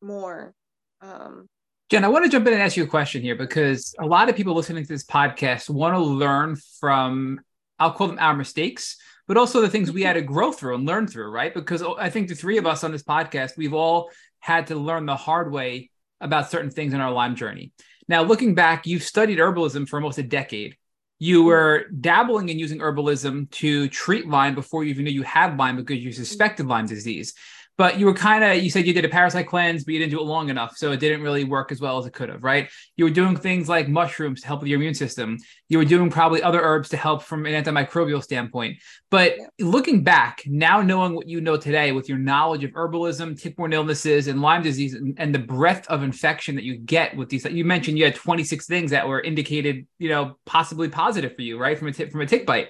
more 0.01 0.53
um, 1.01 1.47
Jen, 1.89 2.05
I 2.05 2.07
want 2.07 2.25
to 2.25 2.31
jump 2.31 2.47
in 2.47 2.53
and 2.53 2.61
ask 2.61 2.77
you 2.77 2.83
a 2.85 2.87
question 2.87 3.21
here 3.21 3.35
because 3.35 3.93
a 3.99 4.05
lot 4.05 4.29
of 4.29 4.35
people 4.35 4.55
listening 4.55 4.83
to 4.83 4.89
this 4.89 5.03
podcast 5.03 5.69
want 5.69 5.93
to 5.93 5.99
learn 5.99 6.55
from, 6.79 7.41
I'll 7.77 7.91
call 7.91 8.07
them 8.07 8.17
our 8.19 8.35
mistakes, 8.35 8.97
but 9.27 9.37
also 9.37 9.61
the 9.61 9.69
things 9.69 9.91
we 9.91 10.03
had 10.03 10.13
to 10.13 10.21
grow 10.33 10.51
through 10.51 10.75
and 10.75 10.85
learn 10.85 11.07
through, 11.07 11.29
right? 11.29 11.53
Because 11.53 11.81
oh, 11.81 11.95
I 11.97 12.09
think 12.09 12.27
the 12.27 12.35
three 12.35 12.57
of 12.57 12.65
us 12.65 12.83
on 12.83 12.91
this 12.91 13.03
podcast, 13.03 13.57
we've 13.57 13.73
all 13.73 14.11
had 14.39 14.67
to 14.67 14.75
learn 14.75 15.05
the 15.05 15.15
hard 15.15 15.51
way 15.51 15.89
about 16.21 16.49
certain 16.49 16.71
things 16.71 16.93
in 16.93 17.01
our 17.01 17.11
Lyme 17.11 17.35
journey. 17.35 17.71
Now, 18.07 18.23
looking 18.23 18.55
back, 18.55 18.85
you've 18.85 19.03
studied 19.03 19.37
herbalism 19.37 19.87
for 19.87 19.97
almost 19.97 20.17
a 20.17 20.23
decade. 20.23 20.75
You 21.19 21.39
mm-hmm. 21.39 21.47
were 21.47 21.85
dabbling 21.99 22.49
in 22.49 22.59
using 22.59 22.79
herbalism 22.79 23.49
to 23.51 23.87
treat 23.89 24.27
Lyme 24.27 24.55
before 24.55 24.83
you 24.83 24.89
even 24.89 25.05
knew 25.05 25.11
you 25.11 25.23
had 25.23 25.57
Lyme 25.57 25.77
because 25.77 25.99
you 25.99 26.11
suspected 26.11 26.65
Lyme 26.65 26.85
disease 26.85 27.33
but 27.77 27.97
you 27.99 28.05
were 28.05 28.13
kind 28.13 28.43
of 28.43 28.63
you 28.63 28.69
said 28.69 28.85
you 28.85 28.93
did 28.93 29.05
a 29.05 29.09
parasite 29.09 29.47
cleanse 29.47 29.83
but 29.83 29.93
you 29.93 29.99
didn't 29.99 30.11
do 30.11 30.19
it 30.19 30.25
long 30.25 30.49
enough 30.49 30.77
so 30.77 30.91
it 30.91 30.99
didn't 30.99 31.21
really 31.21 31.43
work 31.43 31.71
as 31.71 31.81
well 31.81 31.97
as 31.97 32.05
it 32.05 32.13
could 32.13 32.29
have 32.29 32.43
right? 32.43 32.69
You 32.97 33.05
were 33.05 33.11
doing 33.11 33.35
things 33.35 33.69
like 33.69 33.87
mushrooms 33.87 34.41
to 34.41 34.47
help 34.47 34.61
with 34.61 34.69
your 34.69 34.79
immune 34.79 34.93
system. 34.93 35.37
You 35.69 35.77
were 35.77 35.85
doing 35.85 36.09
probably 36.09 36.43
other 36.43 36.61
herbs 36.61 36.89
to 36.89 36.97
help 36.97 37.23
from 37.23 37.45
an 37.45 37.63
antimicrobial 37.63 38.21
standpoint. 38.21 38.77
But 39.09 39.35
looking 39.59 40.03
back 40.03 40.43
now 40.45 40.81
knowing 40.81 41.15
what 41.15 41.27
you 41.27 41.41
know 41.41 41.57
today 41.57 41.91
with 41.91 42.09
your 42.09 42.17
knowledge 42.17 42.63
of 42.63 42.71
herbalism 42.71 43.39
tick-borne 43.39 43.73
illnesses 43.73 44.27
and 44.27 44.41
lyme 44.41 44.61
disease 44.61 44.93
and, 44.93 45.15
and 45.17 45.33
the 45.33 45.39
breadth 45.39 45.87
of 45.87 46.03
infection 46.03 46.55
that 46.55 46.63
you 46.63 46.77
get 46.77 47.15
with 47.15 47.29
these 47.29 47.45
you 47.45 47.65
mentioned 47.65 47.97
you 47.97 48.03
had 48.03 48.15
26 48.15 48.65
things 48.65 48.91
that 48.91 49.07
were 49.07 49.21
indicated 49.21 49.87
you 49.99 50.09
know 50.09 50.37
possibly 50.45 50.89
positive 50.89 51.35
for 51.35 51.41
you 51.41 51.59
right 51.59 51.77
from 51.77 51.87
a 51.87 51.93
tick 51.93 52.11
from 52.11 52.21
a 52.21 52.25
tick 52.25 52.45
bite 52.45 52.69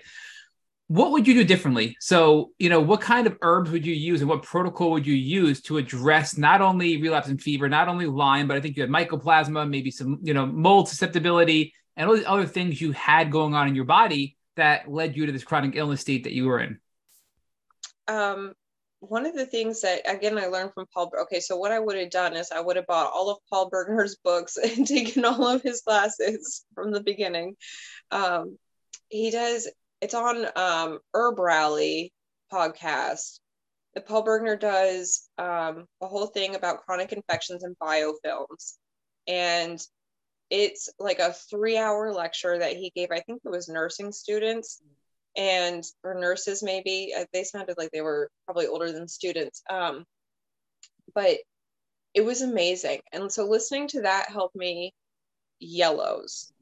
what 0.94 1.12
would 1.12 1.28
you 1.28 1.34
do 1.34 1.44
differently? 1.44 1.98
So, 2.00 2.52
you 2.60 2.70
know, 2.70 2.80
what 2.80 3.02
kind 3.02 3.26
of 3.26 3.36
herbs 3.42 3.72
would 3.72 3.84
you 3.84 3.96
use 3.96 4.22
and 4.22 4.30
what 4.30 4.44
protocol 4.44 4.92
would 4.92 5.08
you 5.08 5.16
use 5.16 5.60
to 5.64 5.78
address 5.78 6.38
not 6.38 6.62
only 6.62 7.02
relapsing 7.02 7.40
fever, 7.40 7.68
not 7.68 7.88
only 7.88 8.06
Lyme, 8.06 8.48
but 8.48 8.58
I 8.58 8.62
think 8.62 8.78
you 8.78 8.84
had 8.84 8.92
mycoplasma, 8.92 9.68
maybe 9.68 9.90
some, 9.90 10.20
you 10.22 10.36
know, 10.36 10.46
mold 10.46 10.88
susceptibility 10.88 11.74
and 11.98 12.08
all 12.08 12.16
these 12.16 12.28
other 12.28 12.46
things 12.46 12.80
you 12.80 12.92
had 12.92 13.32
going 13.32 13.56
on 13.56 13.68
in 13.68 13.74
your 13.74 13.86
body 13.86 14.38
that 14.56 14.88
led 14.88 15.18
you 15.18 15.26
to 15.26 15.32
this 15.32 15.44
chronic 15.44 15.76
illness 15.76 16.02
state 16.02 16.26
that 16.26 16.34
you 16.34 16.46
were 16.46 16.60
in? 16.60 16.80
Um, 18.08 18.54
one 19.00 19.26
of 19.26 19.34
the 19.34 19.48
things 19.48 19.82
that 19.82 20.02
again 20.06 20.38
I 20.38 20.46
learned 20.46 20.76
from 20.76 20.86
Paul. 20.94 21.12
Okay, 21.24 21.40
so 21.40 21.58
what 21.58 21.72
I 21.72 21.80
would 21.80 21.98
have 21.98 22.12
done 22.12 22.36
is 22.36 22.52
I 22.52 22.62
would 22.62 22.76
have 22.76 22.86
bought 22.86 23.12
all 23.12 23.32
of 23.32 23.40
Paul 23.50 23.72
Bergner's 23.72 24.16
books 24.24 24.58
and 24.64 24.86
taken 24.86 25.26
all 25.26 25.48
of 25.48 25.64
his 25.64 25.82
classes 25.82 26.66
from 26.76 26.92
the 26.92 27.02
beginning. 27.02 27.56
Um, 28.12 28.60
he 29.10 29.32
does 29.32 29.68
it's 30.04 30.14
on 30.14 30.46
um, 30.58 31.00
Herb 31.14 31.40
Rally 31.40 32.12
podcast. 32.52 33.40
That 33.96 34.08
Paul 34.08 34.26
Bergner 34.26 34.60
does 34.60 35.30
um, 35.38 35.86
a 36.02 36.08
whole 36.08 36.26
thing 36.28 36.56
about 36.56 36.84
chronic 36.84 37.14
infections 37.14 37.64
and 37.64 37.76
biofilms, 37.82 38.74
and 39.28 39.80
it's 40.50 40.90
like 41.00 41.20
a 41.20 41.34
three-hour 41.34 42.12
lecture 42.12 42.58
that 42.60 42.76
he 42.76 42.92
gave. 42.96 43.10
I 43.12 43.22
think 43.22 43.42
it 43.46 43.50
was 43.50 43.70
nursing 43.70 44.12
students 44.12 44.82
and 45.38 45.84
or 46.04 46.16
nurses 46.16 46.64
maybe. 46.64 47.14
Uh, 47.18 47.26
they 47.34 47.44
sounded 47.44 47.78
like 47.78 47.92
they 47.92 48.02
were 48.02 48.30
probably 48.46 48.68
older 48.68 48.92
than 48.92 49.08
students, 49.08 49.62
um, 49.70 50.06
but 51.16 51.38
it 52.14 52.26
was 52.26 52.42
amazing. 52.42 53.00
And 53.12 53.32
so 53.32 53.46
listening 53.46 53.88
to 53.90 54.02
that 54.02 54.30
helped 54.30 54.56
me 54.56 54.94
yellows 55.60 56.53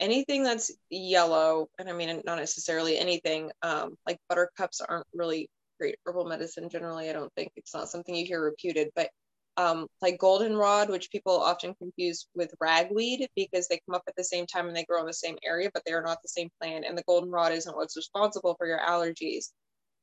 anything 0.00 0.42
that's 0.42 0.70
yellow, 0.88 1.68
and 1.78 1.88
I 1.88 1.92
mean, 1.92 2.22
not 2.24 2.38
necessarily 2.38 2.98
anything, 2.98 3.50
um, 3.62 3.96
like 4.06 4.18
buttercups 4.28 4.80
aren't 4.80 5.06
really 5.14 5.48
great 5.78 5.96
herbal 6.04 6.26
medicine 6.26 6.68
generally. 6.68 7.08
I 7.08 7.12
don't 7.12 7.32
think 7.34 7.52
it's 7.56 7.74
not 7.74 7.88
something 7.88 8.14
you 8.14 8.26
hear 8.26 8.42
reputed, 8.42 8.90
but 8.96 9.10
um, 9.56 9.86
like 10.00 10.18
goldenrod, 10.18 10.88
which 10.88 11.10
people 11.10 11.38
often 11.38 11.74
confuse 11.74 12.26
with 12.34 12.54
ragweed 12.60 13.28
because 13.36 13.68
they 13.68 13.80
come 13.86 13.94
up 13.94 14.02
at 14.08 14.16
the 14.16 14.24
same 14.24 14.46
time 14.46 14.68
and 14.68 14.76
they 14.76 14.84
grow 14.84 15.00
in 15.00 15.06
the 15.06 15.12
same 15.12 15.36
area, 15.44 15.70
but 15.72 15.82
they 15.84 15.92
are 15.92 16.02
not 16.02 16.22
the 16.22 16.28
same 16.28 16.48
plant. 16.60 16.84
And 16.86 16.96
the 16.96 17.02
goldenrod 17.02 17.52
isn't 17.52 17.76
what's 17.76 17.96
responsible 17.96 18.54
for 18.54 18.66
your 18.66 18.80
allergies. 18.80 19.50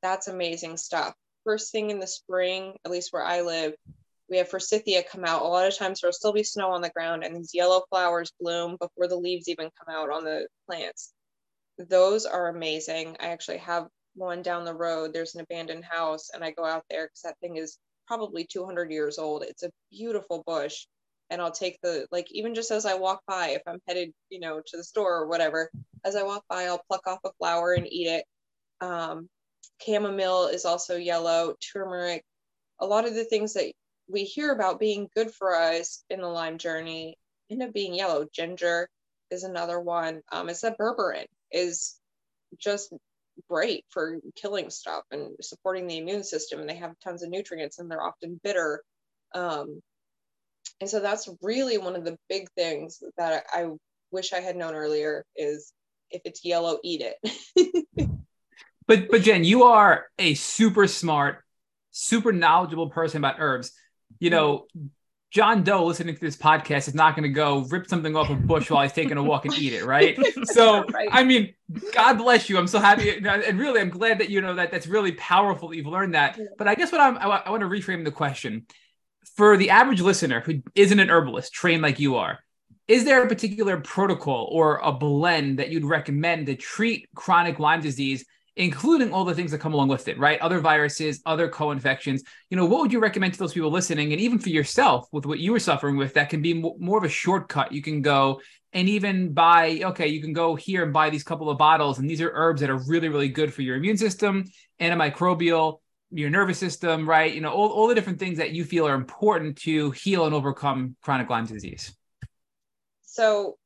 That's 0.04 0.28
amazing 0.28 0.78
stuff. 0.78 1.14
First 1.44 1.72
thing 1.72 1.90
in 1.90 2.00
the 2.00 2.08
spring, 2.08 2.76
at 2.86 2.92
least 2.92 3.10
where 3.12 3.24
I 3.24 3.42
live, 3.42 3.74
we 4.30 4.38
have 4.38 4.50
forsythia 4.50 5.04
come 5.04 5.24
out. 5.24 5.42
A 5.42 5.48
lot 5.48 5.68
of 5.68 5.76
times 5.76 6.02
there'll 6.02 6.14
still 6.14 6.34
be 6.34 6.44
snow 6.44 6.72
on 6.72 6.82
the 6.82 6.90
ground 6.90 7.24
and 7.24 7.36
these 7.36 7.54
yellow 7.54 7.84
flowers 7.90 8.32
bloom 8.40 8.78
before 8.80 9.08
the 9.08 9.16
leaves 9.16 9.48
even 9.48 9.70
come 9.78 9.96
out 9.96 10.10
on 10.10 10.24
the 10.24 10.48
plants. 10.66 11.14
Those 11.78 12.26
are 12.26 12.50
amazing. 12.50 13.16
I 13.20 13.28
actually 13.28 13.58
have 13.60 13.88
one 14.16 14.42
down 14.42 14.66
the 14.66 14.74
road. 14.74 15.14
There's 15.14 15.36
an 15.36 15.42
abandoned 15.42 15.86
house 15.86 16.30
and 16.34 16.44
I 16.44 16.52
go 16.52 16.66
out 16.66 16.84
there 16.90 17.06
because 17.06 17.22
that 17.22 17.40
thing 17.40 17.58
is 17.58 17.78
probably 18.08 18.46
200 18.46 18.92
years 18.92 19.18
old. 19.18 19.44
It's 19.44 19.64
a 19.64 19.72
beautiful 19.92 20.44
bush. 20.46 20.86
And 21.30 21.42
I'll 21.42 21.52
take 21.52 21.78
the, 21.84 22.08
like, 22.10 22.32
even 22.32 22.56
just 22.56 22.72
as 22.72 22.86
I 22.86 22.94
walk 22.94 23.22
by, 23.28 23.50
if 23.50 23.62
I'm 23.68 23.82
headed, 23.86 24.14
you 24.30 24.40
know, 24.40 24.62
to 24.66 24.78
the 24.78 24.84
store 24.84 25.14
or 25.14 25.28
whatever, 25.28 25.70
as 26.06 26.16
I 26.16 26.24
walk 26.24 26.46
by, 26.50 26.64
I'll 26.64 26.82
pluck 26.88 27.06
off 27.06 27.20
a 27.26 27.32
flower 27.38 27.74
and 27.74 27.86
eat 27.86 28.08
it. 28.08 28.26
Um, 28.80 29.28
chamomile 29.82 30.48
is 30.48 30.64
also 30.64 30.96
yellow, 30.96 31.56
turmeric, 31.74 32.24
a 32.80 32.86
lot 32.86 33.06
of 33.06 33.14
the 33.14 33.26
things 33.26 33.54
that 33.54 33.74
we 34.08 34.24
hear 34.24 34.52
about 34.52 34.80
being 34.80 35.10
good 35.16 35.32
for 35.32 35.56
us 35.56 36.04
in 36.10 36.22
the 36.22 36.28
Lyme 36.28 36.58
journey 36.58 37.18
end 37.50 37.64
up 37.64 37.74
being 37.74 37.94
yellow. 37.94 38.26
Ginger 38.34 38.90
is 39.32 39.44
another 39.44 39.80
one. 39.80 40.22
Um, 40.32 40.50
it's 40.50 40.62
that 40.62 40.78
berberine 40.78 41.28
is 41.52 41.96
just 42.58 42.94
great 43.50 43.86
for 43.90 44.18
killing 44.36 44.70
stuff 44.70 45.04
and 45.12 45.36
supporting 45.42 45.88
the 45.88 45.98
immune 45.98 46.24
system. 46.24 46.60
And 46.60 46.70
they 46.70 46.76
have 46.76 46.94
tons 47.04 47.24
of 47.24 47.30
nutrients 47.30 47.80
and 47.80 47.90
they're 47.90 48.04
often 48.04 48.40
bitter. 48.44 48.82
Um, 49.34 49.82
and 50.80 50.90
so 50.90 51.00
that's 51.00 51.30
really 51.42 51.78
one 51.78 51.96
of 51.96 52.06
the 52.06 52.18
big 52.30 52.50
things 52.56 53.02
that 53.18 53.46
I 53.52 53.68
wish 54.12 54.34
I 54.34 54.40
had 54.40 54.56
known 54.56 54.76
earlier 54.76 55.26
is 55.36 55.74
if 56.10 56.22
it's 56.24 56.46
yellow, 56.46 56.80
eat 56.84 57.02
it. 57.02 57.88
but 58.88 59.10
but 59.10 59.22
Jen, 59.22 59.44
you 59.44 59.64
are 59.64 60.08
a 60.18 60.34
super 60.36 60.88
smart, 60.88 61.44
super 61.92 62.32
knowledgeable 62.32 62.90
person 62.90 63.18
about 63.18 63.36
herbs 63.40 63.72
you 64.20 64.30
know, 64.30 64.66
John 65.30 65.64
Doe 65.64 65.86
listening 65.86 66.16
to 66.16 66.22
this 66.22 66.38
podcast 66.38 66.88
is 66.88 66.96
not 66.96 67.16
going 67.16 67.24
to 67.24 67.30
go 67.30 67.66
rip 67.70 67.88
something 67.88 68.16
off 68.16 68.30
a 68.30 68.36
bush 68.36 68.70
while 68.70 68.84
he's 68.84 68.94
taking 68.94 69.18
a 69.18 69.24
walk 69.24 69.46
and 69.46 69.58
eat 69.58 69.74
it, 69.74 69.86
right? 69.86 70.18
So, 70.46 70.86
right. 70.86 71.10
I 71.12 71.24
mean, 71.24 71.54
God 71.94 72.14
bless 72.14 72.50
you. 72.50 72.58
I'm 72.58 72.68
so 72.68 72.80
happy, 72.80 73.18
and 73.18 73.60
really, 73.60 73.82
I'm 73.82 73.90
glad 73.90 74.20
that 74.20 74.30
you 74.30 74.42
know 74.42 74.56
that 74.56 74.72
that's 74.72 74.88
really 74.88 75.12
powerful 75.14 75.70
that 75.70 75.76
you've 75.76 75.88
learned 75.88 76.16
that. 76.16 76.40
But 76.58 76.68
I 76.68 76.76
guess 76.76 76.92
what 76.92 77.02
I'm, 77.02 77.18
I, 77.18 77.44
I 77.46 77.50
want 77.50 77.62
to 77.62 77.68
reframe 77.68 78.06
the 78.06 78.12
question 78.12 78.66
for 79.36 79.58
the 79.58 79.70
average 79.70 80.02
listener 80.02 80.40
who 80.42 80.62
isn't 80.74 81.00
an 81.00 81.10
herbalist 81.10 81.54
trained 81.54 81.82
like 81.82 82.00
you 82.00 82.16
are. 82.16 82.40
Is 82.88 83.04
there 83.04 83.24
a 83.24 83.28
particular 83.28 83.80
protocol 83.82 84.48
or 84.52 84.78
a 84.78 84.94
blend 84.94 85.60
that 85.60 85.70
you'd 85.70 85.86
recommend 85.86 86.48
to 86.48 86.56
treat 86.56 87.10
chronic 87.14 87.60
Lyme 87.60 87.82
disease 87.82 88.26
including 88.58 89.14
all 89.14 89.24
the 89.24 89.36
things 89.36 89.52
that 89.52 89.60
come 89.60 89.74
along 89.74 89.88
with 89.88 90.08
it, 90.08 90.18
right? 90.18 90.40
Other 90.42 90.60
viruses, 90.60 91.22
other 91.26 91.48
co-infections. 91.48 92.24
You 92.50 92.58
know, 92.58 92.66
what 92.66 92.82
would 92.82 92.92
you 92.92 93.00
recommend 93.00 93.34
to 93.34 93.40
those 93.40 93.54
people 93.54 93.70
listening, 93.70 94.12
and 94.12 94.22
even 94.22 94.40
for 94.40 94.50
yourself 94.50 95.08
with 95.12 95.26
what 95.26 95.40
you 95.40 95.52
were 95.52 95.60
suffering 95.60 95.96
with, 95.96 96.16
that 96.16 96.30
can 96.30 96.42
be 96.42 96.54
more 96.54 96.98
of 96.98 97.04
a 97.04 97.10
shortcut. 97.10 97.72
You 97.72 97.84
can 97.84 98.02
go 98.02 98.42
and 98.74 98.90
even 98.90 99.32
buy. 99.32 99.82
Okay, 99.84 100.08
you 100.08 100.22
can 100.22 100.34
go 100.34 100.56
here 100.56 100.84
and 100.84 100.92
buy 100.92 101.12
these 101.12 101.24
couple 101.24 101.50
of 101.50 101.58
bottles, 101.60 102.00
and 102.00 102.10
these 102.10 102.20
are 102.20 102.32
herbs 102.34 102.62
that 102.62 102.72
are 102.72 102.80
really, 102.88 103.10
really 103.10 103.30
good 103.30 103.54
for 103.54 103.62
your 103.62 103.78
immune 103.78 103.98
system, 103.98 104.44
antimicrobial, 104.82 105.80
your 106.10 106.32
nervous 106.32 106.58
system, 106.58 107.08
right? 107.08 107.34
You 107.34 107.42
know, 107.42 107.52
all, 107.52 107.70
all 107.70 107.88
the 107.88 107.96
different 107.96 108.18
things 108.18 108.40
that 108.40 108.52
you 108.52 108.66
feel 108.66 108.88
are 108.88 108.96
important 108.96 109.58
to 109.60 109.92
heal 109.92 110.26
and 110.26 110.34
overcome 110.34 110.96
chronic 111.04 111.30
Lyme 111.30 111.46
disease. 111.46 111.96
So, 113.04 113.58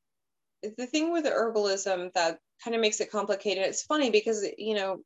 the 0.77 0.85
thing 0.85 1.13
with 1.13 1.25
herbalism 1.25 2.11
that 2.13 2.39
kind 2.64 2.76
of 2.76 2.82
makes 2.82 3.01
it 3.01 3.12
complicated. 3.12 3.64
It's 3.66 3.84
funny 3.84 4.09
because, 4.09 4.45
you 4.57 4.76
know, 4.76 5.01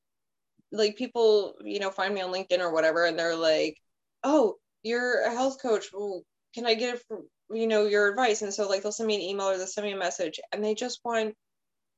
like 0.72 0.98
people, 0.98 1.56
you 1.64 1.80
know, 1.80 1.90
find 1.90 2.14
me 2.14 2.22
on 2.22 2.34
LinkedIn 2.34 2.60
or 2.60 2.74
whatever, 2.74 3.06
and 3.06 3.18
they're 3.18 3.36
like, 3.36 3.78
oh, 4.24 4.56
you're 4.84 5.22
a 5.22 5.32
health 5.32 5.62
coach. 5.62 5.88
Well, 5.94 6.24
can 6.54 6.66
I 6.66 6.74
get 6.74 6.96
it 6.96 7.04
from, 7.08 7.28
you 7.52 7.68
know, 7.68 7.86
your 7.86 8.10
advice? 8.10 8.42
And 8.42 8.54
so, 8.54 8.68
like, 8.68 8.84
they'll 8.84 8.92
send 8.92 9.08
me 9.08 9.16
an 9.16 9.22
email 9.22 9.48
or 9.48 9.58
they'll 9.58 9.68
send 9.68 9.86
me 9.88 9.94
a 9.94 9.98
message, 9.98 10.40
and 10.52 10.64
they 10.64 10.74
just 10.74 11.00
want 11.04 11.36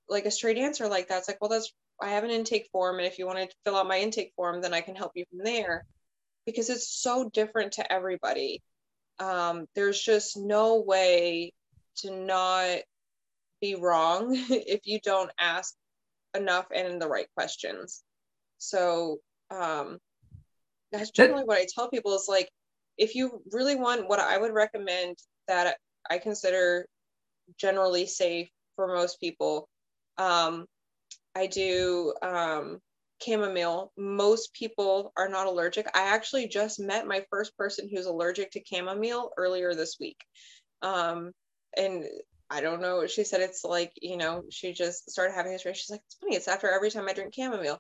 like 0.10 0.26
a 0.26 0.32
straight 0.32 0.58
answer 0.58 0.88
like 0.88 1.10
that. 1.10 1.20
It's 1.20 1.28
like, 1.28 1.42
well, 1.42 1.50
that's, 1.50 1.74
I 2.02 2.12
have 2.12 2.24
an 2.24 2.30
intake 2.30 2.70
form. 2.72 2.98
And 2.98 3.08
if 3.08 3.20
you 3.20 3.26
want 3.26 3.40
to 3.40 3.56
fill 3.66 3.76
out 3.76 3.88
my 3.88 4.00
intake 4.00 4.32
form, 4.36 4.62
then 4.62 4.74
I 4.74 4.82
can 4.82 4.96
help 4.96 5.12
you 5.16 5.26
from 5.30 5.44
there 5.44 5.86
because 6.46 6.70
it's 6.70 6.88
so 6.88 7.30
different 7.30 7.74
to 7.74 7.92
everybody. 7.92 8.62
Um, 9.20 9.66
there's 9.76 10.00
just 10.00 10.38
no 10.38 10.80
way 10.82 11.52
to 11.98 12.12
not 12.12 12.78
be 13.62 13.76
wrong 13.76 14.30
if 14.50 14.82
you 14.86 15.00
don't 15.04 15.32
ask 15.40 15.74
enough 16.36 16.68
and 16.74 17.02
the 17.02 17.08
right 17.08 17.28
questions. 17.36 18.04
So 18.58 19.20
um, 19.52 20.00
that's 20.92 21.12
generally 21.12 21.44
what 21.44 21.58
I 21.58 21.68
tell 21.74 21.90
people 21.90 22.16
is 22.16 22.28
like, 22.28 22.50
if 22.98 23.16
you 23.16 23.42
really 23.52 23.76
want 23.76 24.08
what 24.08 24.20
I 24.20 24.38
would 24.38 24.54
recommend 24.54 25.18
that 25.48 25.78
I 26.10 26.18
consider 26.18 26.88
generally 27.58 28.08
safe 28.08 28.50
for 28.76 28.88
most 28.88 29.20
people, 29.20 29.70
um, 30.18 30.66
I 31.36 31.48
do 31.48 32.14
um, 32.24 32.80
chamomile. 33.22 33.92
Most 33.98 34.54
people 34.54 35.14
are 35.18 35.30
not 35.30 35.48
allergic. 35.48 35.88
I 35.96 36.14
actually 36.14 36.48
just 36.48 36.80
met 36.80 37.08
my 37.08 37.24
first 37.30 37.56
person 37.58 37.90
who's 37.90 38.06
allergic 38.06 38.52
to 38.52 38.62
chamomile 38.66 39.32
earlier 39.38 39.74
this 39.74 39.98
week 40.00 40.18
Um, 40.82 41.32
and 41.76 42.06
I 42.50 42.62
don't 42.62 42.82
know. 42.82 43.06
She 43.08 43.24
said 43.24 43.42
it's 43.42 43.64
like, 43.64 43.92
you 44.02 44.18
know, 44.18 44.44
she 44.50 44.72
just 44.72 45.10
started 45.10 45.34
having 45.34 45.52
this. 45.52 45.62
She's 45.62 45.90
like, 45.90 46.02
it's 46.06 46.16
funny. 46.16 46.36
It's 46.36 46.48
after 46.48 46.70
every 46.70 46.90
time 46.90 47.08
I 47.08 47.14
drink 47.14 47.34
chamomile. 47.34 47.80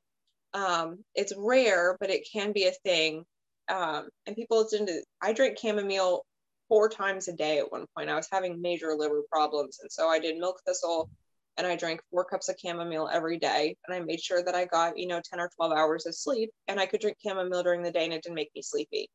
Um, 0.53 1.03
it's 1.15 1.33
rare, 1.37 1.97
but 1.99 2.09
it 2.09 2.27
can 2.31 2.51
be 2.51 2.65
a 2.65 2.71
thing. 2.71 3.23
Um, 3.69 4.09
and 4.25 4.35
people 4.35 4.65
tend 4.65 4.87
to, 4.87 5.03
I 5.21 5.33
drink 5.33 5.57
chamomile 5.57 6.25
four 6.67 6.89
times 6.89 7.27
a 7.27 7.33
day 7.33 7.59
at 7.59 7.71
one 7.71 7.85
point. 7.95 8.09
I 8.09 8.15
was 8.15 8.27
having 8.31 8.61
major 8.61 8.93
liver 8.93 9.21
problems. 9.31 9.79
And 9.81 9.91
so 9.91 10.07
I 10.09 10.19
did 10.19 10.37
milk 10.37 10.61
thistle 10.65 11.09
and 11.57 11.65
I 11.65 11.75
drank 11.75 12.01
four 12.11 12.25
cups 12.25 12.49
of 12.49 12.57
chamomile 12.61 13.09
every 13.11 13.39
day. 13.39 13.75
And 13.87 13.95
I 13.95 13.99
made 14.01 14.21
sure 14.21 14.43
that 14.43 14.55
I 14.55 14.65
got, 14.65 14.97
you 14.97 15.07
know, 15.07 15.21
10 15.23 15.39
or 15.39 15.49
12 15.55 15.71
hours 15.71 16.05
of 16.05 16.15
sleep 16.15 16.51
and 16.67 16.79
I 16.79 16.85
could 16.85 17.01
drink 17.01 17.17
chamomile 17.23 17.63
during 17.63 17.83
the 17.83 17.91
day 17.91 18.03
and 18.03 18.13
it 18.13 18.23
didn't 18.23 18.35
make 18.35 18.51
me 18.55 18.61
sleepy. 18.61 19.09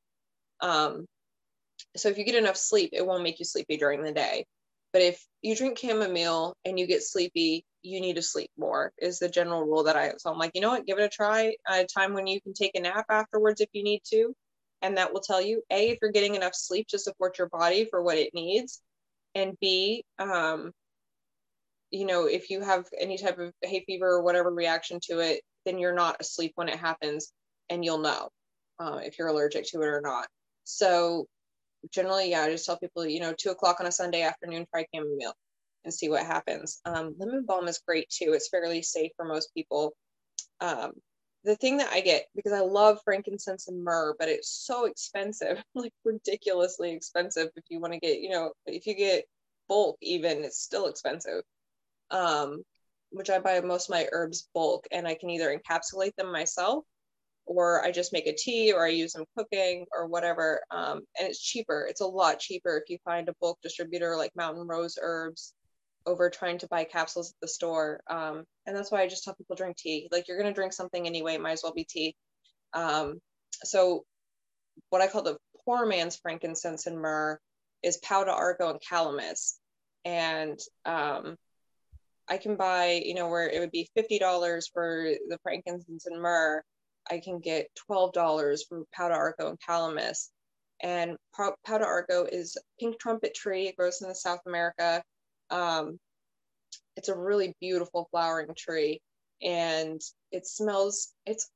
Um, 0.60 1.06
so 1.96 2.08
if 2.08 2.16
you 2.16 2.24
get 2.24 2.36
enough 2.36 2.56
sleep, 2.56 2.90
it 2.92 3.06
won't 3.06 3.22
make 3.22 3.38
you 3.38 3.44
sleepy 3.44 3.76
during 3.76 4.02
the 4.02 4.12
day. 4.12 4.46
But 4.92 5.02
if 5.02 5.24
you 5.40 5.56
drink 5.56 5.78
chamomile 5.78 6.54
and 6.64 6.78
you 6.78 6.86
get 6.86 7.02
sleepy, 7.02 7.64
you 7.82 8.00
need 8.00 8.16
to 8.16 8.22
sleep 8.22 8.50
more, 8.58 8.92
is 8.98 9.18
the 9.18 9.28
general 9.28 9.64
rule 9.64 9.84
that 9.84 9.96
I. 9.96 10.12
So 10.18 10.30
I'm 10.30 10.38
like, 10.38 10.52
you 10.54 10.60
know 10.60 10.70
what, 10.70 10.86
give 10.86 10.98
it 10.98 11.04
a 11.04 11.08
try. 11.08 11.54
A 11.68 11.84
time 11.84 12.14
when 12.14 12.26
you 12.26 12.40
can 12.40 12.52
take 12.52 12.72
a 12.74 12.80
nap 12.80 13.06
afterwards 13.08 13.60
if 13.60 13.68
you 13.72 13.82
need 13.82 14.02
to. 14.10 14.34
And 14.82 14.96
that 14.96 15.12
will 15.12 15.20
tell 15.20 15.40
you 15.40 15.62
A, 15.70 15.90
if 15.90 15.98
you're 16.02 16.12
getting 16.12 16.34
enough 16.34 16.54
sleep 16.54 16.88
to 16.88 16.98
support 16.98 17.38
your 17.38 17.48
body 17.48 17.86
for 17.88 18.02
what 18.02 18.18
it 18.18 18.34
needs. 18.34 18.80
And 19.34 19.56
B, 19.60 20.04
um, 20.18 20.72
you 21.90 22.06
know, 22.06 22.26
if 22.26 22.50
you 22.50 22.60
have 22.60 22.86
any 22.98 23.16
type 23.16 23.38
of 23.38 23.52
hay 23.62 23.84
fever 23.86 24.06
or 24.06 24.22
whatever 24.22 24.50
reaction 24.50 24.98
to 25.04 25.20
it, 25.20 25.40
then 25.64 25.78
you're 25.78 25.94
not 25.94 26.20
asleep 26.20 26.52
when 26.56 26.68
it 26.68 26.78
happens 26.78 27.32
and 27.70 27.84
you'll 27.84 27.98
know 27.98 28.28
uh, 28.80 29.00
if 29.02 29.18
you're 29.18 29.28
allergic 29.28 29.64
to 29.66 29.82
it 29.82 29.86
or 29.86 30.00
not. 30.00 30.26
So 30.64 31.26
generally, 31.90 32.30
yeah, 32.30 32.42
I 32.42 32.50
just 32.50 32.66
tell 32.66 32.78
people, 32.78 33.06
you 33.06 33.20
know, 33.20 33.34
two 33.36 33.50
o'clock 33.50 33.80
on 33.80 33.86
a 33.86 33.92
Sunday 33.92 34.22
afternoon, 34.22 34.66
try 34.70 34.86
chamomile 34.94 35.34
and 35.84 35.92
see 35.92 36.08
what 36.08 36.24
happens. 36.24 36.80
Um, 36.84 37.14
lemon 37.18 37.44
balm 37.44 37.68
is 37.68 37.82
great 37.86 38.08
too. 38.08 38.32
It's 38.32 38.48
fairly 38.48 38.82
safe 38.82 39.12
for 39.16 39.24
most 39.24 39.52
people. 39.54 39.94
Um, 40.60 40.92
the 41.44 41.56
thing 41.56 41.78
that 41.78 41.92
I 41.92 42.00
get 42.00 42.26
because 42.36 42.52
I 42.52 42.60
love 42.60 43.00
frankincense 43.04 43.66
and 43.66 43.82
myrrh, 43.82 44.14
but 44.18 44.28
it's 44.28 44.48
so 44.48 44.84
expensive, 44.84 45.62
like 45.74 45.92
ridiculously 46.04 46.92
expensive. 46.92 47.48
If 47.56 47.64
you 47.68 47.80
want 47.80 47.94
to 47.94 48.00
get, 48.00 48.20
you 48.20 48.30
know, 48.30 48.52
if 48.66 48.86
you 48.86 48.94
get 48.94 49.24
bulk, 49.68 49.96
even 50.00 50.44
it's 50.44 50.60
still 50.60 50.86
expensive. 50.86 51.42
Um, 52.10 52.62
which 53.10 53.28
I 53.28 53.40
buy 53.40 53.60
most 53.60 53.88
of 53.88 53.94
my 53.94 54.08
herbs 54.12 54.48
bulk, 54.54 54.86
and 54.90 55.06
I 55.06 55.14
can 55.14 55.28
either 55.30 55.54
encapsulate 55.54 56.14
them 56.16 56.32
myself 56.32 56.84
or 57.46 57.84
I 57.84 57.90
just 57.90 58.12
make 58.12 58.26
a 58.26 58.34
tea 58.34 58.72
or 58.72 58.84
I 58.84 58.90
use 58.90 59.12
them 59.12 59.24
cooking 59.36 59.86
or 59.92 60.06
whatever. 60.06 60.60
Um, 60.70 61.02
and 61.18 61.28
it's 61.28 61.42
cheaper. 61.42 61.86
It's 61.88 62.00
a 62.00 62.06
lot 62.06 62.38
cheaper 62.38 62.76
if 62.76 62.88
you 62.88 62.98
find 63.04 63.28
a 63.28 63.34
bulk 63.40 63.58
distributor 63.62 64.16
like 64.16 64.32
Mountain 64.36 64.66
Rose 64.66 64.98
Herbs 65.00 65.54
over 66.06 66.30
trying 66.30 66.58
to 66.58 66.68
buy 66.68 66.84
capsules 66.84 67.30
at 67.30 67.40
the 67.40 67.48
store. 67.48 68.00
Um, 68.08 68.44
and 68.66 68.76
that's 68.76 68.90
why 68.90 69.02
I 69.02 69.08
just 69.08 69.24
tell 69.24 69.34
people 69.34 69.56
drink 69.56 69.76
tea. 69.76 70.08
Like 70.10 70.28
you're 70.28 70.38
going 70.38 70.52
to 70.52 70.54
drink 70.54 70.72
something 70.72 71.06
anyway, 71.06 71.38
might 71.38 71.52
as 71.52 71.62
well 71.62 71.72
be 71.72 71.84
tea. 71.84 72.14
Um, 72.74 73.20
so 73.64 74.04
what 74.90 75.02
I 75.02 75.06
call 75.06 75.22
the 75.22 75.36
poor 75.64 75.86
man's 75.86 76.16
frankincense 76.16 76.86
and 76.86 76.98
myrrh 76.98 77.38
is 77.82 77.98
Pau 77.98 78.24
d'Arco 78.24 78.70
and 78.70 78.80
calamus. 78.80 79.54
And 80.04 80.58
um, 80.84 81.36
I 82.28 82.38
can 82.38 82.56
buy, 82.56 83.02
you 83.04 83.14
know, 83.14 83.28
where 83.28 83.48
it 83.48 83.60
would 83.60 83.70
be 83.70 83.88
$50 83.96 84.64
for 84.72 85.10
the 85.28 85.38
frankincense 85.42 86.06
and 86.06 86.20
myrrh 86.20 86.62
I 87.10 87.18
can 87.18 87.40
get 87.40 87.68
$12 87.90 88.60
for 88.68 88.84
Pau 88.94 89.08
d'Arco 89.08 89.48
and 89.48 89.58
Calamus. 89.60 90.28
And 90.82 91.16
Pau 91.34 91.54
d'Arco 91.66 92.24
is 92.24 92.56
pink 92.80 92.98
trumpet 92.98 93.34
tree. 93.34 93.68
It 93.68 93.76
grows 93.76 94.02
in 94.02 94.08
the 94.08 94.14
South 94.14 94.40
America. 94.46 95.02
Um, 95.50 95.98
it's 96.96 97.08
a 97.08 97.16
really 97.16 97.54
beautiful 97.60 98.08
flowering 98.10 98.54
tree. 98.56 99.00
And 99.40 100.00
it 100.30 100.46
smells, 100.46 101.12
it's, 101.26 101.48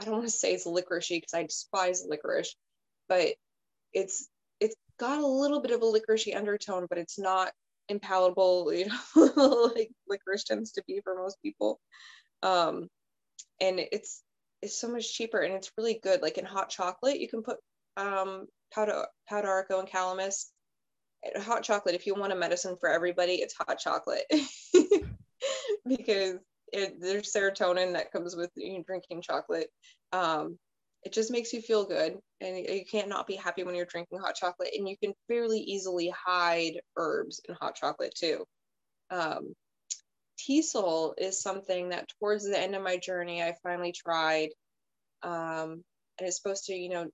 I 0.00 0.04
don't 0.04 0.14
want 0.14 0.26
to 0.26 0.30
say 0.30 0.54
it's 0.54 0.66
licoricey 0.66 1.16
because 1.20 1.34
I 1.34 1.42
despise 1.44 2.04
licorice, 2.08 2.54
but 3.08 3.34
it's, 3.92 4.28
it's 4.60 4.76
got 4.98 5.20
a 5.20 5.26
little 5.26 5.60
bit 5.60 5.72
of 5.72 5.82
a 5.82 5.84
licoricey 5.84 6.36
undertone, 6.36 6.86
but 6.88 6.98
it's 6.98 7.18
not 7.18 7.52
impalatable, 7.90 8.76
you 8.76 8.86
know, 9.16 9.72
like 9.74 9.90
licorice 10.08 10.44
tends 10.44 10.72
to 10.72 10.82
be 10.86 11.00
for 11.02 11.16
most 11.16 11.40
people. 11.42 11.80
Um, 12.42 12.88
and 13.60 13.80
it's 13.80 14.22
is 14.62 14.78
so 14.78 14.88
much 14.88 15.12
cheaper 15.12 15.40
and 15.40 15.54
it's 15.54 15.72
really 15.76 15.98
good. 16.02 16.22
Like 16.22 16.38
in 16.38 16.44
hot 16.44 16.70
chocolate, 16.70 17.20
you 17.20 17.28
can 17.28 17.42
put 17.42 17.58
um, 17.96 18.46
powder, 18.72 19.06
Pau 19.28 19.42
d'Arco 19.42 19.78
and 19.80 19.88
calamus. 19.88 20.46
Hot 21.36 21.64
chocolate, 21.64 21.96
if 21.96 22.06
you 22.06 22.14
want 22.14 22.32
a 22.32 22.36
medicine 22.36 22.76
for 22.78 22.88
everybody, 22.88 23.34
it's 23.34 23.54
hot 23.54 23.78
chocolate 23.78 24.24
because 25.86 26.36
it, 26.72 27.00
there's 27.00 27.32
serotonin 27.32 27.94
that 27.94 28.12
comes 28.12 28.36
with 28.36 28.50
you 28.56 28.84
drinking 28.86 29.22
chocolate. 29.22 29.68
Um, 30.12 30.58
it 31.04 31.12
just 31.12 31.30
makes 31.30 31.52
you 31.52 31.60
feel 31.60 31.84
good, 31.84 32.18
and 32.40 32.56
you 32.56 32.84
can't 32.90 33.08
not 33.08 33.26
be 33.26 33.36
happy 33.36 33.62
when 33.64 33.74
you're 33.74 33.86
drinking 33.86 34.18
hot 34.18 34.34
chocolate. 34.34 34.70
And 34.76 34.88
you 34.88 34.96
can 34.96 35.14
fairly 35.28 35.58
easily 35.58 36.12
hide 36.26 36.80
herbs 36.96 37.40
in 37.48 37.54
hot 37.54 37.76
chocolate 37.76 38.14
too. 38.16 38.44
Um, 39.10 39.54
Teasel 40.38 41.14
is 41.18 41.42
something 41.42 41.90
that 41.90 42.08
towards 42.18 42.44
the 42.44 42.58
end 42.58 42.74
of 42.74 42.82
my 42.82 42.96
journey, 42.96 43.42
I 43.42 43.54
finally 43.62 43.92
tried. 43.92 44.50
Um, 45.22 45.82
and 46.18 46.26
it's 46.28 46.36
supposed 46.36 46.66
to, 46.66 46.74
you 46.74 46.90
know, 46.90 47.06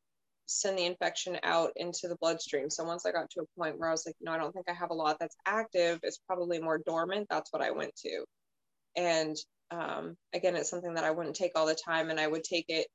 send 0.47 0.79
the 0.79 0.85
infection 0.85 1.39
out 1.43 1.72
into 1.77 2.09
the 2.09 2.16
bloodstream. 2.16 2.70
So 2.70 2.85
once 2.85 3.07
I 3.07 3.12
got 3.12 3.31
to 3.31 3.41
a 3.41 3.59
point 3.59 3.79
where 3.79 3.89
I 3.89 3.93
was 3.93 4.05
like, 4.07 4.16
no, 4.20 4.33
I 4.33 4.39
don't 4.39 4.53
think 4.53 4.68
I 4.68 4.75
have 4.75 4.91
a 4.91 4.95
lot 4.95 5.18
that's 5.18 5.37
active. 5.47 6.01
It's 6.03 6.20
probably 6.27 6.61
more 6.61 6.81
dormant. 6.85 7.29
That's 7.31 7.53
what 7.53 7.62
I 7.62 7.70
went 7.70 7.95
to. 8.05 8.25
And 8.97 9.37
um, 9.70 10.16
again, 10.35 10.57
it's 10.57 10.70
something 10.70 10.95
that 10.95 11.05
I 11.05 11.11
wouldn't 11.11 11.37
take 11.37 11.53
all 11.57 11.66
the 11.66 11.75
time. 11.75 12.11
And 12.11 12.20
I 12.20 12.27
would 12.27 12.45
take 12.45 12.66
it 12.68 12.87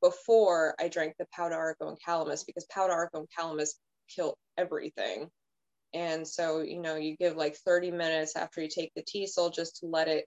before 0.00 0.74
I 0.78 0.88
drank 0.88 1.14
the 1.18 1.26
Pau 1.34 1.48
d'Arco 1.48 1.88
and 1.88 1.98
calamus 2.06 2.46
because 2.46 2.66
Pau 2.72 2.86
d'Arco 2.86 3.18
and 3.18 3.28
calamus 3.36 3.70
kill 4.08 4.36
everything. 4.56 5.28
And 5.96 6.28
so, 6.28 6.60
you 6.60 6.78
know, 6.78 6.96
you 6.96 7.16
give 7.16 7.36
like 7.36 7.56
30 7.56 7.90
minutes 7.90 8.36
after 8.36 8.60
you 8.60 8.68
take 8.68 8.92
the 8.94 9.02
Teasel 9.02 9.48
just 9.48 9.78
to 9.78 9.86
let 9.86 10.08
it 10.08 10.26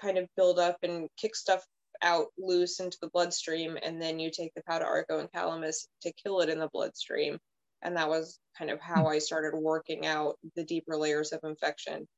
kind 0.00 0.16
of 0.16 0.26
build 0.34 0.58
up 0.58 0.78
and 0.82 1.10
kick 1.18 1.36
stuff 1.36 1.62
out 2.00 2.28
loose 2.38 2.80
into 2.80 2.96
the 3.02 3.10
bloodstream. 3.10 3.76
And 3.82 4.00
then 4.00 4.18
you 4.18 4.30
take 4.30 4.54
the 4.54 4.62
Pau 4.62 4.78
d'Arco 4.78 5.18
and 5.18 5.30
calamus 5.30 5.86
to 6.02 6.12
kill 6.24 6.40
it 6.40 6.48
in 6.48 6.58
the 6.58 6.70
bloodstream. 6.72 7.38
And 7.82 7.98
that 7.98 8.08
was 8.08 8.38
kind 8.56 8.70
of 8.70 8.80
how 8.80 9.08
I 9.08 9.18
started 9.18 9.54
working 9.54 10.06
out 10.06 10.38
the 10.56 10.64
deeper 10.64 10.96
layers 10.96 11.32
of 11.32 11.40
infection. 11.44 12.08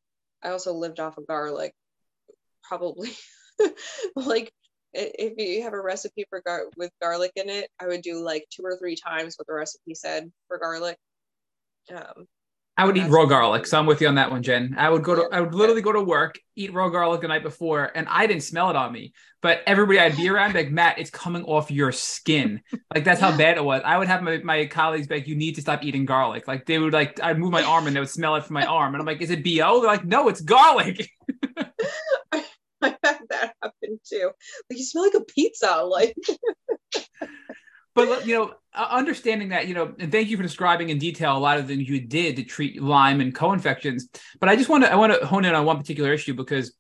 I 0.41 0.51
also 0.51 0.73
lived 0.73 1.01
off 1.01 1.19
of 1.19 1.27
garlic, 1.27 1.73
probably 2.63 3.11
like 4.15 4.53
if 4.93 5.39
you 5.39 5.65
have 5.65 5.73
a 5.73 5.81
recipe 5.81 6.25
for 6.31 6.41
gar- 6.41 6.71
with 6.77 6.93
garlic 7.03 7.33
in 7.35 7.49
it, 7.49 7.69
I 7.81 7.89
would 7.89 8.03
do 8.03 8.23
like 8.25 8.47
two 8.49 8.63
or 8.63 8.77
three 8.77 8.95
times 8.95 9.35
what 9.37 9.49
the 9.49 9.55
recipe 9.55 9.97
said 9.97 10.31
for 10.47 10.59
garlic. 10.59 10.97
Um, 11.93 12.29
I 12.77 12.87
would 12.87 12.97
eat 12.97 13.11
raw 13.11 13.27
garlic. 13.27 13.67
So 13.67 13.79
I'm 13.79 13.85
with 13.85 14.01
you 14.01 14.09
on 14.09 14.15
that 14.15 14.31
one, 14.31 14.43
Jen. 14.43 14.75
I 14.79 14.89
would 14.89 15.03
go 15.03 15.15
to, 15.15 15.29
I 15.35 15.41
would 15.41 15.55
literally 15.55 15.83
go 15.83 15.93
to 15.93 16.01
work, 16.01 16.39
eat 16.57 16.73
raw 16.73 16.89
garlic 16.89 17.21
the 17.21 17.29
night 17.29 17.43
before, 17.43 17.91
and 17.95 18.09
I 18.09 18.27
didn't 18.27 18.45
smell 18.45 18.71
it 18.71 18.77
on 18.77 18.91
me. 18.93 19.13
But 19.43 19.61
everybody 19.67 19.99
I'd 19.99 20.17
be 20.17 20.29
around, 20.31 20.55
like, 20.55 20.71
Matt, 20.71 20.99
it's 20.99 21.11
coming 21.11 21.45
off 21.45 21.71
your 21.71 21.93
skin. 21.93 22.63
Like, 22.95 23.05
that's 23.05 23.21
how 23.21 23.37
bad 23.37 23.59
it 23.59 23.65
was. 23.65 23.83
I 23.85 23.99
would 23.99 24.09
have 24.09 24.23
my, 24.23 24.39
my 24.39 24.67
colleagues 24.67 25.07
be 25.07 25.17
like, 25.17 25.29
you 25.29 25.35
need 25.37 25.57
to 25.57 25.61
stop 25.61 25.85
eating 25.85 26.07
garlic. 26.07 26.49
Like, 26.49 26.65
they 26.65 26.79
would, 26.79 26.95
like, 26.95 27.21
I'd 27.23 27.39
move 27.39 27.53
my 27.53 27.63
arm 27.63 27.87
and 27.87 27.95
they 27.95 28.01
would 28.01 28.09
smell 28.09 28.37
it 28.37 28.45
from 28.45 28.55
my 28.55 28.65
arm. 28.65 28.95
And 28.95 29.03
I'm 29.03 29.07
like, 29.07 29.21
is 29.21 29.31
it 29.31 29.45
BO? 29.45 29.81
They're 29.81 29.91
like, 29.91 30.05
no, 30.05 30.29
it's 30.29 30.41
garlic. 30.41 31.11
I 32.33 32.97
had 33.05 33.19
that 33.29 33.55
happen 33.63 34.01
too. 34.05 34.31
Like, 34.71 34.79
you 34.79 34.85
smell 34.85 35.05
like 35.05 35.15
a 35.15 35.25
pizza. 35.25 35.83
Like, 35.85 36.17
but 37.95 38.27
you 38.27 38.37
know 38.37 38.53
understanding 38.75 39.51
that 39.51 39.69
you 39.69 39.75
know 39.75 39.95
and 39.99 40.11
thank 40.11 40.29
you 40.29 40.37
for 40.37 40.43
describing 40.43 40.89
in 40.89 40.99
detail 40.99 41.37
a 41.37 41.39
lot 41.39 41.59
of 41.59 41.67
the 41.67 41.75
things 41.75 41.89
you 41.89 42.01
did 42.01 42.37
to 42.37 42.45
treat 42.45 42.81
lyme 42.83 43.21
and 43.21 43.35
co-infections. 43.35 44.09
But 44.41 44.49
i 44.49 44.57
just 44.57 44.69
want 44.69 44.85
to 44.85 44.93
i 44.93 44.97
want 44.97 45.13
to 45.13 45.27
hone 45.27 45.45
in 45.45 45.55
on 45.55 45.65
one 45.65 45.79
particular 45.79 46.13
issue 46.13 46.35
because 46.35 46.75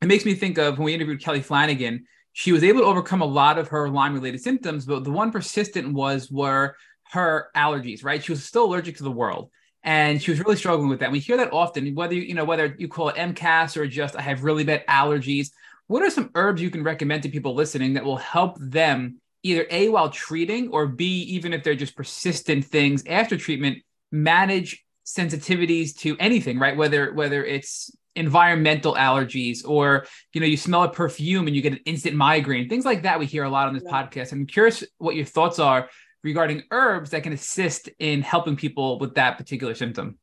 it 0.00 0.06
makes 0.06 0.24
me 0.24 0.34
think 0.34 0.58
of 0.58 0.78
when 0.78 0.86
we 0.86 0.94
interviewed 0.94 1.22
kelly 1.22 1.40
flanagan 1.40 2.04
she 2.32 2.52
was 2.52 2.62
able 2.62 2.80
to 2.80 2.86
overcome 2.86 3.20
a 3.20 3.26
lot 3.26 3.58
of 3.58 3.68
her 3.68 3.88
lyme 3.88 4.14
related 4.14 4.40
symptoms 4.40 4.84
but 4.84 5.04
the 5.04 5.10
one 5.10 5.32
persistent 5.32 5.92
was 5.92 6.30
were 6.30 6.76
her 7.10 7.50
allergies 7.56 8.04
right? 8.04 8.22
She 8.22 8.32
was 8.32 8.44
still 8.44 8.64
allergic 8.64 8.96
to 8.98 9.04
the 9.04 9.10
world 9.10 9.50
and 9.82 10.20
she 10.20 10.30
was 10.30 10.40
really 10.40 10.56
struggling 10.56 10.88
with 10.88 11.00
that. 11.00 11.12
We 11.12 11.20
hear 11.20 11.36
that 11.38 11.52
often 11.52 11.94
whether 11.94 12.14
you, 12.14 12.22
you 12.22 12.34
know 12.34 12.44
whether 12.44 12.74
you 12.78 12.88
call 12.88 13.08
it 13.10 13.16
mcas 13.16 13.76
or 13.76 13.86
just 13.86 14.16
i 14.16 14.20
have 14.20 14.44
really 14.44 14.64
bad 14.64 14.86
allergies. 14.86 15.50
What 15.86 16.02
are 16.02 16.10
some 16.10 16.30
herbs 16.34 16.60
you 16.60 16.70
can 16.70 16.82
recommend 16.82 17.22
to 17.22 17.30
people 17.30 17.54
listening 17.54 17.94
that 17.94 18.04
will 18.04 18.18
help 18.18 18.58
them 18.60 19.20
either 19.42 19.66
A, 19.70 19.88
while 19.88 20.10
treating, 20.10 20.68
or 20.70 20.86
B, 20.86 21.22
even 21.22 21.52
if 21.52 21.62
they're 21.62 21.74
just 21.74 21.96
persistent 21.96 22.64
things 22.64 23.04
after 23.06 23.36
treatment, 23.36 23.78
manage 24.10 24.84
sensitivities 25.06 25.96
to 25.98 26.16
anything, 26.18 26.58
right? 26.58 26.76
Whether 26.76 27.12
whether 27.12 27.44
it's 27.44 27.90
environmental 28.16 28.94
allergies 28.94 29.64
or 29.64 30.04
you 30.32 30.40
know 30.40 30.46
you 30.46 30.56
smell 30.56 30.82
a 30.82 30.88
perfume 30.88 31.46
and 31.46 31.54
you 31.54 31.62
get 31.62 31.72
an 31.72 31.78
instant 31.84 32.16
migraine 32.16 32.68
things 32.68 32.84
like 32.84 33.02
that 33.02 33.16
we 33.16 33.26
hear 33.26 33.44
a 33.44 33.48
lot 33.48 33.68
on 33.68 33.74
this 33.74 33.84
yeah. 33.86 33.92
podcast 33.92 34.32
i'm 34.32 34.44
curious 34.44 34.82
what 34.96 35.14
your 35.14 35.24
thoughts 35.24 35.60
are 35.60 35.88
regarding 36.22 36.62
herbs 36.70 37.10
that 37.10 37.22
can 37.22 37.32
assist 37.32 37.88
in 37.98 38.22
helping 38.22 38.56
people 38.56 38.98
with 38.98 39.14
that 39.14 39.38
particular 39.38 39.74
symptom? 39.74 40.18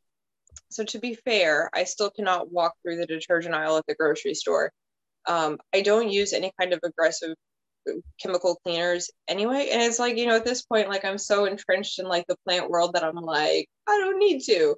So, 0.70 0.84
to 0.84 1.00
be 1.00 1.16
fair, 1.16 1.70
I 1.74 1.84
still 1.84 2.10
cannot 2.10 2.52
walk 2.52 2.74
through 2.82 2.98
the 2.98 3.06
detergent 3.06 3.56
aisle 3.56 3.78
at 3.78 3.86
the 3.88 3.96
grocery 3.96 4.34
store. 4.34 4.72
Um, 5.28 5.58
I 5.74 5.82
don't 5.82 6.10
use 6.10 6.34
any 6.34 6.52
kind 6.60 6.74
of 6.74 6.80
aggressive 6.84 7.36
chemical 8.22 8.56
cleaners 8.64 9.12
anyway. 9.28 9.70
And 9.72 9.82
it's 9.82 10.00
like, 10.00 10.18
you 10.18 10.26
know, 10.26 10.36
at 10.36 10.46
this 10.46 10.64
point, 10.64 10.90
like 10.90 11.06
I'm 11.06 11.18
so 11.18 11.46
entrenched 11.46 12.00
in 12.00 12.06
like 12.08 12.26
the 12.28 12.38
plant 12.46 12.70
world 12.70 12.94
that 12.94 13.04
I'm 13.04 13.16
like, 13.16 13.68
I 13.88 14.00
don't 14.00 14.20
need 14.20 14.42
to. 14.46 14.76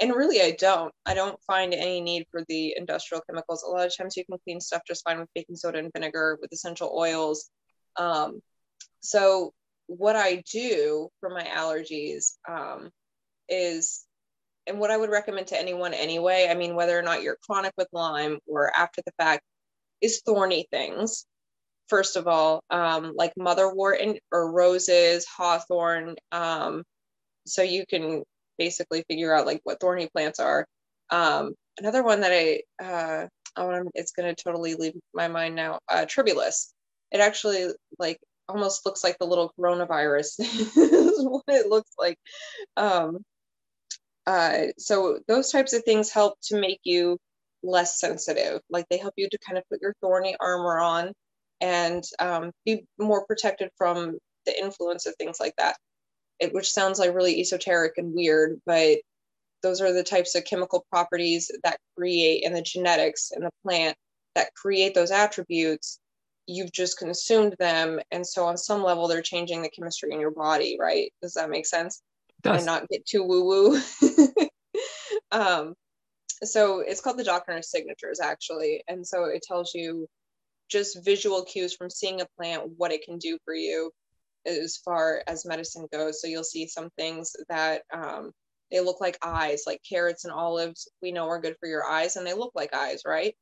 And 0.00 0.14
really, 0.14 0.40
I 0.40 0.52
don't. 0.52 0.92
I 1.06 1.14
don't 1.14 1.42
find 1.44 1.74
any 1.74 2.00
need 2.00 2.26
for 2.30 2.44
the 2.48 2.74
industrial 2.76 3.22
chemicals. 3.28 3.64
A 3.64 3.70
lot 3.70 3.86
of 3.86 3.96
times 3.96 4.16
you 4.16 4.24
can 4.24 4.38
clean 4.44 4.60
stuff 4.60 4.82
just 4.86 5.02
fine 5.04 5.18
with 5.18 5.28
baking 5.34 5.56
soda 5.56 5.78
and 5.78 5.90
vinegar, 5.92 6.38
with 6.40 6.52
essential 6.52 6.92
oils. 6.96 7.50
Um, 7.96 8.40
so, 9.00 9.52
what 9.88 10.14
I 10.14 10.44
do 10.52 11.08
for 11.18 11.30
my 11.30 11.42
allergies 11.42 12.34
um, 12.48 12.90
is, 13.48 14.04
and 14.68 14.78
what 14.78 14.92
I 14.92 14.96
would 14.96 15.10
recommend 15.10 15.48
to 15.48 15.58
anyone 15.58 15.94
anyway, 15.94 16.46
I 16.48 16.54
mean, 16.54 16.76
whether 16.76 16.96
or 16.96 17.02
not 17.02 17.22
you're 17.22 17.38
chronic 17.42 17.72
with 17.76 17.88
Lyme 17.92 18.38
or 18.46 18.72
after 18.76 19.02
the 19.04 19.12
fact, 19.18 19.42
is 20.00 20.22
thorny 20.24 20.68
things. 20.70 21.26
First 21.88 22.16
of 22.16 22.26
all, 22.26 22.62
um, 22.70 23.12
like 23.16 23.32
motherwort 23.38 24.18
or 24.32 24.52
roses, 24.52 25.26
hawthorn. 25.26 26.16
Um, 26.32 26.84
so 27.46 27.62
you 27.62 27.84
can 27.88 28.22
basically 28.58 29.04
figure 29.08 29.34
out 29.34 29.46
like 29.46 29.60
what 29.64 29.80
thorny 29.80 30.08
plants 30.12 30.40
are. 30.40 30.66
Um, 31.10 31.54
another 31.78 32.02
one 32.02 32.20
that 32.20 32.32
I, 32.32 32.62
uh, 32.82 33.26
it's 33.94 34.12
going 34.12 34.34
to 34.34 34.42
totally 34.42 34.74
leave 34.74 34.94
my 35.14 35.28
mind 35.28 35.54
now. 35.54 35.78
Uh, 35.88 36.04
tribulus. 36.06 36.74
It 37.10 37.20
actually 37.20 37.68
like 37.98 38.18
almost 38.48 38.84
looks 38.84 39.02
like 39.02 39.18
the 39.18 39.26
little 39.26 39.52
coronavirus. 39.58 40.38
is 40.40 41.24
what 41.24 41.44
it 41.48 41.68
looks 41.68 41.90
like. 41.98 42.18
Um, 42.76 43.18
uh, 44.26 44.66
so 44.76 45.20
those 45.26 45.50
types 45.50 45.72
of 45.72 45.84
things 45.84 46.10
help 46.10 46.34
to 46.42 46.60
make 46.60 46.80
you 46.84 47.18
less 47.62 47.98
sensitive. 47.98 48.60
Like 48.70 48.86
they 48.90 48.98
help 48.98 49.14
you 49.16 49.28
to 49.30 49.38
kind 49.38 49.58
of 49.58 49.64
put 49.70 49.80
your 49.80 49.94
thorny 50.00 50.36
armor 50.38 50.78
on 50.78 51.12
and 51.60 52.04
um, 52.18 52.52
be 52.64 52.84
more 52.98 53.26
protected 53.26 53.70
from 53.76 54.18
the 54.46 54.58
influence 54.58 55.06
of 55.06 55.14
things 55.16 55.38
like 55.40 55.54
that 55.58 55.76
it, 56.40 56.52
which 56.52 56.70
sounds 56.70 56.98
like 56.98 57.14
really 57.14 57.40
esoteric 57.40 57.94
and 57.98 58.14
weird, 58.14 58.60
but 58.64 58.98
those 59.62 59.80
are 59.80 59.92
the 59.92 60.04
types 60.04 60.34
of 60.34 60.44
chemical 60.44 60.86
properties 60.90 61.50
that 61.64 61.78
create 61.96 62.44
and 62.44 62.54
the 62.54 62.62
genetics 62.62 63.32
in 63.34 63.42
the 63.42 63.50
plant 63.64 63.96
that 64.34 64.54
create 64.54 64.94
those 64.94 65.10
attributes. 65.10 65.98
You've 66.46 66.72
just 66.72 66.98
consumed 66.98 67.56
them. 67.58 68.00
And 68.10 68.26
so, 68.26 68.46
on 68.46 68.56
some 68.56 68.82
level, 68.82 69.08
they're 69.08 69.20
changing 69.20 69.62
the 69.62 69.68
chemistry 69.68 70.12
in 70.12 70.20
your 70.20 70.30
body, 70.30 70.76
right? 70.80 71.12
Does 71.20 71.34
that 71.34 71.50
make 71.50 71.66
sense? 71.66 72.02
And 72.44 72.66
not 72.66 72.88
get 72.88 73.04
too 73.04 73.24
woo 73.24 73.44
woo. 73.44 73.80
um, 75.32 75.74
so, 76.42 76.80
it's 76.80 77.00
called 77.00 77.18
the 77.18 77.24
Doctrine 77.24 77.58
of 77.58 77.64
Signatures, 77.64 78.20
actually. 78.20 78.82
And 78.88 79.06
so, 79.06 79.24
it 79.24 79.42
tells 79.42 79.74
you 79.74 80.06
just 80.68 81.04
visual 81.04 81.44
cues 81.44 81.74
from 81.74 81.90
seeing 81.90 82.20
a 82.20 82.26
plant 82.36 82.70
what 82.76 82.92
it 82.92 83.04
can 83.04 83.18
do 83.18 83.38
for 83.44 83.54
you 83.54 83.90
as 84.46 84.78
far 84.84 85.22
as 85.26 85.44
medicine 85.44 85.86
goes. 85.92 86.20
So 86.20 86.28
you'll 86.28 86.44
see 86.44 86.66
some 86.66 86.90
things 86.96 87.34
that 87.48 87.82
um, 87.92 88.32
they 88.70 88.80
look 88.80 89.00
like 89.00 89.18
eyes, 89.22 89.62
like 89.66 89.80
carrots 89.88 90.24
and 90.24 90.32
olives. 90.32 90.88
We 91.02 91.12
know 91.12 91.28
are 91.28 91.40
good 91.40 91.56
for 91.60 91.68
your 91.68 91.84
eyes, 91.84 92.16
and 92.16 92.26
they 92.26 92.34
look 92.34 92.52
like 92.54 92.74
eyes, 92.74 93.02
right? 93.06 93.34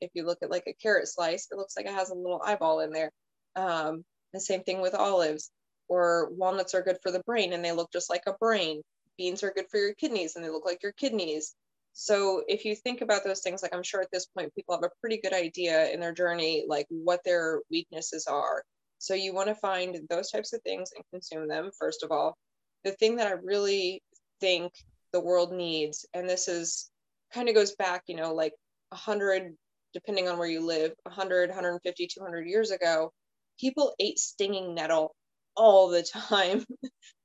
If 0.00 0.10
you 0.14 0.24
look 0.24 0.38
at 0.42 0.50
like 0.50 0.64
a 0.66 0.74
carrot 0.74 1.08
slice, 1.08 1.48
it 1.50 1.56
looks 1.56 1.76
like 1.76 1.86
it 1.86 1.92
has 1.92 2.10
a 2.10 2.14
little 2.14 2.42
eyeball 2.44 2.80
in 2.80 2.90
there. 2.90 3.10
Um, 3.54 4.04
the 4.32 4.40
same 4.40 4.62
thing 4.62 4.80
with 4.80 4.94
olives. 4.94 5.50
Or 5.88 6.30
walnuts 6.32 6.74
are 6.74 6.82
good 6.82 6.98
for 7.02 7.10
the 7.12 7.22
brain, 7.26 7.52
and 7.52 7.64
they 7.64 7.72
look 7.72 7.92
just 7.92 8.08
like 8.08 8.22
a 8.26 8.32
brain. 8.40 8.80
Beans 9.18 9.42
are 9.42 9.52
good 9.54 9.66
for 9.70 9.78
your 9.78 9.94
kidneys, 9.94 10.36
and 10.36 10.44
they 10.44 10.48
look 10.48 10.64
like 10.64 10.82
your 10.82 10.92
kidneys. 10.92 11.54
So 11.92 12.42
if 12.48 12.64
you 12.64 12.74
think 12.74 13.00
about 13.02 13.24
those 13.24 13.40
things, 13.40 13.62
like 13.62 13.74
I'm 13.74 13.82
sure 13.82 14.00
at 14.00 14.10
this 14.12 14.26
point 14.26 14.54
people 14.54 14.74
have 14.74 14.84
a 14.84 15.00
pretty 15.00 15.20
good 15.22 15.34
idea 15.34 15.90
in 15.90 16.00
their 16.00 16.12
journey, 16.12 16.64
like 16.66 16.86
what 16.88 17.20
their 17.24 17.60
weaknesses 17.70 18.26
are 18.26 18.64
so 19.02 19.14
you 19.14 19.34
want 19.34 19.48
to 19.48 19.56
find 19.56 19.98
those 20.08 20.30
types 20.30 20.52
of 20.52 20.62
things 20.62 20.92
and 20.94 21.04
consume 21.10 21.48
them, 21.48 21.72
first 21.76 22.04
of 22.04 22.12
all. 22.12 22.38
The 22.84 22.92
thing 22.92 23.16
that 23.16 23.26
I 23.26 23.32
really 23.32 24.00
think 24.40 24.72
the 25.12 25.18
world 25.18 25.52
needs, 25.52 26.06
and 26.14 26.30
this 26.30 26.46
is 26.46 26.88
kind 27.34 27.48
of 27.48 27.56
goes 27.56 27.74
back, 27.74 28.04
you 28.06 28.14
know, 28.14 28.32
like 28.32 28.52
100, 28.90 29.56
depending 29.92 30.28
on 30.28 30.38
where 30.38 30.46
you 30.46 30.64
live, 30.64 30.92
100, 31.02 31.48
150, 31.48 32.06
200 32.06 32.46
years 32.46 32.70
ago, 32.70 33.12
people 33.58 33.92
ate 33.98 34.20
stinging 34.20 34.72
nettle 34.72 35.16
all 35.56 35.88
the 35.88 36.04
time. 36.28 36.64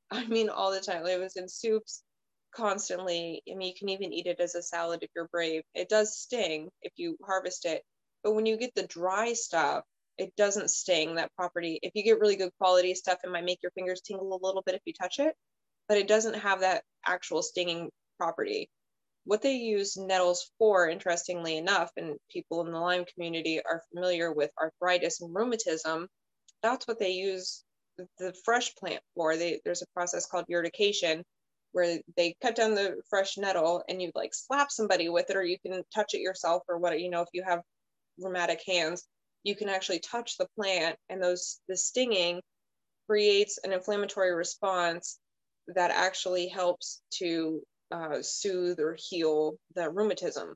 I 0.10 0.26
mean, 0.26 0.49
all 0.49 0.72
the 0.72 0.81
time. 0.81 1.06
It 1.06 1.19
was 1.19 1.35
in 1.35 1.48
soups 1.48 2.02
constantly. 2.58 3.42
I 3.50 3.56
mean, 3.56 3.70
you 3.70 3.76
can 3.78 3.90
even 3.90 4.12
eat 4.12 4.26
it 4.26 4.40
as 4.40 4.56
a 4.56 4.64
salad 4.64 5.04
if 5.04 5.10
you're 5.16 5.30
brave. 5.32 5.62
It 5.76 5.90
does 5.90 6.18
sting 6.18 6.70
if 6.82 6.92
you 6.98 7.16
harvest 7.26 7.66
it. 7.66 7.84
But 8.24 8.34
when 8.34 8.46
you 8.46 8.58
get 8.58 8.74
the 8.76 8.88
dry 8.88 9.34
stuff, 9.34 9.84
it 10.18 10.36
doesn't 10.36 10.72
sting 10.72 11.16
that 11.16 11.32
property. 11.36 11.80
If 11.84 11.92
you 11.94 12.04
get 12.04 12.20
really 12.20 12.36
good 12.36 12.52
quality 12.60 12.96
stuff, 12.96 13.20
it 13.24 13.32
might 13.32 13.46
make 13.46 13.60
your 13.62 13.72
fingers 13.72 14.02
tingle 14.02 14.34
a 14.34 14.46
little 14.46 14.64
bit 14.66 14.76
if 14.76 14.82
you 14.86 14.94
touch 14.94 15.20
it, 15.20 15.36
but 15.88 16.00
it 16.00 16.08
doesn't 16.08 16.34
have 16.34 16.62
that 16.62 16.84
actual 17.06 17.44
stinging 17.44 17.92
property. 18.18 18.70
What 19.26 19.44
they 19.44 19.54
use 19.54 19.96
nettles 19.96 20.50
for, 20.58 20.90
interestingly 20.90 21.58
enough, 21.58 21.92
and 21.98 22.16
people 22.32 22.66
in 22.66 22.72
the 22.72 22.80
Lyme 22.80 23.06
community 23.14 23.62
are 23.64 23.84
familiar 23.94 24.34
with 24.34 24.50
arthritis 24.60 25.22
and 25.22 25.36
rheumatism, 25.36 26.08
that's 26.64 26.88
what 26.88 26.98
they 26.98 27.12
use 27.12 27.64
the 28.18 28.34
fresh 28.44 28.74
plant 28.76 29.02
for. 29.16 29.36
They, 29.36 29.60
there's 29.64 29.84
a 29.84 29.94
process 29.94 30.26
called 30.26 30.46
urtication 30.52 31.24
where 31.72 31.99
they 32.15 32.35
cut 32.41 32.56
down 32.56 32.76
the 32.76 33.02
fresh 33.10 33.38
nettle 33.38 33.84
and 33.89 34.02
you 34.02 34.11
like 34.15 34.34
slap 34.34 34.72
somebody 34.72 35.10
with 35.10 35.30
it, 35.30 35.35
or 35.35 35.44
you 35.44 35.57
can 35.60 35.81
touch 35.94 36.14
it 36.14 36.22
yourself, 36.22 36.64
or 36.68 36.77
what 36.77 36.99
you 36.99 37.10
know, 37.10 37.22
if 37.22 37.30
you 37.34 37.44
have 37.44 37.61
rheumatic 38.19 38.61
hands 38.65 39.07
you 39.48 39.56
can 39.56 39.69
actually 39.69 39.99
touch 39.99 40.38
the 40.38 40.48
plant 40.56 40.98
and 41.10 41.23
those 41.23 41.61
the 41.69 41.77
stinging 41.77 42.41
creates 43.07 43.57
an 43.64 43.72
inflammatory 43.72 44.34
response 44.34 45.19
that 45.73 45.89
actually 45.89 46.48
helps 46.49 47.02
to 47.11 47.61
uh, 47.91 48.22
soothe 48.22 48.77
or 48.80 48.98
heal 48.99 49.56
the 49.76 49.89
rheumatism. 49.89 50.53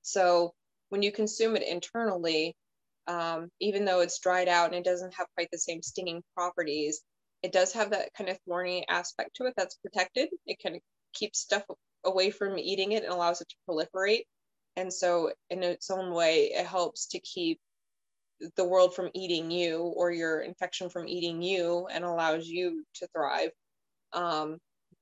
So 0.00 0.52
when 0.88 1.02
you 1.02 1.12
consume 1.12 1.54
it 1.54 1.62
internally, 1.62 2.56
um, 3.06 3.48
even 3.60 3.84
though 3.84 4.00
it's 4.00 4.20
dried 4.20 4.48
out 4.48 4.68
and 4.68 4.76
it 4.76 4.84
doesn't 4.84 5.14
have 5.14 5.26
quite 5.34 5.48
the 5.52 5.58
same 5.58 5.82
stinging 5.82 6.22
properties, 6.34 7.02
it 7.42 7.52
does 7.52 7.72
have 7.72 7.90
that 7.90 8.12
kind 8.14 8.30
of 8.30 8.38
thorny 8.46 8.84
aspect 8.88 9.36
to 9.36 9.44
it 9.44 9.54
that's 9.56 9.76
protected. 9.76 10.28
It 10.46 10.58
kind 10.62 10.76
of 10.76 10.82
keeps 11.12 11.38
stuff 11.38 11.64
away 12.04 12.30
from 12.30 12.58
eating 12.58 12.92
it 12.92 13.04
and 13.04 13.12
allows 13.12 13.40
it 13.40 13.48
to 13.48 13.56
proliferate. 13.68 14.24
And 14.76 14.92
so, 14.92 15.32
in 15.50 15.62
its 15.62 15.90
own 15.90 16.12
way, 16.12 16.52
it 16.52 16.66
helps 16.66 17.06
to 17.08 17.20
keep 17.20 17.58
the 18.56 18.64
world 18.64 18.94
from 18.94 19.10
eating 19.14 19.50
you 19.50 19.78
or 19.78 20.12
your 20.12 20.40
infection 20.40 20.88
from 20.88 21.08
eating 21.08 21.42
you 21.42 21.88
and 21.90 22.04
allows 22.04 22.46
you 22.46 22.84
to 22.94 23.08
thrive. 23.08 23.50
Um, 24.12 24.58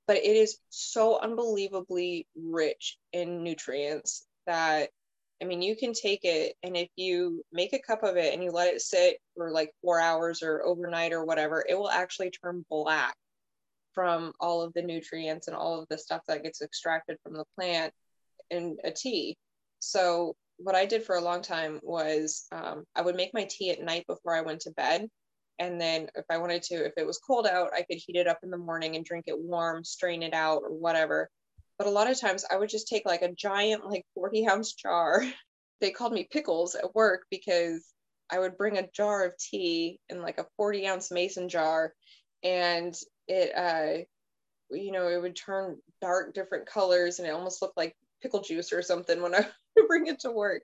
but 0.07 0.17
it 0.17 0.37
is 0.37 0.59
so 0.71 1.19
unbelievably 1.19 2.27
rich 2.35 2.97
in 3.13 3.43
nutrients 3.43 4.27
that 4.47 4.91
I 5.43 5.45
mean, 5.45 5.61
you 5.61 5.77
can 5.77 5.93
take 5.93 6.25
it, 6.25 6.55
and 6.63 6.77
if 6.77 6.89
you 6.97 7.43
make 7.53 7.75
a 7.75 7.79
cup 7.79 8.03
of 8.03 8.17
it 8.17 8.33
and 8.33 8.43
you 8.43 8.51
let 8.51 8.73
it 8.73 8.81
sit 8.81 9.19
for 9.37 9.51
like 9.51 9.71
four 9.83 10.01
hours 10.01 10.43
or 10.43 10.65
overnight 10.65 11.13
or 11.13 11.25
whatever, 11.25 11.65
it 11.69 11.75
will 11.79 11.91
actually 11.91 12.31
turn 12.31 12.65
black 12.71 13.15
from 13.93 14.33
all 14.41 14.63
of 14.63 14.73
the 14.75 14.83
nutrients 14.83 15.49
and 15.49 15.57
all 15.57 15.81
of 15.81 15.89
the 15.89 15.99
stuff 15.99 16.23
that 16.29 16.43
gets 16.43 16.63
extracted 16.63 17.19
from 17.23 17.35
the 17.35 17.45
plant 17.55 17.93
in 18.51 18.77
a 18.85 18.91
tea. 18.91 19.37
So 19.81 20.37
what 20.59 20.75
I 20.75 20.87
did 20.87 21.03
for 21.03 21.17
a 21.17 21.21
long 21.21 21.43
time 21.43 21.81
was 21.83 22.47
um, 22.53 22.85
I 22.95 23.03
would 23.03 23.17
make 23.17 23.35
my 23.35 23.47
tea 23.49 23.71
at 23.71 23.83
night 23.83 24.07
before 24.07 24.35
I 24.35 24.43
went 24.43 24.61
to 24.63 24.71
bed. 24.71 25.07
And 25.59 25.81
then 25.81 26.09
if 26.15 26.25
I 26.31 26.39
wanted 26.39 26.63
to, 26.65 26.87
if 26.87 26.93
it 26.97 27.07
was 27.07 27.19
cold 27.19 27.47
out, 27.47 27.71
I 27.75 27.83
could 27.83 27.99
heat 27.99 28.17
it 28.17 28.27
up 28.27 28.41
in 28.43 28.51
the 28.51 28.59
morning 28.59 28.97
and 28.97 29.05
drink 29.05 29.25
it 29.27 29.39
warm, 29.39 29.85
strain 29.85 30.23
it 30.23 30.35
out 30.35 30.63
or 30.63 30.73
whatever. 30.73 31.31
But 31.79 31.87
a 31.87 31.91
lot 31.91 32.11
of 32.11 32.19
times 32.19 32.45
I 32.51 32.57
would 32.57 32.69
just 32.69 32.89
take 32.89 33.05
like 33.07 33.23
a 33.23 33.33
giant, 33.33 33.87
like 33.87 34.05
40 34.15 34.49
ounce 34.49 34.75
jar. 34.75 35.25
they 35.81 35.91
called 35.91 36.13
me 36.13 36.27
pickles 36.31 36.75
at 36.75 36.95
work 36.95 37.27
because 37.31 37.87
I 38.31 38.39
would 38.39 38.57
bring 38.57 38.79
a 38.79 38.89
jar 38.91 39.25
of 39.25 39.37
tea 39.37 40.01
in 40.09 40.23
like 40.23 40.39
a 40.39 40.47
40 40.57 40.87
ounce 40.87 41.11
mason 41.11 41.49
jar 41.49 41.93
and 42.43 42.95
it, 43.29 43.55
uh, 43.55 44.03
you 44.71 44.91
know, 44.91 45.09
it 45.09 45.21
would 45.21 45.37
turn 45.37 45.77
dark, 46.01 46.35
different 46.35 46.67
colors 46.67 47.19
and 47.19 47.29
it 47.29 47.33
almost 47.33 47.61
looked 47.61 47.77
like 47.77 47.95
pickle 48.23 48.41
juice 48.41 48.73
or 48.73 48.83
something 48.83 49.21
when 49.23 49.35
I 49.35 49.47
bring 49.87 50.07
it 50.07 50.21
to 50.21 50.33
work. 50.33 50.63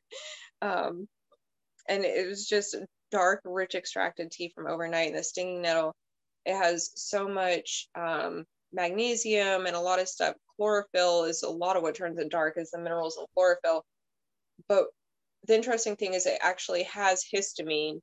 Um, 0.60 1.06
and 1.88 2.04
it 2.04 2.26
was 2.26 2.48
just 2.48 2.76
dark, 3.10 3.42
rich 3.44 3.74
extracted 3.74 4.30
tea 4.30 4.52
from 4.54 4.66
overnight. 4.66 5.08
And 5.08 5.18
the 5.18 5.22
stinging 5.22 5.62
nettle, 5.62 5.94
it 6.44 6.56
has 6.56 6.90
so 6.94 7.28
much 7.28 7.88
um, 7.94 8.44
magnesium 8.72 9.66
and 9.66 9.76
a 9.76 9.80
lot 9.80 10.00
of 10.00 10.08
stuff. 10.08 10.36
Chlorophyll 10.56 11.24
is 11.24 11.42
a 11.42 11.50
lot 11.50 11.76
of 11.76 11.82
what 11.82 11.94
turns 11.94 12.18
it 12.18 12.30
dark 12.30 12.54
is 12.56 12.70
the 12.70 12.78
minerals 12.78 13.18
in 13.18 13.24
chlorophyll. 13.34 13.84
But 14.68 14.86
the 15.46 15.54
interesting 15.54 15.96
thing 15.96 16.14
is 16.14 16.26
it 16.26 16.38
actually 16.40 16.84
has 16.84 17.24
histamine. 17.34 18.00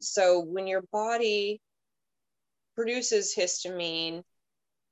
So 0.00 0.40
when 0.40 0.66
your 0.66 0.82
body 0.92 1.60
produces 2.74 3.34
histamine 3.36 4.22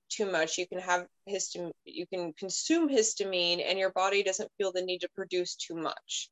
too 0.09 0.31
much 0.31 0.59
you 0.59 0.66
can 0.66 0.78
have 0.78 1.07
histamine 1.28 1.70
you 1.85 2.07
can 2.07 2.32
consume 2.32 2.89
histamine 2.89 3.62
and 3.65 3.78
your 3.78 3.90
body 3.93 4.23
doesn't 4.23 4.51
feel 4.59 4.73
the 4.73 4.82
need 4.82 5.01
to 5.01 5.09
produce 5.15 5.57
too 5.57 5.74
much 5.74 6.28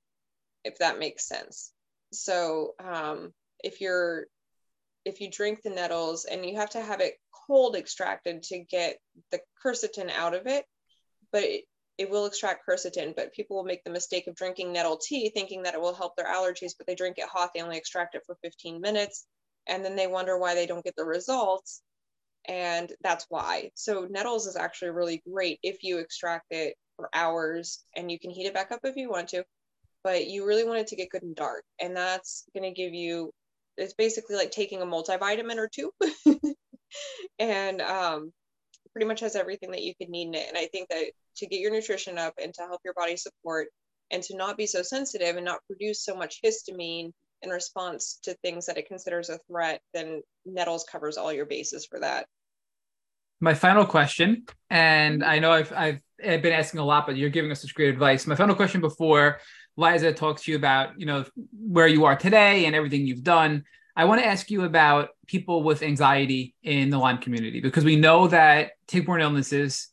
if 0.65 0.79
that 0.79 0.99
makes 0.99 1.29
sense 1.29 1.73
so 2.13 2.75
um, 2.83 3.33
if 3.63 3.81
you're 3.81 4.27
if 5.05 5.21
you 5.21 5.31
drink 5.31 5.63
the 5.63 5.71
nettles 5.71 6.25
and 6.25 6.45
you 6.45 6.57
have 6.57 6.71
to 6.71 6.81
have 6.81 7.01
it 7.01 7.15
cold 7.47 7.77
extracted 7.77 8.43
to 8.43 8.59
get 8.59 8.99
the 9.31 9.41
quercetin 9.63 10.11
out 10.11 10.35
of 10.35 10.47
it 10.47 10.65
but 11.33 11.43
it, 11.43 11.65
it 11.99 12.11
will 12.11 12.27
extract 12.27 12.67
quercetin 12.67 13.15
but 13.15 13.33
people 13.33 13.57
will 13.57 13.65
make 13.65 13.85
the 13.85 13.91
mistake 13.91 14.27
of 14.27 14.35
drinking 14.35 14.73
nettle 14.73 14.97
tea 14.97 15.31
thinking 15.31 15.63
that 15.63 15.75
it 15.75 15.81
will 15.81 15.95
help 15.95 16.17
their 16.17 16.27
allergies 16.27 16.73
but 16.77 16.87
they 16.87 16.95
drink 16.95 17.19
it 17.19 17.29
hot 17.29 17.51
they 17.55 17.63
only 17.63 17.77
extract 17.77 18.15
it 18.15 18.23
for 18.27 18.37
15 18.43 18.81
minutes 18.81 19.27
and 19.67 19.85
then 19.85 19.97
they 19.97 20.07
wonder 20.07 20.39
why 20.39 20.55
they 20.55 20.67
don't 20.67 20.85
get 20.85 20.95
the 20.97 21.05
results 21.05 21.83
and 22.47 22.93
that's 23.03 23.27
why. 23.29 23.71
So 23.75 24.07
nettles 24.11 24.47
is 24.47 24.57
actually 24.57 24.91
really 24.91 25.23
great 25.31 25.59
if 25.63 25.83
you 25.83 25.99
extract 25.99 26.47
it 26.51 26.77
for 26.97 27.09
hours 27.15 27.83
and 27.97 28.11
you 28.11 28.19
can 28.19 28.31
heat 28.31 28.47
it 28.47 28.55
back 28.55 28.71
up 28.71 28.81
if 28.85 28.97
you 28.97 29.11
want 29.11 29.29
to 29.31 29.45
but 30.05 30.27
you 30.29 30.47
really 30.47 30.65
want 30.65 30.79
it 30.79 30.87
to 30.89 30.97
get 30.97 31.11
good 31.11 31.23
and 31.23 31.35
dark 31.35 31.65
and 31.81 31.97
that's 31.97 32.45
going 32.55 32.63
to 32.63 32.81
give 32.81 32.95
you 32.95 33.33
it's 33.77 33.95
basically 33.95 34.37
like 34.37 34.51
taking 34.51 34.83
a 34.83 34.87
multivitamin 34.87 35.57
or 35.57 35.69
two 35.69 35.91
and 37.39 37.81
um, 37.81 38.33
pretty 38.93 39.07
much 39.07 39.21
has 39.21 39.37
everything 39.37 39.71
that 39.73 39.83
you 39.83 39.95
could 39.97 40.09
need 40.09 40.29
in 40.29 40.35
it 40.35 40.49
and 40.49 40.57
i 40.57 40.67
think 40.67 40.89
that 40.89 41.05
to 41.37 41.47
get 41.47 41.61
your 41.61 41.73
nutrition 41.73 42.19
up 42.19 42.35
and 42.43 42.55
to 42.55 42.63
help 42.63 42.81
your 42.85 42.95
body 42.95 43.17
support 43.17 43.69
and 44.11 44.23
to 44.23 44.37
not 44.37 44.57
be 44.57 44.67
so 44.67 44.83
sensitive 44.83 45.37
and 45.37 45.45
not 45.45 45.61
produce 45.67 46.05
so 46.05 46.15
much 46.15 46.41
histamine 46.45 47.11
in 47.45 47.51
response 47.51 48.19
to 48.23 48.35
things 48.35 48.67
that 48.67 48.79
it 48.79 48.89
considers 48.89 49.29
a 49.29 49.39
threat, 49.51 49.81
then 49.93 50.23
Nettles 50.45 50.85
covers 50.91 51.17
all 51.17 51.33
your 51.33 51.47
bases 51.47 51.87
for 51.87 52.01
that. 52.01 52.27
My 53.41 53.55
final 53.55 53.85
question, 53.85 54.45
and 54.71 55.23
I 55.23 55.39
know 55.39 55.53
I've, 55.53 55.73
I've 55.73 56.01
been 56.19 56.53
asking 56.53 56.81
a 56.81 56.85
lot, 56.85 57.07
but 57.07 57.17
you're 57.17 57.31
giving 57.31 57.51
us 57.51 57.61
such 57.61 57.75
great 57.75 57.91
advice. 57.91 58.27
My 58.27 58.37
final 58.37 58.55
question 58.55 58.81
before 58.81 59.41
Liza 59.77 60.13
talks 60.13 60.45
to 60.45 60.53
you 60.53 60.57
about, 60.57 60.99
you 60.99 61.07
know, 61.07 61.25
where 61.53 61.87
you 61.87 62.05
are 62.05 62.17
today 62.17 62.67
and 62.67 62.75
everything 62.75 63.07
you've 63.07 63.25
done. 63.25 63.65
I 63.97 64.05
want 64.07 64.21
to 64.21 64.27
ask 64.27 64.51
you 64.51 64.65
about 64.65 65.11
people 65.27 65.63
with 65.63 65.83
anxiety 65.83 66.55
in 66.63 66.91
the 66.91 66.99
Lyme 66.99 67.19
community 67.19 67.61
because 67.61 67.85
we 67.85 67.97
know 67.97 68.29
that 68.29 68.73
tick-borne 68.87 69.21
illnesses 69.21 69.89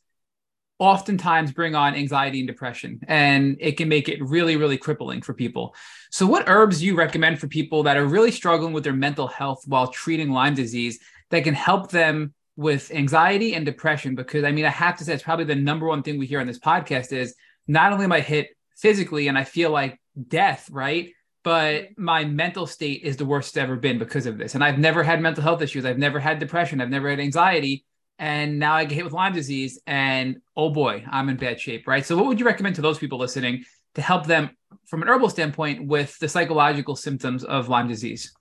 oftentimes 0.82 1.52
bring 1.52 1.76
on 1.76 1.94
anxiety 1.94 2.40
and 2.40 2.48
depression 2.48 2.98
and 3.06 3.56
it 3.60 3.76
can 3.76 3.88
make 3.88 4.08
it 4.08 4.20
really 4.20 4.56
really 4.56 4.76
crippling 4.76 5.22
for 5.22 5.32
people 5.32 5.76
so 6.10 6.26
what 6.26 6.48
herbs 6.48 6.80
do 6.80 6.86
you 6.86 6.96
recommend 6.96 7.38
for 7.38 7.46
people 7.46 7.84
that 7.84 7.96
are 7.96 8.04
really 8.04 8.32
struggling 8.32 8.72
with 8.72 8.82
their 8.82 8.92
mental 8.92 9.28
health 9.28 9.62
while 9.68 9.86
treating 9.86 10.30
lyme 10.30 10.56
disease 10.56 10.98
that 11.30 11.44
can 11.44 11.54
help 11.54 11.92
them 11.92 12.34
with 12.56 12.90
anxiety 12.90 13.54
and 13.54 13.64
depression 13.64 14.16
because 14.16 14.42
i 14.42 14.50
mean 14.50 14.64
i 14.64 14.70
have 14.70 14.96
to 14.96 15.04
say 15.04 15.14
it's 15.14 15.22
probably 15.22 15.44
the 15.44 15.54
number 15.54 15.86
one 15.86 16.02
thing 16.02 16.18
we 16.18 16.26
hear 16.26 16.40
on 16.40 16.48
this 16.48 16.58
podcast 16.58 17.12
is 17.12 17.32
not 17.68 17.92
only 17.92 18.04
am 18.04 18.10
i 18.10 18.18
hit 18.20 18.48
physically 18.82 19.28
and 19.28 19.38
i 19.38 19.44
feel 19.44 19.70
like 19.70 19.98
death 20.28 20.68
right? 20.70 21.12
But 21.44 21.98
my 21.98 22.24
mental 22.24 22.66
state 22.66 23.02
is 23.02 23.16
the 23.16 23.24
worst 23.24 23.50
it's 23.50 23.56
ever 23.56 23.74
been 23.76 23.98
because 23.98 24.26
of 24.26 24.38
this. 24.38 24.54
And 24.54 24.62
i've 24.62 24.78
never 24.78 25.02
had 25.02 25.20
mental 25.20 25.42
health 25.42 25.62
issues. 25.62 25.84
I've 25.84 25.98
never 25.98 26.20
had 26.20 26.38
depression. 26.38 26.80
I've 26.80 26.90
never 26.90 27.10
had 27.10 27.20
anxiety. 27.20 27.84
And 28.18 28.58
now 28.58 28.74
I 28.74 28.84
get 28.84 28.94
hit 28.94 29.04
with 29.04 29.14
Lyme 29.14 29.32
disease, 29.32 29.80
and 29.86 30.36
oh 30.56 30.70
boy, 30.70 31.04
I'm 31.10 31.28
in 31.28 31.36
bad 31.36 31.60
shape, 31.60 31.88
right? 31.88 32.06
So, 32.06 32.14
what 32.16 32.26
would 32.26 32.38
you 32.38 32.46
recommend 32.46 32.76
to 32.76 32.82
those 32.82 32.98
people 32.98 33.18
listening 33.18 33.64
to 33.94 34.02
help 34.02 34.26
them 34.26 34.50
from 34.86 35.02
an 35.02 35.08
herbal 35.08 35.30
standpoint 35.30 35.88
with 35.88 36.16
the 36.18 36.28
psychological 36.28 36.94
symptoms 36.94 37.42
of 37.42 37.68
Lyme 37.68 37.88
disease? 37.88 38.32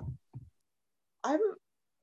I'm 1.23 1.39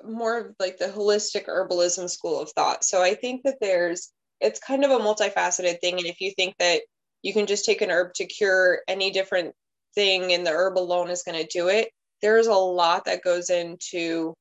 more 0.02 0.38
of 0.38 0.54
like 0.58 0.78
the 0.78 0.86
holistic 0.86 1.46
herbalism 1.46 2.10
school 2.10 2.40
of 2.40 2.50
thought. 2.50 2.82
So, 2.82 3.00
I 3.00 3.14
think 3.14 3.42
that 3.44 3.58
there's 3.60 4.10
it's 4.40 4.58
kind 4.58 4.84
of 4.84 4.90
a 4.90 4.98
multifaceted 4.98 5.78
thing, 5.80 5.98
and 5.98 6.06
if 6.06 6.20
you 6.20 6.32
think 6.32 6.56
that 6.58 6.80
you 7.22 7.32
can 7.32 7.46
just 7.46 7.64
take 7.64 7.82
an 7.82 7.90
herb 7.90 8.14
to 8.14 8.26
cure 8.26 8.80
any 8.88 9.10
different 9.10 9.54
thing 9.94 10.32
and 10.32 10.46
the 10.46 10.50
herb 10.50 10.78
alone 10.78 11.10
is 11.10 11.22
going 11.22 11.40
to 11.40 11.48
do 11.52 11.68
it, 11.68 11.90
there's 12.22 12.46
a 12.46 12.52
lot 12.52 13.04
that 13.04 13.22
goes 13.22 13.50
into 13.50 14.34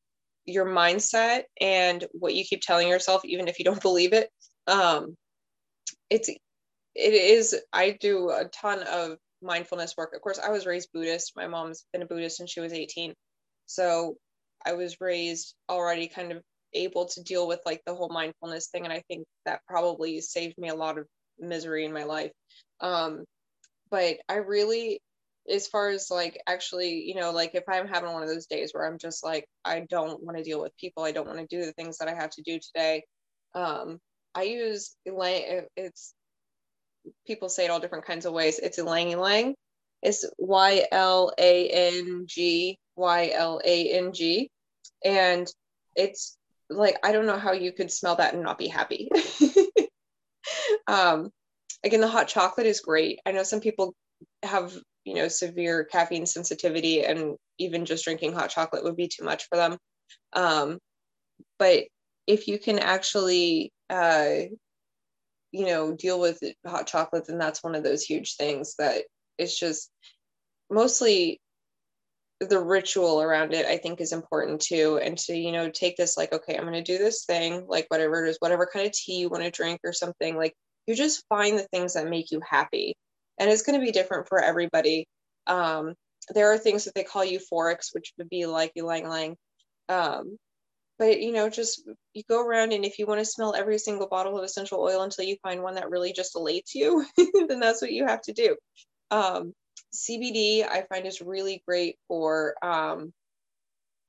your 0.45 0.65
mindset 0.65 1.43
and 1.59 2.05
what 2.13 2.33
you 2.33 2.43
keep 2.43 2.61
telling 2.61 2.87
yourself 2.87 3.23
even 3.25 3.47
if 3.47 3.59
you 3.59 3.65
don't 3.65 3.81
believe 3.89 4.13
it. 4.13 4.29
Um 4.67 5.15
it's 6.09 6.29
it 6.29 6.39
is 7.13 7.55
i 7.73 7.91
do 7.99 8.29
a 8.29 8.45
ton 8.45 8.83
of 8.83 9.17
mindfulness 9.41 9.95
work. 9.97 10.13
Of 10.15 10.21
course 10.21 10.39
i 10.39 10.49
was 10.49 10.65
raised 10.65 10.89
buddhist. 10.93 11.33
My 11.35 11.47
mom's 11.47 11.85
been 11.93 12.01
a 12.01 12.05
buddhist 12.05 12.37
since 12.37 12.51
she 12.51 12.59
was 12.59 12.73
18 12.73 13.13
so 13.65 14.15
i 14.65 14.73
was 14.73 15.01
raised 15.01 15.53
already 15.69 16.07
kind 16.07 16.31
of 16.31 16.41
able 16.73 17.05
to 17.05 17.23
deal 17.23 17.47
with 17.47 17.59
like 17.65 17.81
the 17.85 17.93
whole 17.93 18.09
mindfulness 18.09 18.67
thing. 18.67 18.83
And 18.83 18.93
i 18.93 19.03
think 19.07 19.25
that 19.45 19.61
probably 19.67 20.21
saved 20.21 20.57
me 20.57 20.69
a 20.69 20.75
lot 20.75 20.97
of 20.97 21.05
misery 21.39 21.85
in 21.85 21.93
my 21.93 22.03
life 22.03 22.31
um 22.81 23.23
but 23.89 24.17
i 24.29 24.35
really 24.35 24.99
as 25.49 25.67
far 25.67 25.89
as 25.89 26.11
like 26.11 26.41
actually, 26.47 27.05
you 27.05 27.15
know, 27.15 27.31
like 27.31 27.51
if 27.55 27.63
I'm 27.69 27.87
having 27.87 28.11
one 28.11 28.23
of 28.23 28.29
those 28.29 28.47
days 28.47 28.71
where 28.73 28.85
I'm 28.85 28.97
just 28.97 29.23
like, 29.23 29.47
I 29.63 29.85
don't 29.89 30.21
want 30.21 30.37
to 30.37 30.43
deal 30.43 30.61
with 30.61 30.77
people, 30.77 31.03
I 31.03 31.11
don't 31.11 31.27
want 31.27 31.39
to 31.39 31.47
do 31.47 31.65
the 31.65 31.71
things 31.73 31.97
that 31.97 32.09
I 32.09 32.13
have 32.13 32.31
to 32.31 32.41
do 32.41 32.59
today. 32.59 33.03
Um, 33.55 33.99
I 34.35 34.43
use 34.43 34.95
it's 35.05 36.13
people 37.25 37.49
say 37.49 37.65
it 37.65 37.71
all 37.71 37.79
different 37.79 38.05
kinds 38.05 38.25
of 38.25 38.33
ways. 38.33 38.59
It's 38.59 38.77
ylang 38.77 39.11
ylang. 39.11 39.55
It's 40.01 40.25
Y 40.37 40.85
L 40.91 41.31
A 41.37 41.69
N 41.69 42.25
G 42.27 42.77
Y 42.95 43.31
L 43.33 43.61
A 43.63 43.91
N 43.93 44.13
G, 44.13 44.49
and 45.03 45.47
it's 45.95 46.37
like 46.69 46.97
I 47.03 47.13
don't 47.13 47.25
know 47.25 47.39
how 47.39 47.53
you 47.53 47.71
could 47.71 47.91
smell 47.91 48.17
that 48.17 48.33
and 48.33 48.43
not 48.43 48.59
be 48.59 48.67
happy. 48.67 49.09
um, 50.87 51.31
again, 51.83 52.01
the 52.01 52.07
hot 52.07 52.27
chocolate 52.27 52.67
is 52.67 52.81
great. 52.81 53.19
I 53.25 53.31
know 53.31 53.43
some 53.43 53.61
people 53.61 53.93
have 54.43 54.73
you 55.07 55.15
know 55.15 55.27
severe 55.27 55.85
caffeine 55.85 56.25
sensitivity 56.25 57.03
and 57.03 57.37
even 57.57 57.85
just 57.85 58.03
drinking 58.03 58.33
hot 58.33 58.49
chocolate 58.49 58.83
would 58.83 58.95
be 58.95 59.07
too 59.07 59.23
much 59.23 59.47
for 59.47 59.55
them 59.55 59.77
um, 60.33 60.77
but 61.57 61.85
if 62.27 62.47
you 62.47 62.59
can 62.59 62.77
actually 62.77 63.71
uh, 63.89 64.41
you 65.51 65.65
know 65.65 65.93
deal 65.93 66.19
with 66.19 66.39
hot 66.65 66.87
chocolate 66.87 67.25
then 67.25 67.37
that's 67.37 67.63
one 67.63 67.73
of 67.73 67.83
those 67.83 68.03
huge 68.03 68.35
things 68.35 68.75
that 68.77 69.03
it's 69.37 69.57
just 69.57 69.89
mostly 70.69 71.39
the 72.39 72.59
ritual 72.59 73.19
around 73.21 73.53
it 73.53 73.65
i 73.65 73.77
think 73.77 73.99
is 73.99 74.11
important 74.11 74.61
too 74.61 74.99
and 75.01 75.17
to 75.17 75.35
you 75.35 75.51
know 75.51 75.71
take 75.71 75.97
this 75.97 76.17
like 76.17 76.31
okay 76.31 76.55
i'm 76.55 76.65
going 76.65 76.73
to 76.73 76.83
do 76.83 76.99
this 76.99 77.25
thing 77.25 77.65
like 77.67 77.85
whatever 77.87 78.25
it 78.25 78.29
is 78.29 78.37
whatever 78.39 78.69
kind 78.71 78.85
of 78.85 78.91
tea 78.91 79.17
you 79.19 79.29
want 79.29 79.43
to 79.43 79.49
drink 79.49 79.79
or 79.83 79.91
something 79.91 80.35
like 80.35 80.53
you 80.88 80.95
just 80.95 81.23
find 81.30 81.57
the 81.57 81.68
things 81.72 81.93
that 81.93 82.09
make 82.09 82.31
you 82.31 82.41
happy 82.47 82.95
and 83.38 83.49
it's 83.49 83.61
going 83.61 83.80
to 83.80 83.85
be 83.85 83.91
different 83.91 84.27
for 84.27 84.39
everybody. 84.41 85.07
Um, 85.45 85.93
there 86.34 86.51
are 86.51 86.57
things 86.57 86.85
that 86.85 86.95
they 86.95 87.03
call 87.03 87.26
euphorics, 87.26 87.93
which 87.93 88.14
would 88.18 88.30
be 88.30 88.45
like 88.45 88.72
ylang 88.76 89.05
ylang. 89.05 89.35
Um, 89.89 90.38
but 90.99 91.22
you 91.22 91.31
know, 91.31 91.49
just 91.49 91.88
you 92.14 92.23
go 92.27 92.45
around 92.45 92.73
and 92.73 92.84
if 92.84 92.99
you 92.99 93.05
want 93.05 93.19
to 93.19 93.26
smell 93.26 93.55
every 93.55 93.77
single 93.77 94.07
bottle 94.07 94.38
of 94.38 94.43
essential 94.43 94.81
oil 94.81 95.03
until 95.03 95.26
you 95.26 95.38
find 95.43 95.61
one 95.61 95.76
that 95.76 95.89
really 95.89 96.11
just 96.11 96.35
elates 96.35 96.73
you, 96.73 97.05
then 97.47 97.59
that's 97.59 97.81
what 97.81 97.91
you 97.91 98.05
have 98.05 98.22
to 98.23 98.34
do. 98.34 98.55
Um, 99.11 99.53
CBD 99.93 100.68
I 100.68 100.84
find 100.89 101.05
is 101.05 101.22
really 101.22 101.61
great 101.68 101.97
for 102.07 102.55
um, 102.64 103.14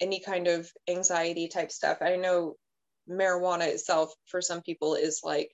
any 0.00 0.20
kind 0.20 0.48
of 0.48 0.68
anxiety 0.88 1.48
type 1.48 1.70
stuff. 1.70 1.98
I 2.00 2.16
know 2.16 2.54
marijuana 3.08 3.68
itself 3.68 4.12
for 4.26 4.40
some 4.40 4.62
people 4.62 4.94
is 4.94 5.20
like 5.22 5.50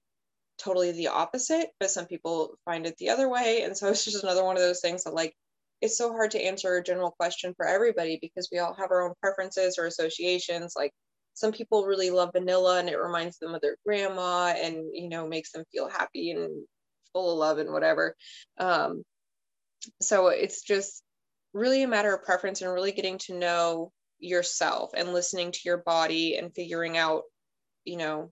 totally 0.58 0.92
the 0.92 1.08
opposite, 1.08 1.68
but 1.80 1.90
some 1.90 2.06
people 2.06 2.56
find 2.64 2.86
it 2.86 2.96
the 2.98 3.10
other 3.10 3.28
way. 3.28 3.62
And 3.62 3.76
so 3.76 3.88
it's 3.90 4.04
just 4.04 4.22
another 4.22 4.44
one 4.44 4.56
of 4.56 4.62
those 4.62 4.80
things 4.80 5.04
that 5.04 5.14
like 5.14 5.34
it's 5.80 5.98
so 5.98 6.12
hard 6.12 6.30
to 6.30 6.42
answer 6.42 6.74
a 6.74 6.82
general 6.82 7.10
question 7.10 7.52
for 7.56 7.66
everybody 7.66 8.18
because 8.20 8.48
we 8.50 8.58
all 8.58 8.74
have 8.74 8.90
our 8.90 9.02
own 9.02 9.14
preferences 9.20 9.76
or 9.78 9.86
associations. 9.86 10.74
Like 10.76 10.92
some 11.34 11.52
people 11.52 11.84
really 11.84 12.10
love 12.10 12.30
vanilla 12.32 12.78
and 12.78 12.88
it 12.88 12.96
reminds 12.96 13.38
them 13.38 13.54
of 13.54 13.60
their 13.60 13.76
grandma 13.84 14.54
and 14.56 14.86
you 14.92 15.08
know 15.08 15.26
makes 15.26 15.52
them 15.52 15.64
feel 15.72 15.88
happy 15.88 16.30
and 16.30 16.64
full 17.12 17.32
of 17.32 17.38
love 17.38 17.58
and 17.58 17.70
whatever. 17.70 18.14
Um, 18.58 19.02
so 20.00 20.28
it's 20.28 20.62
just 20.62 21.02
really 21.52 21.82
a 21.82 21.88
matter 21.88 22.14
of 22.14 22.24
preference 22.24 22.62
and 22.62 22.72
really 22.72 22.92
getting 22.92 23.18
to 23.18 23.38
know 23.38 23.92
yourself 24.18 24.92
and 24.96 25.12
listening 25.12 25.52
to 25.52 25.60
your 25.64 25.78
body 25.78 26.36
and 26.36 26.54
figuring 26.54 26.96
out 26.96 27.22
you 27.84 27.96
know 27.96 28.30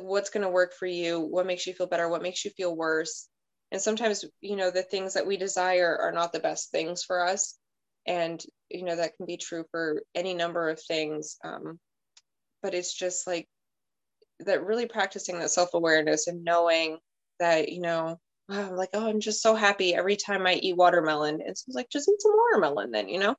what's 0.00 0.30
going 0.30 0.42
to 0.42 0.48
work 0.48 0.72
for 0.74 0.86
you 0.86 1.20
what 1.20 1.46
makes 1.46 1.66
you 1.66 1.74
feel 1.74 1.86
better 1.86 2.08
what 2.08 2.22
makes 2.22 2.44
you 2.44 2.50
feel 2.52 2.74
worse. 2.74 3.28
And 3.70 3.80
sometimes 3.80 4.24
you 4.40 4.56
know 4.56 4.70
the 4.70 4.82
things 4.82 5.14
that 5.14 5.26
we 5.26 5.36
desire 5.36 5.96
are 6.00 6.12
not 6.12 6.32
the 6.32 6.40
best 6.40 6.70
things 6.70 7.04
for 7.04 7.26
us. 7.26 7.58
And 8.06 8.42
you 8.70 8.84
know 8.84 8.96
that 8.96 9.16
can 9.16 9.26
be 9.26 9.36
true 9.36 9.64
for 9.70 10.02
any 10.14 10.34
number 10.34 10.68
of 10.68 10.80
things. 10.80 11.36
Um, 11.44 11.78
but 12.62 12.74
it's 12.74 12.94
just 12.94 13.26
like 13.26 13.48
that 14.40 14.64
really 14.64 14.86
practicing 14.86 15.38
that 15.38 15.50
self-awareness 15.50 16.26
and 16.26 16.44
knowing 16.44 16.98
that 17.38 17.70
you 17.70 17.80
know 17.80 18.18
I'm 18.48 18.76
like 18.76 18.90
oh 18.92 19.08
i'm 19.08 19.20
just 19.20 19.40
so 19.40 19.54
happy 19.54 19.94
every 19.94 20.16
time 20.16 20.46
i 20.46 20.54
eat 20.54 20.76
watermelon. 20.76 21.40
And 21.46 21.56
so 21.56 21.64
it's 21.68 21.76
like 21.76 21.88
just 21.90 22.08
eat 22.08 22.20
some 22.20 22.32
watermelon 22.32 22.90
then 22.90 23.08
you 23.08 23.18
know? 23.18 23.36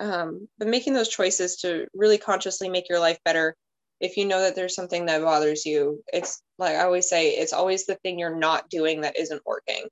Um, 0.00 0.48
but 0.58 0.68
making 0.68 0.94
those 0.94 1.08
choices 1.08 1.56
to 1.58 1.86
really 1.94 2.18
consciously 2.18 2.68
make 2.70 2.88
your 2.88 3.00
life 3.00 3.18
better 3.24 3.54
if 4.00 4.16
you 4.16 4.24
know 4.24 4.40
that 4.40 4.56
there's 4.56 4.74
something 4.74 5.06
that 5.06 5.22
bothers 5.22 5.66
you, 5.66 6.02
it's 6.12 6.42
like 6.58 6.76
I 6.76 6.84
always 6.84 7.08
say, 7.08 7.30
it's 7.30 7.52
always 7.52 7.86
the 7.86 7.96
thing 7.96 8.18
you're 8.18 8.34
not 8.34 8.70
doing 8.70 9.02
that 9.02 9.18
isn't 9.18 9.42
working. 9.46 9.84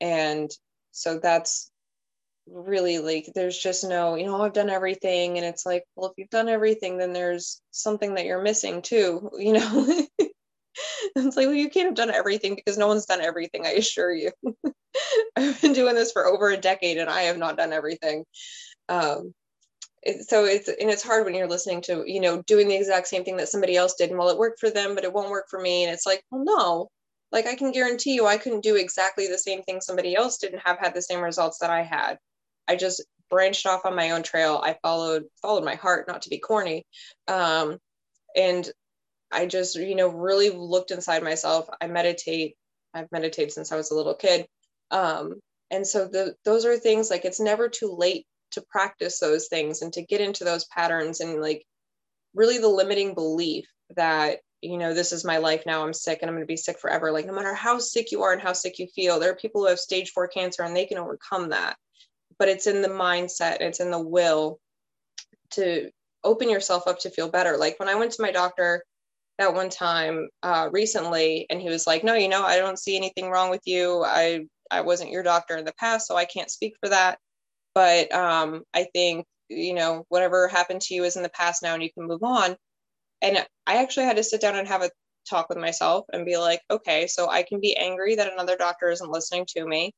And 0.00 0.50
so 0.92 1.18
that's 1.18 1.70
really 2.48 2.98
like 3.00 3.26
there's 3.34 3.58
just 3.58 3.82
no 3.82 4.14
you 4.14 4.24
know 4.24 4.40
i've 4.40 4.52
done 4.52 4.70
everything. 4.70 5.36
And 5.36 5.46
it's 5.46 5.66
like 5.66 5.84
well 5.96 6.10
if 6.10 6.14
you've 6.16 6.30
done 6.30 6.48
everything 6.48 6.96
then 6.96 7.12
there's 7.12 7.60
something 7.72 8.14
that 8.14 8.24
you're 8.24 8.42
missing 8.42 8.82
too 8.82 9.30
you 9.38 9.52
know? 9.54 10.06
It's 11.16 11.36
like 11.38 11.46
well 11.46 11.54
you 11.54 11.70
can't 11.70 11.86
have 11.86 11.94
done 11.94 12.10
everything 12.10 12.54
because 12.54 12.76
no 12.76 12.86
one's 12.86 13.06
done 13.06 13.22
everything 13.22 13.64
i 13.64 13.70
assure 13.70 14.12
you. 14.12 14.30
I've 15.36 15.60
been 15.62 15.72
doing 15.72 15.94
this 15.94 16.12
for 16.12 16.26
over 16.26 16.50
a 16.50 16.56
decade 16.58 16.98
and 16.98 17.08
i 17.08 17.22
have 17.22 17.38
not 17.38 17.56
done 17.56 17.72
everything. 17.72 18.24
Um, 18.90 19.32
so 20.28 20.44
it's 20.44 20.68
and 20.68 20.90
it's 20.90 21.02
hard 21.02 21.24
when 21.24 21.34
you're 21.34 21.48
listening 21.48 21.80
to 21.80 22.04
you 22.06 22.20
know 22.20 22.42
doing 22.42 22.68
the 22.68 22.76
exact 22.76 23.08
same 23.08 23.24
thing 23.24 23.36
that 23.36 23.48
somebody 23.48 23.76
else 23.76 23.94
did 23.94 24.10
and 24.10 24.18
well 24.18 24.28
it 24.28 24.38
worked 24.38 24.60
for 24.60 24.70
them 24.70 24.94
but 24.94 25.04
it 25.04 25.12
won't 25.12 25.30
work 25.30 25.46
for 25.48 25.60
me 25.60 25.84
and 25.84 25.92
it's 25.92 26.06
like 26.06 26.22
well 26.30 26.44
no 26.44 26.88
like 27.32 27.46
i 27.46 27.54
can 27.54 27.72
guarantee 27.72 28.14
you 28.14 28.26
i 28.26 28.36
couldn't 28.36 28.62
do 28.62 28.76
exactly 28.76 29.26
the 29.26 29.38
same 29.38 29.62
thing 29.62 29.80
somebody 29.80 30.14
else 30.14 30.38
didn't 30.38 30.60
have 30.64 30.78
had 30.78 30.94
the 30.94 31.02
same 31.02 31.20
results 31.20 31.58
that 31.58 31.70
i 31.70 31.82
had 31.82 32.18
I 32.68 32.76
just 32.76 33.04
branched 33.30 33.66
off 33.66 33.84
on 33.84 33.94
my 33.94 34.12
own 34.12 34.22
trail. 34.22 34.60
I 34.62 34.76
followed 34.82 35.24
followed 35.42 35.64
my 35.64 35.74
heart, 35.74 36.08
not 36.08 36.22
to 36.22 36.30
be 36.30 36.38
corny. 36.38 36.84
Um, 37.28 37.78
and 38.34 38.68
I 39.32 39.46
just, 39.46 39.76
you 39.76 39.94
know, 39.94 40.08
really 40.08 40.50
looked 40.50 40.90
inside 40.90 41.22
myself. 41.22 41.68
I 41.80 41.86
meditate. 41.88 42.56
I've 42.94 43.10
meditated 43.12 43.52
since 43.52 43.72
I 43.72 43.76
was 43.76 43.90
a 43.90 43.94
little 43.94 44.14
kid. 44.14 44.46
Um, 44.90 45.40
and 45.70 45.86
so 45.86 46.06
the 46.06 46.34
those 46.44 46.64
are 46.64 46.76
things 46.76 47.10
like 47.10 47.24
it's 47.24 47.40
never 47.40 47.68
too 47.68 47.94
late 47.96 48.26
to 48.52 48.62
practice 48.62 49.18
those 49.18 49.48
things 49.48 49.82
and 49.82 49.92
to 49.92 50.02
get 50.02 50.20
into 50.20 50.44
those 50.44 50.64
patterns 50.66 51.20
and 51.20 51.40
like 51.40 51.64
really 52.34 52.58
the 52.58 52.68
limiting 52.68 53.14
belief 53.14 53.66
that 53.96 54.38
you 54.62 54.78
know 54.78 54.94
this 54.94 55.12
is 55.12 55.24
my 55.24 55.38
life 55.38 55.64
now 55.66 55.84
i'm 55.84 55.92
sick 55.92 56.18
and 56.20 56.30
i'm 56.30 56.34
going 56.34 56.42
to 56.42 56.46
be 56.46 56.56
sick 56.56 56.78
forever 56.78 57.12
like 57.12 57.26
no 57.26 57.34
matter 57.34 57.54
how 57.54 57.78
sick 57.78 58.10
you 58.10 58.22
are 58.22 58.32
and 58.32 58.42
how 58.42 58.52
sick 58.52 58.78
you 58.78 58.86
feel 58.94 59.20
there 59.20 59.30
are 59.30 59.36
people 59.36 59.60
who 59.60 59.68
have 59.68 59.78
stage 59.78 60.10
4 60.10 60.28
cancer 60.28 60.62
and 60.62 60.74
they 60.74 60.86
can 60.86 60.98
overcome 60.98 61.50
that 61.50 61.76
but 62.38 62.48
it's 62.48 62.66
in 62.66 62.82
the 62.82 62.88
mindset, 62.88 63.60
it's 63.60 63.80
in 63.80 63.90
the 63.90 64.00
will 64.00 64.60
to 65.52 65.90
open 66.24 66.50
yourself 66.50 66.86
up 66.86 66.98
to 67.00 67.10
feel 67.10 67.28
better. 67.28 67.56
Like 67.56 67.78
when 67.78 67.88
I 67.88 67.94
went 67.94 68.12
to 68.12 68.22
my 68.22 68.32
doctor 68.32 68.84
that 69.38 69.54
one 69.54 69.68
time 69.68 70.28
uh, 70.42 70.68
recently, 70.72 71.46
and 71.50 71.60
he 71.60 71.68
was 71.68 71.86
like, 71.86 72.02
"No, 72.02 72.14
you 72.14 72.28
know, 72.28 72.42
I 72.42 72.56
don't 72.56 72.78
see 72.78 72.96
anything 72.96 73.30
wrong 73.30 73.50
with 73.50 73.62
you. 73.66 74.02
I 74.04 74.46
I 74.70 74.80
wasn't 74.80 75.10
your 75.10 75.22
doctor 75.22 75.56
in 75.56 75.64
the 75.64 75.74
past, 75.78 76.06
so 76.06 76.16
I 76.16 76.24
can't 76.24 76.50
speak 76.50 76.74
for 76.82 76.88
that. 76.88 77.18
But 77.76 78.12
um, 78.12 78.64
I 78.74 78.86
think 78.94 79.26
you 79.50 79.74
know 79.74 80.04
whatever 80.08 80.48
happened 80.48 80.80
to 80.82 80.94
you 80.94 81.04
is 81.04 81.16
in 81.16 81.22
the 81.22 81.28
past 81.28 81.62
now, 81.62 81.74
and 81.74 81.82
you 81.84 81.92
can 81.92 82.08
move 82.08 82.24
on." 82.24 82.56
And 83.22 83.46
I 83.66 83.76
actually 83.82 84.06
had 84.06 84.16
to 84.16 84.24
sit 84.24 84.40
down 84.40 84.56
and 84.56 84.68
have 84.68 84.82
a 84.82 84.90
talk 85.28 85.48
with 85.48 85.58
myself 85.58 86.06
and 86.12 86.24
be 86.24 86.38
like, 86.38 86.60
okay, 86.70 87.06
so 87.06 87.28
I 87.28 87.42
can 87.42 87.60
be 87.60 87.76
angry 87.76 88.14
that 88.16 88.32
another 88.32 88.56
doctor 88.56 88.90
isn't 88.90 89.10
listening 89.10 89.46
to 89.56 89.66
me 89.66 89.92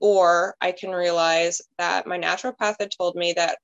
or 0.00 0.54
I 0.60 0.72
can 0.72 0.90
realize 0.90 1.60
that 1.78 2.06
my 2.06 2.18
naturopath 2.18 2.76
had 2.80 2.90
told 2.96 3.16
me 3.16 3.32
that 3.34 3.58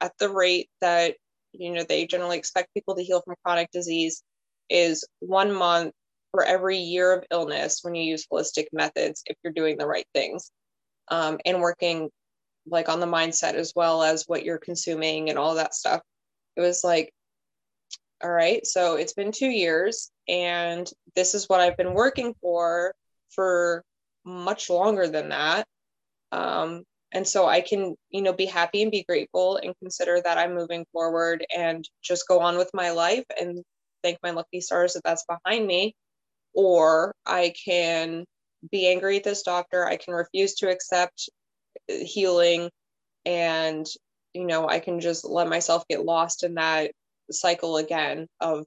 at 0.00 0.12
the 0.18 0.28
rate 0.28 0.68
that 0.80 1.16
you 1.52 1.72
know 1.72 1.84
they 1.84 2.06
generally 2.06 2.38
expect 2.38 2.74
people 2.74 2.94
to 2.96 3.02
heal 3.02 3.22
from 3.22 3.36
chronic 3.44 3.70
disease 3.72 4.22
is 4.70 5.06
one 5.20 5.52
month 5.52 5.92
for 6.30 6.44
every 6.44 6.78
year 6.78 7.12
of 7.12 7.24
illness 7.30 7.80
when 7.82 7.94
you 7.94 8.02
use 8.02 8.26
holistic 8.32 8.66
methods 8.72 9.22
if 9.26 9.36
you're 9.42 9.52
doing 9.52 9.76
the 9.76 9.86
right 9.86 10.06
things 10.14 10.50
um, 11.08 11.38
and 11.44 11.60
working 11.60 12.08
like 12.66 12.88
on 12.88 13.00
the 13.00 13.06
mindset 13.06 13.54
as 13.54 13.72
well 13.74 14.02
as 14.02 14.24
what 14.26 14.44
you're 14.44 14.58
consuming 14.58 15.30
and 15.30 15.38
all 15.38 15.56
that 15.56 15.74
stuff 15.74 16.00
it 16.56 16.60
was 16.60 16.82
like 16.84 17.12
all 18.22 18.30
right 18.30 18.66
so 18.66 18.96
it's 18.96 19.14
been 19.14 19.32
two 19.32 19.48
years 19.48 20.10
and 20.28 20.88
this 21.16 21.34
is 21.34 21.48
what 21.48 21.60
i've 21.60 21.76
been 21.76 21.94
working 21.94 22.34
for 22.40 22.94
for 23.30 23.82
much 24.24 24.70
longer 24.70 25.08
than 25.08 25.30
that 25.30 25.66
um, 26.32 26.84
and 27.12 27.28
so 27.28 27.46
I 27.46 27.60
can, 27.60 27.94
you 28.10 28.22
know, 28.22 28.32
be 28.32 28.46
happy 28.46 28.82
and 28.82 28.90
be 28.90 29.04
grateful 29.06 29.58
and 29.58 29.74
consider 29.78 30.20
that 30.22 30.38
I'm 30.38 30.54
moving 30.54 30.86
forward 30.92 31.44
and 31.54 31.86
just 32.02 32.26
go 32.26 32.40
on 32.40 32.56
with 32.56 32.70
my 32.72 32.90
life 32.90 33.24
and 33.38 33.62
thank 34.02 34.18
my 34.22 34.30
lucky 34.30 34.60
stars 34.62 34.94
that 34.94 35.04
that's 35.04 35.24
behind 35.26 35.66
me. 35.66 35.94
Or 36.54 37.14
I 37.26 37.52
can 37.64 38.24
be 38.70 38.88
angry 38.88 39.18
at 39.18 39.24
this 39.24 39.42
doctor. 39.42 39.86
I 39.86 39.96
can 39.96 40.14
refuse 40.14 40.54
to 40.56 40.70
accept 40.70 41.28
healing 41.88 42.70
and, 43.24 43.86
you 44.32 44.46
know, 44.46 44.68
I 44.68 44.80
can 44.80 45.00
just 45.00 45.24
let 45.24 45.48
myself 45.48 45.84
get 45.88 46.04
lost 46.04 46.44
in 46.44 46.54
that 46.54 46.92
cycle 47.30 47.76
again 47.76 48.26
of, 48.40 48.64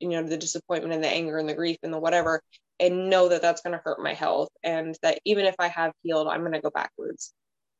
you 0.00 0.08
know, 0.08 0.22
the 0.22 0.36
disappointment 0.36 0.94
and 0.94 1.04
the 1.04 1.08
anger 1.08 1.38
and 1.38 1.48
the 1.48 1.54
grief 1.54 1.78
and 1.82 1.92
the 1.92 1.98
whatever 1.98 2.40
and 2.80 3.10
know 3.10 3.28
that 3.28 3.42
that's 3.42 3.62
going 3.62 3.72
to 3.72 3.82
hurt 3.84 4.00
my 4.00 4.14
health 4.14 4.50
and 4.62 4.96
that 5.02 5.18
even 5.24 5.44
if 5.44 5.56
I 5.58 5.68
have 5.68 5.92
healed, 6.02 6.28
I'm 6.28 6.40
going 6.40 6.52
to 6.52 6.60
go 6.60 6.70
backwards. 6.70 7.32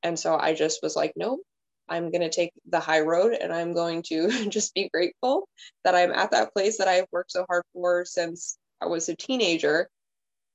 And 0.03 0.19
so 0.19 0.37
I 0.37 0.55
just 0.55 0.81
was 0.83 0.97
like, 0.97 1.13
nope, 1.17 1.41
I'm 1.89 2.11
going 2.11 2.23
to 2.23 2.31
take 2.31 2.53
the 2.69 2.81
high 2.81 3.01
road 3.01 3.33
and 3.33 3.53
I'm 3.53 3.75
going 3.75 4.03
to 4.09 4.29
just 4.49 4.75
be 4.75 4.89
grateful 4.93 5.49
that 5.85 5.95
I'm 5.95 6.13
at 6.13 6.33
that 6.33 6.53
place 6.53 6.79
that 6.79 6.89
I've 6.89 7.07
worked 7.13 7.33
so 7.33 7.45
hard 7.49 7.65
for 7.73 8.05
since 8.05 8.59
I 8.81 8.87
was 8.87 9.09
a 9.09 9.17
teenager 9.17 9.89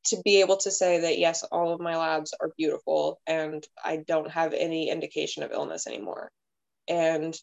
to 0.05 0.21
be 0.23 0.41
able 0.41 0.57
to 0.57 0.71
say 0.71 0.99
that 0.99 1.17
yes, 1.17 1.43
all 1.43 1.73
of 1.73 1.79
my 1.79 1.97
labs 1.97 2.33
are 2.39 2.51
beautiful 2.57 3.19
and 3.27 3.65
I 3.83 3.97
don't 3.97 4.31
have 4.31 4.53
any 4.53 4.89
indication 4.89 5.43
of 5.43 5.51
illness 5.51 5.87
anymore. 5.87 6.29
And 6.87 7.35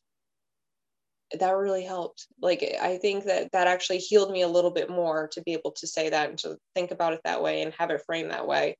that 1.38 1.56
really 1.56 1.84
helped. 1.84 2.26
Like 2.40 2.62
i 2.80 2.96
think 2.98 3.24
that 3.24 3.52
that 3.52 3.66
actually 3.66 3.98
healed 3.98 4.32
me 4.32 4.42
a 4.42 4.48
little 4.48 4.70
bit 4.70 4.90
more 4.90 5.28
to 5.32 5.42
be 5.42 5.52
able 5.52 5.72
to 5.72 5.86
say 5.86 6.10
that 6.10 6.28
and 6.30 6.38
to 6.40 6.56
think 6.74 6.90
about 6.90 7.12
it 7.12 7.20
that 7.24 7.42
way 7.42 7.62
and 7.62 7.72
have 7.74 7.90
it 7.90 8.02
framed 8.06 8.30
that 8.30 8.46
way. 8.46 8.76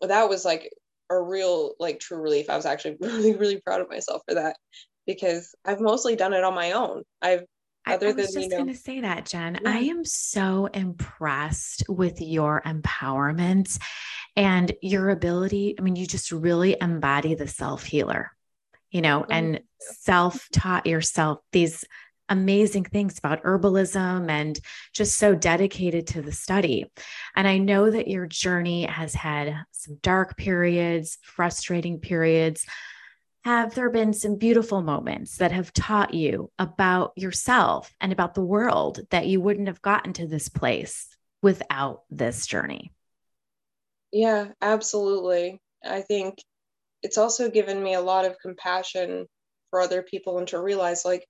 Well, 0.00 0.08
that 0.08 0.28
was 0.28 0.44
like 0.44 0.70
a 1.10 1.20
real 1.20 1.74
like 1.78 2.00
true 2.00 2.18
relief. 2.18 2.50
I 2.50 2.56
was 2.56 2.66
actually 2.66 2.96
really 3.00 3.36
really 3.36 3.60
proud 3.60 3.80
of 3.80 3.90
myself 3.90 4.22
for 4.28 4.34
that 4.34 4.56
because 5.06 5.54
i've 5.64 5.80
mostly 5.80 6.16
done 6.16 6.32
it 6.32 6.44
on 6.44 6.54
my 6.54 6.72
own. 6.72 7.02
I've 7.22 7.44
other 7.86 8.08
I, 8.08 8.10
I 8.10 8.12
was 8.14 8.32
than, 8.32 8.42
just 8.42 8.44
you 8.44 8.48
know, 8.48 8.64
going 8.64 8.74
to 8.74 8.80
say 8.80 9.00
that, 9.00 9.26
Jen. 9.26 9.58
Yeah. 9.62 9.70
I 9.70 9.78
am 9.78 10.04
so 10.04 10.66
impressed 10.66 11.84
with 11.88 12.20
your 12.20 12.62
empowerment 12.66 13.78
and 14.34 14.72
your 14.82 15.10
ability. 15.10 15.76
I 15.78 15.82
mean, 15.82 15.96
you 15.96 16.06
just 16.06 16.32
really 16.32 16.76
embody 16.80 17.34
the 17.34 17.48
self 17.48 17.84
healer 17.84 18.32
you 18.90 19.02
know, 19.02 19.20
mm-hmm. 19.20 19.32
and 19.32 19.60
self 19.78 20.48
taught 20.52 20.86
yourself 20.86 21.40
these 21.52 21.84
amazing 22.28 22.84
things 22.84 23.18
about 23.18 23.42
herbalism 23.44 24.28
and 24.30 24.58
just 24.92 25.16
so 25.16 25.34
dedicated 25.34 26.08
to 26.08 26.22
the 26.22 26.32
study. 26.32 26.90
And 27.36 27.46
I 27.46 27.58
know 27.58 27.90
that 27.90 28.08
your 28.08 28.26
journey 28.26 28.86
has 28.86 29.14
had 29.14 29.54
some 29.70 29.98
dark 30.02 30.36
periods, 30.36 31.18
frustrating 31.22 32.00
periods. 32.00 32.66
Have 33.46 33.76
there 33.76 33.90
been 33.90 34.12
some 34.12 34.34
beautiful 34.34 34.82
moments 34.82 35.36
that 35.36 35.52
have 35.52 35.72
taught 35.72 36.12
you 36.12 36.50
about 36.58 37.12
yourself 37.14 37.94
and 38.00 38.12
about 38.12 38.34
the 38.34 38.42
world 38.42 38.98
that 39.10 39.28
you 39.28 39.40
wouldn't 39.40 39.68
have 39.68 39.80
gotten 39.80 40.12
to 40.14 40.26
this 40.26 40.48
place 40.48 41.06
without 41.42 42.02
this 42.10 42.44
journey? 42.44 42.90
Yeah, 44.10 44.48
absolutely. 44.60 45.60
I 45.84 46.00
think 46.00 46.38
it's 47.04 47.18
also 47.18 47.48
given 47.48 47.80
me 47.80 47.94
a 47.94 48.00
lot 48.00 48.24
of 48.24 48.36
compassion 48.40 49.26
for 49.70 49.80
other 49.80 50.02
people 50.02 50.38
and 50.38 50.48
to 50.48 50.60
realize 50.60 51.04
like 51.04 51.24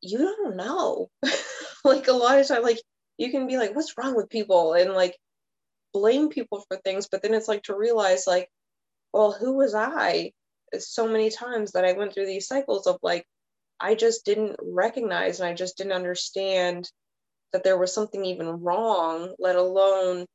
you 0.00 0.16
don't 0.16 0.56
know 0.56 1.10
like 1.84 2.08
a 2.08 2.12
lot 2.12 2.38
of 2.38 2.48
time 2.48 2.62
like 2.62 2.80
you 3.18 3.30
can 3.30 3.46
be 3.46 3.58
like 3.58 3.76
what's 3.76 3.98
wrong 3.98 4.16
with 4.16 4.30
people 4.30 4.72
and 4.72 4.94
like 4.94 5.18
blame 5.92 6.30
people 6.30 6.64
for 6.68 6.78
things 6.78 7.06
but 7.12 7.20
then 7.20 7.34
it's 7.34 7.48
like 7.48 7.64
to 7.64 7.76
realize 7.76 8.26
like 8.26 8.48
well 9.12 9.32
who 9.32 9.52
was 9.52 9.74
i 9.74 10.32
so 10.80 11.08
many 11.08 11.30
times 11.30 11.72
that 11.72 11.84
i 11.84 11.92
went 11.92 12.12
through 12.12 12.26
these 12.26 12.46
cycles 12.46 12.86
of 12.86 12.98
like 13.02 13.24
i 13.80 13.94
just 13.94 14.24
didn't 14.24 14.56
recognize 14.62 15.40
and 15.40 15.48
i 15.48 15.54
just 15.54 15.76
didn't 15.76 15.92
understand 15.92 16.90
that 17.52 17.64
there 17.64 17.78
was 17.78 17.94
something 17.94 18.24
even 18.24 18.48
wrong 18.48 19.34
let 19.38 19.56
alone 19.56 20.26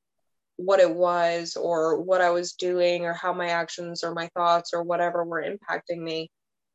what 0.57 0.79
it 0.79 0.93
was 0.93 1.55
or 1.55 2.01
what 2.01 2.19
I 2.19 2.31
was 2.31 2.53
doing 2.53 3.05
or 3.05 3.13
how 3.13 3.31
my 3.31 3.49
actions 3.49 4.03
or 4.03 4.13
my 4.13 4.27
thoughts 4.35 4.73
or 4.73 4.83
whatever 4.83 5.23
were 5.23 5.43
impacting 5.43 5.99
me. 5.99 6.29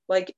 Like 0.09 0.35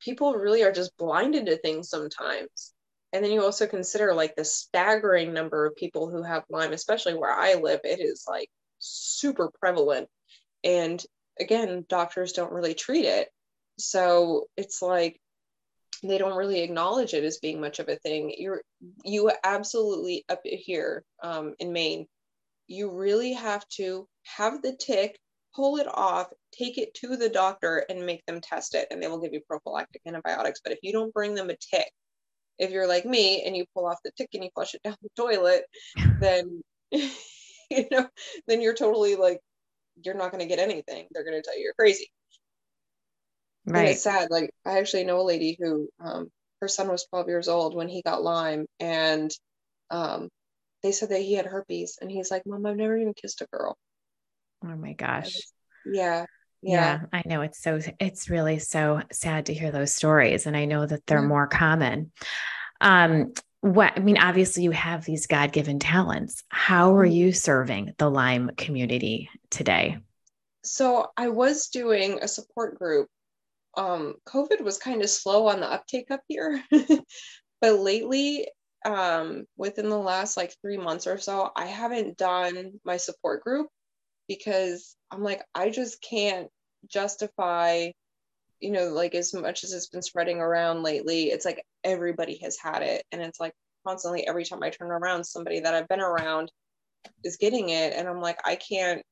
people 0.00 0.34
really 0.34 0.62
are 0.62 0.72
just 0.72 0.96
blinded 0.96 1.46
to 1.46 1.58
things 1.58 1.90
sometimes. 1.90 2.72
And 3.12 3.24
then 3.24 3.30
you 3.30 3.42
also 3.42 3.66
consider 3.66 4.14
like 4.14 4.36
the 4.36 4.44
staggering 4.44 5.32
number 5.32 5.66
of 5.66 5.76
people 5.76 6.10
who 6.10 6.22
have 6.22 6.44
Lyme, 6.50 6.72
especially 6.72 7.14
where 7.14 7.32
I 7.32 7.54
live, 7.54 7.80
it 7.84 8.00
is 8.00 8.24
like 8.28 8.48
super 8.78 9.50
prevalent. 9.60 10.08
And 10.64 11.02
again, 11.40 11.84
doctors 11.88 12.32
don't 12.32 12.52
really 12.52 12.74
treat 12.74 13.04
it. 13.04 13.28
So 13.78 14.46
it's 14.56 14.82
like 14.82 15.20
they 16.02 16.18
don't 16.18 16.36
really 16.36 16.60
acknowledge 16.60 17.14
it 17.14 17.24
as 17.24 17.38
being 17.38 17.60
much 17.60 17.78
of 17.78 17.88
a 17.88 17.96
thing. 17.96 18.34
You're 18.36 18.62
you 19.04 19.30
absolutely 19.44 20.24
up 20.28 20.40
here 20.44 21.04
um, 21.22 21.54
in 21.58 21.72
Maine 21.72 22.06
you 22.68 22.90
really 22.90 23.32
have 23.32 23.66
to 23.68 24.06
have 24.36 24.62
the 24.62 24.76
tick, 24.76 25.18
pull 25.56 25.78
it 25.78 25.88
off, 25.88 26.28
take 26.52 26.78
it 26.78 26.94
to 26.94 27.16
the 27.16 27.30
doctor 27.30 27.84
and 27.88 28.06
make 28.06 28.24
them 28.26 28.40
test 28.40 28.74
it, 28.74 28.86
and 28.90 29.02
they 29.02 29.08
will 29.08 29.18
give 29.18 29.32
you 29.32 29.40
prophylactic 29.48 30.02
antibiotics. 30.06 30.60
But 30.62 30.74
if 30.74 30.78
you 30.82 30.92
don't 30.92 31.12
bring 31.12 31.34
them 31.34 31.50
a 31.50 31.56
tick, 31.56 31.90
if 32.58 32.70
you're 32.70 32.86
like 32.86 33.06
me 33.06 33.42
and 33.44 33.56
you 33.56 33.64
pull 33.74 33.86
off 33.86 33.98
the 34.04 34.12
tick 34.16 34.28
and 34.34 34.44
you 34.44 34.50
flush 34.54 34.74
it 34.74 34.82
down 34.84 34.96
the 35.02 35.08
toilet, 35.16 35.64
then 36.20 36.62
you 36.90 37.86
know, 37.90 38.06
then 38.46 38.60
you're 38.60 38.74
totally 38.74 39.16
like 39.16 39.40
you're 40.02 40.14
not 40.14 40.30
going 40.30 40.40
to 40.40 40.48
get 40.48 40.58
anything. 40.58 41.06
They're 41.10 41.24
going 41.24 41.36
to 41.36 41.42
tell 41.42 41.56
you 41.56 41.64
you're 41.64 41.74
crazy. 41.74 42.10
Right. 43.66 43.80
And 43.80 43.88
it's 43.90 44.02
sad. 44.02 44.30
Like 44.30 44.50
I 44.64 44.78
actually 44.78 45.04
know 45.04 45.20
a 45.20 45.22
lady 45.22 45.56
who 45.58 45.88
um, 46.00 46.30
her 46.60 46.68
son 46.68 46.88
was 46.88 47.06
12 47.06 47.28
years 47.28 47.48
old 47.48 47.74
when 47.74 47.88
he 47.88 48.02
got 48.02 48.22
Lyme, 48.22 48.66
and 48.80 49.30
um, 49.90 50.28
they 50.82 50.92
said 50.92 51.10
that 51.10 51.20
he 51.20 51.34
had 51.34 51.46
herpes, 51.46 51.98
and 52.00 52.10
he's 52.10 52.30
like, 52.30 52.42
"Mom, 52.46 52.64
I've 52.66 52.76
never 52.76 52.96
even 52.96 53.14
kissed 53.14 53.42
a 53.42 53.46
girl." 53.52 53.76
Oh 54.64 54.76
my 54.76 54.92
gosh. 54.92 55.36
Yeah. 55.86 56.26
Yeah. 56.62 57.00
yeah. 57.00 57.00
I 57.12 57.22
know 57.26 57.42
it's 57.42 57.62
so 57.62 57.80
it's 58.00 58.28
really 58.28 58.58
so 58.58 59.02
sad 59.12 59.46
to 59.46 59.54
hear 59.54 59.70
those 59.70 59.94
stories 59.94 60.46
and 60.46 60.56
I 60.56 60.64
know 60.64 60.84
that 60.84 61.06
they're 61.06 61.20
yeah. 61.20 61.26
more 61.26 61.46
common. 61.46 62.12
Um 62.80 63.32
what 63.60 63.92
I 63.96 64.00
mean 64.00 64.18
obviously 64.18 64.62
you 64.62 64.70
have 64.70 65.04
these 65.04 65.26
God-given 65.26 65.78
talents. 65.78 66.44
How 66.48 66.94
are 66.96 67.04
mm-hmm. 67.04 67.12
you 67.12 67.32
serving 67.32 67.94
the 67.98 68.10
Lyme 68.10 68.50
community 68.56 69.30
today? 69.50 69.98
So 70.64 71.10
I 71.16 71.28
was 71.28 71.68
doing 71.68 72.18
a 72.20 72.28
support 72.28 72.78
group 72.78 73.08
um, 73.78 74.14
COVID 74.26 74.60
was 74.60 74.76
kind 74.76 75.02
of 75.02 75.08
slow 75.08 75.46
on 75.46 75.60
the 75.60 75.70
uptake 75.70 76.10
up 76.10 76.22
here, 76.26 76.62
but 77.60 77.78
lately, 77.78 78.48
um, 78.84 79.44
within 79.56 79.88
the 79.88 79.98
last 79.98 80.36
like 80.36 80.54
three 80.60 80.76
months 80.76 81.06
or 81.06 81.18
so, 81.18 81.50
I 81.54 81.66
haven't 81.66 82.18
done 82.18 82.72
my 82.84 82.96
support 82.96 83.44
group 83.44 83.68
because 84.26 84.96
I'm 85.10 85.22
like, 85.22 85.42
I 85.54 85.70
just 85.70 86.02
can't 86.02 86.48
justify, 86.90 87.90
you 88.60 88.70
know, 88.70 88.88
like 88.88 89.14
as 89.14 89.32
much 89.34 89.64
as 89.64 89.72
it's 89.72 89.88
been 89.88 90.02
spreading 90.02 90.40
around 90.40 90.82
lately, 90.82 91.24
it's 91.24 91.44
like 91.44 91.64
everybody 91.84 92.38
has 92.42 92.56
had 92.58 92.82
it. 92.82 93.04
And 93.12 93.22
it's 93.22 93.40
like 93.40 93.52
constantly 93.86 94.26
every 94.26 94.44
time 94.44 94.62
I 94.62 94.70
turn 94.70 94.90
around, 94.90 95.24
somebody 95.24 95.60
that 95.60 95.74
I've 95.74 95.88
been 95.88 96.00
around 96.00 96.50
is 97.24 97.36
getting 97.36 97.68
it. 97.70 97.94
And 97.94 98.08
I'm 98.08 98.20
like, 98.20 98.38
I 98.44 98.56
can't 98.56 99.02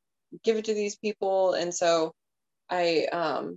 give 0.42 0.56
it 0.56 0.66
to 0.66 0.74
these 0.74 0.96
people. 0.96 1.54
And 1.54 1.72
so 1.74 2.12
I 2.70 3.06
um 3.12 3.56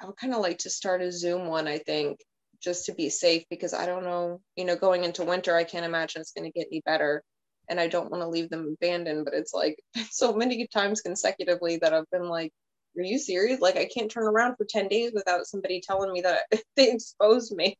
I 0.00 0.06
would 0.06 0.16
kind 0.16 0.34
of 0.34 0.40
like 0.40 0.58
to 0.58 0.70
start 0.70 1.02
a 1.02 1.10
Zoom 1.10 1.48
one, 1.48 1.66
I 1.66 1.78
think, 1.78 2.20
just 2.62 2.86
to 2.86 2.94
be 2.94 3.10
safe 3.10 3.44
because 3.50 3.74
I 3.74 3.86
don't 3.86 4.04
know, 4.04 4.40
you 4.56 4.64
know, 4.64 4.76
going 4.76 5.04
into 5.04 5.24
winter, 5.24 5.56
I 5.56 5.64
can't 5.64 5.84
imagine 5.84 6.20
it's 6.20 6.32
going 6.32 6.50
to 6.50 6.56
get 6.56 6.68
any 6.70 6.82
better. 6.84 7.22
And 7.68 7.80
I 7.80 7.88
don't 7.88 8.10
want 8.10 8.22
to 8.22 8.28
leave 8.28 8.48
them 8.48 8.76
abandoned, 8.80 9.24
but 9.24 9.34
it's 9.34 9.52
like 9.52 9.76
so 10.10 10.34
many 10.34 10.68
times 10.68 11.00
consecutively 11.00 11.78
that 11.78 11.92
I've 11.92 12.08
been 12.10 12.28
like, 12.28 12.52
are 12.96 13.02
you 13.02 13.18
serious? 13.18 13.60
Like, 13.60 13.76
I 13.76 13.86
can't 13.86 14.10
turn 14.10 14.24
around 14.24 14.56
for 14.56 14.64
10 14.64 14.88
days 14.88 15.12
without 15.14 15.46
somebody 15.46 15.80
telling 15.80 16.12
me 16.12 16.20
that 16.22 16.40
they 16.76 16.90
exposed 16.90 17.54
me. 17.54 17.76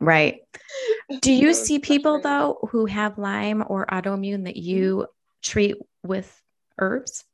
right. 0.00 0.40
Do 1.20 1.32
you 1.32 1.54
see 1.54 1.78
people, 1.78 2.20
though, 2.20 2.68
who 2.70 2.86
have 2.86 3.18
Lyme 3.18 3.64
or 3.66 3.86
autoimmune 3.86 4.44
that 4.44 4.56
you 4.56 5.06
treat 5.42 5.76
with 6.02 6.42
herbs? 6.78 7.24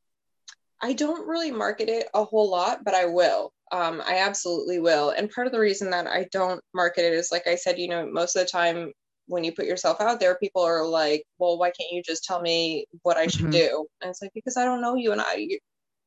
I 0.82 0.92
don't 0.92 1.26
really 1.26 1.50
market 1.50 1.88
it 1.88 2.08
a 2.12 2.24
whole 2.24 2.50
lot, 2.50 2.84
but 2.84 2.94
I 2.94 3.06
will 3.06 3.54
um, 3.74 4.02
I 4.06 4.18
absolutely 4.18 4.78
will. 4.78 5.10
And 5.10 5.30
part 5.30 5.48
of 5.48 5.52
the 5.52 5.58
reason 5.58 5.90
that 5.90 6.06
I 6.06 6.28
don't 6.30 6.60
market 6.74 7.04
it 7.04 7.12
is, 7.12 7.32
like 7.32 7.46
I 7.48 7.56
said, 7.56 7.78
you 7.78 7.88
know, 7.88 8.06
most 8.06 8.36
of 8.36 8.42
the 8.42 8.48
time 8.48 8.92
when 9.26 9.42
you 9.42 9.52
put 9.52 9.64
yourself 9.64 10.00
out 10.00 10.20
there, 10.20 10.36
people 10.36 10.62
are 10.62 10.86
like, 10.86 11.24
well, 11.38 11.58
why 11.58 11.72
can't 11.72 11.90
you 11.90 12.02
just 12.02 12.24
tell 12.24 12.40
me 12.40 12.86
what 13.02 13.16
I 13.16 13.26
should 13.26 13.42
mm-hmm. 13.42 13.50
do? 13.50 13.86
And 14.00 14.10
it's 14.10 14.22
like, 14.22 14.30
because 14.32 14.56
I 14.56 14.64
don't 14.64 14.80
know 14.80 14.94
you. 14.94 15.10
And 15.10 15.20
I, 15.20 15.58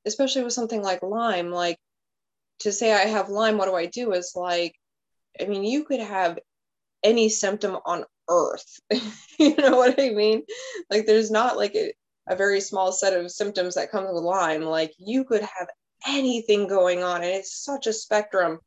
especially 0.08 0.44
with 0.44 0.54
something 0.54 0.82
like 0.82 1.04
Lyme, 1.04 1.52
like 1.52 1.78
to 2.60 2.72
say 2.72 2.94
I 2.94 3.06
have 3.06 3.30
Lyme, 3.30 3.58
what 3.58 3.66
do 3.66 3.76
I 3.76 3.86
do 3.86 4.14
is 4.14 4.34
like, 4.36 4.76
I 5.40 5.46
mean, 5.46 5.64
you 5.64 5.84
could 5.84 6.00
have 6.00 6.40
any 7.04 7.30
symptom 7.30 7.78
on 7.86 8.06
earth. 8.30 8.80
you 9.40 9.56
know 9.56 9.78
what 9.78 10.00
I 10.00 10.10
mean? 10.10 10.44
Like, 10.90 11.06
there's 11.06 11.30
not 11.30 11.58
like 11.58 11.76
a, 11.76 11.94
a 12.28 12.36
very 12.36 12.60
small 12.62 12.92
set 12.92 13.14
of 13.14 13.32
symptoms 13.32 13.76
that 13.76 13.92
comes 13.92 14.10
with 14.12 14.24
Lyme. 14.24 14.64
Like, 14.64 14.94
you 14.98 15.24
could 15.24 15.42
have 15.42 15.68
anything 16.08 16.68
going 16.68 17.04
on 17.04 17.24
and 17.24 17.32
it's 17.32 17.64
such 17.64 17.88
a 17.88 17.94
spectrum 17.94 18.60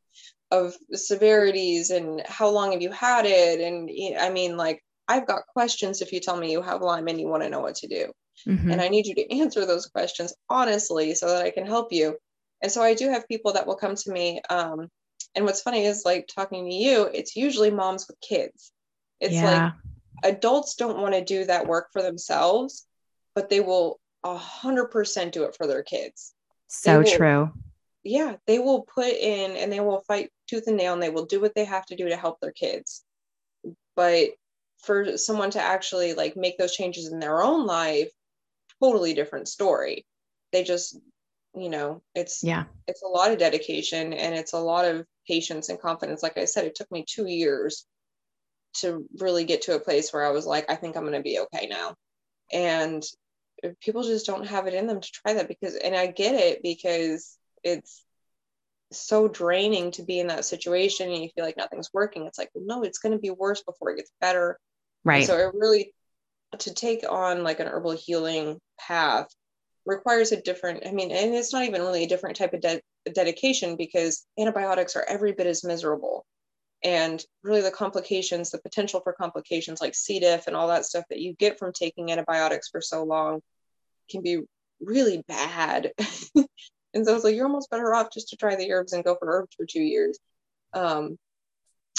of 0.50 0.74
severities 0.92 1.90
and 1.90 2.22
how 2.26 2.48
long 2.48 2.72
have 2.72 2.82
you 2.82 2.90
had 2.90 3.24
it 3.24 3.60
and 3.60 3.88
i 4.18 4.28
mean 4.28 4.56
like 4.56 4.82
i've 5.06 5.26
got 5.26 5.46
questions 5.46 6.02
if 6.02 6.12
you 6.12 6.18
tell 6.18 6.36
me 6.36 6.50
you 6.50 6.60
have 6.60 6.82
lyme 6.82 7.06
and 7.06 7.20
you 7.20 7.28
want 7.28 7.42
to 7.42 7.48
know 7.48 7.60
what 7.60 7.76
to 7.76 7.86
do 7.86 8.10
mm-hmm. 8.46 8.70
and 8.70 8.80
i 8.80 8.88
need 8.88 9.06
you 9.06 9.14
to 9.14 9.30
answer 9.38 9.66
those 9.66 9.86
questions 9.86 10.34
honestly 10.48 11.14
so 11.14 11.28
that 11.28 11.42
i 11.42 11.50
can 11.50 11.66
help 11.66 11.92
you 11.92 12.16
and 12.62 12.70
so 12.70 12.82
i 12.82 12.94
do 12.94 13.08
have 13.08 13.28
people 13.28 13.52
that 13.52 13.66
will 13.66 13.76
come 13.76 13.94
to 13.94 14.10
me 14.10 14.40
um, 14.50 14.88
and 15.34 15.44
what's 15.44 15.62
funny 15.62 15.84
is 15.84 16.02
like 16.04 16.28
talking 16.34 16.68
to 16.68 16.74
you 16.74 17.08
it's 17.12 17.36
usually 17.36 17.70
moms 17.70 18.06
with 18.08 18.20
kids 18.20 18.72
it's 19.20 19.34
yeah. 19.34 19.72
like 20.24 20.34
adults 20.34 20.74
don't 20.74 20.98
want 20.98 21.14
to 21.14 21.24
do 21.24 21.44
that 21.44 21.66
work 21.66 21.88
for 21.92 22.02
themselves 22.02 22.86
but 23.34 23.48
they 23.48 23.60
will 23.60 23.98
a 24.24 24.36
hundred 24.36 24.86
percent 24.86 25.32
do 25.32 25.44
it 25.44 25.56
for 25.56 25.66
their 25.66 25.82
kids 25.82 26.34
so 26.70 27.00
will, 27.00 27.16
true. 27.16 27.52
Yeah, 28.04 28.36
they 28.46 28.58
will 28.58 28.82
put 28.82 29.08
in 29.08 29.56
and 29.56 29.70
they 29.70 29.80
will 29.80 30.02
fight 30.06 30.30
tooth 30.48 30.66
and 30.68 30.76
nail 30.76 30.94
and 30.94 31.02
they 31.02 31.10
will 31.10 31.26
do 31.26 31.40
what 31.40 31.54
they 31.54 31.64
have 31.64 31.84
to 31.86 31.96
do 31.96 32.08
to 32.08 32.16
help 32.16 32.40
their 32.40 32.52
kids. 32.52 33.04
But 33.96 34.30
for 34.78 35.18
someone 35.18 35.50
to 35.50 35.60
actually 35.60 36.14
like 36.14 36.36
make 36.36 36.56
those 36.56 36.74
changes 36.74 37.12
in 37.12 37.18
their 37.18 37.42
own 37.42 37.66
life, 37.66 38.08
totally 38.82 39.15
different 39.15 39.48
story. 39.48 40.07
They 40.52 40.65
just, 40.65 40.98
you 41.55 41.69
know, 41.69 42.02
it's 42.15 42.43
yeah, 42.43 42.65
it's 42.86 43.02
a 43.02 43.09
lot 43.09 43.31
of 43.32 43.39
dedication 43.39 44.12
and 44.12 44.35
it's 44.35 44.52
a 44.52 44.59
lot 44.59 44.85
of 44.85 45.07
patience 45.27 45.69
and 45.69 45.81
confidence. 45.81 46.23
Like 46.23 46.39
I 46.39 46.44
said, 46.44 46.65
it 46.65 46.74
took 46.74 46.90
me 46.90 47.05
two 47.09 47.27
years 47.27 47.86
to 48.78 49.07
really 49.19 49.44
get 49.44 49.62
to 49.62 49.74
a 49.74 49.81
place 49.81 50.12
where 50.12 50.24
I 50.24 50.31
was 50.31 50.47
like, 50.47 50.70
I 50.70 50.77
think 50.77 50.97
I'm 50.97 51.05
gonna 51.05 51.23
be 51.23 51.40
okay 51.40 51.66
now. 51.66 51.94
And 52.52 53.02
people 53.81 54.02
just 54.02 54.27
don't 54.27 54.47
have 54.47 54.66
it 54.66 54.74
in 54.74 54.86
them 54.86 55.01
to 55.01 55.11
try 55.12 55.35
that 55.35 55.48
because 55.48 55.74
and 55.74 55.94
I 55.94 56.07
get 56.07 56.35
it 56.35 56.62
because 56.62 57.36
it's 57.62 58.05
so 58.93 59.28
draining 59.28 59.93
to 59.93 60.02
be 60.02 60.19
in 60.19 60.28
that 60.28 60.44
situation 60.44 61.11
and 61.11 61.23
you 61.23 61.28
feel 61.35 61.44
like 61.44 61.57
nothing's 61.57 61.90
working. 61.93 62.27
It's 62.27 62.39
like, 62.39 62.51
well, 62.55 62.65
no, 62.66 62.82
it's 62.82 62.98
going 62.98 63.12
to 63.12 63.19
be 63.19 63.31
worse 63.31 63.62
before 63.62 63.90
it 63.90 63.97
gets 63.97 64.11
better. 64.20 64.59
Right. 65.05 65.19
And 65.19 65.27
so 65.27 65.36
it 65.36 65.55
really 65.55 65.94
to 66.59 66.74
take 66.74 67.05
on 67.09 67.43
like 67.43 67.60
an 67.60 67.68
herbal 67.68 67.93
healing 67.93 68.59
path 68.78 69.28
requires 69.86 70.32
a 70.32 70.40
different 70.43 70.86
i 70.86 70.93
mean 70.93 71.10
and 71.10 71.35
it's 71.35 71.52
not 71.52 71.64
even 71.64 71.81
really 71.81 72.05
a 72.05 72.09
different 72.09 72.36
type 72.36 72.52
of 72.52 72.60
de- 72.60 72.82
dedication 73.12 73.77
because 73.77 74.27
antibiotics 74.39 74.97
are 74.97 75.05
every 75.09 75.32
bit 75.32 75.47
as 75.47 75.64
miserable. 75.64 76.27
And 76.82 77.22
really 77.43 77.60
the 77.60 77.70
complications 77.70 78.51
the 78.51 78.59
potential 78.59 79.01
for 79.01 79.12
complications 79.12 79.81
like 79.81 79.94
c. 79.94 80.18
diff 80.20 80.47
and 80.47 80.56
all 80.56 80.68
that 80.68 80.86
stuff 80.86 81.05
that 81.10 81.20
you 81.20 81.35
get 81.35 81.59
from 81.59 81.72
taking 81.72 82.10
antibiotics 82.10 82.68
for 82.68 82.81
so 82.81 83.05
long 83.05 83.40
can 84.10 84.22
be 84.22 84.40
really 84.81 85.22
bad. 85.28 85.93
And 86.93 87.06
so 87.06 87.14
it's 87.14 87.22
like 87.22 87.36
you're 87.36 87.47
almost 87.47 87.70
better 87.70 87.94
off 87.94 88.12
just 88.12 88.31
to 88.31 88.36
try 88.36 88.56
the 88.56 88.72
herbs 88.72 88.93
and 88.93 89.05
go 89.05 89.14
for 89.14 89.28
herbs 89.31 89.55
for 89.56 89.64
two 89.64 89.81
years. 89.81 90.18
Um 90.72 91.16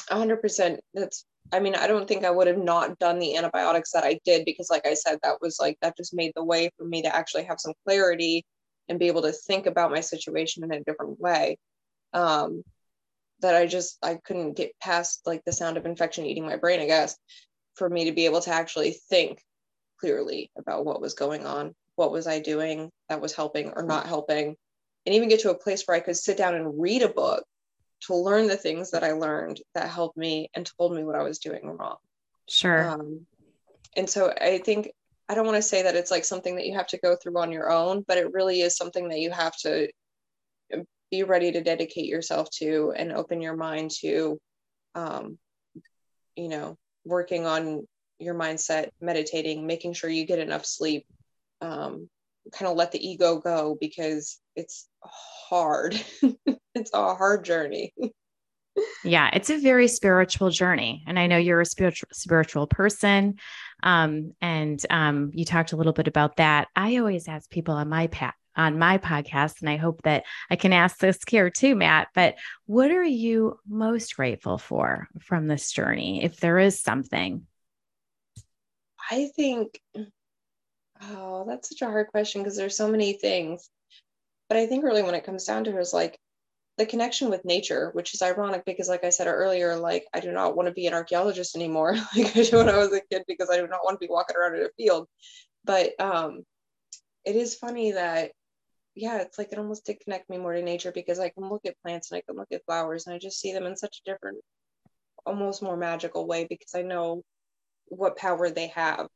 100% 0.09 0.79
that's 0.93 1.23
i 1.51 1.59
mean 1.59 1.75
i 1.75 1.87
don't 1.87 2.07
think 2.07 2.23
i 2.23 2.31
would 2.31 2.47
have 2.47 2.57
not 2.57 2.97
done 2.99 3.19
the 3.19 3.35
antibiotics 3.35 3.91
that 3.91 4.03
i 4.03 4.19
did 4.25 4.45
because 4.45 4.69
like 4.69 4.85
i 4.85 4.93
said 4.93 5.17
that 5.21 5.41
was 5.41 5.57
like 5.59 5.77
that 5.81 5.97
just 5.97 6.13
made 6.13 6.31
the 6.35 6.43
way 6.43 6.69
for 6.77 6.85
me 6.85 7.01
to 7.01 7.15
actually 7.15 7.43
have 7.43 7.59
some 7.59 7.73
clarity 7.85 8.45
and 8.89 8.99
be 8.99 9.07
able 9.07 9.21
to 9.21 9.31
think 9.31 9.65
about 9.65 9.91
my 9.91 10.01
situation 10.01 10.63
in 10.63 10.71
a 10.71 10.83
different 10.83 11.19
way 11.19 11.57
um 12.13 12.63
that 13.41 13.55
I 13.55 13.65
just 13.65 13.97
I 14.01 14.15
couldn't 14.15 14.53
get 14.53 14.79
past 14.79 15.21
like 15.25 15.43
the 15.43 15.51
sound 15.51 15.77
of 15.77 15.85
infection 15.85 16.25
eating 16.25 16.45
my 16.45 16.55
brain, 16.55 16.79
I 16.79 16.85
guess, 16.85 17.17
for 17.75 17.89
me 17.89 18.05
to 18.05 18.11
be 18.11 18.25
able 18.25 18.41
to 18.41 18.51
actually 18.51 18.91
think 19.09 19.41
clearly 19.99 20.51
about 20.57 20.85
what 20.85 21.01
was 21.01 21.13
going 21.13 21.45
on, 21.45 21.73
what 21.95 22.11
was 22.11 22.27
I 22.27 22.39
doing 22.39 22.89
that 23.09 23.21
was 23.21 23.35
helping 23.35 23.71
or 23.75 23.83
not 23.83 24.07
helping, 24.07 24.55
and 25.05 25.15
even 25.15 25.29
get 25.29 25.41
to 25.41 25.51
a 25.51 25.57
place 25.57 25.83
where 25.83 25.97
I 25.97 26.01
could 26.01 26.17
sit 26.17 26.37
down 26.37 26.55
and 26.55 26.79
read 26.79 27.01
a 27.01 27.09
book 27.09 27.43
to 28.01 28.15
learn 28.15 28.47
the 28.47 28.57
things 28.57 28.91
that 28.91 29.03
I 29.03 29.11
learned 29.11 29.61
that 29.75 29.89
helped 29.89 30.17
me 30.17 30.49
and 30.53 30.69
told 30.77 30.95
me 30.95 31.03
what 31.03 31.15
I 31.15 31.23
was 31.23 31.39
doing 31.39 31.65
wrong. 31.65 31.97
Sure. 32.47 32.89
Um, 32.89 33.25
and 33.95 34.09
so 34.09 34.33
I 34.39 34.59
think 34.59 34.91
I 35.29 35.35
don't 35.35 35.45
want 35.45 35.57
to 35.57 35.61
say 35.61 35.83
that 35.83 35.95
it's 35.95 36.11
like 36.11 36.25
something 36.25 36.55
that 36.55 36.65
you 36.65 36.73
have 36.73 36.87
to 36.87 36.99
go 36.99 37.15
through 37.15 37.37
on 37.37 37.51
your 37.51 37.71
own, 37.71 38.03
but 38.07 38.17
it 38.17 38.33
really 38.33 38.61
is 38.61 38.75
something 38.75 39.09
that 39.09 39.19
you 39.19 39.31
have 39.31 39.55
to 39.57 39.89
be 41.11 41.23
ready 41.23 41.51
to 41.51 41.61
dedicate 41.61 42.05
yourself 42.05 42.49
to 42.49 42.93
and 42.95 43.11
open 43.11 43.41
your 43.41 43.55
mind 43.55 43.91
to 43.91 44.39
um, 44.95 45.37
you 46.35 46.47
know 46.47 46.77
working 47.05 47.45
on 47.45 47.85
your 48.17 48.33
mindset 48.33 48.89
meditating 49.01 49.67
making 49.67 49.93
sure 49.93 50.09
you 50.09 50.25
get 50.25 50.39
enough 50.39 50.65
sleep 50.65 51.05
um, 51.59 52.09
kind 52.51 52.69
of 52.69 52.77
let 52.77 52.91
the 52.91 53.07
ego 53.07 53.39
go 53.39 53.77
because 53.79 54.39
it's 54.55 54.87
hard 55.03 55.99
it's 56.75 56.91
a 56.93 57.15
hard 57.15 57.45
journey 57.45 57.93
yeah 59.03 59.29
it's 59.33 59.49
a 59.49 59.59
very 59.59 59.87
spiritual 59.87 60.49
journey 60.49 61.03
and 61.07 61.19
i 61.19 61.27
know 61.27 61.37
you're 61.37 61.61
a 61.61 61.65
spiritual 61.65 62.09
spiritual 62.11 62.67
person 62.67 63.35
um, 63.83 64.33
and 64.41 64.85
um, 64.91 65.31
you 65.33 65.43
talked 65.43 65.71
a 65.71 65.75
little 65.75 65.93
bit 65.93 66.07
about 66.07 66.37
that 66.37 66.67
i 66.75 66.97
always 66.97 67.27
ask 67.27 67.49
people 67.49 67.73
on 67.73 67.89
my 67.89 68.07
path 68.07 68.35
on 68.55 68.79
my 68.79 68.97
podcast. 68.97 69.61
And 69.61 69.69
I 69.69 69.77
hope 69.77 70.01
that 70.03 70.23
I 70.49 70.55
can 70.55 70.73
ask 70.73 70.97
this 70.97 71.19
here 71.27 71.49
too, 71.49 71.75
Matt. 71.75 72.09
But 72.13 72.35
what 72.65 72.91
are 72.91 73.03
you 73.03 73.59
most 73.67 74.15
grateful 74.15 74.57
for 74.57 75.07
from 75.21 75.47
this 75.47 75.71
journey, 75.71 76.23
if 76.23 76.37
there 76.39 76.59
is 76.59 76.81
something? 76.81 77.45
I 79.09 79.29
think, 79.35 79.79
oh, 81.03 81.45
that's 81.47 81.69
such 81.69 81.81
a 81.81 81.85
hard 81.85 82.07
question 82.07 82.41
because 82.41 82.57
there's 82.57 82.77
so 82.77 82.87
many 82.87 83.13
things. 83.13 83.69
But 84.49 84.57
I 84.57 84.67
think 84.67 84.83
really 84.83 85.03
when 85.03 85.15
it 85.15 85.23
comes 85.23 85.45
down 85.45 85.63
to 85.65 85.77
it 85.77 85.79
is 85.79 85.93
like 85.93 86.17
the 86.77 86.85
connection 86.85 87.29
with 87.29 87.45
nature, 87.45 87.91
which 87.93 88.13
is 88.13 88.21
ironic 88.21 88.63
because, 88.65 88.89
like 88.89 89.03
I 89.03 89.09
said 89.09 89.27
earlier, 89.27 89.75
like 89.75 90.05
I 90.13 90.19
do 90.19 90.31
not 90.31 90.55
want 90.55 90.67
to 90.67 90.73
be 90.73 90.87
an 90.87 90.93
archaeologist 90.93 91.55
anymore, 91.55 91.93
like 92.15 92.35
I 92.35 92.43
did 92.43 92.53
when 92.53 92.69
I 92.69 92.77
was 92.77 92.93
a 92.93 93.01
kid, 93.01 93.23
because 93.27 93.49
I 93.49 93.57
do 93.57 93.67
not 93.67 93.81
want 93.83 93.99
to 93.99 94.05
be 94.05 94.11
walking 94.11 94.35
around 94.35 94.55
in 94.55 94.63
a 94.63 94.69
field. 94.77 95.07
But 95.63 95.99
um, 95.99 96.43
it 97.25 97.35
is 97.35 97.55
funny 97.55 97.91
that, 97.91 98.31
yeah, 98.95 99.21
it's 99.21 99.37
like 99.37 99.51
it 99.51 99.59
almost 99.59 99.85
did 99.85 99.99
connect 99.99 100.29
me 100.29 100.37
more 100.37 100.53
to 100.53 100.61
nature 100.61 100.91
because 100.91 101.19
I 101.19 101.29
can 101.29 101.49
look 101.49 101.61
at 101.65 101.79
plants 101.81 102.11
and 102.11 102.17
I 102.17 102.23
can 102.27 102.35
look 102.35 102.51
at 102.51 102.65
flowers 102.65 103.05
and 103.05 103.15
I 103.15 103.19
just 103.19 103.39
see 103.39 103.53
them 103.53 103.65
in 103.65 103.77
such 103.77 104.01
a 104.01 104.11
different, 104.11 104.39
almost 105.25 105.61
more 105.61 105.77
magical 105.77 106.27
way 106.27 106.45
because 106.49 106.73
I 106.75 106.81
know 106.81 107.23
what 107.87 108.17
power 108.17 108.49
they 108.49 108.67
have 108.67 109.07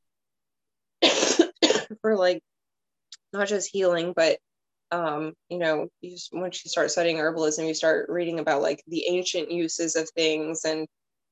for 2.02 2.16
like 2.16 2.42
not 3.34 3.48
just 3.48 3.70
healing, 3.72 4.14
but 4.16 4.38
um, 4.92 5.34
you 5.50 5.58
know, 5.58 5.88
you 6.02 6.12
just, 6.12 6.30
once 6.32 6.64
you 6.64 6.70
start 6.70 6.92
studying 6.92 7.18
herbalism, 7.18 7.68
you 7.68 7.74
start 7.74 8.10
reading 8.10 8.40
about 8.40 8.62
like 8.62 8.84
the 8.88 9.08
ancient 9.08 9.52
uses 9.52 9.96
of 9.96 10.10
things 10.12 10.64
and 10.64 10.88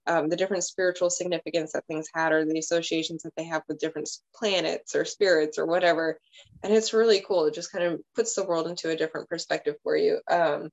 um, 0.06 0.28
the 0.28 0.36
different 0.36 0.64
spiritual 0.64 1.10
significance 1.10 1.72
that 1.72 1.86
things 1.88 2.08
had 2.14 2.34
or 2.34 2.46
the 2.46 2.60
associations 2.60 3.24
that 3.24 3.34
they 3.38 3.46
have 3.46 3.62
with 3.68 3.80
different 3.80 4.10
planets 4.36 4.96
or 4.96 5.06
spirits 5.06 5.58
or 5.58 5.66
whatever. 5.66 6.18
And 6.62 6.74
it's 6.74 6.94
really 6.94 7.24
cool. 7.26 7.46
It 7.46 7.54
just 7.54 7.72
kind 7.72 7.86
of 7.86 8.02
puts 8.16 8.36
the 8.36 8.44
world 8.44 8.68
into 8.68 8.90
a 8.90 8.98
different 8.98 9.30
perspective 9.30 9.76
for 9.84 9.96
you. 9.96 10.20
Um, 10.30 10.70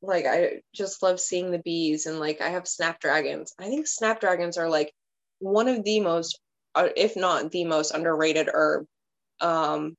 like 0.00 0.26
I 0.26 0.62
just 0.74 1.02
love 1.02 1.20
seeing 1.20 1.52
the 1.52 1.60
bees 1.60 2.06
and 2.06 2.18
like 2.18 2.40
I 2.40 2.48
have 2.48 2.66
snapdragons. 2.66 3.54
I 3.58 3.64
think 3.64 3.86
snapdragons 3.86 4.58
are 4.58 4.68
like 4.68 4.92
one 5.38 5.68
of 5.68 5.84
the 5.84 6.00
most, 6.00 6.40
if 6.76 7.16
not 7.16 7.50
the 7.50 7.64
most 7.64 7.92
underrated 7.92 8.48
herb. 8.52 8.86
Um, 9.40 9.96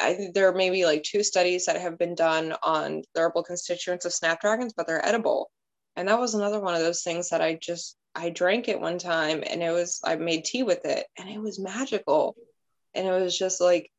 I 0.00 0.28
there 0.34 0.52
may 0.52 0.70
be 0.70 0.84
like 0.84 1.02
two 1.02 1.22
studies 1.22 1.66
that 1.66 1.80
have 1.80 1.98
been 1.98 2.14
done 2.14 2.54
on 2.62 3.02
the 3.14 3.20
herbal 3.22 3.44
constituents 3.44 4.04
of 4.04 4.12
snapdragons, 4.12 4.72
but 4.76 4.86
they're 4.86 5.04
edible. 5.04 5.50
And 5.96 6.08
that 6.08 6.18
was 6.18 6.34
another 6.34 6.60
one 6.60 6.74
of 6.74 6.80
those 6.80 7.02
things 7.02 7.30
that 7.30 7.40
I 7.40 7.54
just 7.54 7.96
I 8.14 8.30
drank 8.30 8.68
it 8.68 8.80
one 8.80 8.98
time 8.98 9.42
and 9.46 9.62
it 9.62 9.70
was 9.70 10.00
I 10.04 10.16
made 10.16 10.44
tea 10.44 10.62
with 10.62 10.84
it 10.84 11.06
and 11.18 11.28
it 11.28 11.40
was 11.40 11.58
magical. 11.58 12.36
And 12.94 13.06
it 13.06 13.12
was 13.12 13.36
just 13.36 13.60
like 13.60 13.90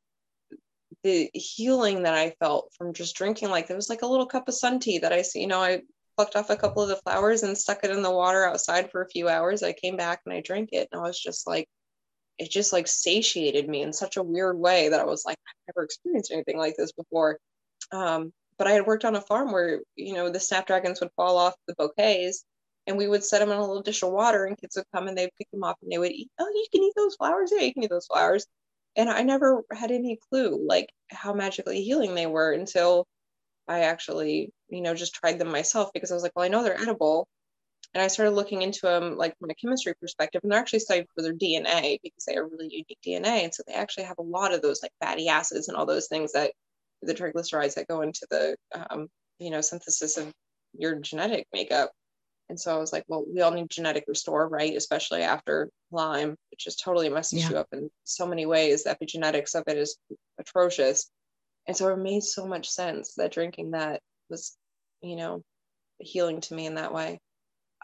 the 1.03 1.29
healing 1.33 2.03
that 2.03 2.13
I 2.13 2.31
felt 2.39 2.73
from 2.77 2.93
just 2.93 3.15
drinking 3.15 3.49
like 3.49 3.67
there 3.67 3.75
was 3.75 3.89
like 3.89 4.01
a 4.01 4.07
little 4.07 4.25
cup 4.25 4.47
of 4.47 4.55
sun 4.55 4.79
tea 4.79 4.99
that 4.99 5.13
I 5.13 5.21
see, 5.21 5.41
you 5.41 5.47
know, 5.47 5.61
I 5.61 5.81
plucked 6.17 6.35
off 6.35 6.49
a 6.49 6.55
couple 6.55 6.81
of 6.81 6.89
the 6.89 6.95
flowers 6.97 7.43
and 7.43 7.57
stuck 7.57 7.83
it 7.83 7.91
in 7.91 8.01
the 8.01 8.11
water 8.11 8.45
outside 8.45 8.89
for 8.91 9.01
a 9.01 9.09
few 9.09 9.27
hours. 9.29 9.63
I 9.63 9.73
came 9.73 9.97
back 9.97 10.21
and 10.25 10.33
I 10.33 10.41
drank 10.41 10.69
it 10.71 10.87
and 10.91 11.01
I 11.01 11.03
was 11.03 11.19
just 11.19 11.47
like 11.47 11.67
it 12.37 12.49
just 12.49 12.73
like 12.73 12.87
satiated 12.87 13.67
me 13.67 13.81
in 13.81 13.93
such 13.93 14.17
a 14.17 14.23
weird 14.23 14.57
way 14.57 14.89
that 14.89 14.99
I 14.99 15.05
was 15.05 15.23
like, 15.25 15.37
I've 15.47 15.75
never 15.75 15.85
experienced 15.85 16.31
anything 16.31 16.57
like 16.57 16.75
this 16.77 16.91
before. 16.91 17.37
Um, 17.91 18.33
but 18.57 18.67
I 18.67 18.71
had 18.71 18.85
worked 18.85 19.05
on 19.05 19.15
a 19.15 19.21
farm 19.21 19.51
where, 19.51 19.81
you 19.95 20.13
know, 20.13 20.29
the 20.29 20.39
snapdragons 20.39 20.99
would 20.99 21.11
fall 21.15 21.37
off 21.37 21.55
the 21.67 21.75
bouquets 21.77 22.43
and 22.87 22.97
we 22.97 23.07
would 23.07 23.23
set 23.23 23.39
them 23.39 23.51
in 23.51 23.57
a 23.57 23.65
little 23.65 23.81
dish 23.81 24.03
of 24.03 24.11
water 24.11 24.45
and 24.45 24.57
kids 24.57 24.75
would 24.75 24.85
come 24.93 25.07
and 25.07 25.17
they'd 25.17 25.35
pick 25.37 25.49
them 25.51 25.63
up 25.63 25.77
and 25.81 25.91
they 25.91 25.97
would 25.97 26.11
eat, 26.11 26.29
oh, 26.39 26.47
you 26.47 26.65
can 26.71 26.83
eat 26.83 26.93
those 26.95 27.15
flowers. 27.15 27.51
Yeah, 27.53 27.63
you 27.63 27.73
can 27.73 27.83
eat 27.83 27.89
those 27.89 28.07
flowers. 28.07 28.45
And 28.95 29.09
I 29.09 29.23
never 29.23 29.63
had 29.71 29.91
any 29.91 30.17
clue 30.29 30.65
like 30.65 30.89
how 31.09 31.33
magically 31.33 31.83
healing 31.83 32.15
they 32.15 32.27
were 32.27 32.53
until 32.53 33.05
I 33.67 33.81
actually, 33.81 34.51
you 34.69 34.81
know, 34.81 34.93
just 34.93 35.15
tried 35.15 35.39
them 35.39 35.51
myself 35.51 35.89
because 35.93 36.11
I 36.11 36.13
was 36.13 36.23
like, 36.23 36.31
well, 36.35 36.45
I 36.45 36.49
know 36.49 36.63
they're 36.63 36.79
edible 36.79 37.27
and 37.95 38.03
I 38.03 38.07
started 38.07 38.31
looking 38.31 38.61
into 38.61 38.81
them 38.83 39.15
like 39.15 39.39
from 39.39 39.49
a 39.49 39.55
chemistry 39.55 39.93
perspective, 39.99 40.41
and 40.43 40.51
they're 40.51 40.59
actually 40.59 40.79
studied 40.79 41.07
for 41.15 41.21
their 41.21 41.33
DNA 41.33 41.97
because 42.03 42.25
they 42.27 42.35
are 42.35 42.45
really 42.45 42.67
unique 42.69 42.99
DNA. 43.05 43.45
And 43.45 43.53
so 43.53 43.63
they 43.65 43.73
actually 43.73 44.03
have 44.03 44.17
a 44.19 44.23
lot 44.23 44.53
of 44.53 44.61
those 44.61 44.81
like 44.83 44.91
fatty 45.01 45.29
acids 45.29 45.69
and 45.69 45.77
all 45.77 45.85
those 45.85 46.07
things 46.07 46.33
that 46.33 46.51
the 47.01 47.13
triglycerides 47.13 47.75
that 47.75 47.87
go 47.87 48.01
into 48.01 48.27
the 48.29 48.57
um, 48.89 49.07
you 49.39 49.49
know 49.49 49.61
synthesis 49.61 50.17
of 50.17 50.29
your 50.77 50.95
genetic 50.95 51.47
makeup. 51.53 51.91
And 52.49 52.59
so 52.59 52.75
I 52.75 52.79
was 52.79 52.91
like, 52.91 53.05
well, 53.07 53.23
we 53.33 53.41
all 53.41 53.51
need 53.51 53.69
genetic 53.69 54.03
restore, 54.07 54.47
right? 54.47 54.75
Especially 54.75 55.21
after 55.21 55.69
Lyme, 55.89 56.35
which 56.51 56.65
just 56.65 56.83
totally 56.83 57.07
messes 57.07 57.43
yeah. 57.43 57.49
you 57.49 57.57
up 57.57 57.67
in 57.71 57.89
so 58.03 58.27
many 58.27 58.45
ways. 58.45 58.83
The 58.83 58.95
epigenetics 58.95 59.55
of 59.55 59.63
it 59.67 59.77
is 59.77 59.97
atrocious. 60.37 61.09
And 61.65 61.75
so 61.75 61.87
it 61.87 61.97
made 61.97 62.23
so 62.23 62.45
much 62.45 62.69
sense 62.69 63.15
that 63.15 63.31
drinking 63.31 63.71
that 63.71 64.01
was, 64.29 64.55
you 65.01 65.15
know, 65.15 65.41
healing 65.97 66.41
to 66.41 66.53
me 66.53 66.65
in 66.67 66.75
that 66.75 66.93
way. 66.93 67.19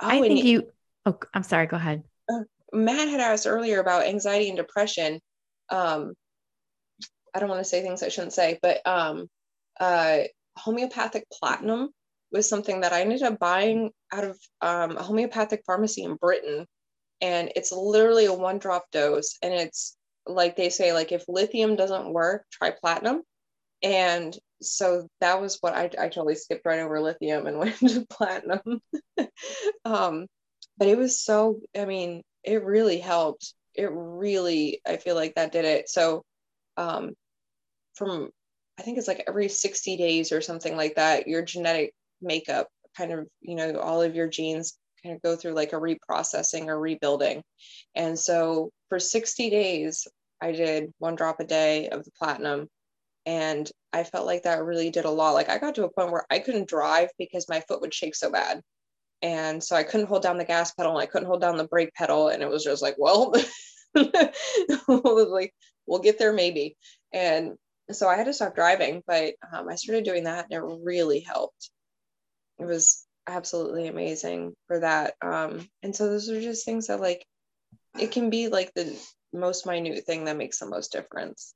Oh, 0.02 0.08
I 0.08 0.22
think 0.22 0.44
you, 0.44 0.72
oh, 1.06 1.18
I'm 1.34 1.44
sorry, 1.44 1.68
go 1.68 1.78
ahead. 1.78 2.04
Uh, 2.30 2.42
Matt 2.74 3.08
had 3.10 3.20
asked 3.20 3.48
earlier 3.48 3.80
about 3.80 4.06
anxiety 4.06 4.50
and 4.50 4.58
depression. 4.58 5.20
Um, 5.70 6.14
I 7.34 7.40
don't 7.40 7.50
want 7.50 7.62
to 7.62 7.70
say 7.70 7.82
things 7.82 8.04
I 8.04 8.10
shouldn't 8.10 8.34
say, 8.34 8.60
but 8.62 8.86
um, 8.86 9.28
uh, 9.80 10.20
homeopathic 10.58 11.26
platinum 11.32 11.90
was 12.32 12.48
something 12.48 12.82
that 12.82 12.94
I 12.94 13.02
ended 13.02 13.24
up 13.24 13.40
buying 13.40 13.92
out 14.12 14.24
of 14.24 14.40
um, 14.62 14.98
a 14.98 15.04
homeopathic 15.04 15.64
pharmacy 15.66 16.04
in 16.04 16.16
Britain. 16.16 16.66
And 17.22 17.52
it's 17.56 17.72
literally 17.72 18.26
a 18.26 18.34
one 18.34 18.58
drop 18.58 18.86
dose. 18.92 19.38
And 19.42 19.54
it's 19.54 19.98
like 20.26 20.56
they 20.56 20.70
say, 20.70 20.94
like 20.94 21.12
if 21.12 21.26
lithium 21.28 21.76
doesn't 21.76 22.12
work, 22.12 22.46
try 22.52 22.72
platinum. 22.72 23.22
And 23.84 24.38
so 24.62 25.08
that 25.20 25.42
was 25.42 25.58
what 25.62 25.74
I, 25.74 25.86
I 25.86 26.08
totally 26.08 26.36
skipped 26.36 26.66
right 26.66 26.80
over 26.80 27.00
lithium 27.00 27.48
and 27.48 27.58
went 27.60 27.78
to 27.80 28.06
platinum. 28.10 28.82
um, 29.86 30.28
but 30.78 30.88
it 30.88 30.98
was 30.98 31.22
so, 31.22 31.60
I 31.78 31.86
mean, 31.86 32.24
it 32.44 32.64
really 32.64 33.00
helped. 33.00 33.54
It 33.76 33.90
really, 33.92 34.82
I 34.88 34.98
feel 34.98 35.16
like 35.16 35.36
that 35.36 35.52
did 35.52 35.66
it. 35.66 35.90
So 35.90 36.24
um, 36.78 37.14
from, 37.96 38.30
I 38.80 38.84
think 38.84 38.98
it's 38.98 39.08
like 39.08 39.24
every 39.28 39.48
60 39.50 39.98
days 39.98 40.32
or 40.32 40.42
something 40.42 40.76
like 40.76 40.96
that, 40.96 41.28
your 41.28 41.44
genetic 41.44 41.94
makeup 42.22 42.68
kind 42.98 43.12
of, 43.12 43.28
you 43.42 43.56
know, 43.56 43.80
all 43.80 44.02
of 44.02 44.16
your 44.16 44.28
genes 44.28 44.78
kind 45.04 45.16
of 45.16 45.22
go 45.22 45.36
through 45.36 45.54
like 45.54 45.74
a 45.74 45.78
reprocessing 45.78 46.68
or 46.68 46.80
rebuilding. 46.80 47.44
And 47.96 48.18
so 48.18 48.72
for 48.90 49.00
60 49.00 49.50
days, 49.50 50.08
I 50.42 50.52
did 50.52 50.92
one 50.98 51.16
drop 51.16 51.40
a 51.40 51.46
day 51.46 51.90
of 51.90 52.04
the 52.04 52.12
platinum 52.18 52.68
and 53.26 53.70
I 53.94 54.04
felt 54.04 54.26
like 54.26 54.44
that 54.44 54.64
really 54.64 54.90
did 54.90 55.06
a 55.06 55.10
lot. 55.10 55.32
Like 55.32 55.50
I 55.50 55.58
got 55.58 55.76
to 55.76 55.86
a 55.86 55.92
point 55.92 56.12
where 56.12 56.26
I 56.30 56.40
couldn't 56.40 56.68
drive 56.68 57.10
because 57.18 57.50
my 57.50 57.62
foot 57.62 57.82
would 57.82 57.94
shake 57.94 58.16
so 58.16 58.32
bad. 58.32 58.62
And 59.22 59.64
so 59.64 59.76
I 59.76 59.84
couldn't 59.84 60.08
hold 60.08 60.24
down 60.24 60.38
the 60.38 60.46
gas 60.46 60.74
pedal 60.74 60.94
and 60.94 61.02
I 61.02 61.06
couldn't 61.06 61.28
hold 61.28 61.42
down 61.42 61.58
the 61.58 61.68
brake 61.68 61.94
pedal. 61.94 62.30
And 62.30 62.42
it 62.42 62.50
was 62.50 62.64
just 62.64 62.82
like, 62.82 62.96
well, 62.98 63.34
like 63.96 65.54
we'll 65.86 66.00
get 66.00 66.18
there 66.18 66.34
maybe. 66.34 66.76
And 67.14 67.52
so 67.92 68.08
I 68.08 68.16
had 68.16 68.26
to 68.26 68.34
stop 68.34 68.56
driving, 68.56 69.04
but 69.06 69.34
um, 69.54 69.70
I 69.70 69.76
started 69.76 70.06
doing 70.06 70.24
that 70.24 70.46
and 70.50 70.54
it 70.54 70.80
really 70.84 71.20
helped. 71.20 71.70
It 72.60 72.66
was 72.66 73.06
absolutely 73.28 73.88
amazing 73.88 74.54
for 74.68 74.80
that. 74.80 75.14
Um, 75.22 75.68
and 75.84 75.96
so 75.96 76.08
those 76.08 76.30
are 76.30 76.42
just 76.42 76.66
things 76.66 76.88
that 76.88 77.02
like 77.02 77.26
it 78.00 78.12
can 78.12 78.30
be 78.30 78.48
like 78.48 78.74
the 78.74 78.98
most 79.34 79.66
minute 79.66 80.06
thing 80.06 80.26
that 80.26 80.38
makes 80.38 80.60
the 80.60 80.66
most 80.66 80.92
difference. 80.92 81.54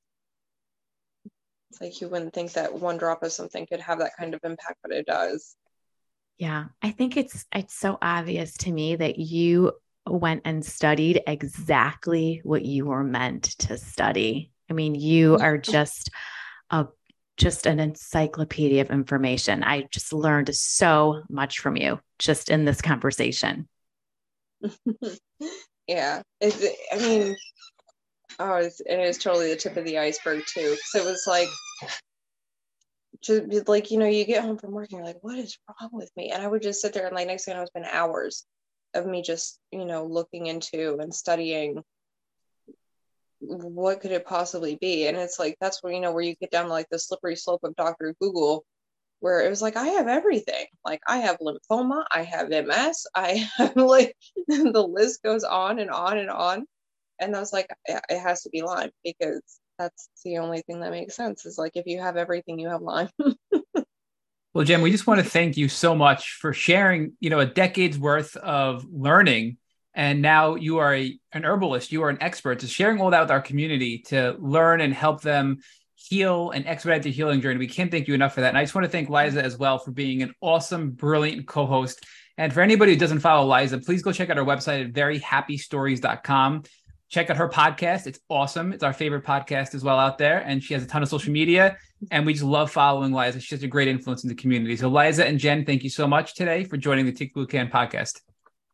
It's 1.70 1.80
like 1.80 2.00
you 2.00 2.08
wouldn't 2.08 2.32
think 2.32 2.52
that 2.52 2.74
one 2.74 2.96
drop 2.96 3.22
of 3.22 3.32
something 3.32 3.66
could 3.66 3.80
have 3.80 3.98
that 3.98 4.12
kind 4.18 4.34
of 4.34 4.40
impact, 4.44 4.78
but 4.82 4.92
it 4.92 5.06
does. 5.06 5.56
Yeah, 6.38 6.66
I 6.82 6.90
think 6.90 7.16
it's 7.16 7.44
it's 7.54 7.74
so 7.74 7.98
obvious 8.00 8.56
to 8.58 8.72
me 8.72 8.96
that 8.96 9.18
you 9.18 9.72
went 10.06 10.42
and 10.44 10.64
studied 10.64 11.22
exactly 11.26 12.40
what 12.44 12.64
you 12.64 12.86
were 12.86 13.02
meant 13.02 13.44
to 13.58 13.78
study. 13.78 14.52
I 14.70 14.74
mean, 14.74 14.94
you 14.94 15.32
mm-hmm. 15.32 15.42
are 15.42 15.58
just 15.58 16.10
a 16.70 16.86
just 17.36 17.66
an 17.66 17.80
encyclopedia 17.80 18.80
of 18.80 18.90
information. 18.90 19.62
I 19.62 19.82
just 19.90 20.12
learned 20.12 20.54
so 20.54 21.22
much 21.28 21.58
from 21.58 21.76
you 21.76 22.00
just 22.18 22.50
in 22.50 22.64
this 22.64 22.80
conversation. 22.80 23.68
yeah, 25.86 26.22
it's, 26.40 26.64
I 26.92 26.98
mean, 26.98 27.36
oh, 28.38 28.54
it's, 28.56 28.80
and 28.80 29.00
it 29.00 29.06
was 29.06 29.18
totally 29.18 29.50
the 29.50 29.56
tip 29.56 29.76
of 29.76 29.84
the 29.84 29.98
iceberg 29.98 30.42
too. 30.52 30.76
So 30.84 31.00
it 31.00 31.04
was 31.04 31.24
like, 31.26 31.48
just 33.22 33.68
like 33.68 33.90
you 33.90 33.98
know, 33.98 34.06
you 34.06 34.24
get 34.24 34.44
home 34.44 34.58
from 34.58 34.72
work 34.72 34.88
and 34.90 34.98
you're 34.98 35.06
like, 35.06 35.22
what 35.22 35.38
is 35.38 35.58
wrong 35.68 35.90
with 35.92 36.10
me? 36.16 36.30
And 36.30 36.42
I 36.42 36.46
would 36.46 36.62
just 36.62 36.80
sit 36.80 36.92
there 36.92 37.06
and 37.06 37.14
like 37.14 37.26
next 37.26 37.44
thing 37.44 37.54
I 37.54 37.56
know, 37.56 37.62
it's 37.62 37.70
been 37.70 37.84
hours 37.84 38.44
of 38.96 39.06
me 39.06 39.22
just 39.22 39.58
you 39.70 39.84
know 39.84 40.04
looking 40.04 40.46
into 40.46 40.98
and 40.98 41.14
studying 41.14 41.82
what 43.40 44.00
could 44.00 44.12
it 44.12 44.24
possibly 44.24 44.76
be 44.76 45.06
and 45.06 45.16
it's 45.16 45.38
like 45.38 45.56
that's 45.60 45.82
where 45.82 45.92
you 45.92 46.00
know 46.00 46.12
where 46.12 46.22
you 46.22 46.34
get 46.36 46.50
down 46.50 46.68
like 46.68 46.88
the 46.90 46.98
slippery 46.98 47.36
slope 47.36 47.62
of 47.64 47.76
dr 47.76 48.14
google 48.20 48.64
where 49.20 49.40
it 49.40 49.50
was 49.50 49.62
like 49.62 49.76
i 49.76 49.88
have 49.88 50.08
everything 50.08 50.64
like 50.84 51.00
i 51.06 51.18
have 51.18 51.38
lymphoma 51.38 52.04
i 52.10 52.22
have 52.22 52.48
ms 52.48 53.06
i 53.14 53.48
have 53.56 53.76
like 53.76 54.16
the 54.48 54.82
list 54.82 55.22
goes 55.22 55.44
on 55.44 55.78
and 55.78 55.90
on 55.90 56.18
and 56.18 56.30
on 56.30 56.66
and 57.18 57.34
I 57.34 57.40
was 57.40 57.52
like, 57.52 57.68
it 57.86 58.18
has 58.18 58.42
to 58.42 58.50
be 58.50 58.62
Lyme 58.62 58.90
because 59.04 59.42
that's 59.78 60.08
the 60.24 60.38
only 60.38 60.62
thing 60.62 60.80
that 60.80 60.90
makes 60.90 61.14
sense 61.14 61.46
is 61.46 61.58
like 61.58 61.72
if 61.74 61.86
you 61.86 62.00
have 62.00 62.16
everything, 62.16 62.58
you 62.58 62.68
have 62.68 62.82
Lyme. 62.82 63.08
well, 64.54 64.64
Jen, 64.64 64.82
we 64.82 64.90
just 64.90 65.06
want 65.06 65.22
to 65.22 65.28
thank 65.28 65.56
you 65.56 65.68
so 65.68 65.94
much 65.94 66.32
for 66.32 66.52
sharing, 66.52 67.12
you 67.20 67.30
know, 67.30 67.40
a 67.40 67.46
decade's 67.46 67.98
worth 67.98 68.36
of 68.36 68.84
learning. 68.90 69.58
And 69.94 70.20
now 70.20 70.56
you 70.56 70.78
are 70.78 70.94
a, 70.94 71.18
an 71.32 71.44
herbalist, 71.44 71.90
you 71.90 72.02
are 72.02 72.10
an 72.10 72.18
expert, 72.20 72.60
to 72.60 72.66
sharing 72.66 73.00
all 73.00 73.10
that 73.10 73.20
with 73.20 73.30
our 73.30 73.40
community 73.40 73.98
to 74.08 74.36
learn 74.38 74.82
and 74.82 74.92
help 74.92 75.22
them 75.22 75.58
heal 75.94 76.50
and 76.50 76.66
expedite 76.66 77.02
the 77.02 77.10
healing 77.10 77.40
journey. 77.40 77.58
We 77.58 77.66
can't 77.66 77.90
thank 77.90 78.06
you 78.06 78.14
enough 78.14 78.34
for 78.34 78.42
that. 78.42 78.48
And 78.48 78.58
I 78.58 78.62
just 78.62 78.74
want 78.74 78.84
to 78.84 78.90
thank 78.90 79.08
Liza 79.08 79.42
as 79.42 79.56
well 79.56 79.78
for 79.78 79.90
being 79.90 80.22
an 80.22 80.34
awesome, 80.42 80.90
brilliant 80.90 81.46
co-host. 81.46 82.04
And 82.38 82.52
for 82.52 82.60
anybody 82.60 82.92
who 82.92 82.98
doesn't 82.98 83.20
follow 83.20 83.50
Liza, 83.50 83.78
please 83.78 84.02
go 84.02 84.12
check 84.12 84.28
out 84.28 84.38
our 84.38 84.44
website 84.44 84.84
at 84.84 84.92
veryhappystories.com. 84.92 86.64
Check 87.08 87.30
out 87.30 87.36
her 87.36 87.48
podcast. 87.48 88.06
It's 88.06 88.18
awesome. 88.28 88.72
It's 88.72 88.82
our 88.82 88.92
favorite 88.92 89.24
podcast 89.24 89.74
as 89.74 89.84
well 89.84 89.98
out 89.98 90.18
there. 90.18 90.40
And 90.40 90.62
she 90.62 90.74
has 90.74 90.82
a 90.82 90.86
ton 90.86 91.02
of 91.02 91.08
social 91.08 91.32
media. 91.32 91.76
And 92.10 92.26
we 92.26 92.32
just 92.32 92.44
love 92.44 92.70
following 92.70 93.12
Liza. 93.12 93.40
She's 93.40 93.50
just 93.50 93.62
a 93.62 93.68
great 93.68 93.88
influence 93.88 94.24
in 94.24 94.28
the 94.28 94.34
community. 94.34 94.76
So 94.76 94.88
Liza 94.88 95.26
and 95.26 95.38
Jen, 95.38 95.64
thank 95.64 95.84
you 95.84 95.90
so 95.90 96.06
much 96.06 96.34
today 96.34 96.64
for 96.64 96.76
joining 96.76 97.06
the 97.06 97.12
Tick 97.12 97.34
Bootcamp 97.34 97.70
podcast. 97.70 98.20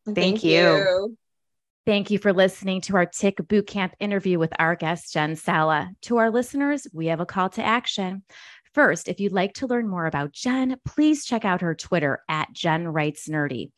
Thank, 0.05 0.17
thank 0.17 0.43
you. 0.43 0.51
you. 0.51 1.17
Thank 1.85 2.11
you 2.11 2.17
for 2.17 2.31
listening 2.31 2.81
to 2.81 2.95
our 2.95 3.05
Tick 3.05 3.37
Bootcamp 3.37 3.91
interview 3.99 4.39
with 4.39 4.53
our 4.57 4.75
guest, 4.75 5.13
Jen 5.13 5.35
Sala. 5.35 5.91
To 6.03 6.17
our 6.17 6.31
listeners, 6.31 6.87
we 6.93 7.07
have 7.07 7.19
a 7.19 7.25
call 7.25 7.49
to 7.49 7.63
action. 7.63 8.23
First, 8.73 9.07
if 9.07 9.19
you'd 9.19 9.33
like 9.33 9.53
to 9.55 9.67
learn 9.67 9.87
more 9.87 10.07
about 10.07 10.31
Jen, 10.31 10.77
please 10.85 11.25
check 11.25 11.45
out 11.45 11.61
her 11.61 11.75
Twitter 11.75 12.21
at 12.27 12.51
Jen 12.53 12.87
Writes 12.87 13.27
Nerdy. 13.27 13.71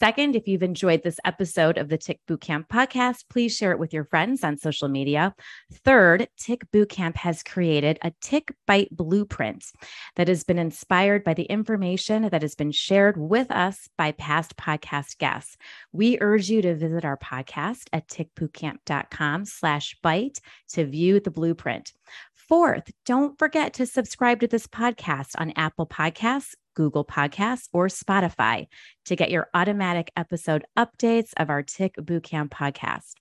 Second, 0.00 0.34
if 0.34 0.48
you've 0.48 0.62
enjoyed 0.62 1.02
this 1.02 1.20
episode 1.26 1.76
of 1.76 1.90
the 1.90 1.98
Tick 1.98 2.20
Bootcamp 2.26 2.68
podcast, 2.68 3.24
please 3.28 3.54
share 3.54 3.70
it 3.70 3.78
with 3.78 3.92
your 3.92 4.06
friends 4.06 4.42
on 4.42 4.56
social 4.56 4.88
media. 4.88 5.34
Third, 5.84 6.26
Tick 6.38 6.62
Bootcamp 6.72 7.16
has 7.16 7.42
created 7.42 7.98
a 8.00 8.10
Tick 8.22 8.54
Bite 8.66 8.88
blueprint 8.90 9.62
that 10.16 10.28
has 10.28 10.42
been 10.42 10.58
inspired 10.58 11.22
by 11.22 11.34
the 11.34 11.42
information 11.42 12.30
that 12.30 12.40
has 12.40 12.54
been 12.54 12.72
shared 12.72 13.18
with 13.18 13.50
us 13.50 13.90
by 13.98 14.12
past 14.12 14.56
podcast 14.56 15.18
guests. 15.18 15.58
We 15.92 16.16
urge 16.18 16.48
you 16.48 16.62
to 16.62 16.74
visit 16.74 17.04
our 17.04 17.18
podcast 17.18 17.82
at 17.92 18.08
tickbootcamp.com 18.08 19.44
slash 19.44 19.98
bite 20.02 20.40
to 20.70 20.86
view 20.86 21.20
the 21.20 21.30
blueprint. 21.30 21.92
Fourth, 22.50 22.90
don't 23.06 23.38
forget 23.38 23.74
to 23.74 23.86
subscribe 23.86 24.40
to 24.40 24.48
this 24.48 24.66
podcast 24.66 25.38
on 25.38 25.52
Apple 25.54 25.86
Podcasts, 25.86 26.54
Google 26.80 27.04
Podcasts, 27.04 27.68
or 27.74 27.88
Spotify 27.88 28.66
to 29.04 29.14
get 29.14 29.30
your 29.30 29.48
automatic 29.52 30.10
episode 30.16 30.64
updates 30.78 31.32
of 31.36 31.50
our 31.50 31.62
Tick 31.62 31.94
Bootcamp 31.96 32.48
podcast. 32.48 33.16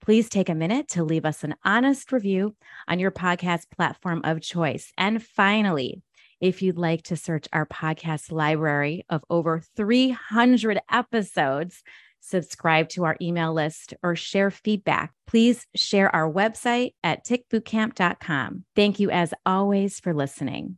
Please 0.00 0.28
take 0.28 0.48
a 0.48 0.54
minute 0.56 0.88
to 0.88 1.04
leave 1.04 1.24
us 1.24 1.44
an 1.44 1.54
honest 1.64 2.10
review 2.10 2.56
on 2.88 2.98
your 2.98 3.12
podcast 3.12 3.70
platform 3.70 4.20
of 4.24 4.40
choice. 4.40 4.92
And 4.98 5.22
finally, 5.22 6.02
if 6.40 6.60
you'd 6.60 6.76
like 6.76 7.04
to 7.04 7.16
search 7.16 7.46
our 7.52 7.66
podcast 7.66 8.32
library 8.32 9.06
of 9.08 9.22
over 9.30 9.62
300 9.76 10.80
episodes, 10.90 11.84
subscribe 12.18 12.88
to 12.88 13.04
our 13.04 13.16
email 13.22 13.54
list, 13.54 13.94
or 14.02 14.16
share 14.16 14.50
feedback, 14.50 15.12
please 15.28 15.68
share 15.76 16.12
our 16.16 16.28
website 16.28 16.94
at 17.04 17.24
tickbootcamp.com. 17.24 18.64
Thank 18.74 18.98
you, 18.98 19.10
as 19.10 19.32
always, 19.46 20.00
for 20.00 20.12
listening. 20.12 20.72